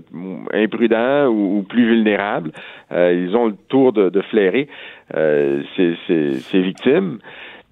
imprudent 0.53 1.27
ou, 1.27 1.59
ou 1.59 1.63
plus 1.63 1.85
vulnérable. 1.85 2.51
Euh, 2.91 3.13
ils 3.13 3.35
ont 3.35 3.45
le 3.45 3.55
tour 3.69 3.93
de, 3.93 4.09
de 4.09 4.21
flairer 4.21 4.67
euh, 5.15 5.61
ces, 5.75 5.95
ces, 6.07 6.33
ces 6.39 6.59
victimes. 6.59 7.19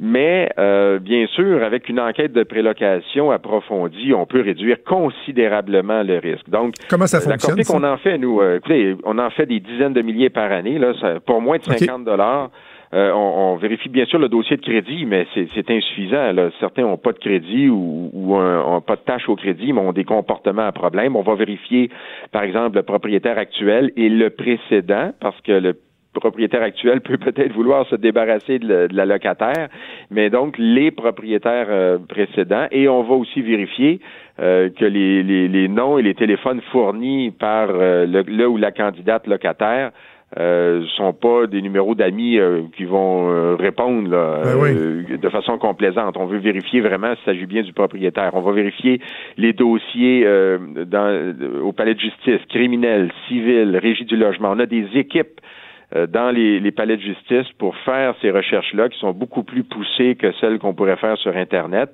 Mais 0.02 0.50
euh, 0.58 0.98
bien 1.00 1.28
sûr, 1.28 1.62
avec 1.62 1.90
une 1.90 2.00
enquête 2.00 2.32
de 2.32 2.44
prélocation 2.44 3.32
approfondie, 3.32 4.14
on 4.14 4.26
peut 4.26 4.42
réduire 4.42 4.78
considérablement 4.86 6.04
le 6.04 6.18
risque. 6.20 6.50
Donc, 6.50 6.76
Comment 6.90 7.06
ça 7.08 7.18
euh, 7.18 7.22
la 7.26 7.32
fonctionne? 7.32 7.50
Corpic, 7.56 7.66
ça? 7.66 7.78
on 7.78 7.84
en 7.84 7.98
fait, 7.98 8.18
nous, 8.18 8.40
euh, 8.40 8.58
écoutez, 8.58 8.96
on 9.04 9.18
en 9.18 9.30
fait 9.30 9.46
des 9.46 9.60
dizaines 9.60 9.94
de 9.94 10.02
milliers 10.02 10.30
par 10.30 10.52
année. 10.52 10.80
Là, 10.80 10.94
ça- 11.02 11.20
pour 11.20 11.42
moins 11.42 11.58
de 11.58 11.64
OK. 11.64 11.78
50 11.80 12.06
dollars. 12.06 12.50
Euh, 12.92 13.12
on, 13.12 13.52
on 13.54 13.56
vérifie 13.58 13.88
bien 13.90 14.06
sûr 14.06 14.18
le 14.18 14.30
dossier 14.30 14.58
de 14.58 14.64
crédit, 14.64 15.06
mais 15.06 15.28
c'est 15.36 15.48
c'est 15.54 15.70
insuffisant. 15.70 16.32
Là. 16.32 16.50
Certains 16.60 16.82
n'ont 16.84 16.98
pas 16.98 17.12
de 17.12 17.20
crédit 17.20 17.70
ou, 17.70 18.10
ou 18.14 18.36
un- 18.36 18.64
ont 18.64 18.82
pas 18.82 18.96
de 18.96 19.02
tâche 19.02 19.30
au 19.30 19.36
crédit, 19.36 19.74
mais 19.74 19.82
ont 19.82 19.92
des 19.94 20.06
comportements 20.06 20.66
à 20.66 20.72
problème. 20.72 21.16
On 21.16 21.22
va 21.22 21.36
vérifier, 21.36 21.92
par 22.32 22.42
exemple, 22.42 22.78
le 22.78 22.84
propriétaire 22.84 23.38
actuel 23.38 23.92
et 23.96 24.10
le 24.10 24.32
précédent, 24.32 25.12
parce 25.20 25.40
que 25.42 25.52
le 25.52 25.76
propriétaire 26.20 26.62
actuel 26.62 27.02
peut 27.02 27.18
peut-être 27.18 27.54
vouloir 27.54 27.86
se 27.88 27.96
débarrasser 27.96 28.60
de, 28.60 28.68
la- 28.68 28.88
de 28.88 28.96
la 28.96 29.06
locataire, 29.06 29.68
mais 30.12 30.30
donc 30.30 30.56
les 30.58 30.92
propriétaires 30.92 31.68
euh, 31.70 31.98
précédents. 32.08 32.68
Et 32.72 32.88
on 32.88 33.04
va 33.04 33.16
aussi 33.16 33.42
vérifier 33.42 34.00
euh, 34.40 34.70
que 34.70 34.86
les, 34.86 35.24
les, 35.24 35.48
les 35.48 35.68
noms 35.68 35.98
et 35.98 36.02
les 36.04 36.16
téléphones 36.16 36.62
fournis 36.72 37.32
par 37.32 37.68
euh, 37.72 38.06
le, 38.06 38.22
le 38.28 38.48
ou 38.48 38.58
la 38.58 38.72
candidate 38.72 39.28
locataire 39.28 39.92
euh, 40.40 40.86
sont 40.96 41.12
pas 41.12 41.48
des 41.48 41.60
numéros 41.60 41.96
d'amis 41.96 42.38
euh, 42.38 42.62
qui 42.78 42.86
vont 42.86 43.32
euh, 43.32 43.56
répondre 43.56 44.08
là, 44.12 44.42
Ben 44.44 44.58
oui. 44.62 44.70
euh, 44.76 45.18
de 45.18 45.30
façon 45.30 45.58
complaisante. 45.58 46.18
On 46.18 46.28
veut 46.28 46.38
vérifier 46.38 46.82
vraiment 46.82 47.16
s'il 47.16 47.26
s'agit 47.26 47.48
bien 47.48 47.64
du 47.64 47.74
propriétaire. 47.74 48.30
On 48.34 48.42
va 48.42 48.52
vérifier 48.52 49.02
les 49.38 49.54
dossiers 49.54 50.22
euh, 50.28 50.60
dans, 50.86 51.34
au 51.64 51.72
palais 51.72 51.96
de 51.96 52.00
justice, 52.00 52.42
criminel, 52.48 53.10
civil, 53.28 53.76
régie 53.82 54.06
du 54.06 54.18
logement. 54.18 54.52
On 54.56 54.60
a 54.60 54.68
des 54.68 54.86
équipes 54.94 55.42
dans 56.08 56.30
les, 56.30 56.60
les 56.60 56.72
palais 56.72 56.98
de 56.98 57.02
justice 57.02 57.48
pour 57.58 57.76
faire 57.78 58.14
ces 58.22 58.32
recherches-là 58.32 58.90
qui 58.90 59.00
sont 59.00 59.12
beaucoup 59.12 59.44
plus 59.44 59.64
poussées 59.64 60.16
que 60.16 60.32
celles 60.34 60.60
qu'on 60.60 60.74
pourrait 60.74 60.98
faire 60.98 61.18
sur 61.18 61.36
Internet. 61.36 61.90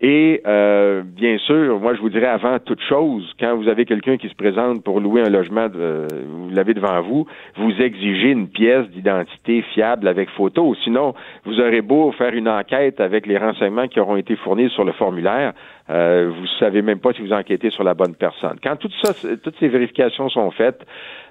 Et 0.00 0.42
euh, 0.46 1.02
bien 1.04 1.38
sûr, 1.38 1.80
moi 1.80 1.94
je 1.94 2.00
vous 2.00 2.10
dirais 2.10 2.26
avant 2.26 2.58
toute 2.58 2.80
chose, 2.82 3.34
quand 3.40 3.56
vous 3.56 3.68
avez 3.68 3.84
quelqu'un 3.86 4.18
qui 4.18 4.28
se 4.28 4.34
présente 4.34 4.82
pour 4.84 5.00
louer 5.00 5.22
un 5.22 5.30
logement, 5.30 5.68
de- 5.68 6.06
vous 6.28 6.50
l'avez 6.50 6.74
devant 6.74 7.00
vous, 7.00 7.26
vous 7.56 7.72
exigez 7.80 8.30
une 8.30 8.48
pièce 8.48 8.86
d'identité 8.90 9.62
fiable 9.74 10.06
avec 10.08 10.28
photo. 10.30 10.74
Sinon, 10.84 11.14
vous 11.44 11.60
aurez 11.60 11.80
beau 11.80 12.12
faire 12.12 12.34
une 12.34 12.48
enquête 12.48 13.00
avec 13.00 13.26
les 13.26 13.38
renseignements 13.38 13.88
qui 13.88 13.98
auront 14.00 14.16
été 14.16 14.36
fournis 14.36 14.68
sur 14.70 14.84
le 14.84 14.92
formulaire, 14.92 15.52
Euh, 15.88 16.30
vous 16.36 16.46
savez 16.58 16.82
même 16.82 16.98
pas 16.98 17.12
si 17.12 17.22
vous 17.22 17.32
enquêtez 17.32 17.70
sur 17.70 17.84
la 17.84 17.94
bonne 17.94 18.14
personne. 18.14 18.58
Quand 18.62 18.76
tout 18.76 18.90
ça, 19.02 19.12
toutes 19.42 19.56
ces 19.60 19.68
vérifications 19.68 20.28
sont 20.28 20.50
faites, 20.50 20.84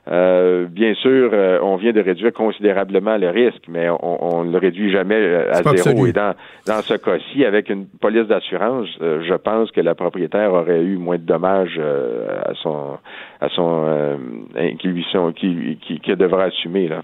euh, 0.07 0.67
bien 0.69 0.93
sûr, 0.93 1.31
euh, 1.33 1.59
on 1.61 1.77
vient 1.77 1.91
de 1.91 1.99
réduire 1.99 2.31
considérablement 2.31 3.17
le 3.17 3.29
risque, 3.29 3.63
mais 3.67 3.87
on 3.89 4.43
ne 4.43 4.51
le 4.51 4.57
réduit 4.57 4.91
jamais 4.91 5.15
euh, 5.15 5.51
à 5.51 5.63
zéro. 5.75 6.05
Et 6.05 6.13
dans, 6.13 6.35
dans 6.67 6.81
ce 6.81 6.93
cas-ci, 6.93 7.43
avec 7.43 7.69
une 7.69 7.87
police 7.87 8.27
d'assurance, 8.27 8.87
je 9.01 9.33
pense 9.35 9.71
que 9.71 9.81
la 9.81 9.95
propriétaire 9.95 10.53
aurait 10.53 10.83
eu 10.83 10.97
moins 10.97 11.17
de 11.17 11.23
dommages 11.23 11.79
à 11.79 12.53
son 12.61 12.97
à 13.41 13.49
son 13.49 14.17
qui 14.79 14.87
lui 14.87 15.05
sont 15.11 15.31
qui, 15.31 15.77
qui, 15.81 15.99
qui 15.99 16.15
devra 16.15 16.43
assumer 16.45 16.87
là. 16.87 17.01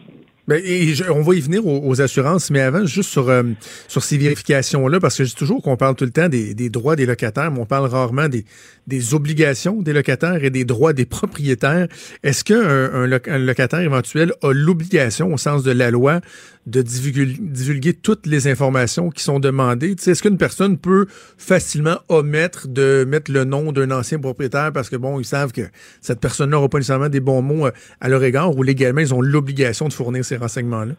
Ben, 0.51 0.61
et 0.65 0.93
on 1.09 1.21
va 1.21 1.33
y 1.33 1.39
venir 1.39 1.65
aux, 1.65 2.01
assurances, 2.01 2.51
mais 2.51 2.59
avant, 2.59 2.85
juste 2.85 3.09
sur, 3.09 3.29
euh, 3.29 3.43
sur 3.87 4.03
ces 4.03 4.17
vérifications-là, 4.17 4.99
parce 4.99 5.17
que 5.17 5.23
je 5.23 5.29
dis 5.29 5.35
toujours 5.35 5.61
qu'on 5.61 5.77
parle 5.77 5.95
tout 5.95 6.03
le 6.03 6.11
temps 6.11 6.27
des, 6.27 6.69
droits 6.69 6.97
des 6.97 7.05
locataires, 7.05 7.49
mais 7.51 7.61
on 7.61 7.65
parle 7.65 7.87
rarement 7.87 8.27
des, 8.27 8.43
des 8.85 9.13
obligations 9.13 9.81
des 9.81 9.93
locataires 9.93 10.43
et 10.43 10.49
des 10.49 10.65
droits 10.65 10.91
des 10.91 11.05
propriétaires. 11.05 11.87
Est-ce 12.23 12.43
qu'un 12.43 12.59
un, 12.59 13.37
locataire 13.37 13.79
éventuel 13.79 14.33
a 14.41 14.51
l'obligation, 14.51 15.33
au 15.33 15.37
sens 15.37 15.63
de 15.63 15.71
la 15.71 15.89
loi, 15.89 16.19
de 16.67 16.81
divulguer, 16.81 17.93
toutes 17.93 18.25
les 18.25 18.47
informations 18.47 19.09
qui 19.09 19.23
sont 19.23 19.39
demandées? 19.39 19.95
Est-ce 20.05 20.21
qu'une 20.21 20.37
personne 20.37 20.77
peut 20.77 21.07
facilement 21.37 21.99
omettre 22.09 22.67
de 22.67 23.05
mettre 23.07 23.31
le 23.31 23.43
nom 23.43 23.71
d'un 23.71 23.91
ancien 23.91 24.19
propriétaire 24.19 24.71
parce 24.73 24.89
que, 24.89 24.95
bon, 24.95 25.19
ils 25.19 25.25
savent 25.25 25.51
que 25.51 25.63
cette 26.01 26.19
personne-là 26.19 26.57
n'aura 26.57 26.69
pas 26.69 26.77
nécessairement 26.77 27.09
des 27.09 27.19
bons 27.19 27.41
mots 27.41 27.67
euh, 27.67 27.71
à 27.99 28.09
leur 28.09 28.23
égard 28.23 28.55
ou 28.55 28.63
légalement, 28.63 29.01
ils 29.01 29.13
ont 29.13 29.21
l'obligation 29.21 29.87
de 29.87 29.93
fournir 29.93 30.23
ces 30.25 30.37
renseignements-là? 30.37 30.93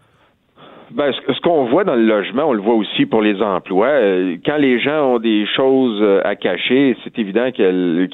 Ben, 0.94 1.10
ce 1.12 1.40
qu'on 1.40 1.64
voit 1.66 1.84
dans 1.84 1.94
le 1.94 2.04
logement, 2.04 2.48
on 2.48 2.52
le 2.52 2.60
voit 2.60 2.74
aussi 2.74 3.06
pour 3.06 3.22
les 3.22 3.40
emplois. 3.40 3.88
Euh, 3.88 4.36
quand 4.44 4.58
les 4.58 4.78
gens 4.78 5.14
ont 5.14 5.18
des 5.18 5.46
choses 5.46 5.98
euh, 6.02 6.20
à 6.24 6.36
cacher, 6.36 6.96
c'est 7.02 7.18
évident 7.18 7.50
qu'elles, 7.50 8.08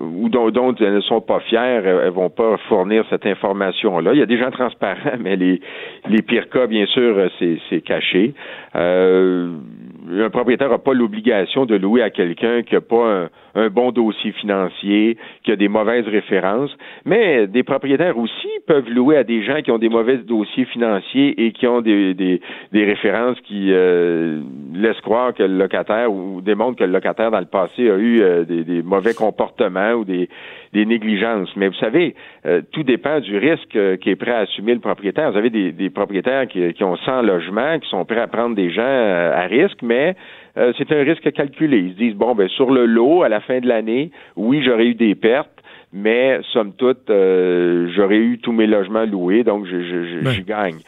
ou 0.00 0.28
dont, 0.28 0.74
elles 0.80 0.94
ne 0.94 1.00
sont 1.00 1.20
pas 1.20 1.38
fières, 1.40 1.86
elles 1.86 2.10
vont 2.10 2.30
pas 2.30 2.56
fournir 2.68 3.04
cette 3.10 3.26
information-là. 3.26 4.12
Il 4.12 4.18
y 4.18 4.22
a 4.22 4.26
des 4.26 4.38
gens 4.38 4.50
transparents, 4.50 5.18
mais 5.20 5.36
les, 5.36 5.60
les 6.08 6.22
pires 6.22 6.48
cas, 6.48 6.66
bien 6.66 6.86
sûr, 6.86 7.30
c'est 7.38 7.80
caché. 7.82 8.34
Euh, 8.74 9.50
un 10.08 10.30
propriétaire 10.30 10.70
n'a 10.70 10.78
pas 10.78 10.94
l'obligation 10.94 11.66
de 11.66 11.74
louer 11.76 12.02
à 12.02 12.10
quelqu'un 12.10 12.62
qui 12.62 12.74
n'a 12.74 12.80
pas 12.80 13.28
un, 13.54 13.68
bon 13.70 13.90
dossier 13.90 14.32
financier, 14.32 15.16
qui 15.42 15.50
a 15.50 15.56
des 15.56 15.68
mauvaises 15.68 16.06
références, 16.06 16.70
mais 17.04 17.46
des 17.46 17.62
propriétaires 17.62 18.18
aussi 18.18 18.48
peuvent 18.66 18.88
louer 18.88 19.16
à 19.16 19.24
des 19.24 19.42
gens 19.42 19.62
qui 19.62 19.70
ont 19.70 19.78
des 19.78 19.88
mauvais 19.88 20.18
dossiers 20.18 20.66
financiers 20.66 21.46
et 21.46 21.52
qui 21.52 21.66
ont 21.66 21.80
des, 21.80 22.14
des, 22.14 22.40
références 22.72 23.40
qui 23.40 23.72
euh, 23.72 24.40
laissent 24.74 25.00
croire 25.00 25.32
que 25.32 25.42
le 25.42 25.56
locataire 25.56 26.12
ou 26.12 26.40
démontrent 26.42 26.78
que 26.78 26.84
le 26.84 26.92
locataire 26.92 27.30
dans 27.30 27.40
le 27.40 27.46
passé 27.46 27.90
a 27.90 27.96
eu 27.96 28.20
euh, 28.20 28.44
des, 28.44 28.82
mauvais 28.82 29.14
comportements 29.14 29.92
ou 29.92 30.04
des, 30.04 30.28
des 30.72 30.84
négligences. 30.84 31.48
Mais 31.56 31.68
vous 31.68 31.74
savez, 31.74 32.14
euh, 32.44 32.60
tout 32.72 32.82
dépend 32.82 33.20
du 33.20 33.38
risque 33.38 33.78
qui 34.00 34.10
est 34.10 34.16
prêt 34.16 34.32
à 34.32 34.40
assumer 34.40 34.74
le 34.74 34.80
propriétaire. 34.80 35.32
Vous 35.32 35.38
avez 35.38 35.50
des, 35.50 35.90
propriétaires 35.90 36.46
qui, 36.46 36.74
qui, 36.74 36.84
ont 36.84 36.96
100 36.96 37.22
logements, 37.22 37.78
qui 37.78 37.88
sont 37.88 38.04
prêts 38.04 38.20
à 38.20 38.26
prendre 38.26 38.54
des 38.54 38.70
gens 38.70 38.82
à 38.82 39.46
risque, 39.46 39.78
mais 39.82 39.95
euh, 40.58 40.72
c'est 40.78 40.90
un 40.92 41.02
risque 41.02 41.30
calculé. 41.32 41.78
Ils 41.78 41.92
se 41.92 41.98
disent, 41.98 42.14
bon, 42.14 42.34
ben 42.34 42.48
sur 42.48 42.70
le 42.70 42.86
lot, 42.86 43.22
à 43.22 43.28
la 43.28 43.40
fin 43.40 43.60
de 43.60 43.68
l'année, 43.68 44.10
oui, 44.36 44.62
j'aurais 44.64 44.86
eu 44.86 44.94
des 44.94 45.14
pertes, 45.14 45.50
mais 45.92 46.40
somme 46.52 46.72
toute, 46.72 47.10
euh, 47.10 47.88
j'aurais 47.94 48.18
eu 48.18 48.38
tous 48.38 48.52
mes 48.52 48.66
logements 48.66 49.04
loués, 49.06 49.44
donc 49.44 49.66
je, 49.66 50.22
ben. 50.22 50.44
gagne. 50.46 50.78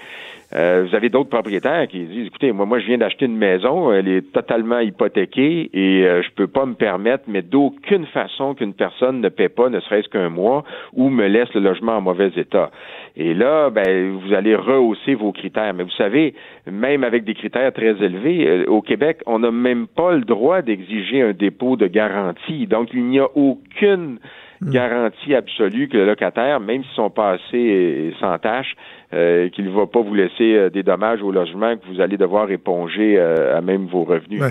Euh, 0.54 0.86
vous 0.88 0.96
avez 0.96 1.10
d'autres 1.10 1.28
propriétaires 1.28 1.86
qui 1.88 2.04
disent 2.04 2.28
écoutez, 2.28 2.52
moi, 2.52 2.64
moi, 2.64 2.78
je 2.78 2.86
viens 2.86 2.96
d'acheter 2.96 3.26
une 3.26 3.36
maison, 3.36 3.92
elle 3.92 4.08
est 4.08 4.32
totalement 4.32 4.78
hypothéquée 4.78 5.68
et 5.74 6.06
euh, 6.06 6.22
je 6.22 6.30
peux 6.30 6.46
pas 6.46 6.64
me 6.64 6.74
permettre, 6.74 7.24
mais 7.28 7.42
d'aucune 7.42 8.06
façon 8.06 8.54
qu'une 8.54 8.72
personne 8.72 9.20
ne 9.20 9.28
paie 9.28 9.50
pas, 9.50 9.68
ne 9.68 9.78
serait-ce 9.80 10.08
qu'un 10.08 10.30
mois, 10.30 10.64
ou 10.94 11.10
me 11.10 11.26
laisse 11.26 11.52
le 11.52 11.60
logement 11.60 11.98
en 11.98 12.00
mauvais 12.00 12.30
état. 12.36 12.70
Et 13.16 13.34
là, 13.34 13.68
ben, 13.68 14.16
vous 14.16 14.32
allez 14.32 14.54
rehausser 14.54 15.14
vos 15.14 15.32
critères. 15.32 15.74
Mais 15.74 15.82
vous 15.82 15.90
savez, 15.90 16.34
même 16.70 17.04
avec 17.04 17.24
des 17.24 17.34
critères 17.34 17.72
très 17.74 18.02
élevés, 18.02 18.46
euh, 18.48 18.64
au 18.68 18.80
Québec, 18.80 19.20
on 19.26 19.40
n'a 19.40 19.50
même 19.50 19.86
pas 19.86 20.12
le 20.12 20.22
droit 20.22 20.62
d'exiger 20.62 21.20
un 21.20 21.32
dépôt 21.32 21.76
de 21.76 21.86
garantie. 21.86 22.66
Donc, 22.66 22.88
il 22.94 23.04
n'y 23.04 23.18
a 23.18 23.28
aucune 23.34 24.18
hmm. 24.60 24.70
garantie 24.70 25.34
absolue 25.34 25.88
que 25.88 25.96
le 25.96 26.06
locataire, 26.06 26.60
même 26.60 26.82
si 26.82 26.90
son 26.94 27.10
passé 27.10 27.56
est 27.56 28.20
sans 28.20 28.38
tâche, 28.38 28.74
euh, 29.14 29.48
qu'il 29.48 29.64
ne 29.64 29.70
va 29.70 29.86
pas 29.86 30.02
vous 30.02 30.12
laisser 30.12 30.54
euh, 30.54 30.68
des 30.68 30.82
dommages 30.82 31.22
au 31.22 31.32
logement 31.32 31.74
que 31.78 31.86
vous 31.90 32.02
allez 32.02 32.18
devoir 32.18 32.50
éponger 32.50 33.16
euh, 33.18 33.56
à 33.56 33.62
même 33.62 33.86
vos 33.86 34.04
revenus. 34.04 34.42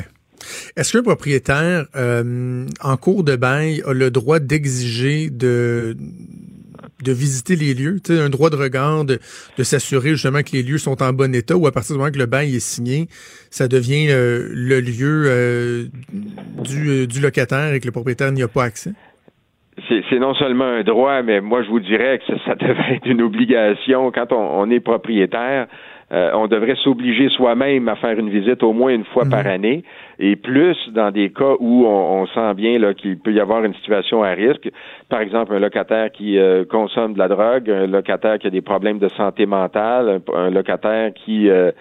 Est-ce 0.76 0.98
qu'un 0.98 1.04
propriétaire 1.04 1.86
en 1.96 2.98
cours 2.98 3.24
de 3.24 3.36
bail 3.36 3.84
a 3.86 3.94
le 3.94 4.10
droit 4.10 4.40
d'exiger 4.40 5.30
de 5.30 5.96
de 7.04 7.12
visiter 7.12 7.56
les 7.56 7.76
lieux, 7.76 8.00
tu 8.04 8.14
un 8.14 8.30
droit 8.30 8.50
de 8.50 8.56
regard, 8.56 9.06
de, 9.06 9.20
s'assurer 9.62 10.12
justement 10.12 10.42
que 10.42 10.54
les 10.54 10.64
lieux 10.64 10.80
sont 10.80 11.04
en 11.04 11.14
bon 11.14 11.36
état 11.36 11.56
ou 11.56 11.68
à 11.68 11.72
partir 11.72 11.94
du 11.94 12.00
moment 12.00 12.12
que 12.12 12.18
le 12.18 12.26
bail 12.26 12.56
est 12.56 12.60
signé, 12.60 13.08
ça 13.52 13.68
devient 13.68 14.08
le 14.10 14.80
lieu 14.80 15.92
du, 16.64 17.06
du 17.06 17.20
locataire 17.20 17.74
et 17.74 17.80
que 17.80 17.86
le 17.86 17.92
propriétaire 17.92 18.32
n'y 18.32 18.42
a 18.42 18.48
pas 18.48 18.64
accès? 18.64 18.94
C'est 19.88 20.20
non 20.20 20.34
seulement 20.34 20.66
un 20.66 20.84
droit, 20.84 21.22
mais 21.22 21.40
moi 21.40 21.62
je 21.62 21.70
vous 21.70 21.80
dirais 21.80 22.20
que 22.20 22.34
ça, 22.46 22.56
devrait 22.56 22.96
être 22.96 23.06
une 23.06 23.22
obligation 23.22 24.12
quand 24.12 24.32
on, 24.32 24.70
est 24.72 24.80
propriétaire. 24.80 25.68
Euh, 26.12 26.32
on 26.36 26.48
devrait 26.48 26.76
s'obliger 26.76 27.28
soi-même 27.30 27.90
à 27.90 27.96
faire 27.98 28.18
une 28.18 28.30
visite 28.30 28.64
au 28.64 28.72
moins 28.72 28.92
une 28.92 29.04
fois 29.04 29.26
par 29.30 29.44
mhm. 29.44 29.52
année, 29.52 29.84
et 30.20 30.38
plus 30.38 30.78
dans 30.94 31.12
des 31.12 31.32
cas 31.32 31.56
où 31.60 31.86
on, 31.86 32.26
sent 32.28 32.54
bien 32.56 32.94
qu'il 32.94 33.20
peut 33.20 33.34
y 33.34 33.42
avoir 33.42 33.64
une 33.66 33.74
situation 33.76 34.24
à 34.24 34.30
risque. 34.30 34.70
Par 35.10 35.20
exemple, 35.20 35.54
un 35.54 35.60
locataire 35.60 36.12
qui 36.12 36.40
euh, 36.40 36.64
consomme 36.64 37.14
de 37.14 37.20
la 37.20 37.28
drogue, 37.28 37.70
un 37.70 37.88
locataire 37.88 38.40
qui 38.40 38.48
a 38.48 38.50
des 38.50 38.62
problèmes 38.62 39.00
de 39.00 39.10
santé 39.10 39.46
mentale, 39.46 40.22
un, 40.34 40.50
locataire 40.50 41.14
qui 41.14 41.50
euh, 41.50 41.72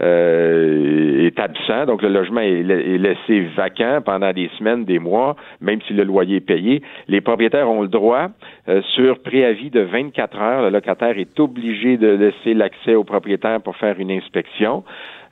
euh, 0.00 1.26
est 1.26 1.38
absent, 1.40 1.86
donc 1.86 2.02
le 2.02 2.08
logement 2.08 2.40
est, 2.40 2.62
laissé 2.62 3.40
vacant 3.56 4.00
pendant 4.04 4.32
des 4.32 4.48
semaines, 4.58 4.84
des 4.84 4.98
mois, 4.98 5.34
même 5.60 5.80
si 5.86 5.92
le 5.92 6.04
loyer 6.04 6.36
est 6.36 6.40
payé. 6.40 6.82
Les 7.08 7.20
propriétaires 7.20 7.68
ont 7.68 7.82
le 7.82 7.88
droit, 7.88 8.28
euh, 8.68 8.80
sur 8.94 9.18
préavis 9.20 9.70
de 9.70 9.80
24 9.80 10.38
heures, 10.40 10.62
le 10.62 10.70
locataire 10.70 11.18
est 11.18 11.40
obligé 11.40 11.96
de 11.96 12.08
laisser 12.08 12.54
l'accès 12.54 12.94
au 12.94 13.04
propriétaire 13.04 13.60
pour 13.60 13.76
faire 13.76 13.98
une 13.98 14.10
inspection. 14.10 14.84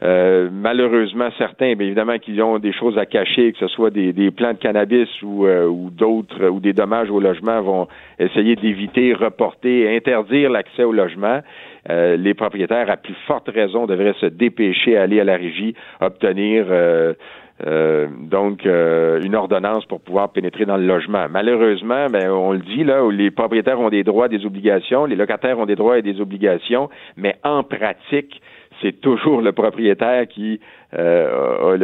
Euh, 0.03 0.51
malheureusement, 0.53 1.29
certains, 1.39 1.75
bien 1.75 1.87
évidemment, 1.87 2.19
qui 2.19 2.43
ont 2.43 2.59
des 2.59 2.73
choses 2.73 2.99
à 2.99 3.07
cacher, 3.07 3.53
que 3.53 3.59
ce 3.59 3.69
soit 3.69 3.91
des, 3.91 4.13
des 4.13 4.31
plants 4.31 4.53
de 4.53 4.59
cannabis 4.59 5.09
ou, 5.23 5.47
ou 5.47 5.91
d'autres, 5.91 6.49
ou 6.49 6.61
des 6.61 6.75
dommages 6.75 7.11
au 7.11 7.21
logement, 7.21 7.63
vont 7.63 7.89
essayer 8.19 8.57
d'éviter, 8.57 9.15
reporter, 9.15 9.97
interdire 9.97 10.51
l'accès 10.51 10.85
au 10.85 10.93
logement. 10.93 11.41
Euh, 11.91 12.17
les 12.17 12.35
propriétaires, 12.35 12.91
à 12.91 12.97
plus 12.97 13.15
forte 13.27 13.49
raison, 13.49 13.87
devraient 13.87 14.15
se 14.21 14.27
dépêcher 14.27 14.97
à 14.97 15.03
aller 15.03 15.21
à 15.21 15.25
la 15.25 15.37
régie, 15.37 15.75
obtenir 16.01 16.67
euh, 16.69 17.15
euh, 17.67 18.09
donc 18.21 18.65
une 18.65 19.35
ordonnance 19.35 19.87
pour 19.87 20.01
pouvoir 20.01 20.31
pénétrer 20.33 20.65
dans 20.67 20.77
le 20.77 20.87
logement. 20.87 21.27
Malheureusement, 21.31 22.07
ben, 22.11 22.31
on 22.31 22.53
le 22.53 22.59
dit 22.59 22.85
là, 22.85 23.09
les 23.11 23.31
propriétaires 23.31 23.81
ont 23.81 23.89
des 23.89 24.05
droits, 24.05 24.29
des 24.29 24.45
obligations, 24.45 25.07
les 25.07 25.17
locataires 25.17 25.59
ont 25.59 25.67
des 25.67 25.77
droits 25.77 25.99
et 25.99 26.03
des 26.03 26.21
obligations, 26.21 26.91
mais 27.17 27.37
en 27.45 27.63
pratique, 27.63 28.43
c'est 28.83 29.01
toujours 29.01 29.41
le 29.41 29.53
propriétaire 29.53 30.29
qui 30.29 30.61
a 30.93 31.77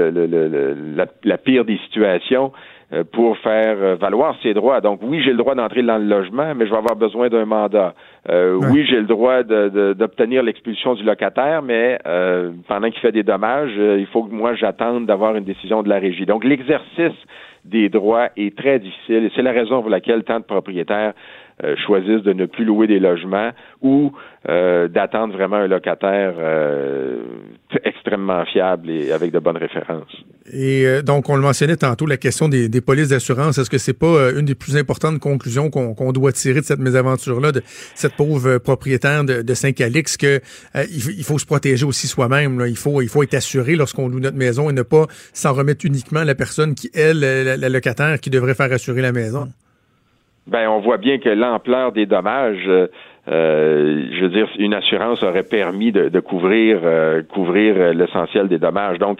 la, 1.24 1.38
pire 1.38 1.64
des 1.64 1.78
situations. 1.84 2.53
Euh, 2.93 3.05
pour 3.11 3.38
faire 3.38 3.76
euh, 3.80 3.95
valoir 3.95 4.36
ses 4.43 4.53
droits. 4.53 4.82
Donc 4.82 5.01
oui, 5.03 5.22
j'ai 5.22 5.30
le 5.30 5.38
droit 5.38 5.55
d'entrer 5.55 5.82
dans 5.82 5.97
le 5.97 6.05
logement, 6.05 6.55
mais 6.55 6.66
je 6.66 6.70
vais 6.70 6.76
avoir 6.76 6.95
besoin 6.95 7.30
d'un 7.30 7.47
mandat. 7.47 7.95
Euh, 8.28 8.59
Oui, 8.70 8.84
j'ai 8.84 8.97
le 8.97 9.07
droit 9.07 9.43
d'obtenir 9.43 10.43
l'expulsion 10.43 10.95
du 10.95 11.03
locataire, 11.03 11.62
mais 11.62 11.99
euh, 12.07 12.51
pendant 12.68 12.90
qu'il 12.90 13.01
fait 13.01 13.12
des 13.12 13.22
dommages, 13.22 13.72
il 13.76 14.07
faut 14.12 14.24
que 14.24 14.34
moi 14.34 14.55
j'attende 14.55 15.07
d'avoir 15.07 15.34
une 15.36 15.45
décision 15.45 15.82
de 15.82 15.88
la 15.88 15.99
régie. 15.99 16.26
Donc 16.26 16.45
l'exercice 16.45 17.16
des 17.64 17.88
droits 17.88 18.28
est 18.36 18.57
très 18.57 18.78
difficile 18.78 19.24
et 19.24 19.30
c'est 19.34 19.43
la 19.43 19.53
raison 19.53 19.80
pour 19.80 19.90
laquelle 19.90 20.24
tant 20.24 20.40
de 20.40 20.45
propriétaires 20.45 21.14
euh, 21.62 21.76
choisissent 21.86 22.24
de 22.24 22.32
ne 22.32 22.46
plus 22.46 22.64
louer 22.64 22.86
des 22.86 22.98
logements 22.98 23.50
ou 23.82 24.12
euh, 24.48 24.88
d'attendre 24.88 25.32
vraiment 25.34 25.57
un 25.57 25.68
locataire 25.68 26.34
euh, 26.38 27.22
extrêmement 27.84 28.44
fiable 28.46 28.90
et 28.90 29.12
avec 29.12 29.30
de 29.30 29.38
bonnes 29.38 29.59
références. 29.59 30.11
Et 30.53 31.03
donc, 31.05 31.28
on 31.28 31.36
le 31.36 31.42
mentionnait 31.42 31.76
tantôt, 31.76 32.07
la 32.07 32.16
question 32.16 32.48
des, 32.48 32.68
polices 32.80 33.11
d'assurance. 33.11 33.59
Est-ce 33.59 33.70
que 33.70 33.78
c'est 33.78 33.96
pas 33.96 34.32
une 34.32 34.44
des 34.44 34.57
plus 34.57 34.76
importantes 34.76 35.20
conclusions 35.20 35.70
qu'on 35.70 36.12
doit 36.12 36.32
tirer 36.32 36.61
de 36.61 36.64
cette 36.64 36.80
mésaventure-là, 36.80 37.53
de 37.53 37.62
cette 37.94 38.14
pauvre 38.14 38.59
propriétaire 38.59 39.22
de, 39.24 39.55
Saint-Calix, 39.55 40.16
que 40.16 40.40
il, 40.74 41.24
faut 41.24 41.38
se 41.38 41.46
protéger 41.46 41.86
aussi 41.86 42.09
soi-même. 42.09 42.64
Il 42.66 42.76
faut, 42.76 43.03
il 43.03 43.09
faut 43.09 43.22
être 43.22 43.34
assuré 43.34 43.76
lorsqu'on 43.76 44.09
loue 44.09 44.18
notre 44.18 44.36
maison 44.36 44.68
et 44.68 44.72
ne 44.72 44.82
pas 44.82 45.07
s'en 45.32 45.53
remettre 45.53 45.86
uniquement 45.86 46.20
à 46.20 46.24
la 46.24 46.34
personne 46.34 46.74
qui, 46.74 46.90
elle, 46.92 47.20
la, 47.20 47.57
la 47.57 47.68
locataire, 47.68 48.18
qui 48.18 48.30
devrait 48.30 48.55
faire 48.55 48.72
assurer 48.72 49.00
la 49.00 49.12
maison. 49.12 49.48
Ben, 50.47 50.68
on 50.68 50.80
voit 50.80 50.97
bien 50.97 51.18
que 51.18 51.28
l'ampleur 51.28 51.93
des 51.93 52.05
dommages, 52.05 52.64
euh, 52.66 52.88
euh, 53.28 54.03
je 54.12 54.22
veux 54.22 54.30
dire, 54.30 54.49
une 54.59 54.74
assurance 54.74 55.22
aurait 55.22 55.45
permis 55.45 55.93
de, 55.93 56.09
de 56.09 56.18
couvrir 56.18 56.80
euh, 56.82 57.22
couvrir 57.22 57.76
euh, 57.76 57.93
l'essentiel 57.93 58.49
des 58.49 58.59
dommages. 58.59 58.99
Donc, 58.99 59.18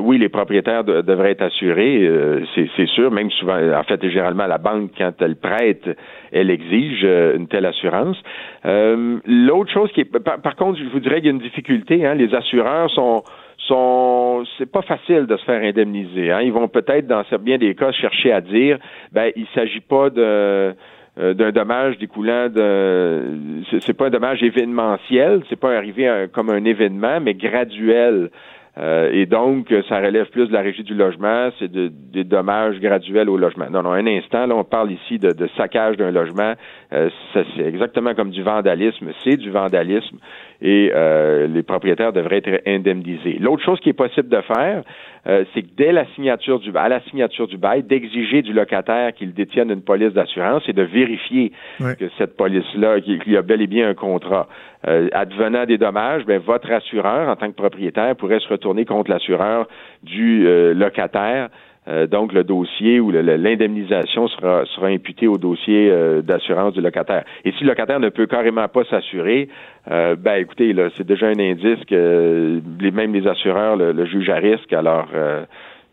oui, 0.00 0.18
les 0.18 0.28
propriétaires 0.28 0.82
devraient 0.82 1.32
être 1.32 1.42
assurés, 1.42 2.10
c'est 2.54 2.86
sûr. 2.88 3.12
Même 3.12 3.30
souvent, 3.30 3.56
en 3.56 3.82
fait, 3.84 4.02
généralement, 4.08 4.46
la 4.46 4.58
banque, 4.58 4.90
quand 4.98 5.12
elle 5.20 5.36
prête, 5.36 5.88
elle 6.32 6.50
exige 6.50 7.04
une 7.04 7.46
telle 7.46 7.66
assurance. 7.66 8.16
L'autre 8.64 9.70
chose 9.72 9.92
qui 9.92 10.00
est, 10.00 10.18
par, 10.18 10.56
contre, 10.56 10.78
je 10.78 10.84
vous 10.92 11.00
dirais 11.00 11.16
qu'il 11.16 11.26
y 11.26 11.28
a 11.28 11.32
une 11.32 11.38
difficulté. 11.38 12.04
Hein, 12.04 12.14
les 12.14 12.34
assureurs 12.34 12.90
sont 12.90 13.22
sont 13.66 14.44
c'est 14.58 14.70
pas 14.70 14.82
facile 14.82 15.26
de 15.26 15.36
se 15.36 15.44
faire 15.44 15.62
indemniser. 15.62 16.30
Hein. 16.30 16.42
Ils 16.42 16.52
vont 16.52 16.68
peut-être, 16.68 17.06
dans 17.06 17.22
bien 17.40 17.58
des 17.58 17.74
cas, 17.74 17.92
chercher 17.92 18.32
à 18.32 18.40
dire 18.40 18.78
ben 19.12 19.30
il 19.36 19.46
s'agit 19.54 19.80
pas 19.80 20.10
de 20.10 20.74
euh, 21.18 21.34
d'un 21.34 21.50
dommage 21.50 21.98
découlant 21.98 22.48
de 22.48 23.22
c'est 23.70 23.96
pas 23.96 24.06
un 24.06 24.10
dommage 24.10 24.42
événementiel, 24.42 25.42
c'est 25.48 25.58
pas 25.58 25.76
arrivé 25.76 26.26
comme 26.32 26.50
un 26.50 26.64
événement, 26.64 27.20
mais 27.20 27.34
graduel. 27.34 28.30
Euh, 28.78 29.10
et 29.10 29.24
donc, 29.24 29.72
ça 29.88 30.00
relève 30.00 30.26
plus 30.26 30.48
de 30.48 30.52
la 30.52 30.60
régie 30.60 30.82
du 30.82 30.94
logement, 30.94 31.48
c'est 31.58 31.70
de, 31.70 31.90
des 32.12 32.24
dommages 32.24 32.78
graduels 32.78 33.30
au 33.30 33.38
logement. 33.38 33.70
Non, 33.70 33.82
non, 33.82 33.92
un 33.92 34.06
instant, 34.06 34.46
là, 34.46 34.54
on 34.54 34.64
parle 34.64 34.92
ici 34.92 35.18
de, 35.18 35.32
de 35.32 35.48
saccage 35.56 35.96
d'un 35.96 36.10
logement. 36.10 36.52
Euh, 36.92 37.08
c'est 37.32 37.62
exactement 37.62 38.14
comme 38.14 38.30
du 38.30 38.42
vandalisme. 38.42 39.12
C'est 39.24 39.38
du 39.38 39.50
vandalisme 39.50 40.18
et 40.62 40.90
euh, 40.94 41.46
les 41.46 41.62
propriétaires 41.62 42.12
devraient 42.12 42.42
être 42.44 42.62
indemnisés. 42.66 43.38
L'autre 43.40 43.64
chose 43.64 43.80
qui 43.80 43.90
est 43.90 43.94
possible 43.94 44.28
de 44.28 44.40
faire, 44.40 44.82
euh, 45.26 45.44
c'est 45.52 45.62
que 45.62 45.68
dès 45.76 45.92
la 45.92 46.06
signature 46.14 46.60
du 46.60 46.70
à 46.76 46.88
la 46.88 47.00
signature 47.02 47.48
du 47.48 47.56
bail, 47.56 47.82
d'exiger 47.82 48.42
du 48.42 48.52
locataire 48.52 49.12
qu'il 49.12 49.34
détienne 49.34 49.70
une 49.70 49.82
police 49.82 50.12
d'assurance 50.12 50.62
et 50.68 50.72
de 50.72 50.82
vérifier 50.82 51.52
que 51.78 52.08
cette 52.18 52.36
police-là, 52.36 53.00
qu'il 53.00 53.20
y 53.26 53.36
a 53.36 53.42
bel 53.42 53.60
et 53.62 53.66
bien 53.66 53.88
un 53.88 53.94
contrat. 53.94 54.46
Euh, 54.86 55.08
advenant 55.12 55.64
des 55.64 55.78
dommages, 55.78 56.24
ben, 56.26 56.38
votre 56.38 56.70
assureur, 56.70 57.28
en 57.28 57.34
tant 57.34 57.48
que 57.48 57.56
propriétaire, 57.56 58.14
pourrait 58.14 58.38
se 58.38 58.48
retourner 58.48 58.84
contre 58.84 59.10
l'assureur 59.10 59.66
du 60.04 60.46
euh, 60.46 60.74
locataire 60.74 61.48
euh, 61.88 62.06
donc, 62.06 62.32
le 62.32 62.44
dossier 62.44 63.00
ou 63.00 63.10
l'indemnisation 63.10 64.28
sera, 64.28 64.64
sera 64.66 64.88
imputée 64.88 65.28
au 65.28 65.38
dossier 65.38 65.88
euh, 65.90 66.22
d'assurance 66.22 66.74
du 66.74 66.80
locataire. 66.80 67.24
Et 67.44 67.52
si 67.52 67.64
le 67.64 67.70
locataire 67.70 68.00
ne 68.00 68.08
peut 68.08 68.26
carrément 68.26 68.68
pas 68.68 68.84
s'assurer, 68.84 69.48
euh, 69.90 70.16
ben 70.16 70.34
écoutez, 70.34 70.72
là, 70.72 70.88
c'est 70.96 71.06
déjà 71.06 71.26
un 71.28 71.38
indice 71.38 71.84
que 71.88 72.60
les, 72.80 72.90
même 72.90 73.12
les 73.14 73.26
assureurs 73.26 73.76
le, 73.76 73.92
le 73.92 74.04
jugent 74.06 74.30
à 74.30 74.36
risque. 74.36 74.72
Alors, 74.72 75.08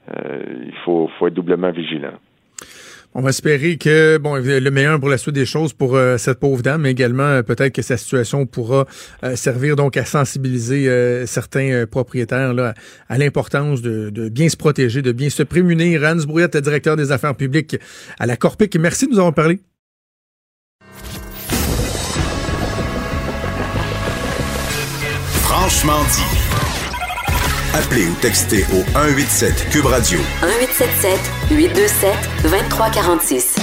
il 0.09 0.73
faut, 0.83 1.09
faut 1.17 1.27
être 1.27 1.33
doublement 1.33 1.71
vigilant. 1.71 2.13
On 3.15 3.21
va 3.21 3.29
espérer 3.29 3.77
que 3.77 4.17
bon 4.17 4.35
le 4.35 4.69
meilleur 4.71 4.99
pour 4.99 5.09
la 5.09 5.19
suite 5.19 5.35
des 5.35 5.45
choses 5.45 5.71
pour 5.71 5.95
euh, 5.95 6.17
cette 6.17 6.39
pauvre 6.39 6.63
dame, 6.63 6.81
mais 6.81 6.91
également 6.91 7.23
euh, 7.23 7.41
peut-être 7.43 7.73
que 7.73 7.83
sa 7.83 7.95
situation 7.95 8.47
pourra 8.47 8.87
euh, 9.23 9.35
servir 9.35 9.75
donc 9.75 9.97
à 9.97 10.05
sensibiliser 10.05 11.23
certains 11.27 11.85
propriétaires 11.89 12.53
là, 12.53 12.73
à 13.09 13.17
l'importance 13.17 13.81
de, 13.81 14.29
bien 14.29 14.49
se 14.49 14.57
protéger, 14.57 15.01
de 15.01 15.11
bien 15.11 15.29
se 15.29 15.43
prémunir. 15.43 16.01
Hans 16.03 16.23
Brouillette, 16.25 16.57
directeur 16.57 16.95
des 16.95 17.11
affaires 17.11 17.35
publiques 17.35 17.77
à 18.19 18.25
la 18.25 18.35
Corpic. 18.35 18.75
Merci 18.77 19.05
de 19.05 19.11
nous 19.11 19.19
avoir 19.19 19.33
parlé. 19.33 19.59
Franchement 25.43 26.01
dit. 26.11 26.42
Appelez 27.75 28.07
ou 28.07 28.13
textez 28.21 28.63
au 28.71 28.83
187 28.93 29.69
Cube 29.71 29.85
Radio. 29.85 30.19
1877 30.43 31.19
827 31.49 32.13
2346. 32.43 33.55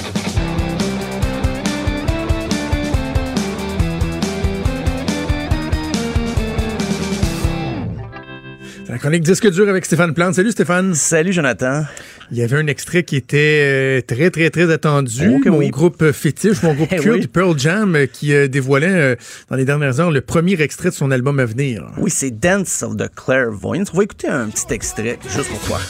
C'est 8.84 8.92
la 8.92 8.98
chronique 8.98 9.22
Disque 9.22 9.48
dur 9.48 9.68
avec 9.68 9.84
Stéphane 9.84 10.12
Plante. 10.12 10.34
Salut 10.34 10.50
Stéphane. 10.50 10.96
Salut 10.96 11.32
Jonathan. 11.32 11.84
Il 12.32 12.38
y 12.38 12.42
avait 12.42 12.56
un 12.56 12.66
extrait 12.66 13.02
qui 13.02 13.16
était 13.16 13.62
euh, 13.62 14.00
très, 14.02 14.30
très, 14.30 14.50
très 14.50 14.70
attendu. 14.70 15.40
mon 15.46 15.68
groupe 15.68 16.12
fétiche, 16.12 16.62
mon 16.62 16.74
groupe 16.74 16.88
eh 16.92 16.96
culte, 16.96 17.32
Pearl 17.32 17.58
Jam, 17.58 17.96
euh, 17.96 18.06
qui 18.06 18.32
euh, 18.32 18.46
dévoilait 18.46 19.16
dans 19.48 19.56
les 19.56 19.64
dernières 19.64 19.98
heures 20.00 20.10
le 20.10 20.20
premier 20.20 20.60
extrait 20.60 20.90
de 20.90 20.94
son 20.94 21.10
album 21.10 21.40
à 21.40 21.44
venir. 21.44 21.90
Oui, 21.98 22.10
c'est 22.10 22.30
Dance 22.30 22.82
of 22.82 22.96
the 22.96 23.08
Clairvoyance. 23.14 23.88
On 23.92 23.96
va 23.96 24.04
écouter 24.04 24.28
un 24.28 24.48
petit 24.48 24.72
extrait 24.72 25.18
juste 25.28 25.48
pour 25.48 25.60
toi. 25.60 25.80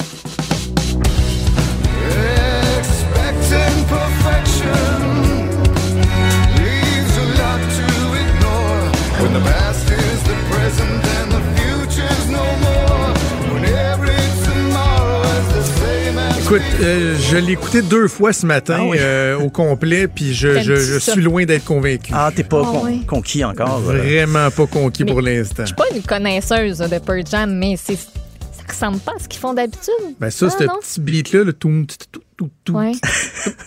Écoute, 16.50 16.62
euh, 16.80 17.16
je 17.16 17.36
l'ai 17.36 17.52
écouté 17.52 17.80
deux 17.80 18.08
fois 18.08 18.32
ce 18.32 18.44
matin 18.44 18.90
ah 18.92 18.96
euh, 18.96 19.38
au 19.38 19.50
complet, 19.50 20.08
puis 20.08 20.34
je, 20.34 20.60
je, 20.60 20.98
suis 20.98 21.20
loin 21.20 21.44
d'être 21.44 21.64
convaincu. 21.64 22.10
Ah, 22.12 22.32
t'es 22.34 22.42
pas 22.42 22.64
ah 22.64 22.88
conquis 23.06 23.44
encore? 23.44 23.78
Vraiment 23.78 24.50
pas 24.50 24.66
conquis 24.66 25.04
pour 25.04 25.20
l'instant. 25.20 25.62
Je 25.62 25.66
suis 25.66 25.76
pas 25.76 25.84
une 25.94 26.02
connaisseuse 26.02 26.78
de 26.78 26.98
Pearl 26.98 27.22
Jam, 27.24 27.56
mais 27.56 27.76
c'est 27.76 27.94
ça 27.94 28.64
ressemble 28.66 28.98
pas 28.98 29.12
à 29.12 29.22
ce 29.22 29.28
qu'ils 29.28 29.38
font 29.38 29.54
d'habitude. 29.54 29.94
Ben 30.18 30.28
ça, 30.30 30.48
ah, 30.48 30.56
ce 30.58 30.64
petit 30.64 31.00
beat-là, 31.00 31.44
le 31.44 31.52
tout, 31.52 31.86
tout, 31.86 32.20
tout, 32.36 32.50
tout, 32.64 32.72
ouais. 32.72 32.94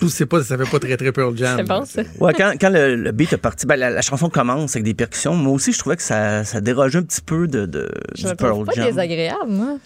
tout, 0.02 0.10
c'est 0.10 0.26
pas, 0.26 0.44
ça 0.44 0.58
fait 0.58 0.70
pas 0.70 0.80
très, 0.80 0.98
très 0.98 1.14
Pearl 1.14 1.38
Jam. 1.38 1.56
C'est 1.56 1.64
bon, 1.66 1.86
ça. 1.86 2.02
Ouais, 2.20 2.34
quand, 2.34 2.52
quand 2.60 2.70
le, 2.70 3.12
beat 3.14 3.32
est 3.32 3.38
parti, 3.38 3.66
ben, 3.66 3.78
la, 3.78 4.02
chanson 4.02 4.30
commence 4.30 4.76
avec 4.76 4.84
des 4.84 4.94
percussions. 4.94 5.36
Moi 5.36 5.54
aussi, 5.54 5.72
je 5.72 5.80
trouvais 5.80 5.96
que 5.96 6.04
ça, 6.04 6.44
ça 6.44 6.60
dérogeait 6.60 7.00
un 7.00 7.04
petit 7.04 7.22
peu 7.22 7.48
de, 7.48 7.66
de 7.66 7.90
je 8.14 8.28
du 8.28 8.36
Pearl 8.36 8.66
pas 8.66 8.74
désagréable, 8.76 9.48
moi 9.48 9.78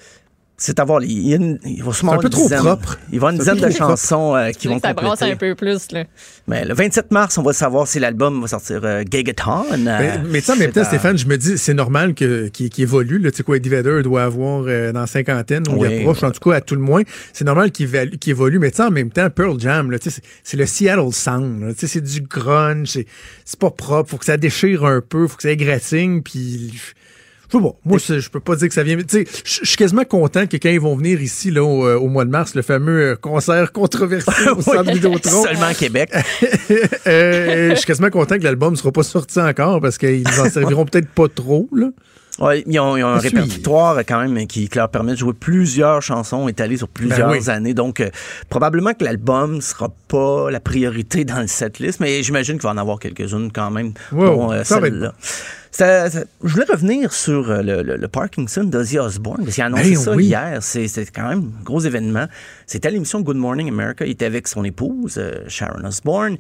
c'est 0.60 0.80
avoir 0.80 1.04
il, 1.04 1.28
y 1.28 1.34
a 1.34 1.36
une, 1.36 1.60
il 1.64 1.84
va 1.84 1.92
un 2.12 2.18
peu 2.18 2.30
trop 2.30 2.50
propre. 2.50 2.98
Il 3.12 3.20
va 3.20 3.32
une 3.32 3.38
dizaine 3.38 3.60
de 3.60 3.70
chansons 3.70 4.36
euh, 4.36 4.50
qui 4.50 4.68
vont 4.68 4.80
ça 4.80 4.94
brasse 4.94 5.22
un 5.22 5.36
peu 5.36 5.54
plus 5.54 5.92
là. 5.92 6.06
Mais 6.48 6.66
le 6.66 6.74
27 6.74 7.12
mars, 7.12 7.38
on 7.38 7.44
va 7.44 7.54
savoir 7.54 7.88
si 7.88 8.00
l'album 8.00 8.42
va 8.42 8.48
sortir 8.48 8.82
euh, 8.84 9.04
Gagaton. 9.08 9.66
Euh, 9.72 10.18
mais, 10.26 10.42
ça, 10.42 10.54
en 10.54 10.56
même 10.56 10.72
temps, 10.72 10.84
Stéphane, 10.84 11.18
je 11.18 11.28
me 11.28 11.38
dis, 11.38 11.60
c'est 11.60 11.76
normal 11.76 12.16
que 12.16 12.48
qu'il 12.48 12.72
évolue. 12.82 13.22
Tu 13.22 13.38
sais 13.38 13.44
quoi, 13.44 13.58
Eddie 13.58 13.70
Vedder 13.70 14.02
doit 14.02 14.24
avoir 14.24 14.64
euh, 14.68 14.92
dans 14.92 15.06
cinquantaine, 15.06 15.64
on 15.70 15.78
oui, 15.78 16.00
approche, 16.00 16.24
en 16.24 16.32
tout 16.32 16.50
cas 16.50 16.56
à 16.56 16.62
tout 16.62 16.76
le 16.76 16.82
moins. 16.82 17.04
C'est 17.34 17.46
normal 17.46 17.72
qu'il 17.72 17.90
évolue. 18.28 18.58
Mais 18.58 18.72
tu 18.72 18.78
sais, 18.78 18.84
en 18.84 18.92
même 18.92 19.12
temps, 19.12 19.30
Pearl 19.30 19.60
Jam, 19.60 19.92
là, 19.92 19.98
c'est 20.02 20.58
le 20.58 20.66
Seattle 20.66 21.12
Sound. 21.12 21.76
Tu 21.76 21.82
sais, 21.82 21.88
c'est 21.88 22.02
du 22.02 22.22
grunge, 22.22 22.98
c'est 23.46 23.60
pas 23.60 23.70
propre. 23.70 24.10
Faut 24.10 24.18
que 24.18 24.26
ça 24.26 24.38
déchire 24.38 24.86
un 24.86 25.02
peu, 25.02 25.28
faut 25.28 25.38
que 25.38 25.44
ça 25.44 25.52
égratigne, 25.52 26.24
puis 26.24 26.74
bon, 27.54 27.76
moi, 27.86 27.98
je 27.98 28.30
peux 28.30 28.40
pas 28.40 28.56
dire 28.56 28.68
que 28.68 28.74
ça 28.74 28.84
vient. 28.84 28.98
Tu 28.98 29.04
sais, 29.08 29.26
je 29.44 29.66
suis 29.66 29.78
quasiment 29.78 30.04
content 30.04 30.48
que 30.48 30.58
quand 30.58 30.70
ils 30.70 30.80
vont 30.80 30.96
venir 30.96 31.22
ici, 31.22 31.52
là, 31.52 31.64
au, 31.64 31.86
euh, 31.86 32.00
mois 32.08 32.26
de 32.26 32.30
mars, 32.30 32.56
le 32.56 32.62
fameux 32.62 33.12
euh, 33.12 33.16
concert 33.16 33.72
controversé 33.72 34.50
au 34.56 34.62
Centre 34.62 34.92
Vidéotron. 34.92 35.44
Seulement 35.44 35.74
Québec. 35.74 36.12
euh, 37.08 37.70
je 37.72 37.76
suis 37.76 37.86
quasiment 37.86 38.10
content 38.10 38.38
que 38.38 38.44
l'album 38.44 38.72
ne 38.72 38.78
sera 38.78 38.92
pas 38.92 39.04
sorti 39.04 39.40
encore 39.40 39.82
parce 39.82 39.98
qu'ils 39.98 40.28
en 40.28 40.50
serviront 40.50 40.86
peut-être 40.92 41.10
pas 41.10 41.28
trop, 41.28 41.70
là. 41.72 41.90
Oui, 42.40 42.64
ils 42.68 42.80
ont, 42.80 42.96
un 42.96 43.18
répertoire 43.18 43.98
quand 44.00 44.28
même 44.28 44.46
qui, 44.48 44.70
leur 44.76 44.90
permet 44.90 45.14
de 45.14 45.18
jouer 45.18 45.34
plusieurs 45.34 46.02
chansons 46.02 46.48
étalées 46.48 46.78
sur 46.78 46.88
plusieurs 46.88 47.30
ben 47.30 47.50
années. 47.50 47.74
Donc, 47.74 48.00
euh, 48.00 48.10
probablement 48.50 48.94
que 48.94 49.04
l'album 49.04 49.62
sera 49.62 49.90
pas 50.08 50.52
la 50.52 50.60
priorité 50.60 51.26
dans 51.26 51.42
le 51.42 51.48
setlist, 51.48 52.00
mais 52.00 52.22
j'imagine 52.22 52.56
qu'il 52.56 52.64
va 52.64 52.72
en 52.72 52.78
avoir 52.78 53.00
quelques-unes 53.00 53.52
quand 53.52 53.72
même 53.72 53.94
pour 54.10 54.54
celle-là 54.64 55.14
je 55.80 56.26
voulais 56.44 56.66
revenir 56.70 57.14
sur 57.14 57.50
euh, 57.50 57.62
le, 57.62 58.08
Parkinson 58.08 58.64
d'Ozzy 58.64 59.00
Osbourne, 59.00 59.44
parce 59.44 59.56
qu'il 59.56 59.64
a 59.64 59.68
annoncé 59.68 59.92
ben 59.92 59.96
ça 59.96 60.16
hier. 60.16 60.64
C'était 60.64 61.06
quand 61.06 61.30
même 61.30 61.52
un 61.60 61.64
gros 61.64 61.80
événement. 61.80 62.28
C'était 62.66 62.88
à 62.88 62.92
l'émission 62.92 63.22
Good 63.22 63.38
Morning 63.38 63.70
America. 63.70 64.06
Il 64.06 64.12
était 64.12 64.26
avec 64.26 64.48
son 64.48 64.64
épouse, 64.64 65.16
euh, 65.18 65.44
Sharon 65.48 65.86
Osbourne, 65.86 66.38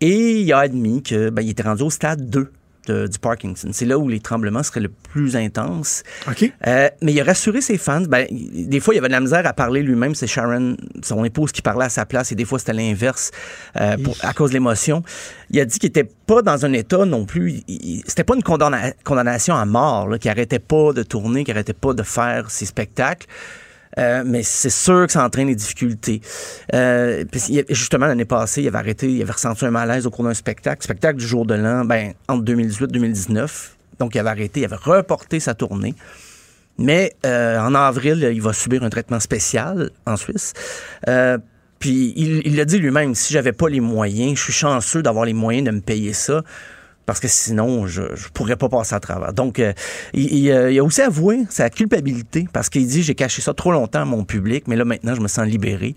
et 0.00 0.40
il 0.40 0.52
a 0.52 0.58
admis 0.58 1.02
qu'il 1.02 1.30
ben, 1.30 1.46
était 1.46 1.62
rendu 1.62 1.82
au 1.82 1.90
stade 1.90 2.28
2 2.28 2.50
du 2.90 3.18
Parkinson. 3.18 3.68
C'est 3.72 3.84
là 3.84 3.98
où 3.98 4.08
les 4.08 4.20
tremblements 4.20 4.62
seraient 4.62 4.80
le 4.80 4.88
plus 4.88 5.36
intenses. 5.36 6.02
OK. 6.28 6.50
Euh, 6.66 6.88
mais 7.02 7.12
il 7.12 7.20
a 7.20 7.24
rassuré 7.24 7.60
ses 7.60 7.78
fans. 7.78 8.02
Ben, 8.02 8.26
des 8.30 8.80
fois, 8.80 8.94
il 8.94 8.98
avait 8.98 9.08
de 9.08 9.12
la 9.12 9.20
misère 9.20 9.46
à 9.46 9.52
parler 9.52 9.82
lui-même. 9.82 10.14
C'est 10.14 10.26
Sharon, 10.26 10.76
son 11.02 11.24
épouse, 11.24 11.52
qui 11.52 11.62
parlait 11.62 11.86
à 11.86 11.88
sa 11.88 12.06
place. 12.06 12.32
Et 12.32 12.34
des 12.34 12.44
fois, 12.44 12.58
c'était 12.58 12.72
l'inverse 12.72 13.30
euh, 13.80 13.96
à 14.20 14.32
cause 14.32 14.50
de 14.50 14.54
l'émotion. 14.54 15.02
Il 15.50 15.60
a 15.60 15.64
dit 15.64 15.78
qu'il 15.78 15.88
n'était 15.88 16.08
pas 16.26 16.42
dans 16.42 16.64
un 16.64 16.72
état 16.72 17.04
non 17.04 17.24
plus. 17.24 17.62
C'était 18.06 18.24
pas 18.24 18.34
une 18.34 18.42
condamnation 18.42 19.54
à 19.54 19.64
mort, 19.64 20.18
qui 20.18 20.28
arrêtait 20.28 20.58
pas 20.58 20.92
de 20.92 21.02
tourner, 21.02 21.44
qui 21.44 21.50
arrêtait 21.50 21.72
pas 21.72 21.92
de 21.92 22.02
faire 22.02 22.50
ses 22.50 22.66
spectacles. 22.66 23.26
Euh, 23.98 24.22
mais 24.26 24.42
c'est 24.42 24.70
sûr 24.70 25.06
que 25.06 25.12
ça 25.12 25.24
entraîne 25.24 25.46
des 25.48 25.54
difficultés. 25.54 26.20
Euh, 26.74 27.24
justement, 27.70 28.06
l'année 28.06 28.24
passée, 28.24 28.62
il 28.62 28.68
avait 28.68 28.78
arrêté, 28.78 29.10
il 29.10 29.22
avait 29.22 29.32
ressenti 29.32 29.64
un 29.64 29.70
malaise 29.70 30.06
au 30.06 30.10
cours 30.10 30.24
d'un 30.24 30.34
spectacle, 30.34 30.82
spectacle 30.82 31.18
du 31.18 31.26
jour 31.26 31.46
de 31.46 31.54
l'an, 31.54 31.84
ben, 31.84 32.12
entre 32.28 32.44
2018 32.44 32.84
et 32.84 32.88
2019. 32.88 33.76
Donc, 33.98 34.14
il 34.14 34.18
avait 34.18 34.30
arrêté, 34.30 34.60
il 34.60 34.64
avait 34.64 34.76
reporté 34.76 35.40
sa 35.40 35.54
tournée. 35.54 35.94
Mais 36.78 37.14
euh, 37.24 37.58
en 37.58 37.74
avril, 37.74 38.30
il 38.32 38.42
va 38.42 38.52
subir 38.52 38.82
un 38.82 38.90
traitement 38.90 39.20
spécial 39.20 39.90
en 40.04 40.16
Suisse. 40.16 40.52
puis 41.78 42.12
il 42.16 42.56
l'a 42.56 42.66
dit 42.66 42.78
lui-même, 42.78 43.14
si 43.14 43.32
j'avais 43.32 43.52
pas 43.52 43.70
les 43.70 43.80
moyens, 43.80 44.36
je 44.36 44.42
suis 44.42 44.52
chanceux 44.52 45.02
d'avoir 45.02 45.24
les 45.24 45.32
moyens 45.32 45.66
de 45.66 45.70
me 45.70 45.80
payer 45.80 46.12
ça 46.12 46.42
parce 47.06 47.20
que 47.20 47.28
sinon, 47.28 47.86
je 47.86 48.02
ne 48.02 48.28
pourrais 48.34 48.56
pas 48.56 48.68
passer 48.68 48.94
à 48.94 49.00
travers. 49.00 49.32
Donc, 49.32 49.58
euh, 49.58 49.72
il, 50.12 50.32
il, 50.32 50.50
euh, 50.50 50.70
il 50.70 50.78
a 50.78 50.84
aussi 50.84 51.00
avoué 51.00 51.46
sa 51.48 51.70
culpabilité, 51.70 52.46
parce 52.52 52.68
qu'il 52.68 52.86
dit, 52.86 53.02
j'ai 53.02 53.14
caché 53.14 53.40
ça 53.40 53.54
trop 53.54 53.72
longtemps 53.72 54.02
à 54.02 54.04
mon 54.04 54.24
public, 54.24 54.64
mais 54.66 54.76
là, 54.76 54.84
maintenant, 54.84 55.14
je 55.14 55.20
me 55.20 55.28
sens 55.28 55.46
libéré. 55.46 55.94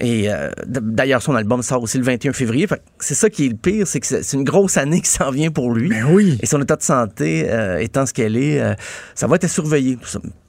Et 0.00 0.30
euh, 0.30 0.50
d'ailleurs, 0.66 1.22
son 1.22 1.34
album 1.34 1.62
sort 1.62 1.82
aussi 1.82 1.98
le 1.98 2.04
21 2.04 2.32
février. 2.32 2.66
Fait 2.66 2.76
que 2.76 2.82
C'est 3.00 3.14
ça 3.14 3.28
qui 3.30 3.46
est 3.46 3.48
le 3.48 3.56
pire, 3.56 3.86
c'est 3.86 4.00
que 4.00 4.06
c'est 4.06 4.32
une 4.36 4.44
grosse 4.44 4.76
année 4.76 5.00
qui 5.00 5.10
s'en 5.10 5.30
vient 5.30 5.50
pour 5.50 5.72
lui. 5.72 5.88
Ben 5.88 6.04
oui. 6.10 6.38
Et 6.40 6.46
son 6.46 6.60
état 6.62 6.76
de 6.76 6.82
santé 6.82 7.46
euh, 7.48 7.78
étant 7.78 8.06
ce 8.06 8.12
qu'elle 8.12 8.36
est, 8.36 8.60
euh, 8.60 8.74
ça 9.14 9.26
va 9.26 9.36
être 9.36 9.48
surveillé. 9.48 9.98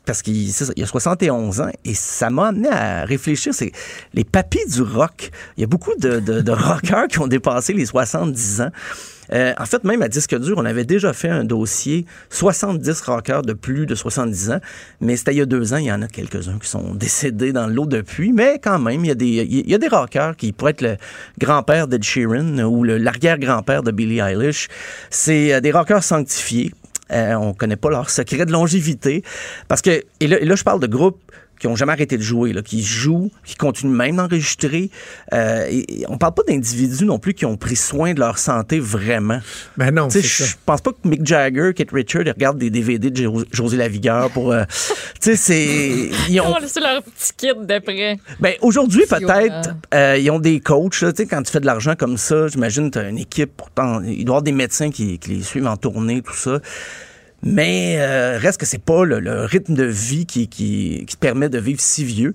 Parce 0.05 0.21
qu'il 0.21 0.51
c'est 0.51 0.65
ça, 0.65 0.73
il 0.75 0.83
a 0.83 0.87
71 0.87 1.61
ans 1.61 1.69
et 1.85 1.93
ça 1.93 2.29
m'a 2.29 2.47
amené 2.47 2.69
à 2.69 3.05
réfléchir. 3.05 3.53
C'est 3.53 3.71
les 4.13 4.23
papis 4.23 4.65
du 4.67 4.81
rock. 4.81 5.31
Il 5.57 5.61
y 5.61 5.63
a 5.63 5.67
beaucoup 5.67 5.95
de, 5.97 6.19
de, 6.19 6.41
de 6.41 6.51
rockers 6.51 7.07
qui 7.07 7.19
ont 7.19 7.27
dépassé 7.27 7.73
les 7.73 7.85
70 7.85 8.61
ans. 8.61 8.71
Euh, 9.33 9.53
en 9.57 9.65
fait, 9.65 9.83
même 9.83 10.01
à 10.01 10.07
disque 10.07 10.37
dur, 10.39 10.55
on 10.57 10.65
avait 10.65 10.85
déjà 10.85 11.13
fait 11.13 11.29
un 11.29 11.43
dossier 11.43 12.05
70 12.29 13.01
rockers 13.01 13.41
de 13.41 13.53
plus 13.53 13.85
de 13.85 13.95
70 13.95 14.51
ans, 14.51 14.59
mais 15.01 15.15
c'était 15.15 15.33
il 15.33 15.37
y 15.37 15.41
a 15.41 15.45
deux 15.45 15.73
ans. 15.73 15.77
Il 15.77 15.85
y 15.85 15.91
en 15.91 16.01
a 16.01 16.07
quelques-uns 16.07 16.59
qui 16.59 16.67
sont 16.67 16.93
décédés 16.93 17.53
dans 17.53 17.67
l'eau 17.67 17.85
depuis, 17.85 18.31
mais 18.33 18.59
quand 18.61 18.79
même, 18.79 19.05
il 19.05 19.07
y 19.07 19.11
a 19.11 19.15
des, 19.15 19.27
il 19.27 19.87
rockers 19.89 20.35
qui 20.35 20.51
pourraient 20.51 20.71
être 20.71 20.81
le 20.81 20.97
grand-père 21.39 21.87
d'Ed 21.87 22.03
Sheeran 22.03 22.59
ou 22.59 22.83
l'arrière-grand-père 22.83 23.83
de 23.83 23.91
Billie 23.91 24.19
Eilish. 24.19 24.67
C'est 25.09 25.53
euh, 25.53 25.61
des 25.61 25.71
rockers 25.71 26.03
sanctifiés. 26.03 26.73
Euh, 27.11 27.33
on 27.33 27.53
connaît 27.53 27.75
pas 27.75 27.89
leur 27.89 28.09
secret 28.09 28.45
de 28.45 28.51
longévité. 28.51 29.23
Parce 29.67 29.81
que, 29.81 30.03
et 30.19 30.27
là, 30.27 30.39
et 30.39 30.45
là, 30.45 30.55
je 30.55 30.63
parle 30.63 30.79
de 30.79 30.87
groupes 30.87 31.19
qui 31.59 31.67
ont 31.67 31.75
jamais 31.75 31.91
arrêté 31.91 32.17
de 32.17 32.23
jouer, 32.23 32.53
là, 32.53 32.61
qui 32.61 32.83
jouent, 32.83 33.29
qui 33.45 33.55
continuent 33.55 33.91
même 33.95 34.15
d'enregistrer. 34.15 34.89
Euh, 35.33 35.65
et, 35.69 36.01
et 36.01 36.05
on 36.07 36.17
parle 36.17 36.33
pas 36.33 36.43
d'individus 36.47 37.05
non 37.05 37.19
plus 37.19 37.33
qui 37.33 37.45
ont 37.45 37.57
pris 37.57 37.75
soin 37.75 38.13
de 38.13 38.19
leur 38.19 38.37
santé 38.37 38.79
vraiment. 38.79 39.39
Ben 39.77 39.91
non, 39.93 40.09
je 40.09 40.53
pense 40.65 40.81
pas 40.81 40.91
que 40.91 41.07
Mick 41.07 41.25
Jagger, 41.25 41.71
Kate 41.75 41.91
Richard, 41.91 42.23
ils 42.23 42.31
regardent 42.31 42.57
des 42.57 42.69
DVD 42.69 43.11
de 43.11 43.23
Jo- 43.23 43.45
José 43.51 43.77
Lavigueur 43.77 44.29
pour. 44.31 44.51
euh, 44.51 44.63
tu 45.21 45.35
sais, 45.35 45.35
c'est. 45.35 46.09
Ils 46.29 46.39
ont, 46.41 46.57
laissé 46.59 46.79
leur 46.79 47.03
petit 47.03 47.33
kit 47.37 47.47
de 47.47 47.79
près. 47.79 48.17
ben, 48.39 48.53
aujourd'hui, 48.61 49.03
peut-être, 49.09 49.75
euh, 49.93 50.17
ils 50.17 50.31
ont 50.31 50.39
des 50.39 50.59
coachs. 50.61 50.91
Tu 50.91 51.05
sais, 51.15 51.25
quand 51.25 51.43
tu 51.43 51.51
fais 51.51 51.59
de 51.59 51.65
l'argent 51.65 51.95
comme 51.97 52.17
ça, 52.17 52.47
j'imagine 52.47 52.89
tu 52.89 52.97
as 52.99 53.09
une 53.09 53.17
équipe. 53.17 53.51
Pourtant, 53.57 54.01
il 54.01 54.23
doit 54.25 54.35
y 54.35 54.37
avoir 54.37 54.41
des 54.43 54.51
médecins 54.53 54.91
qui, 54.91 55.19
qui 55.19 55.31
les 55.31 55.43
suivent 55.43 55.67
en 55.67 55.77
tournée, 55.77 56.21
tout 56.21 56.33
ça. 56.35 56.59
Mais 57.43 57.95
euh, 57.99 58.37
reste 58.37 58.59
que 58.59 58.65
c'est 58.65 58.83
pas 58.83 59.05
le, 59.05 59.19
le 59.19 59.45
rythme 59.45 59.73
de 59.73 59.83
vie 59.83 60.25
qui, 60.25 60.47
qui, 60.47 61.05
qui 61.07 61.15
te 61.15 61.19
permet 61.19 61.49
de 61.49 61.59
vivre 61.59 61.79
si 61.81 62.03
vieux. 62.03 62.33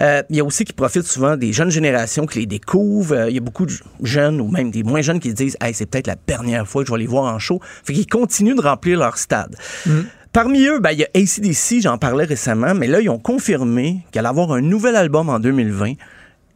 Euh, 0.00 0.22
il 0.30 0.36
y 0.36 0.40
a 0.40 0.44
aussi 0.44 0.64
qui 0.64 0.72
profitent 0.72 1.06
souvent 1.06 1.36
des 1.36 1.52
jeunes 1.52 1.70
générations 1.70 2.26
qui 2.26 2.40
les 2.40 2.46
découvrent. 2.46 3.14
Euh, 3.14 3.28
il 3.28 3.34
y 3.34 3.38
a 3.38 3.42
beaucoup 3.42 3.66
de 3.66 3.72
jeunes 4.02 4.40
ou 4.40 4.48
même 4.48 4.70
des 4.70 4.82
moins 4.82 5.02
jeunes 5.02 5.20
qui 5.20 5.32
disent 5.34 5.56
hey, 5.60 5.74
c'est 5.74 5.86
peut-être 5.86 6.06
la 6.06 6.16
dernière 6.26 6.66
fois 6.66 6.82
que 6.82 6.88
je 6.88 6.92
vais 6.92 7.00
les 7.00 7.06
voir 7.06 7.32
en 7.32 7.38
show. 7.38 7.60
Fait 7.84 7.92
qu'ils 7.92 8.06
continuent 8.06 8.56
de 8.56 8.62
remplir 8.62 8.98
leur 8.98 9.18
stade. 9.18 9.56
Parmi 10.32 10.66
eux, 10.66 10.80
ben, 10.80 10.90
il 10.90 10.98
y 10.98 11.04
a 11.04 11.08
ACDC, 11.14 11.80
j'en 11.80 11.96
parlais 11.96 12.24
récemment, 12.24 12.74
mais 12.74 12.88
là, 12.88 13.00
ils 13.00 13.08
ont 13.08 13.18
confirmé 13.18 14.00
qu'elle 14.10 14.26
allait 14.26 14.28
avoir 14.28 14.52
un 14.52 14.60
nouvel 14.60 14.94
album 14.94 15.30
en 15.30 15.38
2020 15.38 15.94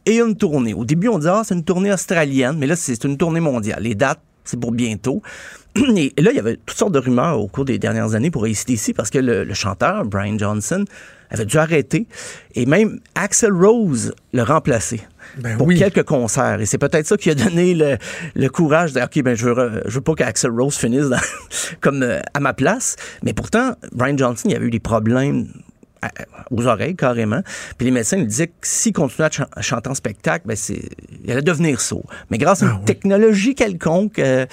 et 0.05 0.19
une 0.19 0.35
tournée. 0.35 0.75
Au 0.75 0.85
début, 0.85 1.07
on 1.07 1.17
disait, 1.17 1.31
ah, 1.33 1.41
c'est 1.43 1.55
une 1.55 1.63
tournée 1.63 1.91
australienne, 1.91 2.57
mais 2.59 2.67
là, 2.67 2.75
c'est 2.75 3.03
une 3.03 3.17
tournée 3.17 3.39
mondiale. 3.39 3.81
Les 3.81 3.95
dates, 3.95 4.21
c'est 4.43 4.59
pour 4.59 4.71
bientôt. 4.71 5.21
Et 5.75 6.13
là, 6.21 6.31
il 6.31 6.35
y 6.35 6.39
avait 6.39 6.57
toutes 6.65 6.77
sortes 6.77 6.91
de 6.93 6.99
rumeurs 6.99 7.39
au 7.39 7.47
cours 7.47 7.65
des 7.65 7.79
dernières 7.79 8.13
années 8.15 8.31
pour 8.31 8.45
ACDC 8.45 8.93
parce 8.95 9.09
que 9.09 9.19
le, 9.19 9.43
le 9.43 9.53
chanteur, 9.53 10.05
Brian 10.05 10.37
Johnson, 10.37 10.83
avait 11.29 11.45
dû 11.45 11.57
arrêter. 11.57 12.07
Et 12.55 12.65
même 12.65 12.99
Axel 13.15 13.53
Rose 13.53 14.13
le 14.33 14.43
remplacer 14.43 14.99
Ben 15.37 15.57
pour 15.57 15.67
oui. 15.67 15.79
quelques 15.79 16.03
concerts. 16.03 16.59
Et 16.59 16.65
c'est 16.65 16.77
peut-être 16.77 17.07
ça 17.07 17.15
qui 17.15 17.29
a 17.29 17.35
donné 17.35 17.73
le, 17.73 17.97
le 18.35 18.49
courage 18.49 18.91
de 18.91 18.99
dire, 18.99 19.05
OK, 19.05 19.23
ben, 19.23 19.33
je 19.33 19.47
veux, 19.47 19.81
je 19.85 19.91
veux 19.95 20.01
pas 20.01 20.13
qu'Axel 20.15 20.51
Rose 20.51 20.75
finisse 20.75 21.07
dans- 21.07 21.17
comme 21.79 22.03
euh, 22.03 22.19
à 22.33 22.41
ma 22.41 22.53
place. 22.53 22.97
Mais 23.23 23.31
pourtant, 23.31 23.75
Brian 23.93 24.17
Johnson, 24.17 24.49
il 24.49 24.55
avait 24.57 24.65
eu 24.65 24.71
des 24.71 24.81
problèmes 24.81 25.47
aux 26.49 26.65
oreilles 26.67 26.95
carrément. 26.95 27.41
Puis 27.77 27.85
les 27.85 27.91
médecins 27.91 28.17
lui 28.17 28.25
disaient 28.27 28.47
que 28.47 28.53
s'il 28.61 28.93
continuait 28.93 29.27
à, 29.27 29.31
chan- 29.31 29.45
à 29.55 29.61
chanter 29.61 29.89
en 29.89 29.93
spectacle, 29.95 30.47
ben 30.47 30.55
c'est, 30.57 30.81
il 31.23 31.31
allait 31.31 31.41
devenir 31.41 31.79
sourd. 31.81 32.05
Mais 32.29 32.37
grâce 32.37 32.63
à 32.63 32.67
une 32.67 32.83
technologie 32.85 33.55
quelconque, 33.55 34.19
euh, 34.19 34.45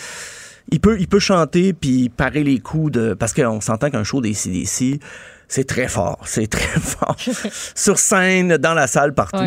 il 0.71 0.81
peut, 0.81 0.97
il 1.01 1.09
peut 1.09 1.19
chanter 1.19 1.73
puis 1.73 2.11
parer 2.11 2.45
les 2.45 2.59
coups 2.59 2.93
de. 2.93 3.15
Parce 3.15 3.33
qu'on 3.33 3.61
s'entend 3.61 3.91
qu'un 3.91 4.05
show 4.05 4.21
des 4.21 4.35
CDC, 4.35 5.01
c'est 5.49 5.65
très 5.67 5.89
fort. 5.89 6.19
C'est 6.27 6.47
très 6.47 6.79
fort. 6.79 7.17
Sur 7.75 7.99
scène, 7.99 8.59
dans 8.59 8.75
la 8.75 8.87
salle, 8.87 9.15
partout. 9.15 9.39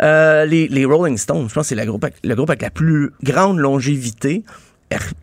Euh, 0.00 0.44
les, 0.44 0.66
les 0.66 0.84
Rolling 0.84 1.16
Stones, 1.16 1.48
je 1.48 1.54
pense 1.54 1.68
que 1.68 1.76
c'est 1.76 1.76
le 1.76 1.84
groupe 1.86 2.50
avec 2.50 2.62
la 2.62 2.70
plus 2.70 3.12
grande 3.22 3.58
longévité. 3.58 4.42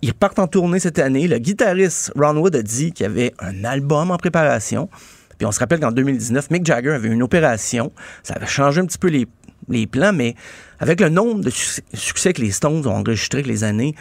Ils 0.02 0.10
repartent 0.12 0.40
en 0.40 0.48
tournée 0.48 0.80
cette 0.80 1.00
année. 1.00 1.28
Le 1.28 1.40
guitariste 1.40 2.12
Ron 2.18 2.38
Wood 2.38 2.56
a 2.56 2.62
dit 2.62 2.91
qu'il 2.94 3.06
y 3.06 3.08
avait 3.10 3.34
un 3.40 3.64
album 3.66 4.12
en 4.12 4.18
préparation. 4.18 4.90
On 5.45 5.52
se 5.52 5.60
rappelle 5.60 5.80
qu'en 5.80 5.91
2019, 5.91 6.49
Mick 6.52 6.65
Jagger 6.65 6.91
avait 6.91 7.10
une 7.10 7.24
opération. 7.24 7.91
Ça 8.24 8.36
avait 8.36 8.48
changé 8.48 8.82
un 8.82 8.86
petit 8.86 8.98
peu 8.98 9.10
les, 9.10 9.88
plans, 9.88 10.14
mais 10.14 10.36
avec 10.80 10.99
le 10.99 11.10
nombre 11.10 11.41
de 11.41 11.49
suc- 11.49 11.84
succès 11.94 12.34
que 12.34 12.41
les 12.41 12.52
Stones 12.52 12.86
ont 12.88 12.95
enregistré 12.95 13.40
avec 13.40 13.48
les 13.48 13.64
années, 13.64 13.95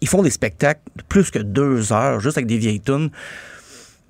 ils 0.00 0.08
font 0.08 0.22
des 0.22 0.30
spectacles 0.30 0.80
de 0.96 1.02
plus 1.02 1.30
que 1.30 1.38
deux 1.38 1.92
heures, 1.92 2.20
juste 2.20 2.36
avec 2.36 2.46
des 2.46 2.58
vieilles 2.58 2.80
tunes. 2.80 3.10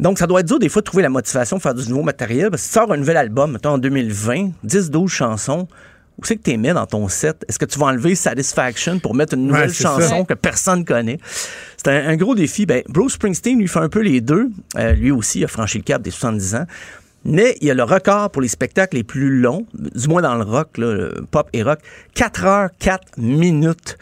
Donc, 0.00 0.18
ça 0.18 0.26
doit 0.26 0.40
être 0.40 0.46
dur 0.46 0.58
des 0.58 0.68
fois 0.68 0.80
de 0.80 0.86
trouver 0.86 1.02
la 1.02 1.10
motivation 1.10 1.58
de 1.58 1.62
faire 1.62 1.74
du 1.74 1.88
nouveau 1.88 2.02
matériel. 2.02 2.50
Parce 2.50 2.62
que 2.62 2.66
si 2.66 2.72
tu 2.72 2.78
sors 2.78 2.90
un 2.92 2.96
nouvel 2.96 3.16
album, 3.16 3.52
mettons 3.52 3.70
en 3.70 3.78
2020, 3.78 4.52
10-12 4.66 5.08
chansons, 5.08 5.68
où 6.18 6.24
c'est 6.24 6.36
que 6.36 6.42
tu 6.42 6.56
mets 6.58 6.72
dans 6.74 6.86
ton 6.86 7.08
set? 7.08 7.44
Est-ce 7.48 7.58
que 7.58 7.64
tu 7.64 7.78
vas 7.78 7.86
enlever 7.86 8.14
Satisfaction 8.14 8.98
pour 8.98 9.14
mettre 9.14 9.34
une 9.34 9.46
nouvelle 9.46 9.68
Ouais, 9.68 9.74
chanson 9.74 10.00
ça. 10.18 10.24
que 10.24 10.34
personne 10.34 10.84
connaît? 10.84 11.18
C'est 11.76 11.88
un, 11.88 12.08
un 12.10 12.16
gros 12.16 12.34
défi. 12.34 12.66
Ben, 12.66 12.82
Bruce 12.88 13.14
Springsteen 13.14 13.58
lui 13.58 13.68
fait 13.68 13.78
un 13.80 13.88
peu 13.88 14.00
les 14.00 14.20
deux. 14.20 14.50
Euh, 14.76 14.92
lui 14.92 15.10
aussi 15.10 15.40
il 15.40 15.44
a 15.44 15.48
franchi 15.48 15.78
le 15.78 15.84
cap 15.84 16.02
des 16.02 16.10
70 16.10 16.54
ans. 16.56 16.66
Mais 17.24 17.56
il 17.60 17.68
y 17.68 17.70
a 17.70 17.74
le 17.74 17.84
record 17.84 18.30
pour 18.30 18.42
les 18.42 18.48
spectacles 18.48 18.96
les 18.96 19.04
plus 19.04 19.38
longs, 19.40 19.64
du 19.74 20.08
moins 20.08 20.22
dans 20.22 20.34
le 20.34 20.42
rock, 20.42 20.76
là, 20.76 20.92
le 20.92 21.24
pop 21.30 21.48
et 21.52 21.62
rock, 21.62 21.78
4 22.14 22.44
heures 22.44 22.70
4 22.80 23.16
minutes. 23.18 23.96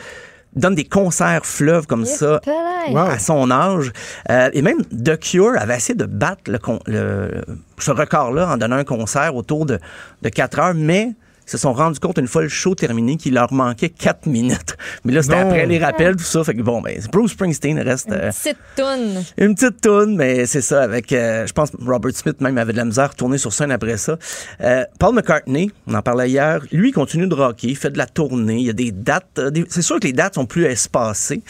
Il 0.57 0.63
donne 0.63 0.75
des 0.75 0.85
concerts 0.85 1.45
fleuves 1.45 1.87
comme 1.87 2.07
ça. 2.07 2.41
Wow. 2.89 2.97
à 2.97 3.19
son 3.19 3.51
âge. 3.51 3.93
Euh, 4.31 4.49
et 4.55 4.63
même 4.63 4.79
The 4.87 5.19
Cure 5.21 5.53
avait 5.59 5.77
essayé 5.77 5.95
de 5.95 6.07
battre 6.07 6.51
le, 6.51 6.59
con- 6.59 6.81
le- 6.87 7.43
ce 7.79 7.91
record-là 7.91 8.49
en 8.49 8.57
donnant 8.57 8.77
un 8.77 8.85
concert 8.85 9.37
autour 9.37 9.67
de, 9.67 9.79
de 10.23 10.29
4 10.31 10.59
heures, 10.59 10.75
mais 10.75 11.13
se 11.51 11.59
sont 11.59 11.73
rendus 11.73 11.99
compte 12.01 12.19
une 12.19 12.27
fois 12.29 12.43
le 12.43 12.49
show 12.49 12.75
terminé 12.75 13.17
qu'il 13.17 13.35
leur 13.35 13.53
manquait 13.53 13.89
4 13.89 14.27
minutes. 14.27 14.77
Mais 15.05 15.13
là, 15.13 15.23
c'était 15.23 15.37
après 15.37 15.67
les 15.67 15.79
rappels, 15.79 16.17
tout 16.17 16.25
ça. 16.25 16.45
Fait 16.45 16.55
que 16.55 16.63
bon, 16.63 16.81
ben, 16.81 16.99
Bruce 17.13 17.33
Springsteen 17.33 17.79
reste... 17.81 18.11
euh, 18.13 18.31
Petite 18.31 18.57
toune. 18.77 19.23
une 19.39 19.55
petite 19.55 19.81
toune, 19.81 20.17
mais 20.17 20.47
c'est 20.47 20.61
ça, 20.61 20.83
avec, 20.83 21.13
euh, 21.13 21.47
je 21.47 21.53
pense, 21.53 21.71
Robert 21.85 22.13
Smith 22.15 22.41
même 22.41 22.57
avait 22.59 22.73
de 22.73 22.77
la 22.79 22.85
misère 22.85 23.05
à 23.05 23.09
retourner 23.09 23.39
sur 23.39 23.53
scène 23.53 23.73
après 23.73 23.97
ça. 23.97 24.17
Euh, 24.61 24.85
Paul 24.99 25.15
McCartney, 25.15 25.71
on 25.87 25.95
en 25.95 26.03
parlait 26.03 26.29
hier, 26.31 26.61
lui, 26.73 26.91
il 26.91 26.93
continue 26.93 27.27
de 27.27 27.35
rocker, 27.35 27.69
il 27.69 27.77
fait 27.77 27.91
de 27.91 27.99
la 27.99 28.07
tournée, 28.07 28.57
il 28.59 28.67
y 28.67 28.71
a 28.71 28.75
des 28.75 28.93
dates, 28.93 29.39
euh, 29.39 29.51
des- 29.51 29.65
c'est 29.69 29.83
sûr 29.83 29.99
que 30.01 30.07
les 30.07 30.13
dates 30.13 30.35
sont 30.35 30.47
plus 30.47 30.65
espacées. 30.65 31.43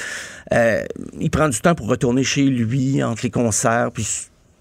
Euh, 0.52 0.82
il 1.20 1.30
prend 1.30 1.48
du 1.48 1.60
temps 1.60 1.74
pour 1.74 1.88
retourner 1.88 2.24
chez 2.24 2.42
lui, 2.44 3.02
entre 3.02 3.22
les 3.24 3.30
concerts, 3.30 3.90
puis... 3.92 4.06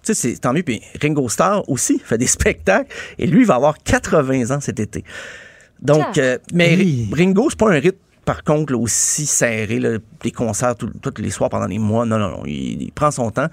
Tu 0.03 0.13
sais, 0.13 0.31
c'est 0.33 0.37
tant 0.39 0.53
mieux. 0.53 0.63
Puis 0.63 0.81
Ringo 1.01 1.27
Starr 1.29 1.67
aussi 1.69 1.99
fait 2.03 2.17
des 2.17 2.27
spectacles. 2.27 2.93
Et 3.17 3.27
lui, 3.27 3.41
il 3.41 3.45
va 3.45 3.55
avoir 3.55 3.77
80 3.83 4.51
ans 4.55 4.59
cet 4.61 4.79
été. 4.79 5.03
Donc, 5.81 6.03
Ah. 6.17 6.19
euh, 6.19 6.37
mais. 6.53 6.77
Ringo, 7.11 7.49
c'est 7.49 7.59
pas 7.59 7.69
un 7.71 7.79
rythme, 7.79 7.97
par 8.29 8.43
contre, 8.43 8.73
là, 8.73 8.77
aussi 8.77 9.25
serré, 9.25 9.81
des 10.21 10.31
concerts 10.31 10.75
tous 10.75 10.91
les 11.17 11.31
soirs 11.31 11.49
pendant 11.49 11.67
des 11.67 11.79
mois. 11.79 12.05
Non, 12.05 12.19
non, 12.19 12.29
non. 12.29 12.43
Il, 12.45 12.91
prend 12.91 13.09
son 13.09 13.31
temps. 13.31 13.47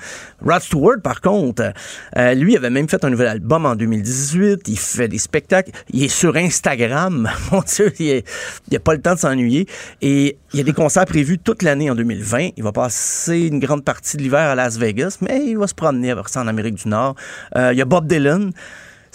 Rod 0.44 0.60
Stewart, 0.60 1.00
par 1.02 1.22
contre, 1.22 1.72
euh, 2.18 2.34
lui 2.34 2.58
avait 2.58 2.68
même 2.68 2.86
fait 2.86 3.02
un 3.02 3.08
nouvel 3.08 3.28
album 3.28 3.64
en 3.64 3.74
2018. 3.74 4.68
Il 4.68 4.78
fait 4.78 5.08
des 5.08 5.16
spectacles. 5.16 5.70
Il 5.94 6.04
est 6.04 6.08
sur 6.08 6.36
Instagram. 6.36 7.26
Mon 7.52 7.62
Dieu, 7.62 7.90
il 7.98 8.22
n'a 8.70 8.78
pas 8.78 8.92
le 8.92 9.00
temps 9.00 9.14
de 9.14 9.18
s'ennuyer. 9.18 9.66
Et 10.02 10.36
il 10.52 10.58
y 10.58 10.60
a 10.60 10.64
des 10.64 10.74
concerts 10.74 11.06
prévus 11.06 11.38
toute 11.38 11.62
l'année 11.62 11.90
en 11.90 11.94
2020. 11.94 12.50
Il 12.58 12.62
va 12.62 12.72
passer 12.72 13.46
une 13.46 13.60
grande 13.60 13.82
partie 13.82 14.18
de 14.18 14.22
l'hiver 14.22 14.40
à 14.40 14.54
Las 14.54 14.76
Vegas, 14.76 15.16
mais 15.22 15.42
il 15.46 15.56
va 15.56 15.68
se 15.68 15.74
promener 15.74 16.14
ça 16.26 16.42
en 16.42 16.48
Amérique 16.48 16.74
du 16.74 16.88
Nord. 16.90 17.14
Euh, 17.56 17.72
il 17.72 17.78
y 17.78 17.82
a 17.82 17.86
Bob 17.86 18.06
Dylan. 18.06 18.52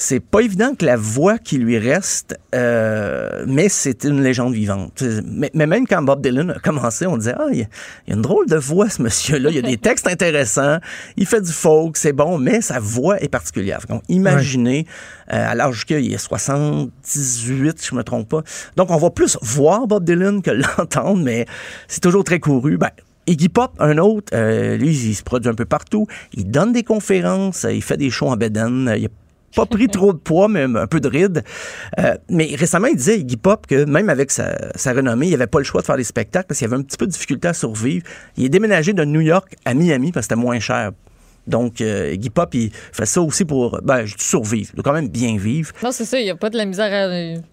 C'est 0.03 0.19
pas 0.19 0.39
évident 0.39 0.73
que 0.73 0.83
la 0.83 0.97
voix 0.97 1.37
qui 1.37 1.59
lui 1.59 1.77
reste, 1.77 2.35
euh, 2.55 3.45
mais 3.47 3.69
c'est 3.69 4.03
une 4.03 4.23
légende 4.23 4.51
vivante. 4.55 5.03
Mais, 5.25 5.51
mais 5.53 5.67
même 5.67 5.85
quand 5.85 6.01
Bob 6.01 6.23
Dylan 6.23 6.49
a 6.49 6.59
commencé, 6.59 7.05
on 7.05 7.17
disait, 7.17 7.35
ah, 7.37 7.45
il 7.51 7.59
y, 7.59 7.61
a- 7.61 7.67
il 8.07 8.09
y 8.09 8.13
a 8.13 8.15
une 8.15 8.23
drôle 8.23 8.47
de 8.49 8.55
voix, 8.55 8.89
ce 8.89 8.99
monsieur-là. 9.03 9.51
Il 9.51 9.55
y 9.57 9.59
a 9.59 9.61
des 9.61 9.77
textes 9.77 10.07
intéressants. 10.15 10.79
Il 11.17 11.27
fait 11.27 11.41
du 11.41 11.51
folk, 11.51 11.97
c'est 11.97 12.13
bon, 12.13 12.39
mais 12.39 12.61
sa 12.61 12.79
voix 12.79 13.21
est 13.21 13.27
particulière. 13.29 13.81
Donc, 13.87 14.01
imaginez, 14.09 14.87
euh, 15.33 15.51
à 15.51 15.53
l'âge 15.53 15.85
qu'il 15.85 16.11
est 16.11 16.17
78, 16.17 17.85
je 17.87 17.93
me 17.95 18.03
trompe 18.03 18.27
pas. 18.29 18.41
Donc, 18.77 18.89
on 18.89 18.97
va 18.97 19.11
plus 19.11 19.37
voir 19.43 19.85
Bob 19.85 20.03
Dylan 20.03 20.41
que 20.41 20.49
l'entendre, 20.79 21.21
mais 21.23 21.45
c'est 21.87 22.01
toujours 22.01 22.23
très 22.23 22.39
couru. 22.39 22.77
Ben, 22.79 22.89
Iggy 23.27 23.49
Pop, 23.49 23.73
un 23.77 23.99
autre, 23.99 24.33
euh, 24.33 24.77
lui, 24.77 24.89
il 24.89 25.13
se 25.15 25.21
produit 25.21 25.47
un 25.49 25.53
peu 25.53 25.65
partout. 25.65 26.07
Il 26.33 26.49
donne 26.49 26.73
des 26.73 26.81
conférences, 26.83 27.67
il 27.69 27.83
fait 27.83 27.97
des 27.97 28.09
shows 28.09 28.29
en 28.29 28.35
Beden. 28.35 28.91
Il 28.97 29.03
y 29.03 29.05
a 29.05 29.09
pas 29.55 29.65
pris 29.65 29.87
trop 29.87 30.13
de 30.13 30.17
poids, 30.17 30.47
mais 30.47 30.63
un 30.63 30.87
peu 30.87 30.99
de 30.99 31.07
ride. 31.07 31.43
Euh, 31.99 32.15
mais 32.29 32.55
récemment, 32.55 32.87
il 32.87 32.95
disait, 32.95 33.19
Iggy 33.19 33.37
Pop, 33.37 33.67
que 33.67 33.85
même 33.85 34.09
avec 34.09 34.31
sa, 34.31 34.55
sa 34.75 34.93
renommée, 34.93 35.27
il 35.27 35.33
avait 35.35 35.47
pas 35.47 35.59
le 35.59 35.65
choix 35.65 35.81
de 35.81 35.85
faire 35.85 35.97
des 35.97 36.03
spectacles 36.03 36.47
parce 36.47 36.59
qu'il 36.59 36.67
avait 36.67 36.77
un 36.77 36.83
petit 36.83 36.97
peu 36.97 37.05
de 37.05 37.11
difficulté 37.11 37.47
à 37.47 37.53
survivre. 37.53 38.05
Il 38.37 38.45
est 38.45 38.49
déménagé 38.49 38.93
de 38.93 39.03
New 39.03 39.21
York 39.21 39.55
à 39.65 39.73
Miami 39.73 40.11
parce 40.11 40.27
que 40.27 40.33
c'était 40.33 40.41
moins 40.41 40.59
cher. 40.59 40.91
Donc, 41.47 41.81
euh, 41.81 42.11
Iggy 42.13 42.29
Pop, 42.29 42.53
il 42.53 42.71
fait 42.91 43.05
ça 43.05 43.19
aussi 43.21 43.45
pour 43.45 43.79
ben, 43.83 44.05
survivre. 44.17 44.69
Il 44.73 44.75
doit 44.75 44.83
quand 44.83 44.93
même 44.93 45.09
bien 45.09 45.37
vivre. 45.37 45.71
Non, 45.83 45.91
c'est 45.91 46.05
ça. 46.05 46.19
Il 46.19 46.23
n'y 46.23 46.29
a 46.29 46.35
pas 46.35 46.49
de 46.51 46.57
la 46.57 46.65
misère 46.65 46.91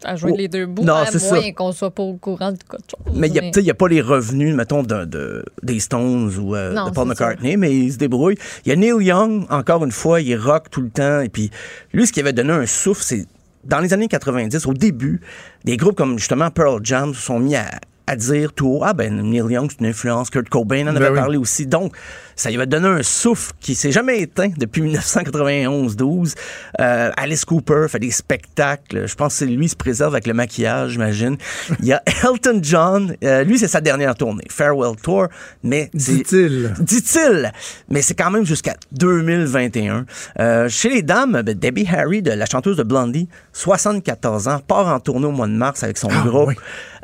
à, 0.04 0.08
à 0.10 0.16
joindre 0.16 0.34
Oh, 0.36 0.40
les 0.40 0.48
deux 0.48 0.66
bouts. 0.66 0.84
non, 0.84 0.94
à 0.94 1.06
c'est 1.06 1.30
moins 1.30 1.40
ça. 1.42 1.52
qu'on 1.52 1.72
soit 1.72 1.90
pas 1.90 2.02
au 2.02 2.14
courant 2.16 2.52
de 2.52 2.58
quelque 2.58 2.76
chose. 2.90 3.14
Mais 3.16 3.28
il 3.28 3.32
n'y 3.32 3.38
a, 3.38 3.42
tu 3.42 3.48
sais, 3.54 3.60
il 3.60 3.66
y 3.66 3.70
a 3.70 3.74
pas 3.74 3.88
les 3.88 4.00
revenus, 4.02 4.54
mettons, 4.54 4.82
de, 4.82 5.04
de- 5.06 5.44
des 5.62 5.80
Stones 5.80 6.30
ou 6.38 6.54
euh, 6.54 6.74
Non, 6.74 6.86
de 6.86 6.90
Paul 6.90 7.04
ça. 7.06 7.08
McCartney, 7.10 7.56
mais 7.56 7.74
il 7.74 7.92
se 7.92 7.96
débrouille. 7.98 8.36
Il 8.66 8.68
y 8.68 8.72
a 8.72 8.76
Neil 8.76 9.04
Young, 9.04 9.46
encore 9.48 9.84
une 9.84 9.92
fois, 9.92 10.20
il 10.20 10.36
rock 10.36 10.70
tout 10.70 10.82
le 10.82 10.90
temps. 10.90 11.20
Et 11.22 11.28
puis, 11.30 11.50
lui, 11.94 12.06
ce 12.06 12.12
qui 12.12 12.20
avait 12.20 12.34
donné 12.34 12.52
un 12.52 12.66
souffle, 12.66 13.02
c'est 13.02 13.26
dans 13.64 13.80
les 13.80 13.92
années 13.94 14.08
90, 14.08 14.66
au 14.66 14.74
début, 14.74 15.20
des 15.64 15.76
groupes 15.76 15.96
comme 15.96 16.18
justement 16.18 16.50
Pearl 16.50 16.80
Jam 16.82 17.12
se 17.14 17.20
sont 17.22 17.38
mis 17.38 17.56
à, 17.56 17.66
à 18.06 18.16
dire 18.16 18.52
tout 18.54 18.66
haut, 18.68 18.80
ah 18.84 18.94
ben 18.94 19.20
Neil 19.20 19.42
Young, 19.52 19.68
c'est 19.70 19.80
une 19.80 19.86
influence, 19.90 20.30
Kurt 20.30 20.48
Cobain 20.48 20.82
en 20.86 20.92
Ben 20.92 20.96
avait 20.96 21.08
oui. 21.10 21.14
parlé 21.16 21.36
aussi. 21.36 21.66
Donc, 21.66 21.94
ça 22.38 22.50
lui 22.50 22.56
avait 22.56 22.66
donné 22.66 22.86
un 22.86 23.02
souffle 23.02 23.52
qui 23.60 23.74
s'est 23.74 23.90
jamais 23.92 24.20
éteint 24.20 24.50
depuis 24.56 24.80
1991-12. 24.82 26.34
Euh, 26.80 27.10
Alice 27.16 27.44
Cooper 27.44 27.86
fait 27.88 27.98
des 27.98 28.10
spectacles. 28.10 29.06
Je 29.08 29.14
pense 29.14 29.38
que 29.40 29.44
lui 29.44 29.66
il 29.66 29.68
se 29.68 29.76
préserve 29.76 30.14
avec 30.14 30.26
le 30.26 30.34
maquillage, 30.34 30.92
j'imagine. 30.92 31.36
Il 31.80 31.86
y 31.86 31.92
a 31.92 32.02
Elton 32.24 32.60
John. 32.62 33.14
Euh, 33.24 33.42
lui, 33.44 33.58
c'est 33.58 33.68
sa 33.68 33.80
dernière 33.80 34.14
tournée. 34.14 34.44
Farewell 34.50 34.96
Tour. 35.02 35.26
Mais 35.62 35.90
Dit-il. 35.92 36.72
Dit-il. 36.80 37.52
Mais 37.88 38.02
c'est 38.02 38.14
quand 38.14 38.30
même 38.30 38.46
jusqu'à 38.46 38.76
2021. 38.92 40.06
Euh, 40.38 40.68
chez 40.68 40.88
les 40.90 41.02
dames, 41.02 41.42
ben, 41.42 41.54
Debbie 41.58 41.88
Harry, 41.92 42.22
de 42.22 42.30
la 42.30 42.46
chanteuse 42.46 42.76
de 42.76 42.82
Blondie, 42.84 43.28
74 43.52 44.48
ans, 44.48 44.60
part 44.66 44.86
en 44.86 45.00
tournée 45.00 45.26
au 45.26 45.32
mois 45.32 45.48
de 45.48 45.52
mars 45.52 45.82
avec 45.82 45.98
son 45.98 46.08
Ah, 46.10 46.22
groupe. 46.24 46.48
oui. 46.48 46.54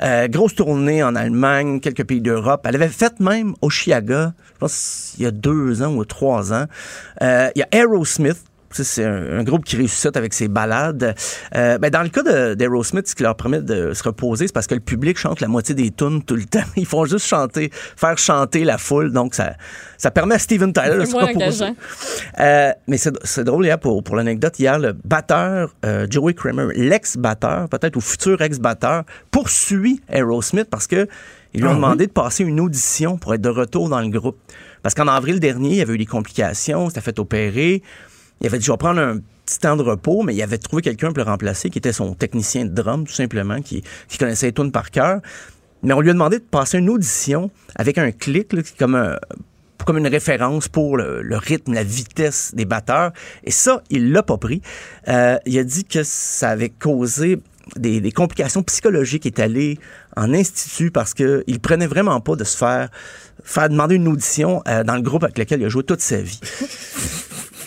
Euh, 0.02 0.28
grosse 0.28 0.54
tournée 0.54 1.02
en 1.02 1.14
Allemagne, 1.14 1.80
quelques 1.80 2.04
pays 2.04 2.20
d'Europe. 2.20 2.62
Elle 2.68 2.74
avait 2.76 2.88
fait 2.88 3.18
même 3.20 3.54
Oshiaga, 3.62 4.32
je 4.54 4.58
pense, 4.58 5.14
il 5.24 5.26
y 5.26 5.28
a 5.28 5.32
deux 5.32 5.82
ans 5.82 5.94
ou 5.94 6.04
trois 6.04 6.52
ans. 6.52 6.66
Euh, 7.22 7.48
il 7.54 7.60
y 7.60 7.62
a 7.62 7.68
Aerosmith. 7.72 8.38
C'est 8.76 9.04
un, 9.04 9.38
un 9.38 9.44
groupe 9.44 9.64
qui 9.64 9.76
ressuscite 9.76 10.16
avec 10.16 10.34
ses 10.34 10.48
balades. 10.48 11.14
Euh, 11.54 11.78
ben, 11.78 11.90
dans 11.90 12.02
le 12.02 12.08
cas 12.08 12.56
d'Aerosmith, 12.56 13.06
ce 13.06 13.14
qui 13.14 13.22
leur 13.22 13.36
permet 13.36 13.60
de 13.60 13.94
se 13.94 14.02
reposer, 14.02 14.48
c'est 14.48 14.52
parce 14.52 14.66
que 14.66 14.74
le 14.74 14.80
public 14.80 15.16
chante 15.16 15.40
la 15.40 15.46
moitié 15.46 15.76
des 15.76 15.92
tunes 15.92 16.24
tout 16.24 16.34
le 16.34 16.44
temps. 16.50 16.64
Ils 16.76 16.86
font 16.86 17.04
juste 17.04 17.26
chanter, 17.26 17.70
faire 17.72 18.18
chanter 18.18 18.64
la 18.64 18.76
foule. 18.76 19.12
Donc, 19.12 19.36
ça, 19.36 19.54
ça 19.96 20.10
permet 20.10 20.34
à 20.34 20.38
Steven 20.40 20.72
Tyler 20.72 20.98
de 20.98 21.04
se 21.04 21.14
reposer. 21.14 21.66
Euh, 22.40 22.72
mais 22.88 22.96
c'est 22.96 23.14
c'est 23.22 23.44
drôle, 23.44 23.64
hier, 23.64 23.78
pour, 23.78 24.02
pour 24.02 24.16
l'anecdote, 24.16 24.58
hier, 24.58 24.76
le 24.80 24.92
batteur, 24.92 25.72
euh, 25.84 26.08
Joey 26.10 26.34
Kramer, 26.34 26.66
l'ex-batteur, 26.74 27.68
peut-être 27.68 27.94
ou 27.94 28.00
futur 28.00 28.42
ex-batteur, 28.42 29.04
poursuit 29.30 30.00
Aerosmith 30.08 30.68
parce 30.68 30.88
que 30.88 31.06
ils 31.54 31.60
lui 31.60 31.68
ont 31.68 31.72
Ah 31.72 31.76
demandé 31.76 32.06
de 32.08 32.12
passer 32.12 32.42
une 32.42 32.58
audition 32.58 33.16
pour 33.16 33.32
être 33.32 33.40
de 33.40 33.48
retour 33.48 33.88
dans 33.88 34.00
le 34.00 34.08
groupe. 34.08 34.36
Parce 34.84 34.94
qu'en 34.94 35.08
avril 35.08 35.40
dernier, 35.40 35.70
il 35.70 35.76
y 35.76 35.80
avait 35.80 35.94
eu 35.94 35.98
des 35.98 36.04
complications, 36.04 36.90
s'était 36.90 37.00
fait 37.00 37.18
opérer. 37.18 37.82
Il 38.42 38.46
avait 38.46 38.58
dit, 38.58 38.66
je 38.66 38.70
vais 38.70 38.76
prendre 38.76 39.00
un 39.00 39.16
petit 39.46 39.58
temps 39.58 39.76
de 39.76 39.82
repos, 39.82 40.22
mais 40.22 40.34
il 40.34 40.42
avait 40.42 40.58
trouvé 40.58 40.82
quelqu'un 40.82 41.06
pour 41.06 41.24
le 41.24 41.30
remplacer, 41.30 41.70
qui 41.70 41.78
était 41.78 41.94
son 41.94 42.14
technicien 42.14 42.66
de 42.66 42.70
drum, 42.70 43.06
tout 43.06 43.14
simplement, 43.14 43.62
qui, 43.62 43.82
qui 44.08 44.18
connaissait 44.18 44.48
les 44.48 44.52
tunes 44.52 44.72
par 44.72 44.90
cœur. 44.90 45.22
Mais 45.82 45.94
on 45.94 46.02
lui 46.02 46.10
a 46.10 46.12
demandé 46.12 46.38
de 46.38 46.44
passer 46.44 46.76
une 46.76 46.90
audition 46.90 47.50
avec 47.76 47.96
un 47.96 48.12
clic, 48.12 48.52
là, 48.52 48.60
comme 48.78 48.94
un, 48.94 49.16
comme 49.86 49.96
une 49.96 50.06
référence 50.06 50.68
pour 50.68 50.98
le, 50.98 51.36
rythme, 51.38 51.72
la 51.72 51.82
vitesse 51.82 52.54
des 52.54 52.66
batteurs. 52.66 53.12
Et 53.42 53.52
ça, 53.52 53.82
il 53.88 54.12
l'a 54.12 54.22
pas 54.22 54.36
pris. 54.36 54.60
Euh, 55.08 55.38
il 55.46 55.58
a 55.58 55.64
dit 55.64 55.86
que 55.86 56.02
ça 56.02 56.50
avait 56.50 56.68
causé 56.68 57.38
des, 57.76 58.02
des 58.02 58.12
complications 58.12 58.62
psychologiques. 58.62 59.24
Il 59.24 59.28
est 59.28 59.40
allé 59.40 59.78
en 60.14 60.34
institut 60.34 60.90
parce 60.90 61.14
que 61.14 61.42
il 61.46 61.58
prenait 61.60 61.86
vraiment 61.86 62.20
pas 62.20 62.36
de 62.36 62.44
se 62.44 62.58
faire 62.58 62.90
faire 63.44 63.68
demander 63.68 63.94
une 63.96 64.08
audition 64.08 64.62
euh, 64.66 64.82
dans 64.84 64.96
le 64.96 65.02
groupe 65.02 65.22
avec 65.24 65.38
lequel 65.38 65.60
il 65.60 65.66
a 65.66 65.68
joué 65.68 65.82
toute 65.84 66.00
sa 66.00 66.16
vie. 66.20 66.40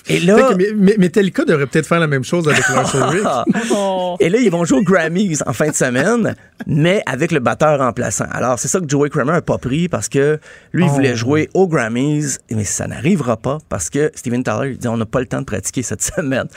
Et 0.09 0.21
là, 0.21 0.51
mais, 0.57 0.67
mais- 0.73 0.95
Metallica 0.97 1.43
devrait 1.43 1.67
peut-être 1.67 1.85
faire 1.85 1.99
la 1.99 2.07
même 2.07 2.23
chose 2.23 2.47
avec 2.47 2.63
Lars 2.69 2.95
Ulrich. 2.95 3.27
Oh. 3.73 4.15
et 4.21 4.29
là, 4.29 4.37
ils 4.39 4.49
vont 4.49 4.63
jouer 4.63 4.77
aux 4.79 4.83
Grammys 4.83 5.39
en 5.45 5.51
fin 5.51 5.67
de 5.67 5.75
semaine, 5.75 6.33
mais 6.65 7.03
avec 7.05 7.33
le 7.33 7.41
batteur 7.41 7.79
remplaçant. 7.79 8.23
Alors, 8.31 8.57
c'est 8.57 8.69
ça 8.69 8.79
que 8.79 8.87
Joey 8.87 9.09
Kramer 9.09 9.33
n'a 9.33 9.41
pas 9.41 9.57
pris 9.57 9.89
parce 9.89 10.07
que 10.07 10.39
lui, 10.71 10.85
il 10.85 10.89
Oh. 10.89 10.93
voulait 10.93 11.15
jouer 11.17 11.49
aux 11.53 11.67
Grammys, 11.67 12.37
mais 12.49 12.63
ça 12.63 12.87
n'arrivera 12.87 13.35
pas 13.35 13.57
parce 13.67 13.89
que 13.89 14.09
Steven 14.15 14.45
Tyler 14.45 14.71
il 14.71 14.77
dit 14.77 14.87
on 14.87 14.95
n'a 14.95 15.05
pas 15.05 15.19
le 15.19 15.25
temps 15.25 15.41
de 15.41 15.45
pratiquer 15.45 15.83
cette 15.83 16.01
semaine. 16.15 16.47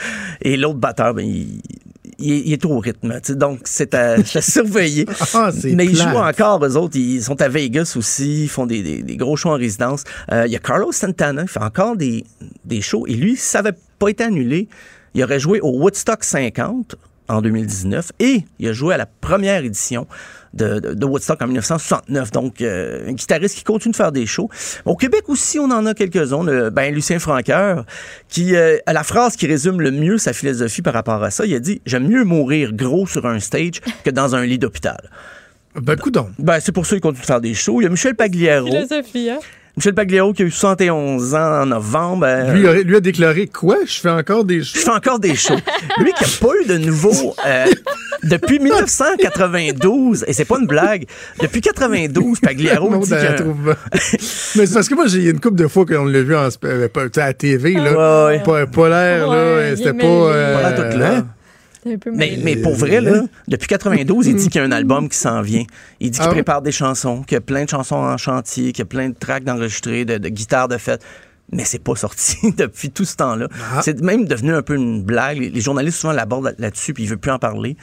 Et 0.43 0.57
l'autre 0.57 0.79
batteur, 0.79 1.13
ben, 1.15 1.27
il, 1.27 1.61
il 2.21 2.33
est, 2.33 2.43
il 2.47 2.53
est 2.53 2.65
au 2.65 2.79
rythme. 2.79 3.19
Donc, 3.31 3.61
c'est 3.65 3.95
à, 3.95 4.13
à 4.15 4.41
surveiller. 4.41 5.07
Ah, 5.35 5.51
mais 5.65 5.85
ils 5.87 5.93
plate. 5.97 6.09
jouent 6.11 6.19
encore, 6.19 6.65
eux 6.65 6.77
autres. 6.77 6.97
Ils 6.97 7.23
sont 7.23 7.41
à 7.41 7.49
Vegas 7.49 7.95
aussi. 7.97 8.45
Ils 8.45 8.49
font 8.49 8.67
des, 8.67 8.83
des- 8.83 9.03
des 9.03 9.17
gros 9.17 9.37
shows 9.37 9.51
en 9.51 9.57
résidence. 9.57 10.05
Euh, 10.33 10.47
Il 10.47 10.53
y 10.53 10.57
a 10.57 10.59
Carlos 10.59 10.93
Santana. 10.93 11.43
Il 11.43 11.49
fait 11.49 11.63
encore 11.63 11.97
des, 11.97 12.25
des 12.65 12.81
shows. 12.81 13.07
Et 13.07 13.15
lui, 13.15 13.37
ça 13.37 13.63
n'avait 13.63 13.77
pas 13.99 14.09
été 14.09 14.25
annulé, 14.25 14.69
il 15.15 15.23
aurait 15.25 15.41
joué 15.41 15.61
au 15.61 15.71
Woodstock 15.79 16.25
50 16.25 16.97
en 17.29 17.43
2019 17.43 18.13
et 18.19 18.45
il 18.59 18.69
a 18.69 18.73
joué 18.73 18.95
à 18.95 18.97
la 18.97 19.07
première 19.07 19.65
édition 19.65 20.07
de, 20.55 20.81
de- 20.81 20.95
de 20.95 21.07
Woodstock 21.07 21.41
en 21.43 21.47
1969. 21.47 22.31
Donc, 22.33 22.61
euh, 22.61 23.09
un 23.09 23.13
guitariste 23.13 23.57
qui 23.57 23.65
continue 23.65 23.93
de 23.93 23.97
faire 23.97 24.13
des 24.13 24.27
shows. 24.27 24.49
Au 24.85 24.97
Québec 24.97 25.23
aussi, 25.29 25.59
on 25.59 25.71
en 25.71 25.87
a 25.87 25.95
quelques-uns. 25.95 26.43
Le- 26.45 26.71
Ben, 26.71 26.95
Lucien 26.95 27.19
Franqueur, 27.19 27.85
qui 28.29 28.57
euh, 28.57 28.79
a 28.87 28.93
la 28.93 29.03
phrase 29.05 29.37
qui 29.37 29.47
résume 29.47 29.81
le 29.81 29.91
mieux 29.91 30.19
sa 30.19 30.33
philosophie 30.33 30.83
par 30.83 30.95
rapport 30.95 31.23
à 31.23 31.31
ça. 31.31 31.45
Il 31.47 31.55
a 31.55 31.61
dit 31.61 31.81
«J'aime 31.87 32.09
mieux 32.09 32.25
mourir 32.25 32.73
gros 32.73 33.07
sur 33.07 33.27
un 33.27 33.39
stage 33.41 33.81
que 34.05 34.11
dans 34.11 34.35
un 34.35 34.45
lit 34.45 34.59
d'hôpital. 34.59 35.11
Ben, 35.77 35.97
coudon.» 35.97 36.31
Ben, 36.39 36.59
c'est 36.61 36.73
pour 36.73 36.85
ça 36.87 36.91
qu'il 36.97 37.01
continue 37.01 37.21
de 37.23 37.27
faire 37.27 37.41
des 37.41 37.55
shows. 37.55 37.81
Il 37.81 37.85
y 37.85 37.87
a 37.87 37.91
Michel 37.91 38.15
Pagliaro. 38.17 38.67
Philosophie, 38.67 39.31
hein? 39.31 39.39
Michel 39.77 39.95
Pagliaro 39.95 40.33
qui 40.33 40.43
a 40.43 40.47
eu 40.47 40.51
71 40.51 41.35
ans 41.35 41.63
en 41.63 41.67
novembre. 41.67 42.27
Euh, 42.29 42.53
Lui, 42.53 42.67
aurait- 42.67 42.83
lui 42.83 42.97
a 42.97 43.01
déclaré 43.01 43.47
quoi? 43.47 43.77
Je 43.87 44.01
fais 44.01 44.11
encore 44.11 44.45
des 44.45 44.61
je 44.63 44.65
choses. 44.75 44.83
fais 44.85 44.91
encore 44.91 45.19
des 45.19 45.35
shows. 45.35 45.55
Lui 45.99 46.13
qui 46.13 46.25
n'a 46.25 46.31
pas 46.41 46.53
eu 46.63 46.67
de 46.67 46.77
nouveau 46.79 47.35
euh, 47.47 47.67
depuis 48.25 48.59
1992, 49.35 50.25
et 50.27 50.33
c'est 50.33 50.45
pas 50.45 50.59
une 50.61 50.67
blague, 50.67 51.05
depuis 51.41 51.61
92, 51.61 52.41
Pagliaro 52.41 52.91
Non, 52.91 52.99
dit. 52.99 53.13
Mais 54.57 54.67
c'est 54.67 54.75
parce 54.75 54.89
que 54.89 54.95
moi, 54.95 55.07
j'ai 55.07 55.31
une 55.31 55.41
couple 55.41 55.57
de 55.57 55.67
fois 55.69 55.87
qu'on 55.87 56.05
l'a 56.05 56.23
vu 56.23 56.35
en, 56.37 56.49
euh, 56.65 56.89
à 57.17 57.21
la 57.21 57.33
TV, 57.33 57.75
là. 57.75 58.27
Ouais, 58.27 58.37
ouais. 58.37 58.43
Pas, 58.43 58.67
pas 58.67 58.89
l'air, 58.89 59.29
là. 59.29 59.77
C'était 59.77 59.93
pas. 59.95 60.05
euh, 60.07 60.55
Pas 60.63 60.71
l'air 60.71 60.91
tout 60.93 60.99
là. 60.99 61.25
C'est 61.83 61.95
un 61.95 61.99
peu 61.99 62.11
Mais, 62.11 62.39
mais 62.43 62.57
pour 62.57 62.75
vrai, 62.75 63.01
là, 63.01 63.23
depuis 63.49 63.69
92, 63.69 64.27
il 64.27 64.37
dit 64.37 64.49
qu'il 64.49 64.61
y 64.61 64.65
a 64.65 64.67
un 64.67 64.73
album 64.73 65.09
qui 65.09 65.17
s'en 65.17 65.41
vient. 65.41 65.65
Il 66.01 66.11
dit 66.11 66.19
qu'il 66.19 66.29
Ah 66.29 66.33
prépare 66.33 66.61
des 66.63 66.73
chansons, 66.73 67.23
qu'il 67.23 67.37
y 67.37 67.39
a 67.39 67.41
plein 67.41 67.65
de 67.65 67.69
chansons 67.71 67.97
en 67.97 68.17
chantier, 68.19 68.73
qu'il 68.73 68.81
y 68.81 68.83
a 68.83 68.87
plein 68.87 69.09
de 69.09 69.15
tracks 69.19 69.45
d'enregistrés, 69.45 70.05
de, 70.05 70.19
de 70.19 70.29
guitares 70.29 70.69
de 70.69 70.77
fête. 70.77 71.03
Mais 71.53 71.65
c'est 71.65 71.83
pas 71.83 71.97
sorti 71.97 72.37
depuis 72.57 72.91
tout 72.91 73.05
ce 73.05 73.17
temps-là. 73.17 73.49
Ah. 73.75 73.81
C'est 73.83 74.01
même 74.03 74.27
devenu 74.27 74.53
un 74.55 74.63
peu 74.63 74.75
une 74.77 75.03
blague. 75.03 75.39
Les, 75.39 75.51
les 75.51 75.61
journalistes 75.61 75.99
souvent 75.99 76.13
l'abordent 76.13 76.45
là- 76.45 76.53
là-dessus, 76.59 76.93
puis 76.95 77.05
ils 77.05 77.09
veulent 77.09 77.19
plus 77.19 77.33
en 77.33 77.39
parler. 77.39 77.77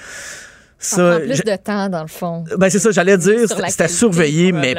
Ça 0.80 0.96
prend 1.18 1.20
plus 1.26 1.36
je- 1.38 1.42
de 1.44 1.56
temps, 1.56 1.90
dans 1.90 2.04
le 2.04 2.08
fond. 2.08 2.44
ben 2.58 2.70
c'est 2.70 2.80
ça, 2.80 2.92
j'allais 2.92 3.18
dire, 3.18 3.48
c'était 3.68 3.88
surveiller, 3.88 4.52
mais. 4.52 4.76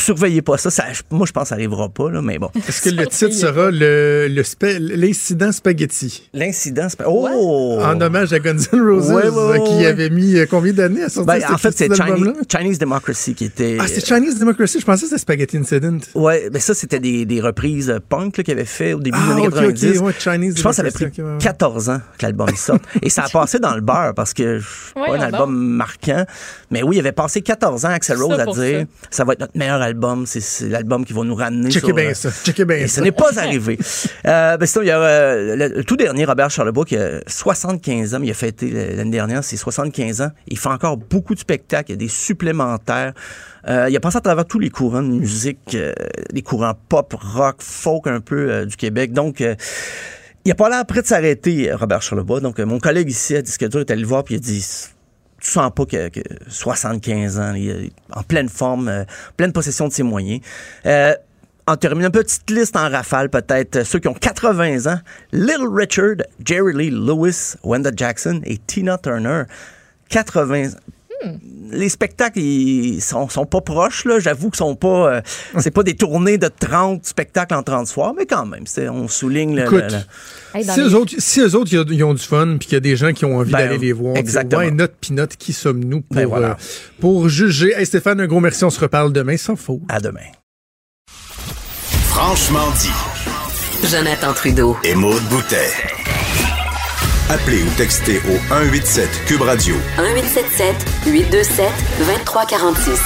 Surveillez 0.00 0.42
pas 0.42 0.56
ça. 0.58 0.70
ça 0.70 0.84
moi, 1.10 1.26
je 1.26 1.32
pense 1.32 1.44
que 1.44 1.48
ça 1.50 1.54
arrivera 1.54 1.88
pas, 1.88 2.10
là, 2.10 2.22
mais 2.22 2.38
bon. 2.38 2.50
Est-ce 2.68 2.82
que 2.82 2.90
le 2.90 3.06
titre 3.06 3.32
sera 3.32 3.70
le, 3.70 4.28
le 4.28 4.42
spa- 4.42 4.78
l'incident 4.78 5.52
spaghetti? 5.52 6.28
L'incident, 6.32 6.86
pas... 6.96 7.04
Oh! 7.08 7.78
En 7.82 8.00
hommage 8.00 8.32
à 8.32 8.38
Guns 8.38 8.56
N' 8.72 8.80
Roses, 8.80 9.10
Ouais, 9.10 9.28
ouais, 9.28 9.62
qui 9.64 9.74
ouais. 9.76 9.86
avait 9.86 10.10
mis 10.10 10.36
euh, 10.36 10.46
combien 10.48 10.72
d'années 10.72 11.02
à 11.04 11.08
sortir 11.08 11.34
Ben, 11.34 11.40
cet 11.40 11.50
en 11.50 11.58
fait, 11.58 11.76
c'est 11.76 11.84
Chinese, 11.94 12.00
album-là? 12.00 12.32
Chinese 12.50 12.78
Democracy 12.78 13.34
qui 13.34 13.44
était... 13.46 13.78
Ah, 13.80 13.84
c'est 13.86 14.04
Chinese 14.06 14.38
Democracy. 14.38 14.80
Je 14.80 14.84
pensais 14.84 15.02
que 15.02 15.06
c'était 15.08 15.20
Spaghetti 15.20 15.56
Incident. 15.56 15.98
Ouais, 16.14 16.48
ben 16.50 16.60
ça, 16.60 16.74
c'était 16.74 17.00
des, 17.00 17.24
des 17.26 17.40
reprises 17.40 17.90
euh, 17.90 17.98
punk 18.06 18.34
qu'il 18.42 18.50
avait 18.52 18.64
fait 18.64 18.92
au 18.94 19.00
début 19.00 19.16
Ah, 19.20 19.26
des 19.26 19.32
années 19.32 19.48
ok, 19.48 19.54
90. 19.54 19.98
ok, 19.98 20.06
ouais, 20.06 20.12
Chinese 20.18 20.54
je 20.56 20.62
pense 20.62 20.70
que 20.70 20.76
ça 20.76 20.82
avait 20.82 20.90
pris 20.90 21.04
Democracy, 21.04 21.20
ok, 21.22 21.26
ouais, 21.26 21.32
ouais. 21.34 21.38
14 21.42 21.88
ans 21.90 22.00
que 22.18 22.22
l'album 22.26 22.48
sorte. 22.56 22.82
Et 23.02 23.10
ça 23.10 23.24
a 23.24 23.28
passé 23.28 23.58
dans 23.58 23.74
le 23.74 23.80
beurre 23.80 24.12
parce 24.14 24.32
que 24.34 24.60
c'est 24.60 24.94
pas 24.94 25.16
un 25.16 25.20
album 25.20 25.56
marquant. 25.56 26.24
Mais 26.70 26.82
oui, 26.82 26.96
il 26.96 27.00
avait 27.00 27.12
passé 27.12 27.40
14 27.42 27.84
ans 27.84 27.88
Axel 27.90 28.16
Ça 28.18 28.22
Rose 28.24 28.38
à 28.38 28.46
dire 28.46 28.86
ça. 29.10 29.24
va 29.24 29.32
être 29.32 29.40
notre 29.40 29.56
meilleur 29.56 29.80
album. 29.80 29.87
C'est- 30.26 30.40
C'est 30.40 30.68
l'album 30.68 31.04
qui 31.04 31.12
va 31.12 31.22
nous 31.24 31.34
ramener 31.34 31.70
Checkez 31.70 31.86
sur, 31.86 31.94
bien 31.94 32.10
euh, 32.10 32.14
ça. 32.14 32.30
Checkez 32.30 32.64
bien 32.64 32.80
ça. 32.86 32.96
ce 32.96 33.00
n'est 33.00 33.12
pas 33.12 33.38
arrivé. 33.38 33.78
euh, 34.26 34.56
ben 34.56 34.66
sinon, 34.66 34.82
il 34.82 34.88
y 34.88 34.90
a 34.90 35.00
euh, 35.00 35.56
le, 35.56 35.68
le 35.68 35.84
tout 35.84 35.96
dernier, 35.96 36.24
Robert 36.24 36.50
Charlebois, 36.50 36.84
qui 36.84 36.96
a 36.96 37.20
75 37.26 38.14
ans, 38.14 38.18
mais 38.20 38.26
il 38.26 38.30
a 38.30 38.34
fêté 38.34 38.70
l'année 38.96 39.10
dernière 39.10 39.42
ses 39.44 39.56
75 39.56 40.20
ans. 40.22 40.30
Il 40.48 40.58
fait 40.58 40.68
encore 40.68 40.96
beaucoup 40.96 41.34
de 41.34 41.40
spectacles, 41.40 41.90
il 41.90 41.92
y 41.92 41.94
a 41.94 41.98
des 41.98 42.08
supplémentaires. 42.08 43.12
Euh, 43.68 43.86
il 43.90 43.96
a 43.96 44.00
passé 44.00 44.16
à 44.18 44.20
travers 44.20 44.44
tous 44.46 44.58
les 44.58 44.70
courants 44.70 45.02
de 45.02 45.08
musique, 45.08 45.76
les 46.32 46.42
courants 46.42 46.74
pop, 46.88 47.14
rock, 47.18 47.56
folk 47.60 48.06
un 48.06 48.20
peu 48.20 48.64
du 48.66 48.76
Québec. 48.76 49.12
Donc, 49.12 49.42
il 50.44 50.50
a 50.52 50.54
pas 50.54 50.68
l'air 50.70 50.86
prêt 50.86 51.02
de 51.02 51.06
s'arrêter, 51.06 51.70
Robert 51.72 52.00
Charlebois. 52.00 52.40
Donc, 52.40 52.58
mon 52.60 52.78
collègue 52.78 53.10
ici 53.10 53.36
à 53.36 53.42
Disque 53.42 53.68
Dur 53.68 53.80
est 53.80 53.90
allé 53.90 54.00
le 54.02 54.06
voir 54.06 54.24
puis 54.24 54.34
il 54.34 54.38
a 54.38 54.40
dit 54.40 54.64
tu 55.48 55.54
sens 55.54 55.70
pas 55.74 55.86
que, 55.86 56.08
que 56.08 56.20
75 56.48 57.38
ans, 57.38 57.54
il 57.54 57.70
est 57.70 57.92
en 58.12 58.22
pleine 58.22 58.48
forme, 58.48 58.88
euh, 58.88 59.04
pleine 59.36 59.52
possession 59.52 59.88
de 59.88 59.92
ses 59.92 60.02
moyens. 60.02 60.40
Euh, 60.86 61.14
en 61.66 61.76
terminant, 61.76 62.08
une 62.08 62.12
petite 62.12 62.48
liste 62.50 62.76
en 62.76 62.88
rafale 62.88 63.28
peut-être. 63.28 63.82
Ceux 63.84 63.98
qui 63.98 64.08
ont 64.08 64.14
80 64.14 64.86
ans, 64.92 65.00
Little 65.32 65.68
Richard, 65.70 66.16
Jerry 66.44 66.74
Lee 66.74 66.90
Lewis, 66.90 67.54
Wenda 67.62 67.90
Jackson 67.94 68.40
et 68.44 68.58
Tina 68.58 68.96
Turner. 68.98 69.42
80 70.08 70.70
les 71.70 71.88
spectacles 71.88 72.38
ils 72.38 73.00
sont, 73.00 73.28
sont 73.28 73.46
pas 73.46 73.60
proches 73.60 74.04
là, 74.04 74.18
j'avoue 74.18 74.50
que 74.50 74.56
sont 74.56 74.74
pas 74.76 75.14
euh, 75.16 75.20
c'est 75.58 75.70
pas 75.70 75.82
des 75.82 75.94
tournées 75.94 76.38
de 76.38 76.48
30 76.48 77.04
spectacles 77.06 77.54
en 77.54 77.62
30 77.62 77.86
soirs, 77.86 78.14
mais 78.16 78.26
quand 78.26 78.46
même, 78.46 78.66
c'est 78.66 78.88
on 78.88 79.08
souligne 79.08 79.56
le, 79.56 79.62
Écoute, 79.64 79.84
le- 80.54 80.60
le- 80.60 80.64
si, 80.72 80.80
eux 80.80 80.94
autres, 80.94 81.14
si 81.18 81.40
eux 81.40 81.54
autres, 81.54 81.70
ils 81.72 82.04
ont- 82.04 82.14
du 82.14 82.22
fun, 82.22 82.56
puis 82.58 82.68
qu'il 82.68 82.72
y 82.72 82.76
a 82.76 82.80
des 82.80 82.96
gens 82.96 83.12
qui 83.12 83.24
ont 83.24 83.36
envie 83.36 83.52
Ben, 83.52 83.58
d'aller 83.58 83.78
les 83.78 83.92
voir, 83.92 84.16
exactement. 84.16 84.62
ouais, 84.62 84.70
note 84.70 84.94
pinote, 85.00 85.36
qui 85.36 85.52
sommes-nous 85.52 86.00
pour, 86.02 86.16
Ben, 86.16 86.26
voilà. 86.26 86.50
euh, 86.50 86.54
pour 87.00 87.28
juger? 87.28 87.72
Hey 87.76 87.86
Stéphane, 87.86 88.20
un 88.20 88.26
gros 88.26 88.40
merci, 88.40 88.64
on 88.64 88.70
se 88.70 88.80
reparle 88.80 89.12
demain 89.12 89.36
sans 89.36 89.56
faute. 89.56 89.80
À 89.88 90.00
demain. 90.00 90.20
Franchement 92.10 92.70
dit. 92.80 93.86
Jonathan 93.88 94.32
Trudeau. 94.32 94.76
Et 94.82 94.94
Maude 94.94 95.22
Boutet. 95.30 95.70
Appelez 97.30 97.62
ou 97.62 97.68
textez 97.76 98.20
au 98.20 98.38
187 98.48 99.06
Cube 99.26 99.42
Radio 99.42 99.74
1877 99.98 100.74
827 101.12 101.66
2346. 101.98 103.00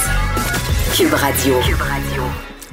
Cube 0.95 1.13
Radio. 1.13 1.55
Cube 1.59 1.81
Radio. 1.81 2.23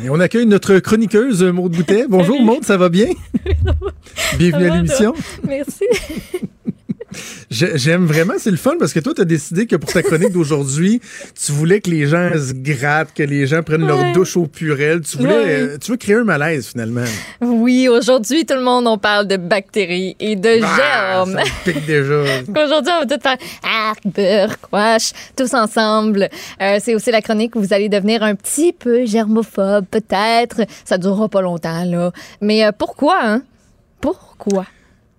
Et 0.05 0.11
on 0.11 0.21
accueille 0.21 0.47
notre 0.47 0.79
chroniqueuse, 0.79 1.43
Maude 1.43 1.73
Boutet. 1.73 2.07
Bonjour 2.09 2.41
Maude, 2.41 2.65
ça 2.65 2.77
va 2.77 2.89
bien? 2.89 3.09
Bienvenue 4.39 4.71
à 4.71 4.77
l'émission. 4.77 5.13
Merci. 5.45 5.87
J'ai- 7.51 7.77
J'aime 7.79 8.07
vraiment, 8.07 8.35
c'est 8.39 8.51
le 8.51 8.57
fun 8.57 8.75
parce 8.79 8.93
que 8.93 9.01
toi, 9.01 9.13
tu 9.15 9.23
as 9.23 9.25
décidé 9.25 9.67
que 9.67 9.75
pour 9.77 9.93
ta 9.93 10.03
chronique 10.03 10.33
d'aujourd'hui, 10.33 11.01
tu 11.45 11.53
voulais 11.53 11.81
que 11.81 11.91
les 11.91 12.07
gens 12.07 12.31
se 12.35 12.53
grattent, 12.55 13.13
que 13.15 13.23
les 13.25 13.47
gens 13.47 13.63
prennent 13.63 13.87
leur 13.87 14.13
douche 14.13 14.37
au 14.37 14.47
purel. 14.47 15.01
Tu 15.01 15.17
voulais, 15.19 15.31
Ouais. 15.35 15.61
euh, 15.61 15.79
tu 15.79 15.91
veux 15.91 15.97
créer 15.97 16.17
un 16.17 16.25
malaise 16.25 16.69
finalement. 16.69 17.05
Oui, 17.41 17.89
aujourd'hui, 17.89 18.47
tout 18.47 18.55
le 18.55 18.63
monde, 18.63 18.87
on 18.87 18.99
parle 18.99 19.27
de 19.27 19.37
bactéries 19.37 20.15
et 20.21 20.37
de 20.37 20.61
Ah, 20.63 20.77
germes. 21.25 21.33
ça 21.33 21.45
me 21.45 21.73
pique 21.73 21.87
déjà. 21.87 22.15
Aujourd'hui, 22.65 22.93
on 22.97 23.05
va 23.05 23.07
tout 23.07 23.21
faire 23.23 23.37
beurre, 24.05 24.57
quash, 24.71 25.13
tous 25.37 25.53
ensemble. 25.55 26.29
Euh, 26.61 26.79
c'est 26.81 26.95
aussi 26.95 27.11
la 27.11 27.21
chronique 27.23 27.57
où 27.57 27.61
vous 27.61 27.73
allez 27.73 27.89
devenir 27.89 28.23
un 28.23 28.35
petit 28.35 28.73
peu 28.73 29.05
germophobe, 29.07 29.87
peut-être. 29.91 30.63
Ça 30.85 30.99
durera 30.99 31.29
pas 31.29 31.41
longtemps, 31.43 31.85
là. 31.85 32.13
Mais 32.41 32.65
euh, 32.65 32.71
pourquoi, 32.77 33.19
hein? 33.23 33.43
Pourquoi? 34.01 34.67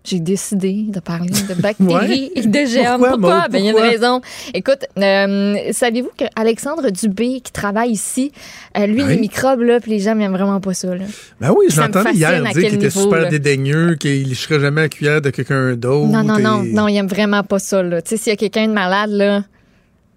J'ai 0.04 0.20
décidé 0.20 0.86
de 0.88 1.00
parler 1.00 1.30
de 1.30 1.54
bactéries 1.62 2.32
Ouais. 2.36 2.42
et 2.44 2.48
de 2.48 2.66
germes. 2.66 3.06
Pourquoi? 3.08 3.48
Ben, 3.50 3.60
il 3.60 3.66
y 3.66 3.68
a 3.68 3.72
une 3.72 3.78
raison. 3.78 4.20
Écoute, 4.54 4.86
euh, 4.98 5.56
saviez-vous 5.72 6.10
qu'Alexandre 6.18 6.90
Dubé, 6.90 7.40
qui 7.42 7.52
travaille 7.52 7.92
ici, 7.92 8.32
euh, 8.78 8.88
lui, 8.88 9.04
Oui. 9.04 9.10
les 9.10 9.18
microbes, 9.18 9.62
là, 9.62 9.80
puis 9.80 9.92
les 9.92 10.04
il 10.04 10.08
aime 10.08 10.32
vraiment 10.32 10.60
pas 10.60 10.74
ça, 10.74 10.96
là. 10.96 11.06
Ben 11.40 11.52
oui, 11.56 11.66
je 11.70 11.76
Ça 11.76 11.88
me 11.88 11.94
l'entendais 11.94 12.16
hier 12.18 12.42
dire 12.42 12.52
qu'il 12.52 12.74
était 12.74 12.90
super 12.90 13.22
là. 13.22 13.30
dédaigneux, 13.30 13.94
qu'il 13.96 14.28
ne 14.28 14.34
serait 14.34 14.60
jamais 14.60 14.82
à 14.82 14.84
la 14.86 14.90
cuillère 14.90 15.22
de 15.22 15.30
quelqu'un 15.30 15.76
d'autre. 15.76 16.08
Non, 16.12 16.24
non, 16.24 16.40
non, 16.40 16.64
et- 16.64 16.74
non, 16.74 16.88
il 16.88 16.98
aime 16.98 17.08
vraiment 17.08 17.44
pas 17.44 17.60
ça, 17.60 17.84
là. 17.84 18.02
Tu 18.02 18.10
sais, 18.10 18.18
s'il 18.18 18.32
y 18.32 18.34
a 18.34 18.38
quelqu'un 18.38 18.68
de 18.68 18.74
malade, 18.74 19.12
là, 19.12 19.44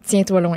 tiens-toi 0.06 0.40
loin. 0.40 0.56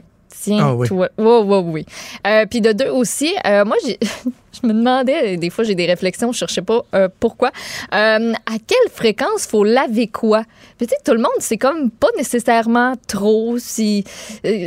Ah 0.59 0.73
oui. 0.75 0.87
Tiens-toi. 0.87 1.09
Oui, 1.17 1.41
oui, 1.45 1.63
oui. 1.73 1.85
Euh, 2.25 2.45
Puis 2.49 2.61
de 2.61 2.71
deux 2.71 2.89
aussi, 2.89 3.33
euh, 3.45 3.65
moi, 3.65 3.75
je 3.83 4.67
me 4.67 4.73
demandais, 4.73 5.37
des 5.37 5.49
fois, 5.49 5.63
j'ai 5.63 5.75
des 5.75 5.85
réflexions, 5.85 6.31
je 6.31 6.37
cherchais 6.37 6.61
pas 6.61 6.81
euh, 6.95 7.07
pourquoi. 7.19 7.51
À 7.91 8.19
quelle 8.65 8.91
fréquence 8.93 9.45
faut 9.47 9.63
laver 9.63 10.07
quoi? 10.07 10.43
Puis, 10.77 10.87
tu 10.87 10.93
sais, 10.95 11.01
tout 11.03 11.11
le 11.13 11.19
monde, 11.19 11.31
c'est 11.39 11.57
comme 11.57 11.89
pas 11.89 12.09
nécessairement 12.17 12.93
trop. 13.07 13.57
Si, 13.57 14.03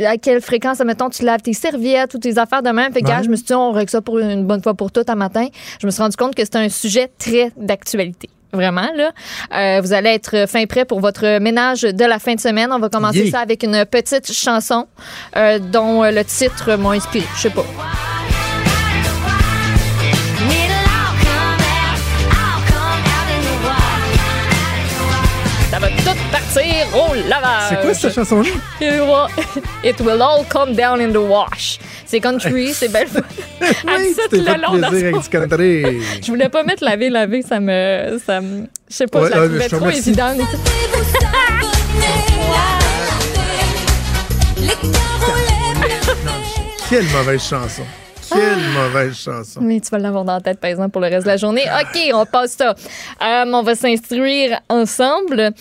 à 0.07 0.17
quelle 0.17 0.41
fréquence, 0.41 0.79
mettons, 0.79 1.09
tu 1.09 1.23
laves 1.23 1.41
tes 1.41 1.53
serviettes 1.53 2.13
ou 2.13 2.17
tes 2.19 2.37
affaires 2.37 2.63
de 2.63 2.69
même. 2.69 2.91
Fait 2.93 3.01
que, 3.01 3.07
Ouais. 3.07 3.23
je 3.23 3.29
me 3.29 3.35
suis 3.35 3.45
dit, 3.45 3.53
on 3.53 3.71
règle 3.71 3.89
ça 3.89 4.01
pour 4.01 4.19
une 4.19 4.45
bonne 4.45 4.61
fois 4.61 4.73
pour 4.73 4.91
toutes 4.91 5.09
un 5.09 5.15
matin. 5.15 5.47
Je 5.79 5.85
me 5.85 5.91
suis 5.91 6.01
rendu 6.01 6.15
compte 6.17 6.35
que 6.35 6.43
c'était 6.43 6.57
un 6.59 6.69
sujet 6.69 7.09
très 7.17 7.51
d'actualité. 7.57 8.29
Vraiment, 8.53 8.89
là. 8.95 9.11
Euh, 9.53 9.81
vous 9.81 9.93
allez 9.93 10.09
être 10.09 10.45
fin 10.47 10.65
prêt 10.65 10.85
pour 10.85 10.99
votre 10.99 11.39
ménage 11.39 11.81
de 11.81 12.05
la 12.05 12.19
fin 12.19 12.35
de 12.35 12.39
semaine. 12.39 12.69
On 12.71 12.79
va 12.79 12.89
commencer 12.89 13.19
Yeah. 13.21 13.31
ça 13.31 13.39
avec 13.39 13.63
une 13.63 13.85
petite 13.85 14.31
chanson 14.33 14.87
euh, 15.37 15.59
dont 15.59 16.03
euh, 16.03 16.11
le 16.11 16.23
titre 16.25 16.75
m'a 16.75 16.91
inspiré. 16.91 17.25
Je 17.35 17.41
sais 17.41 17.49
pas. 17.49 17.65
Ça 25.69 25.79
va 25.79 25.87
au 26.93 27.13
lavage. 27.27 27.69
C'est 27.69 27.81
quoi 27.81 27.93
cette 27.93 28.13
chanson-là? 28.15 28.49
It 28.81 29.01
will, 29.01 29.27
it 29.83 29.99
will 30.01 30.21
all 30.21 30.45
come 30.49 30.73
down 30.75 30.99
in 31.01 31.11
the 31.11 31.17
wash. 31.17 31.79
C'est 32.05 32.19
country, 32.19 32.73
c'est 32.73 32.89
belle. 32.89 33.07
Elle 33.61 33.67
Oui, 33.97 34.15
tu 34.29 34.37
le 34.37 34.61
long 34.61 34.77
dans 34.77 34.89
plaisir 34.89 35.11
son- 35.11 35.17
avec 35.17 35.21
du 35.23 35.29
country. 35.29 36.01
Je 36.21 36.27
voulais 36.27 36.49
pas 36.49 36.63
mettre 36.63 36.83
laver, 36.83 37.09
laver, 37.09 37.41
ça 37.41 37.59
me. 37.59 38.19
Ça 38.25 38.41
me 38.41 38.67
je 38.89 38.95
sais 38.95 39.07
pas, 39.07 39.21
Ouais, 39.21 39.29
je 39.33 39.37
la 39.37 39.69
trouvais 39.69 39.69
trop 39.69 39.89
évidente. 39.89 40.37
Quelle 46.89 47.05
mauvaise 47.05 47.41
chanson. 47.41 47.83
Quelle 48.33 48.59
mauvaise 48.73 49.15
chanson. 49.17 49.59
Mais 49.61 49.79
tu 49.79 49.89
vas 49.89 49.97
l'avoir 49.97 50.23
dans 50.25 50.33
la 50.35 50.41
tête, 50.41 50.59
par 50.59 50.69
exemple, 50.69 50.91
pour 50.91 51.01
le 51.01 51.07
reste 51.07 51.23
de 51.23 51.31
la 51.31 51.37
journée. 51.37 51.63
OK, 51.63 51.99
on 52.13 52.25
passe 52.25 52.51
ça. 52.51 52.69
Euh, 53.21 53.45
on 53.47 53.63
va 53.63 53.75
s'instruire 53.75 54.59
ensemble. 54.69 55.51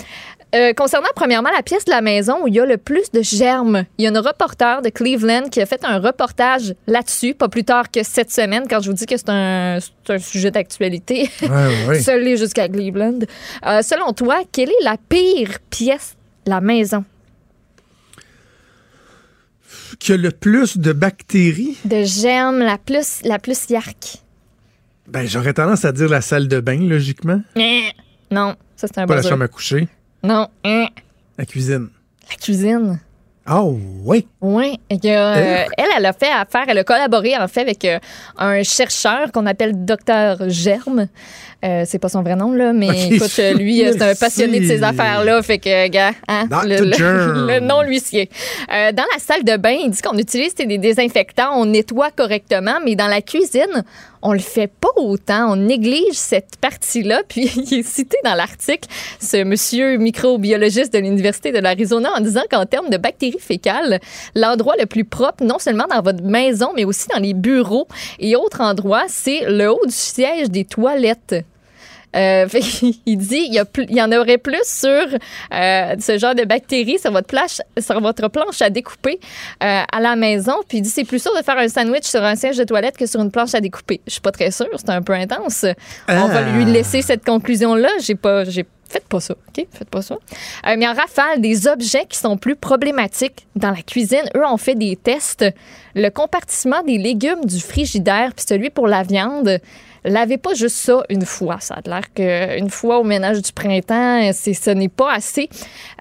Euh, 0.55 0.73
concernant 0.73 1.09
premièrement 1.15 1.51
la 1.51 1.63
pièce 1.63 1.85
de 1.85 1.91
la 1.91 2.01
maison 2.01 2.43
où 2.43 2.49
il 2.49 2.55
y 2.55 2.61
a 2.61 2.67
le 2.67 2.77
plus 2.77 3.13
de 3.13 3.23
germes, 3.23 3.85
il 3.99 4.05
y 4.05 4.07
a 4.07 4.11
une 4.11 4.19
reporter 4.19 4.83
de 4.83 4.89
Cleveland 4.89 5.49
qui 5.49 5.61
a 5.61 5.67
fait 5.67 5.85
un 5.85 6.01
reportage 6.01 6.75
là-dessus, 6.89 7.35
pas 7.35 7.49
plus 7.49 7.63
tard 7.63 7.91
que 7.91 8.03
cette 8.03 8.33
semaine, 8.33 8.65
quand 8.69 8.81
je 8.81 8.91
vous 8.91 8.97
dis 8.97 9.07
que 9.07 9.17
c'est 9.17 9.29
un, 9.29 9.79
sujet 10.19 10.51
d'actualité. 10.51 11.31
Ouais, 11.43 11.87
ouais. 11.89 12.01
Seul 12.01 12.37
jusqu'à 12.37 12.69
Cleveland. 12.69 13.21
Euh, 13.67 13.83
selon 13.83 14.13
toi, 14.13 14.43
quelle 14.53 14.69
est 14.69 14.85
la 14.85 14.97
pire 15.09 15.59
pièce 15.69 16.17
de 16.45 16.51
la 16.51 16.61
maison? 16.61 17.05
Qui 19.99 20.13
a 20.13 20.17
le 20.17 20.31
plus 20.31 20.79
de 20.79 20.93
bactéries? 20.93 21.77
De 21.85 22.05
germes, 22.05 22.59
la 22.61 22.79
plus, 22.79 23.21
la 23.25 23.39
plus 23.39 23.69
yark. 23.69 24.19
Ben, 25.09 25.27
j'aurais 25.27 25.55
tendance 25.55 25.85
à 25.85 25.93
dire 25.93 26.09
la 26.09 26.21
salle 26.21 26.47
de 26.47 26.61
bain, 26.61 26.79
logiquement. 26.79 27.41
Eh, 27.57 27.91
Non, 28.31 28.55
ça 28.77 28.87
c'est 28.87 28.99
un 29.01 29.07
Pas 29.07 29.17
la 29.17 29.23
chambre 29.23 29.45
à 29.45 29.49
coucher. 29.49 29.89
Non, 30.23 30.49
eh, 30.65 30.87
La 31.39 31.47
cuisine. 31.47 31.89
la 32.29 32.37
cuisine. 32.37 33.01
Oh, 33.51 33.77
oui. 34.05 34.29
Oui, 34.41 34.79
elle, 34.91 34.99
elle 35.97 36.07
a 36.07 36.13
fait 36.13 36.31
affaire, 36.31 36.65
elle 36.69 36.79
a 36.79 36.85
collaboré 36.85 37.37
en 37.37 37.49
fait 37.49 37.63
avec 37.63 37.85
euh, 37.85 37.99
un 38.37 38.63
chercheur 38.63 39.33
qu'on 39.33 39.47
appelle 39.47 39.85
Docteur 39.85 40.39
Germe. 40.49 41.09
Euh, 41.65 41.83
c'est 41.85 41.99
pas 41.99 42.09
son 42.09 42.23
vrai 42.23 42.37
nom, 42.37 42.53
là, 42.53 42.73
mais 42.73 43.09
écoute, 43.11 43.33
euh, 43.39 43.53
lui, 43.55 43.85
euh, 43.85 43.93
c'est 43.93 44.03
un 44.03 44.15
passionné 44.15 44.61
de 44.61 44.67
ces 44.67 44.83
affaires-là. 44.83 45.43
Fait 45.43 45.59
que, 45.59 45.89
gars, 45.89 46.13
hein, 46.29 46.47
le, 46.65 46.85
le- 46.87 46.93
Germ. 46.93 47.47
le 47.49 47.61
nom 47.61 47.83
lui. 47.83 48.01
Euh, 48.13 48.93
dans 48.93 49.05
la 49.13 49.19
salle 49.19 49.43
de 49.45 49.57
bain, 49.57 49.77
il 49.83 49.91
dit 49.91 50.01
qu'on 50.01 50.17
utilise 50.17 50.55
des 50.55 50.79
désinfectants, 50.79 51.51
on 51.61 51.67
nettoie 51.67 52.11
correctement, 52.13 52.79
mais 52.85 52.95
dans 52.95 53.09
la 53.09 53.21
cuisine, 53.21 53.85
on 54.23 54.33
le 54.33 54.39
fait 54.39 54.69
pas 54.69 54.89
autant. 54.97 55.53
On 55.53 55.57
néglige 55.57 56.15
cette 56.15 56.57
partie-là. 56.61 57.23
Puis, 57.29 57.51
il 57.57 57.81
est 57.81 57.83
cité 57.83 58.17
dans 58.25 58.35
l'article, 58.35 58.89
ce 59.21 59.43
monsieur 59.45 59.97
microbiologiste 59.97 60.93
de 60.93 60.99
l'Université 60.99 61.53
de 61.53 61.59
l'Arizona, 61.59 62.11
en 62.17 62.21
disant 62.21 62.43
qu'en 62.51 62.67
termes 62.67 62.91
de 62.91 62.97
bactéries 62.97 63.39
fécales, 63.39 64.01
l'endroit 64.35 64.75
le 64.79 64.87
plus 64.87 65.05
propre, 65.05 65.45
non 65.45 65.59
seulement 65.59 65.87
dans 65.89 66.03
votre 66.03 66.23
maison, 66.23 66.71
mais 66.75 66.85
aussi 66.85 67.09
dans 67.09 67.21
les 67.21 67.35
bureaux 67.35 67.87
et 68.19 68.37
autres 68.37 68.61
endroits, 68.61 69.05
c'est 69.09 69.45
le 69.49 69.71
haut 69.71 69.87
du 69.87 69.95
siège 69.95 70.51
des 70.51 70.65
toilettes. 70.65 71.45
Euh, 72.17 72.49
fait 72.49 72.61
il 73.07 73.17
dit 73.19 73.45
il 73.47 73.55
y, 73.55 73.59
a 73.59 73.65
plus- 73.65 73.87
il 73.89 73.97
y 73.97 74.03
en 74.03 74.11
aurait 74.13 74.39
plus 74.39 74.63
sur 74.65 74.89
euh, 74.89 75.95
ce 76.01 76.19
genre 76.19 76.35
de 76.35 76.45
bactéries 76.45 76.99
sur 76.99 77.13
votre 77.13 77.29
planche, 77.29 77.61
sur 77.79 78.01
votre 78.01 78.29
planche 78.29 78.61
à 78.63 78.71
découper 78.71 79.21
euh, 79.63 79.83
à 79.93 80.01
la 80.01 80.17
maison. 80.17 80.55
Puis 80.69 80.79
il 80.79 80.83
dit 80.83 80.91
c'est 80.91 81.05
plus 81.05 81.23
sûr 81.23 81.33
de 81.37 81.43
faire 81.45 81.59
un 81.59 81.69
sandwich 81.69 82.05
sur 82.05 82.23
un 82.25 82.35
siège 82.35 82.57
de 82.57 82.65
toilette 82.65 82.97
que 82.97 83.07
sur 83.07 83.21
une 83.21 83.31
planche 83.31 83.55
à 83.55 83.61
découper. 83.61 84.01
Je 84.07 84.13
suis 84.13 84.21
pas 84.21 84.33
très 84.33 84.51
sûre, 84.51 84.67
c'est 84.77 84.91
un 84.91 85.03
peu 85.03 85.13
intense. 85.13 85.65
On 86.09 86.27
va 86.27 86.39
Ah. 86.39 86.51
lui 86.57 86.65
laisser 86.65 87.03
cette 87.03 87.25
conclusion 87.25 87.75
là. 87.75 87.89
J'ai 88.01 88.15
pas, 88.17 88.45
j'ai 88.45 88.65
Faites 88.93 89.07
pas 89.07 89.21
ça, 89.21 89.35
OK? 89.35 89.65
Faites 89.73 89.89
pas 89.89 90.03
ça. 90.03 90.17
Euh, 90.67 90.75
mais 90.77 90.89
en 90.89 90.93
rafale, 90.95 91.41
des 91.41 91.69
objets 91.69 92.07
qui 92.09 92.19
sont 92.19 92.37
plus 92.37 92.57
problématiques 92.57 93.47
dans 93.55 93.71
la 93.71 93.83
cuisine, 93.83 94.25
eux 94.37 94.45
ont 94.45 94.57
fait 94.57 94.75
des 94.75 94.97
tests. 94.97 95.45
Le 95.95 96.09
compartiment 96.09 96.83
des 96.83 96.99
légumes 96.99 97.45
du 97.45 97.61
frigidaire 97.61 98.33
puis 98.35 98.45
celui 98.49 98.69
pour 98.69 98.89
la 98.89 99.05
viande, 99.05 99.61
lavez 100.05 100.39
pas 100.39 100.55
juste 100.55 100.77
ça 100.77 101.03
une 101.09 101.25
fois. 101.25 101.59
Ça 101.61 101.77
a 101.85 101.89
l'air 101.89 102.13
qu'une 102.15 102.71
fois 102.71 102.99
au 102.99 103.05
ménage 103.05 103.43
du 103.43 103.53
printemps, 103.53 104.31
ce 104.33 104.71
n'est 104.71 104.89
pas 104.89 105.13
assez. 105.15 105.49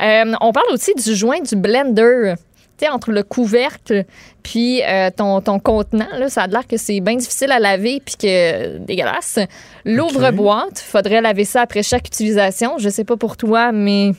Euh, 0.01 0.33
on 0.41 0.51
parle 0.51 0.71
aussi 0.73 0.93
du 0.95 1.15
joint 1.15 1.41
du 1.41 1.55
blender. 1.55 2.35
Tu 2.77 2.85
sais, 2.85 2.91
entre 2.91 3.11
le 3.11 3.23
couvercle 3.23 4.05
puis 4.41 4.81
euh, 4.83 5.09
ton, 5.13 5.41
ton 5.41 5.59
contenant, 5.59 6.07
là, 6.17 6.29
ça 6.29 6.43
a 6.43 6.47
l'air 6.47 6.65
que 6.65 6.77
c'est 6.77 7.01
bien 7.01 7.15
difficile 7.17 7.51
à 7.51 7.59
laver 7.59 8.01
puis 8.05 8.15
que 8.15 8.77
dégueulasse. 8.77 9.37
L'ouvre-boîte, 9.83 10.79
faudrait 10.79 11.19
laver 11.21 11.43
ça 11.43 11.61
après 11.63 11.83
chaque 11.83 12.07
utilisation. 12.07 12.77
Je 12.77 12.87
sais 12.87 13.03
pas 13.03 13.17
pour 13.17 13.35
toi, 13.35 13.71
mais 13.73 14.11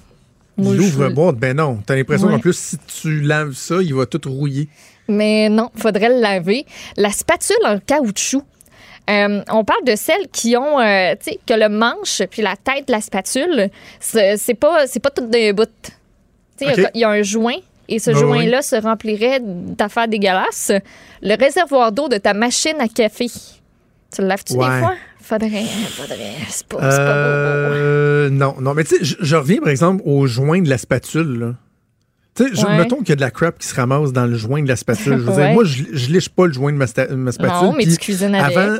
L'ouvre-boîte, 0.58 1.36
ben 1.36 1.56
non. 1.56 1.78
T'as 1.86 1.96
l'impression 1.96 2.26
Ouais. 2.26 2.34
qu'en 2.34 2.40
plus, 2.40 2.58
si 2.58 2.76
tu 3.00 3.20
laves 3.22 3.52
ça, 3.54 3.76
il 3.80 3.94
va 3.94 4.04
tout 4.04 4.20
rouiller. 4.30 4.68
Mais 5.08 5.48
non, 5.48 5.70
faudrait 5.74 6.10
le 6.10 6.20
laver. 6.20 6.66
La 6.98 7.10
spatule 7.10 7.56
en 7.64 7.78
caoutchouc. 7.78 8.42
Euh, 9.08 9.42
on 9.50 9.64
parle 9.64 9.84
de 9.84 9.96
celles 9.96 10.28
qui 10.32 10.56
ont, 10.56 10.78
euh, 10.78 11.14
tu 11.22 11.32
sais, 11.32 11.40
que 11.46 11.54
le 11.54 11.68
manche 11.68 12.22
puis 12.30 12.42
la 12.42 12.54
tête 12.56 12.86
de 12.86 12.92
la 12.92 13.00
spatule, 13.00 13.70
c'est 13.98 14.54
pas, 14.58 14.86
c'est 14.86 15.00
pas 15.00 15.10
tout 15.10 15.26
d'un 15.26 15.52
bout. 15.52 15.68
Tu 16.58 16.66
sais, 16.66 16.74
il 16.76 17.00
y 17.00 17.04
a- 17.04 17.14
y, 17.14 17.18
un 17.20 17.22
joint 17.22 17.56
et 17.88 17.98
ce 17.98 18.10
Ouais, 18.10 18.16
joint-là 18.20 18.62
se 18.62 18.76
remplirait 18.76 19.40
d'affaires 19.42 20.06
dégueulasses. 20.06 20.70
Le 21.22 21.34
réservoir 21.36 21.90
d'eau 21.92 22.08
de 22.08 22.18
ta 22.18 22.34
machine 22.34 22.76
à 22.78 22.86
café. 22.88 23.26
Tu 23.26 24.20
le 24.22 24.26
laves-tu 24.28 24.52
Ouais. 24.54 24.66
des 24.68 24.78
fois? 24.80 24.94
Faudrait, 25.20 25.64
faudrait. 25.64 26.16
C'est 26.48 26.66
pas, 26.66 26.90
c'est 26.90 26.96
pas 26.98 27.14
beau, 27.14 27.68
beau. 27.68 27.74
Euh, 27.76 28.30
non, 28.30 28.54
non, 28.60 28.74
mais 28.74 28.84
tu 28.84 28.96
sais, 28.96 29.04
je- 29.04 29.16
je 29.20 29.36
reviens 29.36 29.58
par 29.60 29.68
exemple 29.68 30.02
au 30.04 30.26
joint 30.26 30.60
de 30.60 30.68
la 30.68 30.78
spatule. 30.78 31.38
là. 31.38 31.54
Tu 32.34 32.54
sais, 32.56 32.64
Ouais. 32.64 32.76
mettons 32.78 32.98
qu'il 32.98 33.08
y 33.10 33.12
a 33.12 33.16
de 33.16 33.20
la 33.20 33.30
crap 33.30 33.58
qui 33.58 33.66
se 33.66 33.74
ramasse 33.74 34.12
dans 34.12 34.24
le 34.26 34.36
joint 34.36 34.62
de 34.62 34.68
la 34.68 34.76
spatule. 34.76 35.14
Je 35.18 35.22
veux 35.24 35.30
Ouais. 35.32 35.44
dire, 35.46 35.52
moi, 35.54 35.64
je, 35.64 35.82
je 35.92 36.10
liche 36.12 36.28
pas 36.28 36.46
le 36.46 36.52
joint 36.52 36.72
de 36.72 36.76
ma, 36.76 36.84
sta- 36.86 37.12
ma 37.14 37.32
spatule. 37.32 37.66
Non, 37.68 37.72
mais 37.72 37.84
tu 37.84 37.96
cuisines 37.96 38.34
avec. 38.34 38.56
Avant, 38.56 38.76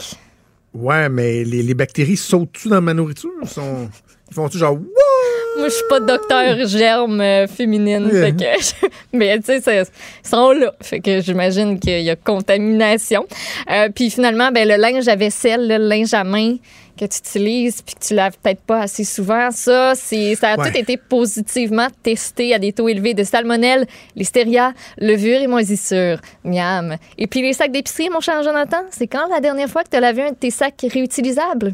ouais, 0.74 1.08
mais 1.08 1.44
les, 1.44 1.62
les 1.62 1.74
bactéries 1.74 2.16
sautent-tu 2.16 2.68
dans 2.68 2.80
ma 2.80 2.94
nourriture? 2.94 3.30
Ils, 3.42 3.48
sont, 3.48 3.88
ils 4.30 4.34
font-tu 4.34 4.58
genre, 4.58 4.74
Wouah! 4.74 5.58
Moi, 5.58 5.68
je 5.68 5.74
suis 5.74 5.84
pas 5.90 5.98
docteur 6.00 6.66
germe 6.68 7.20
euh, 7.20 7.46
féminine. 7.48 8.06
Ouais. 8.06 8.32
fait 8.32 8.32
que- 8.32 8.86
mais 9.12 9.36
tu 9.40 9.60
sais, 9.60 9.82
ils 9.82 10.28
sont 10.28 10.52
là. 10.52 10.72
Fait 10.80 11.00
que 11.00 11.20
j'imagine 11.20 11.78
qu'il 11.80 12.00
y 12.02 12.08
a 12.08 12.16
contamination. 12.16 13.26
Euh, 13.70 13.88
puis 13.94 14.10
finalement, 14.10 14.52
ben, 14.52 14.66
le 14.66 14.76
linge 14.76 15.08
à 15.08 15.16
vaisselle, 15.16 15.66
le 15.68 15.76
linge 15.76 16.14
à 16.14 16.22
main 16.24 16.56
que 17.00 17.06
tu 17.06 17.18
utilises 17.18 17.80
puis 17.82 17.94
que 17.94 18.04
tu 18.06 18.14
laves 18.14 18.36
peut-être 18.42 18.60
pas 18.60 18.82
assez 18.82 19.04
souvent, 19.04 19.50
ça, 19.50 19.94
c'est, 19.96 20.34
ça 20.34 20.50
a 20.52 20.58
Ouais. 20.60 20.70
tout 20.70 20.76
été 20.78 20.96
positivement 20.96 21.88
testé 22.02 22.54
à 22.54 22.58
des 22.58 22.72
taux 22.72 22.88
élevés 22.88 23.14
de 23.14 23.24
salmonelle, 23.24 23.86
listeria, 24.16 24.74
levure 24.98 25.40
et 25.40 25.46
moisissure. 25.46 26.20
Miam. 26.44 26.96
Et 27.18 27.26
puis 27.26 27.40
les 27.42 27.52
sacs 27.54 27.72
d'épicerie, 27.72 28.10
mon 28.10 28.20
cher 28.20 28.42
Jonathan, 28.42 28.82
c'est 28.90 29.06
quand 29.06 29.28
la 29.28 29.40
dernière 29.40 29.68
fois 29.68 29.82
que 29.84 29.88
tu 29.90 29.96
as 29.96 30.00
lavé 30.00 30.22
un 30.24 30.30
de 30.30 30.36
tes 30.36 30.50
sacs 30.50 30.84
réutilisables? 30.92 31.72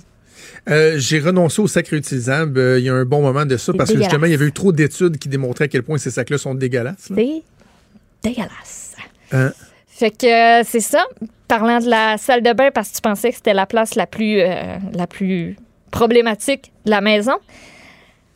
Euh, 0.69 0.94
J'ai 0.98 1.19
renoncé 1.20 1.61
aux 1.62 1.66
sacs 1.69 1.89
réutilisables 1.89 2.59
euh, 2.59 2.78
il 2.78 2.85
y 2.85 2.89
a 2.89 2.94
un 2.94 3.05
bon 3.05 3.23
moment 3.23 3.47
de 3.47 3.57
ça 3.57 3.73
parce 3.73 3.90
que 3.93 3.98
justement, 3.98 4.27
il 4.27 4.32
y 4.32 4.35
avait 4.35 4.47
eu 4.47 4.53
trop 4.53 4.73
d'études 4.73 5.19
qui 5.19 5.28
démontraient 5.28 5.65
à 5.65 5.69
quel 5.69 5.82
point 5.82 5.98
ces 5.98 6.11
sacs-là 6.11 6.39
sont 6.39 6.55
dégueulasses. 6.55 7.11
là. 7.11 7.16
C'est 7.16 7.43
dégueulasse. 8.23 8.93
Hein? 9.32 9.53
Fait 9.98 10.10
que 10.10 10.60
euh, 10.60 10.62
c'est 10.64 10.81
ça. 10.81 11.05
Parlant 11.48 11.78
de 11.78 11.89
la 11.89 12.18
salle 12.18 12.43
de 12.43 12.52
bain, 12.52 12.70
parce 12.74 12.90
que 12.90 12.97
tu 12.97 13.01
pensais 13.02 13.31
que 13.31 13.36
c'était 13.36 13.55
la 13.55 13.66
place 13.66 13.94
la 13.94 14.06
plus, 14.06 14.40
euh, 14.40 14.77
la 14.93 15.06
plus 15.06 15.56
problématique 15.90 16.73
de 16.85 16.90
la 16.90 17.01
maison, 17.01 17.35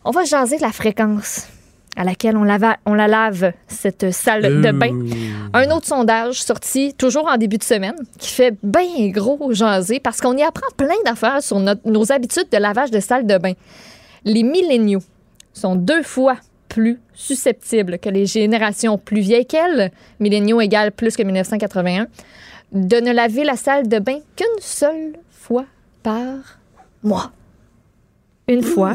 on 0.04 0.10
va 0.12 0.24
jaser 0.24 0.56
de 0.56 0.62
la 0.62 0.72
fréquence 0.72 1.48
à 1.96 2.04
laquelle 2.04 2.36
on, 2.36 2.44
lava- 2.44 2.76
on 2.86 2.94
la 2.94 3.08
lave, 3.08 3.52
cette 3.66 4.12
salle 4.12 4.62
de 4.62 4.70
bain. 4.72 4.92
Un 5.52 5.70
autre 5.72 5.86
sondage 5.88 6.40
sorti 6.42 6.94
toujours 6.94 7.26
en 7.26 7.36
début 7.36 7.58
de 7.58 7.64
semaine 7.64 7.96
qui 8.18 8.28
fait 8.30 8.54
bien 8.62 9.08
gros 9.08 9.52
jaser 9.52 9.98
parce 10.00 10.20
qu'on 10.20 10.36
y 10.36 10.42
apprend 10.42 10.68
plein 10.76 10.94
d'affaires 11.04 11.42
sur 11.42 11.58
notre- 11.58 11.86
nos 11.86 12.10
habitudes 12.12 12.48
de 12.50 12.56
lavage 12.58 12.90
de 12.92 13.00
salle 13.00 13.26
de 13.26 13.36
bain. 13.36 13.52
Les 14.24 14.44
milléniaux 14.44 15.02
sont 15.52 15.74
deux 15.74 16.04
fois 16.04 16.36
plus 16.70 17.00
susceptibles 17.12 17.98
que 17.98 18.08
les 18.08 18.24
générations 18.24 18.96
plus 18.96 19.20
vieilles 19.20 19.44
qu'elles, 19.44 19.90
milléniaux 20.20 20.60
égale 20.60 20.92
plus 20.92 21.16
que 21.16 21.22
1981, 21.22 22.06
de 22.72 22.96
ne 22.96 23.12
laver 23.12 23.44
la 23.44 23.56
salle 23.56 23.88
de 23.88 23.98
bain 23.98 24.20
qu'une 24.36 24.60
seule 24.60 25.16
fois 25.30 25.66
par 26.02 26.58
mois. 27.02 27.32
Une 28.46 28.62
fois 28.62 28.94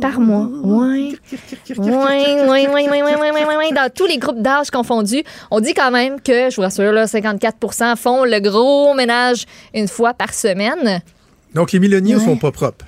par 0.00 0.20
mois. 0.20 0.48
Oui. 0.62 1.16
Oui, 1.30 1.76
oui, 1.78 2.66
oui, 2.68 2.86
oui, 2.90 3.00
oui, 3.04 3.30
oui, 3.34 3.54
oui, 3.58 3.72
Dans 3.74 3.90
tous 3.92 4.06
les 4.06 4.18
groupes 4.18 4.40
d'âge 4.40 4.70
confondus, 4.70 5.24
on 5.50 5.60
dit 5.60 5.74
quand 5.74 5.90
même 5.90 6.20
que, 6.20 6.50
je 6.50 6.56
vous 6.56 6.62
rassure, 6.62 6.92
là, 6.92 7.06
54 7.06 7.96
font 7.96 8.24
le 8.24 8.40
gros 8.40 8.94
ménage 8.94 9.46
une 9.72 9.88
fois 9.88 10.14
par 10.14 10.34
semaine. 10.34 11.00
Donc, 11.54 11.72
les 11.72 11.80
milléniaux 11.80 12.18
ouais. 12.18 12.24
sont 12.24 12.36
pas 12.36 12.52
propres. 12.52 12.84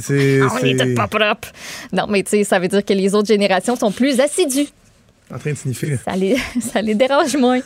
C'est 0.00 0.40
Ah, 0.42 0.48
on 0.52 0.58
c'est 0.58 0.62
n'était 0.72 0.94
pas 0.94 1.08
propre. 1.08 1.48
Non, 1.92 2.06
mais 2.08 2.22
tu 2.22 2.30
sais, 2.30 2.44
ça 2.44 2.58
veut 2.58 2.68
dire 2.68 2.84
que 2.84 2.92
les 2.92 3.14
autres 3.14 3.28
générations 3.28 3.76
sont 3.76 3.90
plus 3.92 4.20
assidues. 4.20 4.68
en 5.32 5.38
train 5.38 5.52
de 5.52 5.56
sniffer. 5.56 5.98
Ça 6.04 6.16
les, 6.16 6.36
ça 6.60 6.82
les 6.82 6.94
dérange 6.94 7.36
moins. 7.36 7.60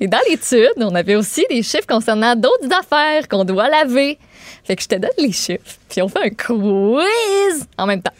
Et 0.00 0.06
dans 0.06 0.18
l'étude, 0.28 0.68
on 0.76 0.94
avait 0.94 1.16
aussi 1.16 1.44
des 1.48 1.62
chiffres 1.62 1.86
concernant 1.88 2.36
d'autres 2.36 2.68
affaires 2.78 3.26
qu'on 3.28 3.44
doit 3.44 3.68
laver. 3.70 4.18
Fait 4.64 4.76
que 4.76 4.82
je 4.82 4.88
te 4.88 4.96
donne 4.96 5.10
les 5.18 5.32
chiffres, 5.32 5.62
puis 5.88 6.02
on 6.02 6.08
fait 6.08 6.24
un 6.24 6.30
quiz 6.30 7.66
en 7.78 7.86
même 7.86 8.02
temps. 8.02 8.12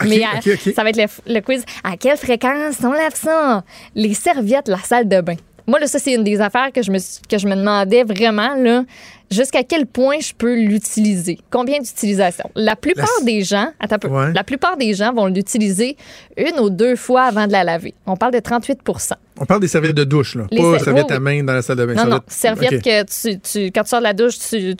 Ok, 0.00 0.08
Mais 0.08 0.18
ok, 0.18 0.46
euh, 0.48 0.54
ok. 0.66 0.74
ça 0.74 0.82
va 0.82 0.90
être 0.90 0.96
le, 1.26 1.34
le 1.34 1.40
quiz. 1.40 1.64
À 1.84 1.96
quelle 1.96 2.16
fréquence 2.18 2.74
on 2.82 2.92
lave 2.92 3.14
ça? 3.14 3.62
Les 3.94 4.12
serviettes, 4.14 4.68
la 4.68 4.78
salle 4.78 5.08
de 5.08 5.20
bain? 5.20 5.36
Moi, 5.66 5.78
là, 5.80 5.86
ça, 5.86 5.98
c'est 5.98 6.12
une 6.14 6.24
des 6.24 6.40
affaires 6.40 6.72
que 6.72 6.82
je 6.82 6.90
me, 6.90 6.98
que 7.28 7.38
je 7.38 7.46
me 7.46 7.54
demandais 7.54 8.02
vraiment, 8.04 8.54
là, 8.56 8.84
jusqu'à 9.30 9.62
quel 9.62 9.86
point 9.86 10.16
je 10.20 10.32
peux 10.34 10.54
l'utiliser? 10.54 11.38
Combien 11.50 11.78
d'utilisations? 11.78 12.50
La 12.54 12.74
plupart 12.76 13.06
La- 13.20 13.24
des 13.24 13.42
gens, 13.42 13.68
attends 13.80 13.94
un 13.96 13.98
peu, 13.98 14.08
Ouais. 14.08 14.32
la 14.32 14.44
plupart 14.44 14.76
des 14.76 14.92
gens 14.94 15.12
vont 15.12 15.26
l'utiliser 15.26 15.96
une 16.36 16.58
ou 16.60 16.68
deux 16.68 16.96
fois 16.96 17.22
avant 17.22 17.46
de 17.46 17.52
la 17.52 17.64
laver. 17.64 17.94
On 18.06 18.16
parle 18.16 18.32
de 18.32 18.40
38% 18.40 19.14
On 19.38 19.46
parle 19.46 19.60
des 19.60 19.68
serviettes 19.68 19.96
de 19.96 20.04
douche, 20.04 20.34
là. 20.34 20.46
Les 20.50 20.58
pas 20.60 20.78
ser- 20.78 20.84
serviettes 20.84 21.06
oui, 21.10 21.16
à 21.16 21.20
main 21.20 21.42
dans 21.44 21.54
la 21.54 21.62
salle 21.62 21.76
de 21.78 21.86
bain. 21.86 21.94
non, 21.94 22.06
non, 22.06 22.20
Serviettes- 22.26 22.82
que 22.82 23.02
tu, 23.04 23.38
tu- 23.40 23.72
quand 23.72 23.82
tu 23.84 23.88
sors 23.88 24.00
de 24.00 24.04
la 24.04 24.12
douche, 24.14 24.38
tu 24.38 24.74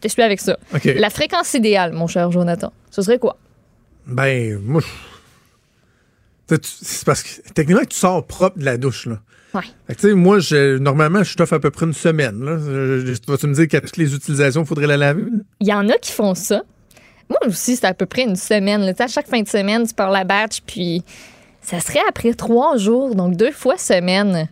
t'essuies 0.00 0.22
avec 0.22 0.40
ça. 0.40 0.56
La 0.84 1.10
fréquence 1.10 1.52
idéale, 1.54 1.92
mon 1.92 2.06
cher 2.06 2.30
Jonathan, 2.30 2.72
ce 2.90 3.02
serait 3.02 3.18
quoi? 3.18 3.36
Ben, 4.06 4.58
moi, 4.64 4.80
c'est 6.48 7.04
parce 7.04 7.22
que 7.22 7.28
techniquement, 7.52 7.84
tu 7.88 7.96
sors 7.96 8.24
propre 8.26 8.58
de 8.58 8.64
la 8.64 8.76
douche, 8.76 9.06
là. 9.06 9.18
Ouais. 9.54 9.62
Que, 9.88 9.92
tu 9.94 10.00
sais, 10.08 10.14
moi, 10.14 10.38
je, 10.38 10.78
normalement, 10.78 11.22
je 11.24 11.34
t'offre 11.36 11.54
à 11.54 11.60
peu 11.60 11.70
près 11.70 11.86
une 11.86 11.92
semaine. 11.92 12.44
Là. 12.44 12.58
Je- 12.58 13.04
je- 13.14 13.20
Vas-tu 13.26 13.46
me 13.48 13.54
dire 13.54 13.66
qu'à 13.68 13.80
toutes 13.80 13.96
les 13.96 14.14
utilisations, 14.14 14.62
il 14.62 14.66
faudrait 14.66 14.86
la 14.86 14.96
laver? 14.96 15.24
Il 15.60 15.66
y 15.66 15.72
en 15.74 15.88
a 15.88 15.94
qui 15.98 16.12
font 16.12 16.34
ça. 16.34 16.62
Moi 17.28 17.38
aussi, 17.46 17.76
c'est 17.76 17.86
à 17.86 17.94
peu 17.94 18.06
près 18.06 18.22
une 18.22 18.36
semaine. 18.36 18.80
là. 18.82 18.92
À 18.98 19.06
chaque 19.08 19.28
fin 19.28 19.40
de 19.42 19.48
semaine, 19.48 19.86
tu 19.86 19.94
pars 19.94 20.10
la 20.10 20.24
batch, 20.24 20.60
puis 20.66 21.02
ça 21.62 21.80
serait 21.80 22.00
après 22.08 22.34
trois 22.34 22.76
jours, 22.76 23.14
donc 23.14 23.36
deux 23.36 23.52
fois 23.52 23.76
semaine. 23.76 24.48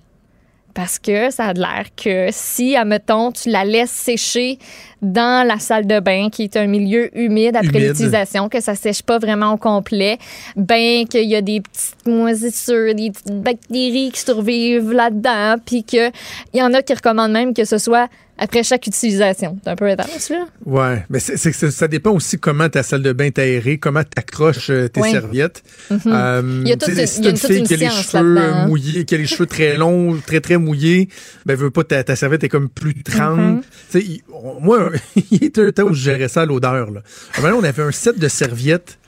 Parce 0.79 1.01
que 1.01 1.33
ça 1.33 1.47
a 1.47 1.53
l'air 1.55 1.87
que 1.97 2.29
si, 2.31 2.77
admettons, 2.77 3.33
tu 3.33 3.51
la 3.51 3.65
laisses 3.65 3.91
sécher 3.91 4.61
dans 5.03 5.45
la 5.45 5.59
salle 5.59 5.89
de 5.89 5.99
bain, 5.99 6.29
qui 6.31 6.45
est 6.45 6.57
un 6.57 6.69
milieu 6.69 7.11
humide 7.19 7.57
après 7.57 7.81
l'utilisation, 7.81 8.49
que 8.49 8.61
ça 8.61 8.77
sèche 8.77 9.03
pas 9.03 9.19
vraiment 9.19 9.55
au 9.55 9.57
complet, 9.57 10.19
ben 10.55 11.05
qu'il 11.09 11.29
y 11.29 11.35
a 11.35 11.43
des 11.43 11.63
petites 11.63 12.07
moisissures, 12.07 12.95
des 12.95 13.11
petites 13.11 13.43
bactéries 13.43 14.13
qui 14.13 14.21
survivent 14.21 14.93
là-dedans, 14.93 15.57
puis 15.67 15.83
qu'il 15.83 16.13
y 16.55 16.63
en 16.63 16.73
a 16.73 16.81
qui 16.81 16.95
recommandent 16.95 17.33
même 17.33 17.55
que 17.55 17.65
ce 17.65 17.79
soit 17.79 18.09
après 18.39 18.63
chaque 18.63 18.87
utilisation. 18.87 19.59
C'est 19.63 19.71
un 19.71 19.77
peu 19.77 19.87
intense, 19.87 20.31
là. 20.31 20.47
Ouais, 20.65 21.05
mais 21.11 21.19
c'est, 21.21 21.37
ça 21.53 21.89
dépend 21.89 22.13
aussi 22.13 22.39
comment 22.39 22.69
ta 22.69 22.83
salle 22.83 23.03
de 23.03 23.13
bain 23.13 23.25
est 23.27 23.39
aérée, 23.39 23.79
comment 23.79 24.03
tu 24.03 24.11
accroches 24.17 24.71
tes 24.93 25.01
Ouais. 25.01 25.11
serviettes. 25.11 25.63
Mhm. 25.91 26.01
Euh, 26.07 26.61
Il 26.65 26.69
y 26.69 26.73
a 26.73 26.77
toute 26.77 26.95
si 27.07 27.21
t'as 27.21 27.31
une 27.31 27.37
fille 27.37 27.63
qui 27.65 27.75
a 27.75 27.77
les 27.77 27.89
cheveux 27.91 28.39
hein. 28.39 28.67
mouillés, 28.69 29.05
qui 29.05 29.15
a 29.15 29.19
les 29.19 29.27
cheveux 29.27 29.47
très 29.47 29.77
longs, 29.77 30.17
très 30.27 30.41
très 30.41 30.57
mouillés, 30.57 31.09
ben 31.47 31.57
veut 31.57 31.71
pas 31.71 31.85
ta, 31.85 32.03
ta 32.05 32.17
serviette 32.17 32.45
est 32.45 32.49
comme 32.49 32.69
plus 32.69 32.95
trempe. 33.03 33.39
Mhm. 33.39 33.61
Tu 33.91 34.01
sais, 34.01 34.05
il- 34.07 34.23
moi, 34.61 34.91
il 35.31 35.45
était 35.45 35.67
un 35.67 35.73
temps 35.73 35.85
où 35.85 35.95
je 35.95 36.03
gérais 36.03 36.29
ça 36.29 36.43
à 36.43 36.47
l'odeur. 36.47 36.91
Là. 36.91 37.03
Un 37.37 37.41
moment, 37.43 37.57
on 37.61 37.65
avait 37.65 37.83
un 37.83 37.93
set 37.93 38.19
de 38.19 38.29
serviettes 38.29 38.99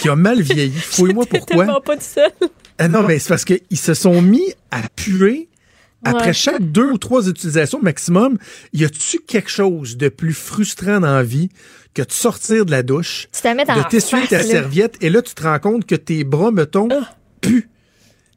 qui 0.00 0.08
a 0.08 0.16
mal 0.16 0.40
vieilli. 0.42 0.72
Fouille-moi 0.78 1.24
pourquoi. 1.28 1.64
tellement 1.64 1.80
pas 1.80 1.96
tout 1.96 2.02
seul. 2.02 2.30
Ah 2.78 2.86
non, 2.88 3.02
mais 3.02 3.18
c'est 3.18 3.28
parce 3.30 3.44
qu'ils 3.44 3.60
se 3.76 3.94
sont 3.94 4.22
mis 4.22 4.54
à 4.70 4.82
puer 4.94 5.47
après 6.04 6.26
Ouais. 6.28 6.32
chaque 6.32 6.62
deux 6.72 6.90
ou 6.92 6.98
trois 6.98 7.28
utilisations 7.28 7.80
maximum. 7.82 8.38
Y 8.72 8.84
a-tu 8.84 9.18
quelque 9.26 9.50
chose 9.50 9.96
de 9.96 10.08
plus 10.08 10.32
frustrant 10.34 11.00
dans 11.00 11.14
la 11.14 11.22
vie 11.22 11.48
que 11.94 12.02
de 12.02 12.12
sortir 12.12 12.64
de 12.64 12.70
la 12.70 12.82
douche, 12.82 13.28
Tu 13.32 13.48
de 13.48 13.88
t'essuyer 13.88 14.26
ta 14.28 14.42
serviette, 14.42 14.96
et 15.00 15.10
là, 15.10 15.22
tu 15.22 15.34
te 15.34 15.42
rends 15.42 15.58
compte 15.58 15.84
que 15.86 15.94
tes 15.96 16.22
bras, 16.24 16.50
mettons, 16.52 16.88
puent. 17.40 17.68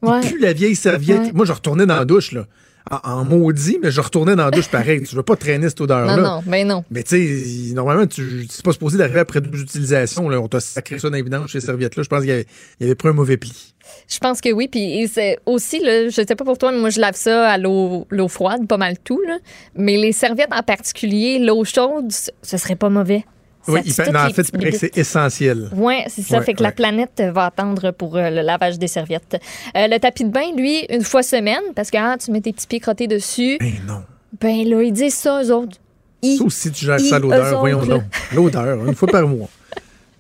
Ils 0.04 0.10
Ouais. 0.10 0.22
puent 0.22 0.40
la 0.40 0.54
vieille 0.54 0.76
serviette. 0.76 1.20
Ouais. 1.22 1.32
Moi, 1.34 1.46
je 1.46 1.52
retournais 1.52 1.86
dans 1.86 1.98
la 1.98 2.06
douche, 2.06 2.32
là. 2.32 2.48
En, 2.90 2.98
en 3.04 3.26
maudit, 3.26 3.78
mais 3.82 3.92
je 3.92 4.02
retournais 4.02 4.36
dans 4.36 4.46
la 4.46 4.52
douche 4.52 4.70
pareil. 4.70 5.04
tu 5.04 5.16
veux 5.16 5.24
pas 5.24 5.36
traîner 5.36 5.70
cette 5.70 5.82
odeur-là. 5.82 6.18
Non, 6.18 6.24
non, 6.24 6.44
ben 6.46 6.68
non. 6.68 6.84
Mais 6.90 7.04
tu 7.04 7.70
sais, 7.70 7.74
normalement, 7.74 8.08
tu 8.08 8.48
c'est 8.50 8.66
pas 8.66 8.72
supposé 8.72 8.98
d'arriver 8.98 9.20
après 9.20 9.42
deux 9.42 9.62
utilisations. 9.62 10.30
Là. 10.30 10.40
On 10.40 10.48
t'a 10.48 10.60
sacré 10.60 10.98
ça 10.98 11.10
dans 11.10 11.16
les 11.16 11.22
vidanges, 11.22 11.52
ces 11.52 11.62
serviettes-là. 11.62 12.04
Je 12.04 12.10
pense 12.10 12.22
qu'il 12.22 12.30
y 12.30 12.34
avait, 12.34 12.48
il 12.80 12.84
y 12.84 12.86
avait 12.88 12.96
pris 12.96 13.10
un 13.10 13.14
mauvais 13.14 13.38
pli. 13.38 13.74
Je 14.08 14.20
pense 14.20 14.42
que 14.42 14.52
oui. 14.52 14.68
Puis 14.68 15.10
c'est 15.14 15.40
aussi, 15.46 15.80
là, 15.80 16.10
je 16.10 16.24
sais 16.28 16.36
pas 16.36 16.46
pour 16.46 16.58
toi, 16.58 16.72
mais 16.72 16.80
moi, 16.80 16.90
je 16.90 17.00
lave 17.00 17.16
ça 17.16 17.50
à 17.50 17.58
l'eau 17.58 18.06
froide, 18.28 18.68
pas 18.68 18.78
mal 18.78 18.98
tout. 19.04 19.22
Là. 19.28 19.38
Mais 19.76 19.98
les 19.98 20.12
serviettes 20.12 20.54
en 20.54 20.64
particulier, 20.64 21.40
l'eau 21.40 21.64
chaude, 21.64 22.12
ce 22.12 22.58
serait 22.58 22.76
pas 22.76 22.90
mauvais. 22.90 23.26
Oui, 23.68 23.82
il 23.86 24.12
non, 24.12 24.20
en 24.22 24.30
fait, 24.32 24.52
c'est 24.72 24.98
essentiel. 24.98 25.70
Oui, 25.76 25.96
c'est 26.08 26.24
ça. 26.24 26.40
Ouais, 26.40 26.46
fait 26.46 26.54
que 26.54 26.64
la 26.64 26.72
planète 26.72 27.22
va 27.34 27.46
attendre 27.46 27.92
pour 27.92 28.18
euh, 28.18 28.30
le 28.30 28.42
lavage 28.42 28.80
des 28.80 28.88
serviettes. 28.88 29.40
Euh, 29.76 29.88
le 29.88 30.00
tapis 30.00 30.24
de 30.24 30.30
bain, 30.30 30.56
lui, 30.58 30.86
une 30.90 31.04
fois 31.04 31.22
semaine, 31.22 31.62
parce 31.76 31.92
que 31.92 31.98
ah, 32.00 32.18
tu 32.18 32.32
mets 32.32 32.42
tes 32.42 32.54
petits 32.54 32.68
pieds 32.68 32.80
crottés 32.80 33.08
dessus. 33.08 33.58
Ben 33.60 33.74
non. 33.88 34.02
Ben 34.40 34.68
là, 34.68 34.82
ils 34.82 34.94
disent 34.94 35.14
ça, 35.14 35.44
eux 35.44 35.54
autres. 35.54 35.78
Ils- 36.24 36.38
Ça 36.38 36.44
aussi, 36.44 36.72
tu 36.72 36.86
gères 36.86 37.00
ça 37.00 37.20
l'odeur. 37.20 37.60
Voyons 37.60 37.86
donc. 37.86 38.04
L'odeur, 38.34 38.86
une 38.86 38.96
fois 38.96 39.08
par 39.08 39.28
mois. 39.28 39.50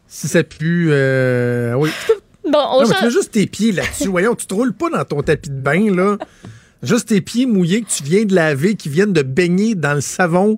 Si 0.08 0.28
ça 0.28 0.44
pue, 0.44 0.90
euh, 0.92 1.74
oui. 1.76 1.90
Bon, 2.44 2.60
on 2.74 2.82
Non, 2.82 2.90
mais 2.90 2.96
tu 2.96 3.04
mets 3.06 3.12
juste 3.12 3.32
tes 3.32 3.46
pieds 3.48 3.72
là-dessus. 3.72 4.08
Voyons, 4.10 4.36
tu 4.36 4.46
te 4.46 4.54
roules 4.54 4.74
pas 4.74 4.90
dans 4.90 5.06
ton 5.06 5.22
tapis 5.22 5.50
de 5.50 5.56
bain, 5.60 5.96
là. 5.96 6.18
Juste 6.84 7.10
tes 7.10 7.22
pieds 7.22 7.46
mouillés 7.46 7.82
que 7.84 7.90
tu 7.90 8.04
viens 8.04 8.26
de 8.26 8.34
laver, 8.34 8.76
qui 8.76 8.90
viennent 8.90 9.14
de 9.14 9.22
baigner 9.22 9.76
dans 9.76 9.94
le 9.94 10.02
savon 10.02 10.58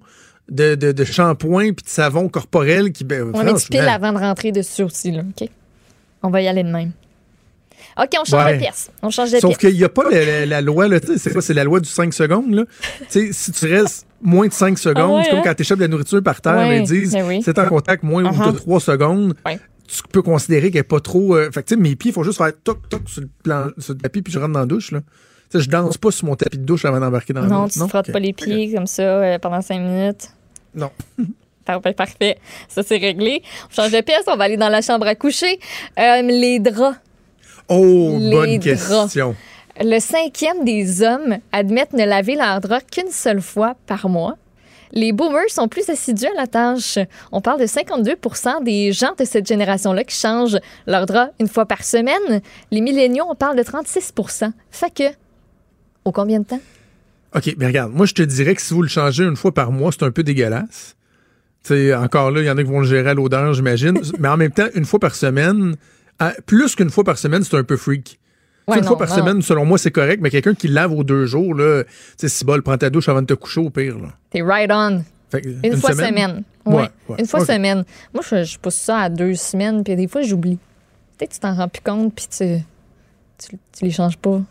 de, 0.50 0.76
de, 0.76 0.92
de 0.92 1.04
shampoing 1.04 1.74
puis 1.74 1.84
de 1.86 1.90
savon 1.90 2.28
corporel 2.30 2.92
qui. 2.92 3.04
Ben, 3.04 3.32
On 3.34 3.44
du 3.54 3.66
pile 3.70 3.80
avant 3.82 4.12
de 4.14 4.18
rentrer 4.20 4.52
dessus 4.52 4.84
aussi, 4.84 5.12
là, 5.12 5.22
OK? 5.22 5.48
On 6.22 6.30
va 6.30 6.42
y 6.42 6.48
aller 6.48 6.64
de 6.64 6.70
même. 6.70 6.92
OK, 7.98 8.10
on 8.20 8.24
change 8.26 8.46
Ouais. 8.46 8.54
de 8.56 8.60
pièce. 8.60 8.92
On 9.04 9.10
change 9.10 9.32
de 9.32 9.40
Sauf 9.40 9.58
qu'il 9.58 9.74
n'y 9.76 9.84
a 9.84 9.90
pas 9.90 10.10
la, 10.10 10.26
la- 10.26 10.46
la 10.46 10.62
loi, 10.62 10.88
c'est 11.18 11.32
quoi? 11.32 11.42
C'est 11.42 11.54
la 11.54 11.64
loi 11.64 11.80
du 11.80 11.90
5 11.90 12.14
secondes, 12.14 12.54
là? 12.54 12.64
Tu 13.12 13.28
sais, 13.28 13.30
si 13.34 13.52
tu 13.52 13.66
restes 13.72 14.08
moins 14.22 14.48
de 14.48 14.54
5 14.54 14.78
secondes, 14.80 14.98
Ah 14.98 15.16
ouais, 15.18 15.24
c'est 15.26 15.30
comme 15.32 15.40
hein? 15.40 15.44
quand 15.46 15.54
tu 15.54 15.62
échappes 15.62 15.78
de 15.80 15.84
la 15.84 15.88
nourriture 15.90 16.24
par 16.24 16.42
terre, 16.42 16.56
Ouais, 16.56 16.80
ils 16.80 16.84
disent, 16.88 17.12
ben 17.14 17.26
oui. 17.28 17.42
c'est 17.44 17.60
en 17.60 17.66
contact 17.68 18.04
moins 18.04 18.24
Uh-huh. 18.24 18.52
de 18.52 18.58
3 18.58 18.80
secondes. 18.80 19.36
Ouais. 19.46 19.60
Tu 19.86 20.02
peux 20.12 20.22
considérer 20.24 20.72
qu'elle 20.72 20.80
n'est 20.80 20.84
pas 20.84 21.02
trop. 21.02 21.36
euh, 21.36 21.52
fait 21.52 21.62
que, 21.62 21.76
mes 21.76 21.96
pieds, 21.96 22.10
il 22.12 22.14
faut 22.14 22.24
juste 22.24 22.38
faire 22.38 22.52
toc, 22.64 22.88
toc 22.90 23.02
sur 23.08 23.22
le, 23.22 23.30
plan, 23.44 23.68
sur 23.78 23.94
le 23.94 24.00
tapis, 24.00 24.22
puis 24.24 24.34
je 24.34 24.40
rentre 24.40 24.54
dans 24.54 24.62
la 24.62 24.66
douche, 24.66 24.92
là. 24.92 25.02
Je 25.60 25.70
danse 25.70 25.98
pas 25.98 26.12
sur 26.12 26.26
mon 26.28 26.36
tapis 26.36 26.58
de 26.58 26.64
douche 26.66 26.86
avant 26.86 27.00
d'embarquer 27.00 27.34
dans 27.34 27.42
la 27.42 27.48
Non, 27.48 27.64
douche. 27.64 27.74
tu 27.74 27.80
te 27.80 27.88
frottes 27.88 28.12
pas 28.12 28.20
les 28.20 28.34
pieds 28.34 28.74
comme 28.74 28.88
ça 28.88 29.02
euh, 29.04 29.40
pendant 29.40 29.62
cinq 29.62 29.80
minutes. 29.80 30.30
Non. 30.76 30.90
Parfait, 31.66 31.94
parfait. 31.94 32.38
Ça, 32.68 32.84
c'est 32.84 32.98
réglé. 32.98 33.42
On 33.72 33.74
change 33.74 33.92
de 33.92 34.02
pièce, 34.02 34.24
on 34.28 34.36
va 34.36 34.44
aller 34.44 34.58
dans 34.58 34.68
la 34.68 34.82
chambre 34.82 35.08
à 35.08 35.16
coucher. 35.16 35.60
Euh, 35.98 36.22
les 36.22 36.60
draps. 36.60 36.98
Oh, 37.70 38.18
Les 38.20 38.32
bonne 38.32 38.58
draps. 38.60 38.90
question. 39.10 39.34
Le 39.80 40.00
cinquième 40.00 40.66
des 40.66 41.02
hommes 41.02 41.38
admettent 41.54 41.94
ne 41.94 42.04
laver 42.04 42.36
leurs 42.36 42.60
draps 42.60 42.86
qu'une 42.92 43.10
seule 43.12 43.42
fois 43.42 43.76
par 43.88 44.10
mois. 44.10 44.36
Les 44.92 45.14
boomers 45.14 45.50
sont 45.50 45.70
plus 45.70 45.90
assidus 45.90 46.28
à 46.28 46.42
la 46.42 46.48
tâche. 46.48 47.00
On 47.32 47.40
parle 47.40 47.62
de 47.62 47.66
52% 47.66 48.62
des 48.64 48.92
gens 48.92 49.14
de 49.18 49.24
cette 49.24 49.48
génération-là 49.48 50.04
qui 50.04 50.16
changent 50.16 50.60
leurs 50.86 51.06
draps 51.06 51.32
une 51.40 51.48
fois 51.48 51.66
par 51.66 51.84
semaine. 51.86 52.42
Les 52.72 52.82
milléniaux, 52.82 53.26
on 53.30 53.36
parle 53.36 53.58
de 53.58 53.64
36 53.64 54.14
Fait 54.70 54.94
que, 54.94 55.04
au 56.06 56.12
combien 56.12 56.40
de 56.40 56.46
temps? 56.46 56.60
OK, 57.36 57.56
mais 57.58 57.68
regarde, 57.68 57.92
moi, 57.94 58.06
je 58.06 58.14
te 58.14 58.22
dirais 58.22 58.54
que 58.56 58.62
si 58.62 58.74
vous 58.74 58.82
le 58.82 58.88
changez 58.88 59.24
une 59.24 59.36
fois 59.36 59.54
par 59.54 59.72
mois, 59.72 59.92
c'est 59.92 60.04
un 60.04 60.12
peu 60.12 60.24
dégueulasse. 60.24 60.96
Encore 61.96 62.32
là, 62.32 62.42
il 62.42 62.46
y 62.46 62.50
en 62.50 62.58
a 62.58 62.64
qui 62.64 62.70
vont 62.70 62.82
le 62.82 62.88
gérer 62.88 63.10
à 63.10 63.14
l'odeur, 63.14 63.54
j'imagine. 63.54 64.00
mais 64.20 64.28
en 64.28 64.38
même 64.38 64.52
temps, 64.52 64.68
une 64.76 64.86
fois 64.86 65.00
par 65.00 65.16
semaine, 65.16 65.76
à- 66.20 66.34
plus 66.46 66.76
qu'une 66.76 66.90
fois 66.90 67.04
par 67.04 67.18
semaine, 67.18 67.44
c'est 67.44 67.58
un 67.58 67.64
peu 67.64 67.78
freak. 67.78 68.20
Ouais, 68.68 68.78
une 68.78 68.84
fois 68.84 68.98
par 68.98 69.10
non. 69.10 69.16
semaine, 69.16 69.42
selon 69.42 69.66
moi, 69.66 69.78
c'est 69.78 69.92
correct, 69.92 70.20
mais 70.22 70.30
quelqu'un 70.30 70.54
qui 70.54 70.68
lave 70.70 70.94
aux 70.94 71.04
deux 71.04 71.26
jours, 71.26 71.54
là, 71.54 71.84
tu 71.84 71.90
sais, 72.18 72.30
si 72.30 72.46
bol, 72.46 72.62
prends 72.62 72.78
ta 72.78 72.90
douche 72.90 73.10
avant 73.10 73.22
de 73.22 73.28
te 73.28 73.34
coucher 73.34 73.60
au 73.60 73.70
pire. 73.70 73.98
T'es 74.30 74.42
right 74.42 74.72
on. 74.72 75.04
Une, 75.64 75.78
fois 75.78 75.94
semaine. 75.94 76.44
Ouais, 76.66 76.76
Ouais, 76.76 76.90
ouais. 77.10 77.16
Une 77.20 77.26
fois 77.26 77.42
Ok. 77.42 77.48
semaine. 77.48 77.84
Moi, 78.14 78.24
je, 78.30 78.44
je 78.44 78.60
pousse 78.60 78.76
ça 78.76 79.00
à 79.00 79.10
deux 79.10 79.34
semaines, 79.34 79.84
puis 79.84 79.96
des 79.96 80.08
fois, 80.08 80.22
j'oublie. 80.22 80.60
Peut-être 81.18 81.32
que 81.32 81.36
tu 81.36 81.40
t'en 81.40 81.56
rends 81.56 81.68
plus 81.68 81.82
compte, 81.82 82.14
puis 82.14 82.28
tu, 82.30 82.60
tu, 83.40 83.58
tu 83.78 83.86
les 83.86 83.92
changes 83.92 84.18
pas. 84.18 84.42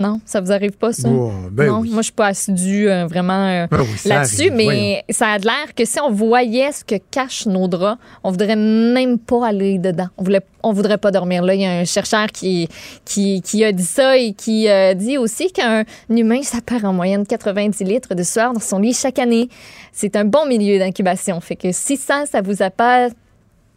Non, 0.00 0.20
ça 0.24 0.40
vous 0.40 0.52
arrive 0.52 0.76
pas, 0.76 0.92
ça? 0.92 1.08
Oh, 1.08 1.32
ben 1.50 1.66
non, 1.66 1.80
oui. 1.80 1.90
moi, 1.90 2.02
je 2.02 2.04
suis 2.04 2.12
pas 2.12 2.28
assidue 2.28 2.88
euh, 2.88 3.06
vraiment 3.06 3.48
euh, 3.48 3.66
Ben 3.68 3.80
oui, 3.80 3.98
ça 3.98 4.08
là-dessus, 4.10 4.50
mais 4.52 4.64
voyons. 4.64 5.00
ça 5.10 5.26
a 5.30 5.38
l'air 5.38 5.74
que 5.76 5.84
si 5.84 5.98
on 5.98 6.12
voyait 6.12 6.70
ce 6.70 6.84
que 6.84 6.94
cachent 7.10 7.46
nos 7.46 7.66
draps, 7.66 8.00
on 8.22 8.30
voudrait 8.30 8.54
même 8.54 9.18
pas 9.18 9.48
aller 9.48 9.78
dedans. 9.78 10.06
On 10.16 10.22
voulait, 10.22 10.42
on 10.62 10.72
voudrait 10.72 10.98
pas 10.98 11.10
dormir 11.10 11.42
là. 11.42 11.54
Il 11.54 11.62
y 11.62 11.66
a 11.66 11.80
un 11.80 11.84
chercheur 11.84 12.28
qui, 12.28 12.68
qui, 13.04 13.42
qui 13.42 13.64
a 13.64 13.72
dit 13.72 13.82
ça 13.82 14.16
et 14.16 14.34
qui 14.34 14.68
euh, 14.68 14.94
dit 14.94 15.18
aussi 15.18 15.50
qu'un 15.50 15.82
humain, 16.08 16.42
ça 16.44 16.58
perd 16.64 16.84
en 16.84 16.92
moyenne 16.92 17.26
90 17.26 17.82
litres 17.82 18.14
de 18.14 18.22
sueur 18.22 18.52
dans 18.52 18.60
son 18.60 18.78
lit 18.78 18.94
chaque 18.94 19.18
année. 19.18 19.48
C'est 19.92 20.14
un 20.14 20.24
bon 20.24 20.46
milieu 20.46 20.78
d'incubation. 20.78 21.40
Fait 21.40 21.56
que 21.56 21.72
si 21.72 21.96
ça, 21.96 22.24
ça 22.24 22.40
vous 22.40 22.62
a 22.62 22.70
pas 22.70 23.08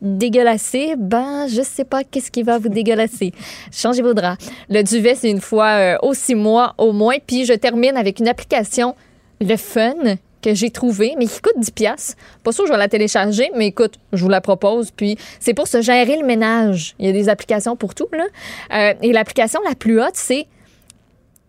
dégueulasser, 0.01 0.95
ben, 0.97 1.47
je 1.47 1.61
sais 1.61 1.85
pas 1.85 2.03
qu'est-ce 2.03 2.31
qui 2.31 2.43
va 2.43 2.57
vous 2.57 2.69
dégueulasser. 2.69 3.33
Changez 3.71 4.01
vos 4.01 4.13
draps. 4.13 4.43
Le 4.69 4.81
duvet, 4.81 5.15
c'est 5.15 5.29
une 5.29 5.41
fois 5.41 5.69
euh, 5.69 5.97
aux 6.01 6.13
six 6.13 6.35
mois 6.35 6.73
au 6.77 6.91
moins. 6.91 7.17
Puis 7.25 7.45
je 7.45 7.53
termine 7.53 7.95
avec 7.97 8.19
une 8.19 8.27
application, 8.27 8.95
le 9.39 9.55
fun, 9.57 9.93
que 10.41 10.53
j'ai 10.53 10.71
trouvé, 10.71 11.13
mais 11.17 11.27
qui 11.27 11.39
coûte 11.39 11.57
10 11.57 11.71
pièces. 11.71 12.15
Pas 12.43 12.51
sûr 12.51 12.63
que 12.63 12.69
je 12.69 12.73
vais 12.73 12.79
la 12.79 12.87
télécharger, 12.87 13.51
mais 13.55 13.67
écoute, 13.67 13.99
je 14.11 14.23
vous 14.23 14.29
la 14.29 14.41
propose. 14.41 14.91
Puis 14.91 15.17
c'est 15.39 15.53
pour 15.53 15.67
se 15.67 15.81
gérer 15.81 16.17
le 16.17 16.25
ménage. 16.25 16.95
Il 16.99 17.05
y 17.05 17.09
a 17.09 17.11
des 17.11 17.29
applications 17.29 17.75
pour 17.75 17.95
tout, 17.95 18.07
là. 18.11 18.25
Euh, 18.73 18.93
et 19.01 19.13
l'application 19.13 19.59
la 19.67 19.75
plus 19.75 20.01
haute, 20.01 20.15
c'est 20.15 20.47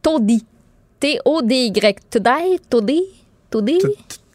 Toddy. 0.03 0.45
T-O-D-Y. 1.01 1.97
Today? 2.11 2.61
Toddy? 2.71 3.03
Toddy? 3.51 3.79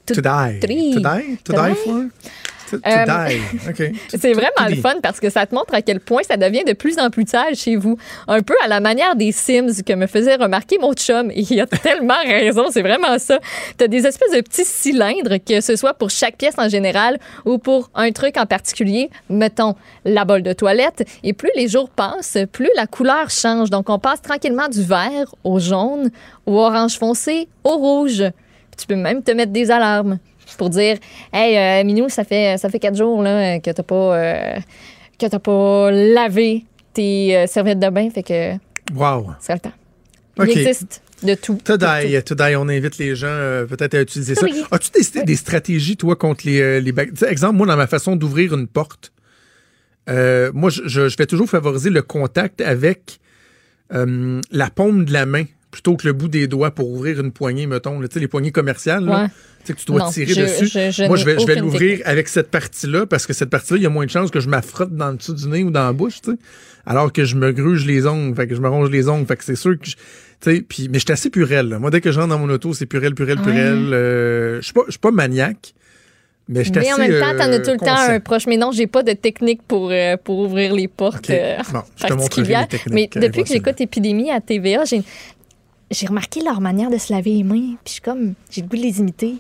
To 0.05 0.15
die. 0.15 1.37
To 1.43 1.53
die? 1.53 2.09
Euh. 2.73 3.29
C'est 4.09 4.33
vraiment 4.33 4.69
le 4.69 4.75
fun 4.75 4.95
parce 5.01 5.19
que 5.19 5.29
ça 5.29 5.45
te 5.45 5.55
montre 5.55 5.73
à 5.73 5.81
quel 5.81 5.99
point 5.99 6.21
ça 6.23 6.37
devient 6.37 6.63
de 6.65 6.73
plus 6.73 6.99
en 6.99 7.09
plus 7.09 7.27
sale 7.27 7.55
chez 7.55 7.75
vous. 7.75 7.97
Un 8.27 8.41
peu 8.41 8.55
à 8.63 8.67
la 8.67 8.79
manière 8.79 9.15
des 9.15 9.31
Sims 9.31 9.83
que 9.85 9.93
me 9.93 10.07
faisait 10.07 10.35
remarquer 10.35 10.77
mon 10.79 10.93
chum. 10.93 11.31
Et 11.31 11.41
il 11.49 11.59
a 11.61 11.67
tellement 11.67 12.21
raison, 12.25 12.65
c'est 12.71 12.81
vraiment 12.81 13.17
ça. 13.19 13.39
Tu 13.77 13.83
as 13.83 13.87
des 13.87 14.05
espèces 14.05 14.31
de 14.31 14.41
petits 14.41 14.65
cylindres, 14.65 15.37
que 15.45 15.61
ce 15.61 15.75
soit 15.75 15.93
pour 15.93 16.09
chaque 16.09 16.37
pièce 16.37 16.55
en 16.57 16.69
général 16.69 17.19
ou 17.45 17.57
pour 17.57 17.89
un 17.95 18.11
truc 18.11 18.37
en 18.37 18.45
particulier, 18.45 19.09
mettons 19.29 19.75
la 20.05 20.25
bolle 20.25 20.43
de 20.43 20.53
toilette. 20.53 21.07
Et 21.23 21.33
plus 21.33 21.51
les 21.55 21.67
jours 21.67 21.89
passent, 21.89 22.37
plus 22.51 22.69
la 22.75 22.87
couleur 22.87 23.29
change. 23.29 23.69
Donc 23.69 23.89
on 23.89 23.99
passe 23.99 24.21
tranquillement 24.21 24.67
du 24.67 24.83
vert 24.83 25.33
au 25.43 25.59
jaune, 25.59 26.11
au 26.45 26.57
orange 26.59 26.97
foncé, 26.97 27.47
au 27.63 27.77
rouge. 27.77 28.23
Puis 28.71 28.77
tu 28.77 28.87
peux 28.87 28.95
même 28.95 29.23
te 29.23 29.31
mettre 29.31 29.51
des 29.51 29.71
alarmes 29.71 30.19
pour 30.57 30.69
dire 30.69 30.97
Hey, 31.31 31.57
euh, 31.57 31.85
Minou, 31.85 32.09
ça 32.09 32.23
fait, 32.23 32.57
ça 32.57 32.69
fait 32.69 32.79
quatre 32.79 32.97
jours 32.97 33.21
là, 33.21 33.59
que 33.59 33.71
t'as 33.71 33.83
pas, 33.83 34.17
euh, 34.17 34.55
que 35.19 35.37
pas 35.37 35.91
lavé 35.91 36.65
tes 36.93 37.35
euh, 37.35 37.47
serviettes 37.47 37.79
de 37.79 37.89
bain, 37.89 38.09
fait 38.09 38.23
que 38.23 38.53
Wow. 38.95 39.31
c'est 39.39 39.53
le 39.53 39.59
temps. 39.59 39.71
Il 40.39 40.49
existe 40.49 41.01
de 41.23 41.33
tout. 41.33 41.59
To 41.63 41.77
die, 41.77 42.21
to 42.23 42.35
die, 42.35 42.55
on 42.55 42.69
invite 42.69 42.97
les 42.99 43.15
gens 43.15 43.27
euh, 43.27 43.65
peut-être 43.65 43.95
à 43.95 44.01
utiliser 44.01 44.35
ça. 44.35 44.45
Oui. 44.45 44.63
As-tu 44.71 44.91
des, 44.91 45.23
des 45.23 45.35
stratégies, 45.35 45.97
toi, 45.97 46.15
contre 46.15 46.45
les, 46.45 46.61
euh, 46.61 46.79
les 46.79 46.93
sais, 47.15 47.29
Exemple, 47.29 47.55
moi, 47.55 47.67
dans 47.67 47.77
ma 47.77 47.87
façon 47.87 48.15
d'ouvrir 48.15 48.53
une 48.53 48.67
porte, 48.67 49.11
euh, 50.09 50.51
moi, 50.53 50.69
je, 50.69 50.87
je, 50.87 51.17
vais 51.17 51.25
toujours 51.25 51.49
favoriser 51.49 51.89
le 51.89 52.01
contact 52.01 52.61
avec 52.61 53.19
la 53.89 54.69
paume 54.69 55.05
de 55.05 55.13
la 55.13 55.25
main 55.25 55.45
plutôt 55.77 55.95
que 55.95 56.07
le 56.07 56.13
bout 56.13 56.27
des 56.27 56.47
doigts 56.47 56.71
pour 56.71 56.89
ouvrir 56.89 57.19
une 57.19 57.31
poignée, 57.31 57.67
mettons. 57.67 57.99
là. 57.99 58.07
Les 58.15 58.27
poignées 58.27 58.51
commerciales, 58.51 59.05
là, 59.05 59.21
Ouais. 59.23 59.27
tu 59.27 59.33
sais, 59.65 59.73
que 59.73 59.79
tu 59.79 59.85
dois 59.85 59.99
Non, 59.99 60.09
tirer 60.09 60.33
je- 60.33 60.41
dessus. 60.41 60.65
je- 60.65 60.89
je 60.91 61.03
moi, 61.07 61.17
je 61.17 61.23
vais, 61.25 61.33
je 61.39 61.45
vais 61.45 61.53
aucune 61.53 61.65
l'ouvrir 61.65 61.99
avec 62.05 62.27
cette 62.29 62.49
partie-là 62.49 63.05
parce 63.05 63.27
que 63.27 63.33
cette 63.33 63.51
partie-là, 63.51 63.77
il 63.77 63.83
y 63.83 63.85
a 63.85 63.89
moins 63.89 64.05
de 64.05 64.09
chances 64.09 64.31
que 64.31 64.39
je 64.39 64.49
m'affrotte 64.49 64.95
dans 64.95 65.11
le 65.11 65.17
dessous 65.17 65.35
du 65.35 65.47
nez 65.47 65.63
ou 65.63 65.69
dans 65.69 65.85
la 65.85 65.93
bouche, 65.93 66.19
tu 66.21 66.31
sais. 66.31 66.37
Alors 66.87 67.13
que 67.13 67.25
je 67.25 67.35
me 67.35 67.51
gruge 67.51 67.85
les 67.85 68.07
ongles, 68.07 68.35
fait 68.35 68.47
que 68.47 68.55
je 68.55 68.61
me 68.61 68.69
ronge 68.69 68.89
les 68.89 69.07
ongles, 69.07 69.27
fait 69.27 69.35
que 69.37 69.43
c'est 69.43 69.55
sûr 69.55 69.77
que 69.77 69.85
puis 70.61 70.87
mais 70.89 70.97
je 70.99 71.03
suis 71.05 71.11
assez 71.11 71.29
purel. 71.29 71.69
là. 71.69 71.77
Moi, 71.79 71.91
dès 71.91 72.01
que 72.01 72.11
je 72.11 72.19
rentre 72.19 72.29
dans 72.31 72.39
mon 72.39 72.49
auto, 72.49 72.73
c'est 72.73 72.85
purel, 72.87 73.13
purel, 73.13 73.37
purel. 73.39 73.89
Euh, 73.93 74.57
je 74.61 74.65
suis 74.65 74.73
pas, 74.73 74.81
pas 75.01 75.11
maniaque, 75.11 75.73
mais 76.47 76.63
je 76.63 76.71
suis 76.71 76.79
Mais 76.79 76.93
en 76.93 76.97
même 76.97 77.19
temps, 77.19 77.31
t'en 77.37 77.51
as 77.51 77.59
euh, 77.59 77.63
tout 77.63 77.71
le 77.71 77.77
temps 77.77 77.97
un 77.97 78.19
proche. 78.21 78.47
Mais 78.47 78.55
non, 78.57 78.71
j'ai 78.71 78.87
pas 78.87 79.03
de 79.03 79.11
technique 79.13 79.61
pour, 79.67 79.89
euh, 79.91 80.15
pour 80.15 80.39
ouvrir 80.39 80.73
les 80.73 80.87
portes 80.87 81.29
OK. 81.29 81.31
euh, 81.31 81.57
Bon, 81.73 81.81
je 81.97 82.05
te 82.07 82.89
Mais 82.93 83.09
euh, 83.15 83.19
depuis 83.19 83.43
que 83.43 83.49
j'écoute 83.49 83.81
Épidémie 83.81 84.31
à 84.31 84.39
TVA, 84.39 84.85
j'ai 84.85 85.01
j'ai 85.91 86.07
remarqué 86.07 86.41
leur 86.43 86.59
manière 86.61 86.89
de 86.89 86.97
se 86.97 87.11
laver 87.13 87.31
les 87.31 87.43
mains. 87.43 87.75
Puis 87.83 87.87
je 87.87 87.91
suis 87.93 88.01
comme, 88.01 88.33
j'ai 88.51 88.61
le 88.61 88.67
goût 88.67 88.75
de 88.77 88.81
les 88.81 88.99
imiter. 88.99 89.35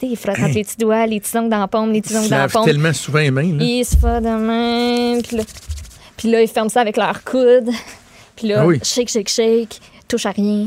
Tu 0.00 0.06
sais, 0.06 0.12
ils 0.12 0.16
frottent 0.16 0.38
entre 0.38 0.54
les 0.54 0.64
petits 0.64 0.76
doigts, 0.78 1.06
les 1.06 1.20
petits 1.20 1.36
ongles 1.36 1.50
dans 1.50 1.58
la 1.60 1.68
paume, 1.68 1.92
les 1.92 2.00
petits 2.02 2.14
Ils 2.14 2.18
ongles 2.18 2.28
dans 2.30 2.38
la 2.38 2.48
paume. 2.48 2.64
tellement 2.64 2.92
souvent 2.92 3.18
les 3.18 3.30
mains. 3.30 3.42
là. 3.56 3.62
Ils 3.64 3.84
se 3.84 3.96
font 3.96 4.20
de 4.20 4.28
même. 4.46 5.22
Puis 5.22 5.36
là, 5.36 5.42
puis 6.16 6.30
là, 6.30 6.42
ils 6.42 6.48
ferment 6.48 6.68
ça 6.70 6.80
avec 6.80 6.96
leur 6.96 7.22
coude. 7.24 7.68
Puis 8.36 8.48
là, 8.48 8.60
Ah 8.62 8.66
oui. 8.66 8.78
shake, 8.82 9.08
shake, 9.10 9.28
shake. 9.28 9.80
Touche 10.08 10.24
à 10.26 10.30
rien. 10.30 10.66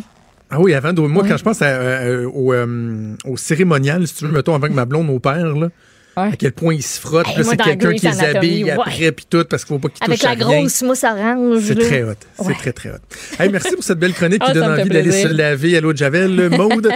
Ah 0.52 0.60
oui, 0.60 0.74
avant, 0.76 0.94
moi, 1.08 1.24
quand 1.28 1.36
je 1.38 1.44
pense 1.44 1.62
à, 1.64 1.66
euh, 1.66 2.30
au, 2.30 2.54
euh, 2.54 3.16
au 3.26 3.36
cérémonial, 3.38 4.08
si 4.08 4.14
tu 4.16 4.26
veux, 4.26 4.32
mettons, 4.32 4.54
avant 4.54 4.68
que 4.68 4.74
ma 4.74 4.86
blonde 4.86 5.10
opère, 5.10 5.56
là, 5.56 5.70
Ouais. 6.18 6.30
à 6.32 6.36
quel 6.38 6.52
point 6.54 6.74
ils 6.74 6.82
se 6.84 7.00
frottent, 7.00 7.28
Hey, 7.28 7.44
c'est 7.44 7.58
quelqu'un 7.58 7.94
qui 7.94 8.08
les 8.08 8.20
habille 8.24 8.64
ouais. 8.66 8.72
après, 8.72 9.12
puis 9.12 9.26
tout, 9.30 9.44
parce 9.50 9.66
qu'il 9.66 9.76
faut 9.76 9.80
pas 9.80 9.90
qu'ils 9.90 10.04
Avec 10.06 10.20
touchent 10.20 10.24
la 10.24 10.32
à 10.32 10.48
rien. 10.48 10.60
grosse 10.62 10.82
mousse 10.84 11.04
orange. 11.04 11.64
C'est 11.66 11.76
très 11.76 12.04
hot. 12.04 12.14
C'est 12.42 12.54
très, 12.58 12.72
très 12.74 12.90
hot. 12.90 12.94
Hey, 13.40 13.50
merci 13.50 13.72
pour 13.76 13.84
cette 13.84 14.00
belle 14.00 14.14
chronique 14.14 14.42
Ah, 14.44 14.48
qui 14.48 14.54
donne 14.54 14.72
envie 14.80 14.90
d'aller 14.90 15.12
se 15.12 15.28
laver 15.28 15.76
à 15.78 15.82
l'eau 15.82 15.92
de 15.94 15.98
Javel. 15.98 16.50
Maude, 16.50 16.90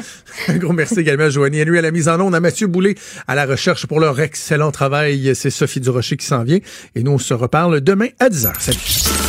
un 0.48 0.58
gros 0.58 0.74
merci 0.74 1.00
également 1.00 1.26
à 1.26 1.30
Joanie 1.30 1.62
Henry 1.64 1.78
à 1.80 1.82
la 1.82 1.92
mise 1.92 2.08
en 2.08 2.20
onde, 2.22 2.34
à 2.36 2.40
Mathieu 2.40 2.68
Boulay 2.68 2.96
à 3.28 3.36
la 3.36 3.46
recherche 3.46 3.86
pour 3.88 4.00
leur 4.00 4.20
excellent 4.20 4.72
travail. 4.72 5.32
C'est 5.36 5.50
Sophie 5.50 5.80
Durocher 5.82 6.16
qui 6.18 6.26
s'en 6.26 6.44
vient. 6.44 6.60
Et 6.96 7.04
nous, 7.04 7.12
on 7.12 7.18
se 7.18 7.34
reparle 7.34 7.82
demain 7.82 8.08
à 8.20 8.30
10h. 8.30 8.54
Salut. 8.60 9.29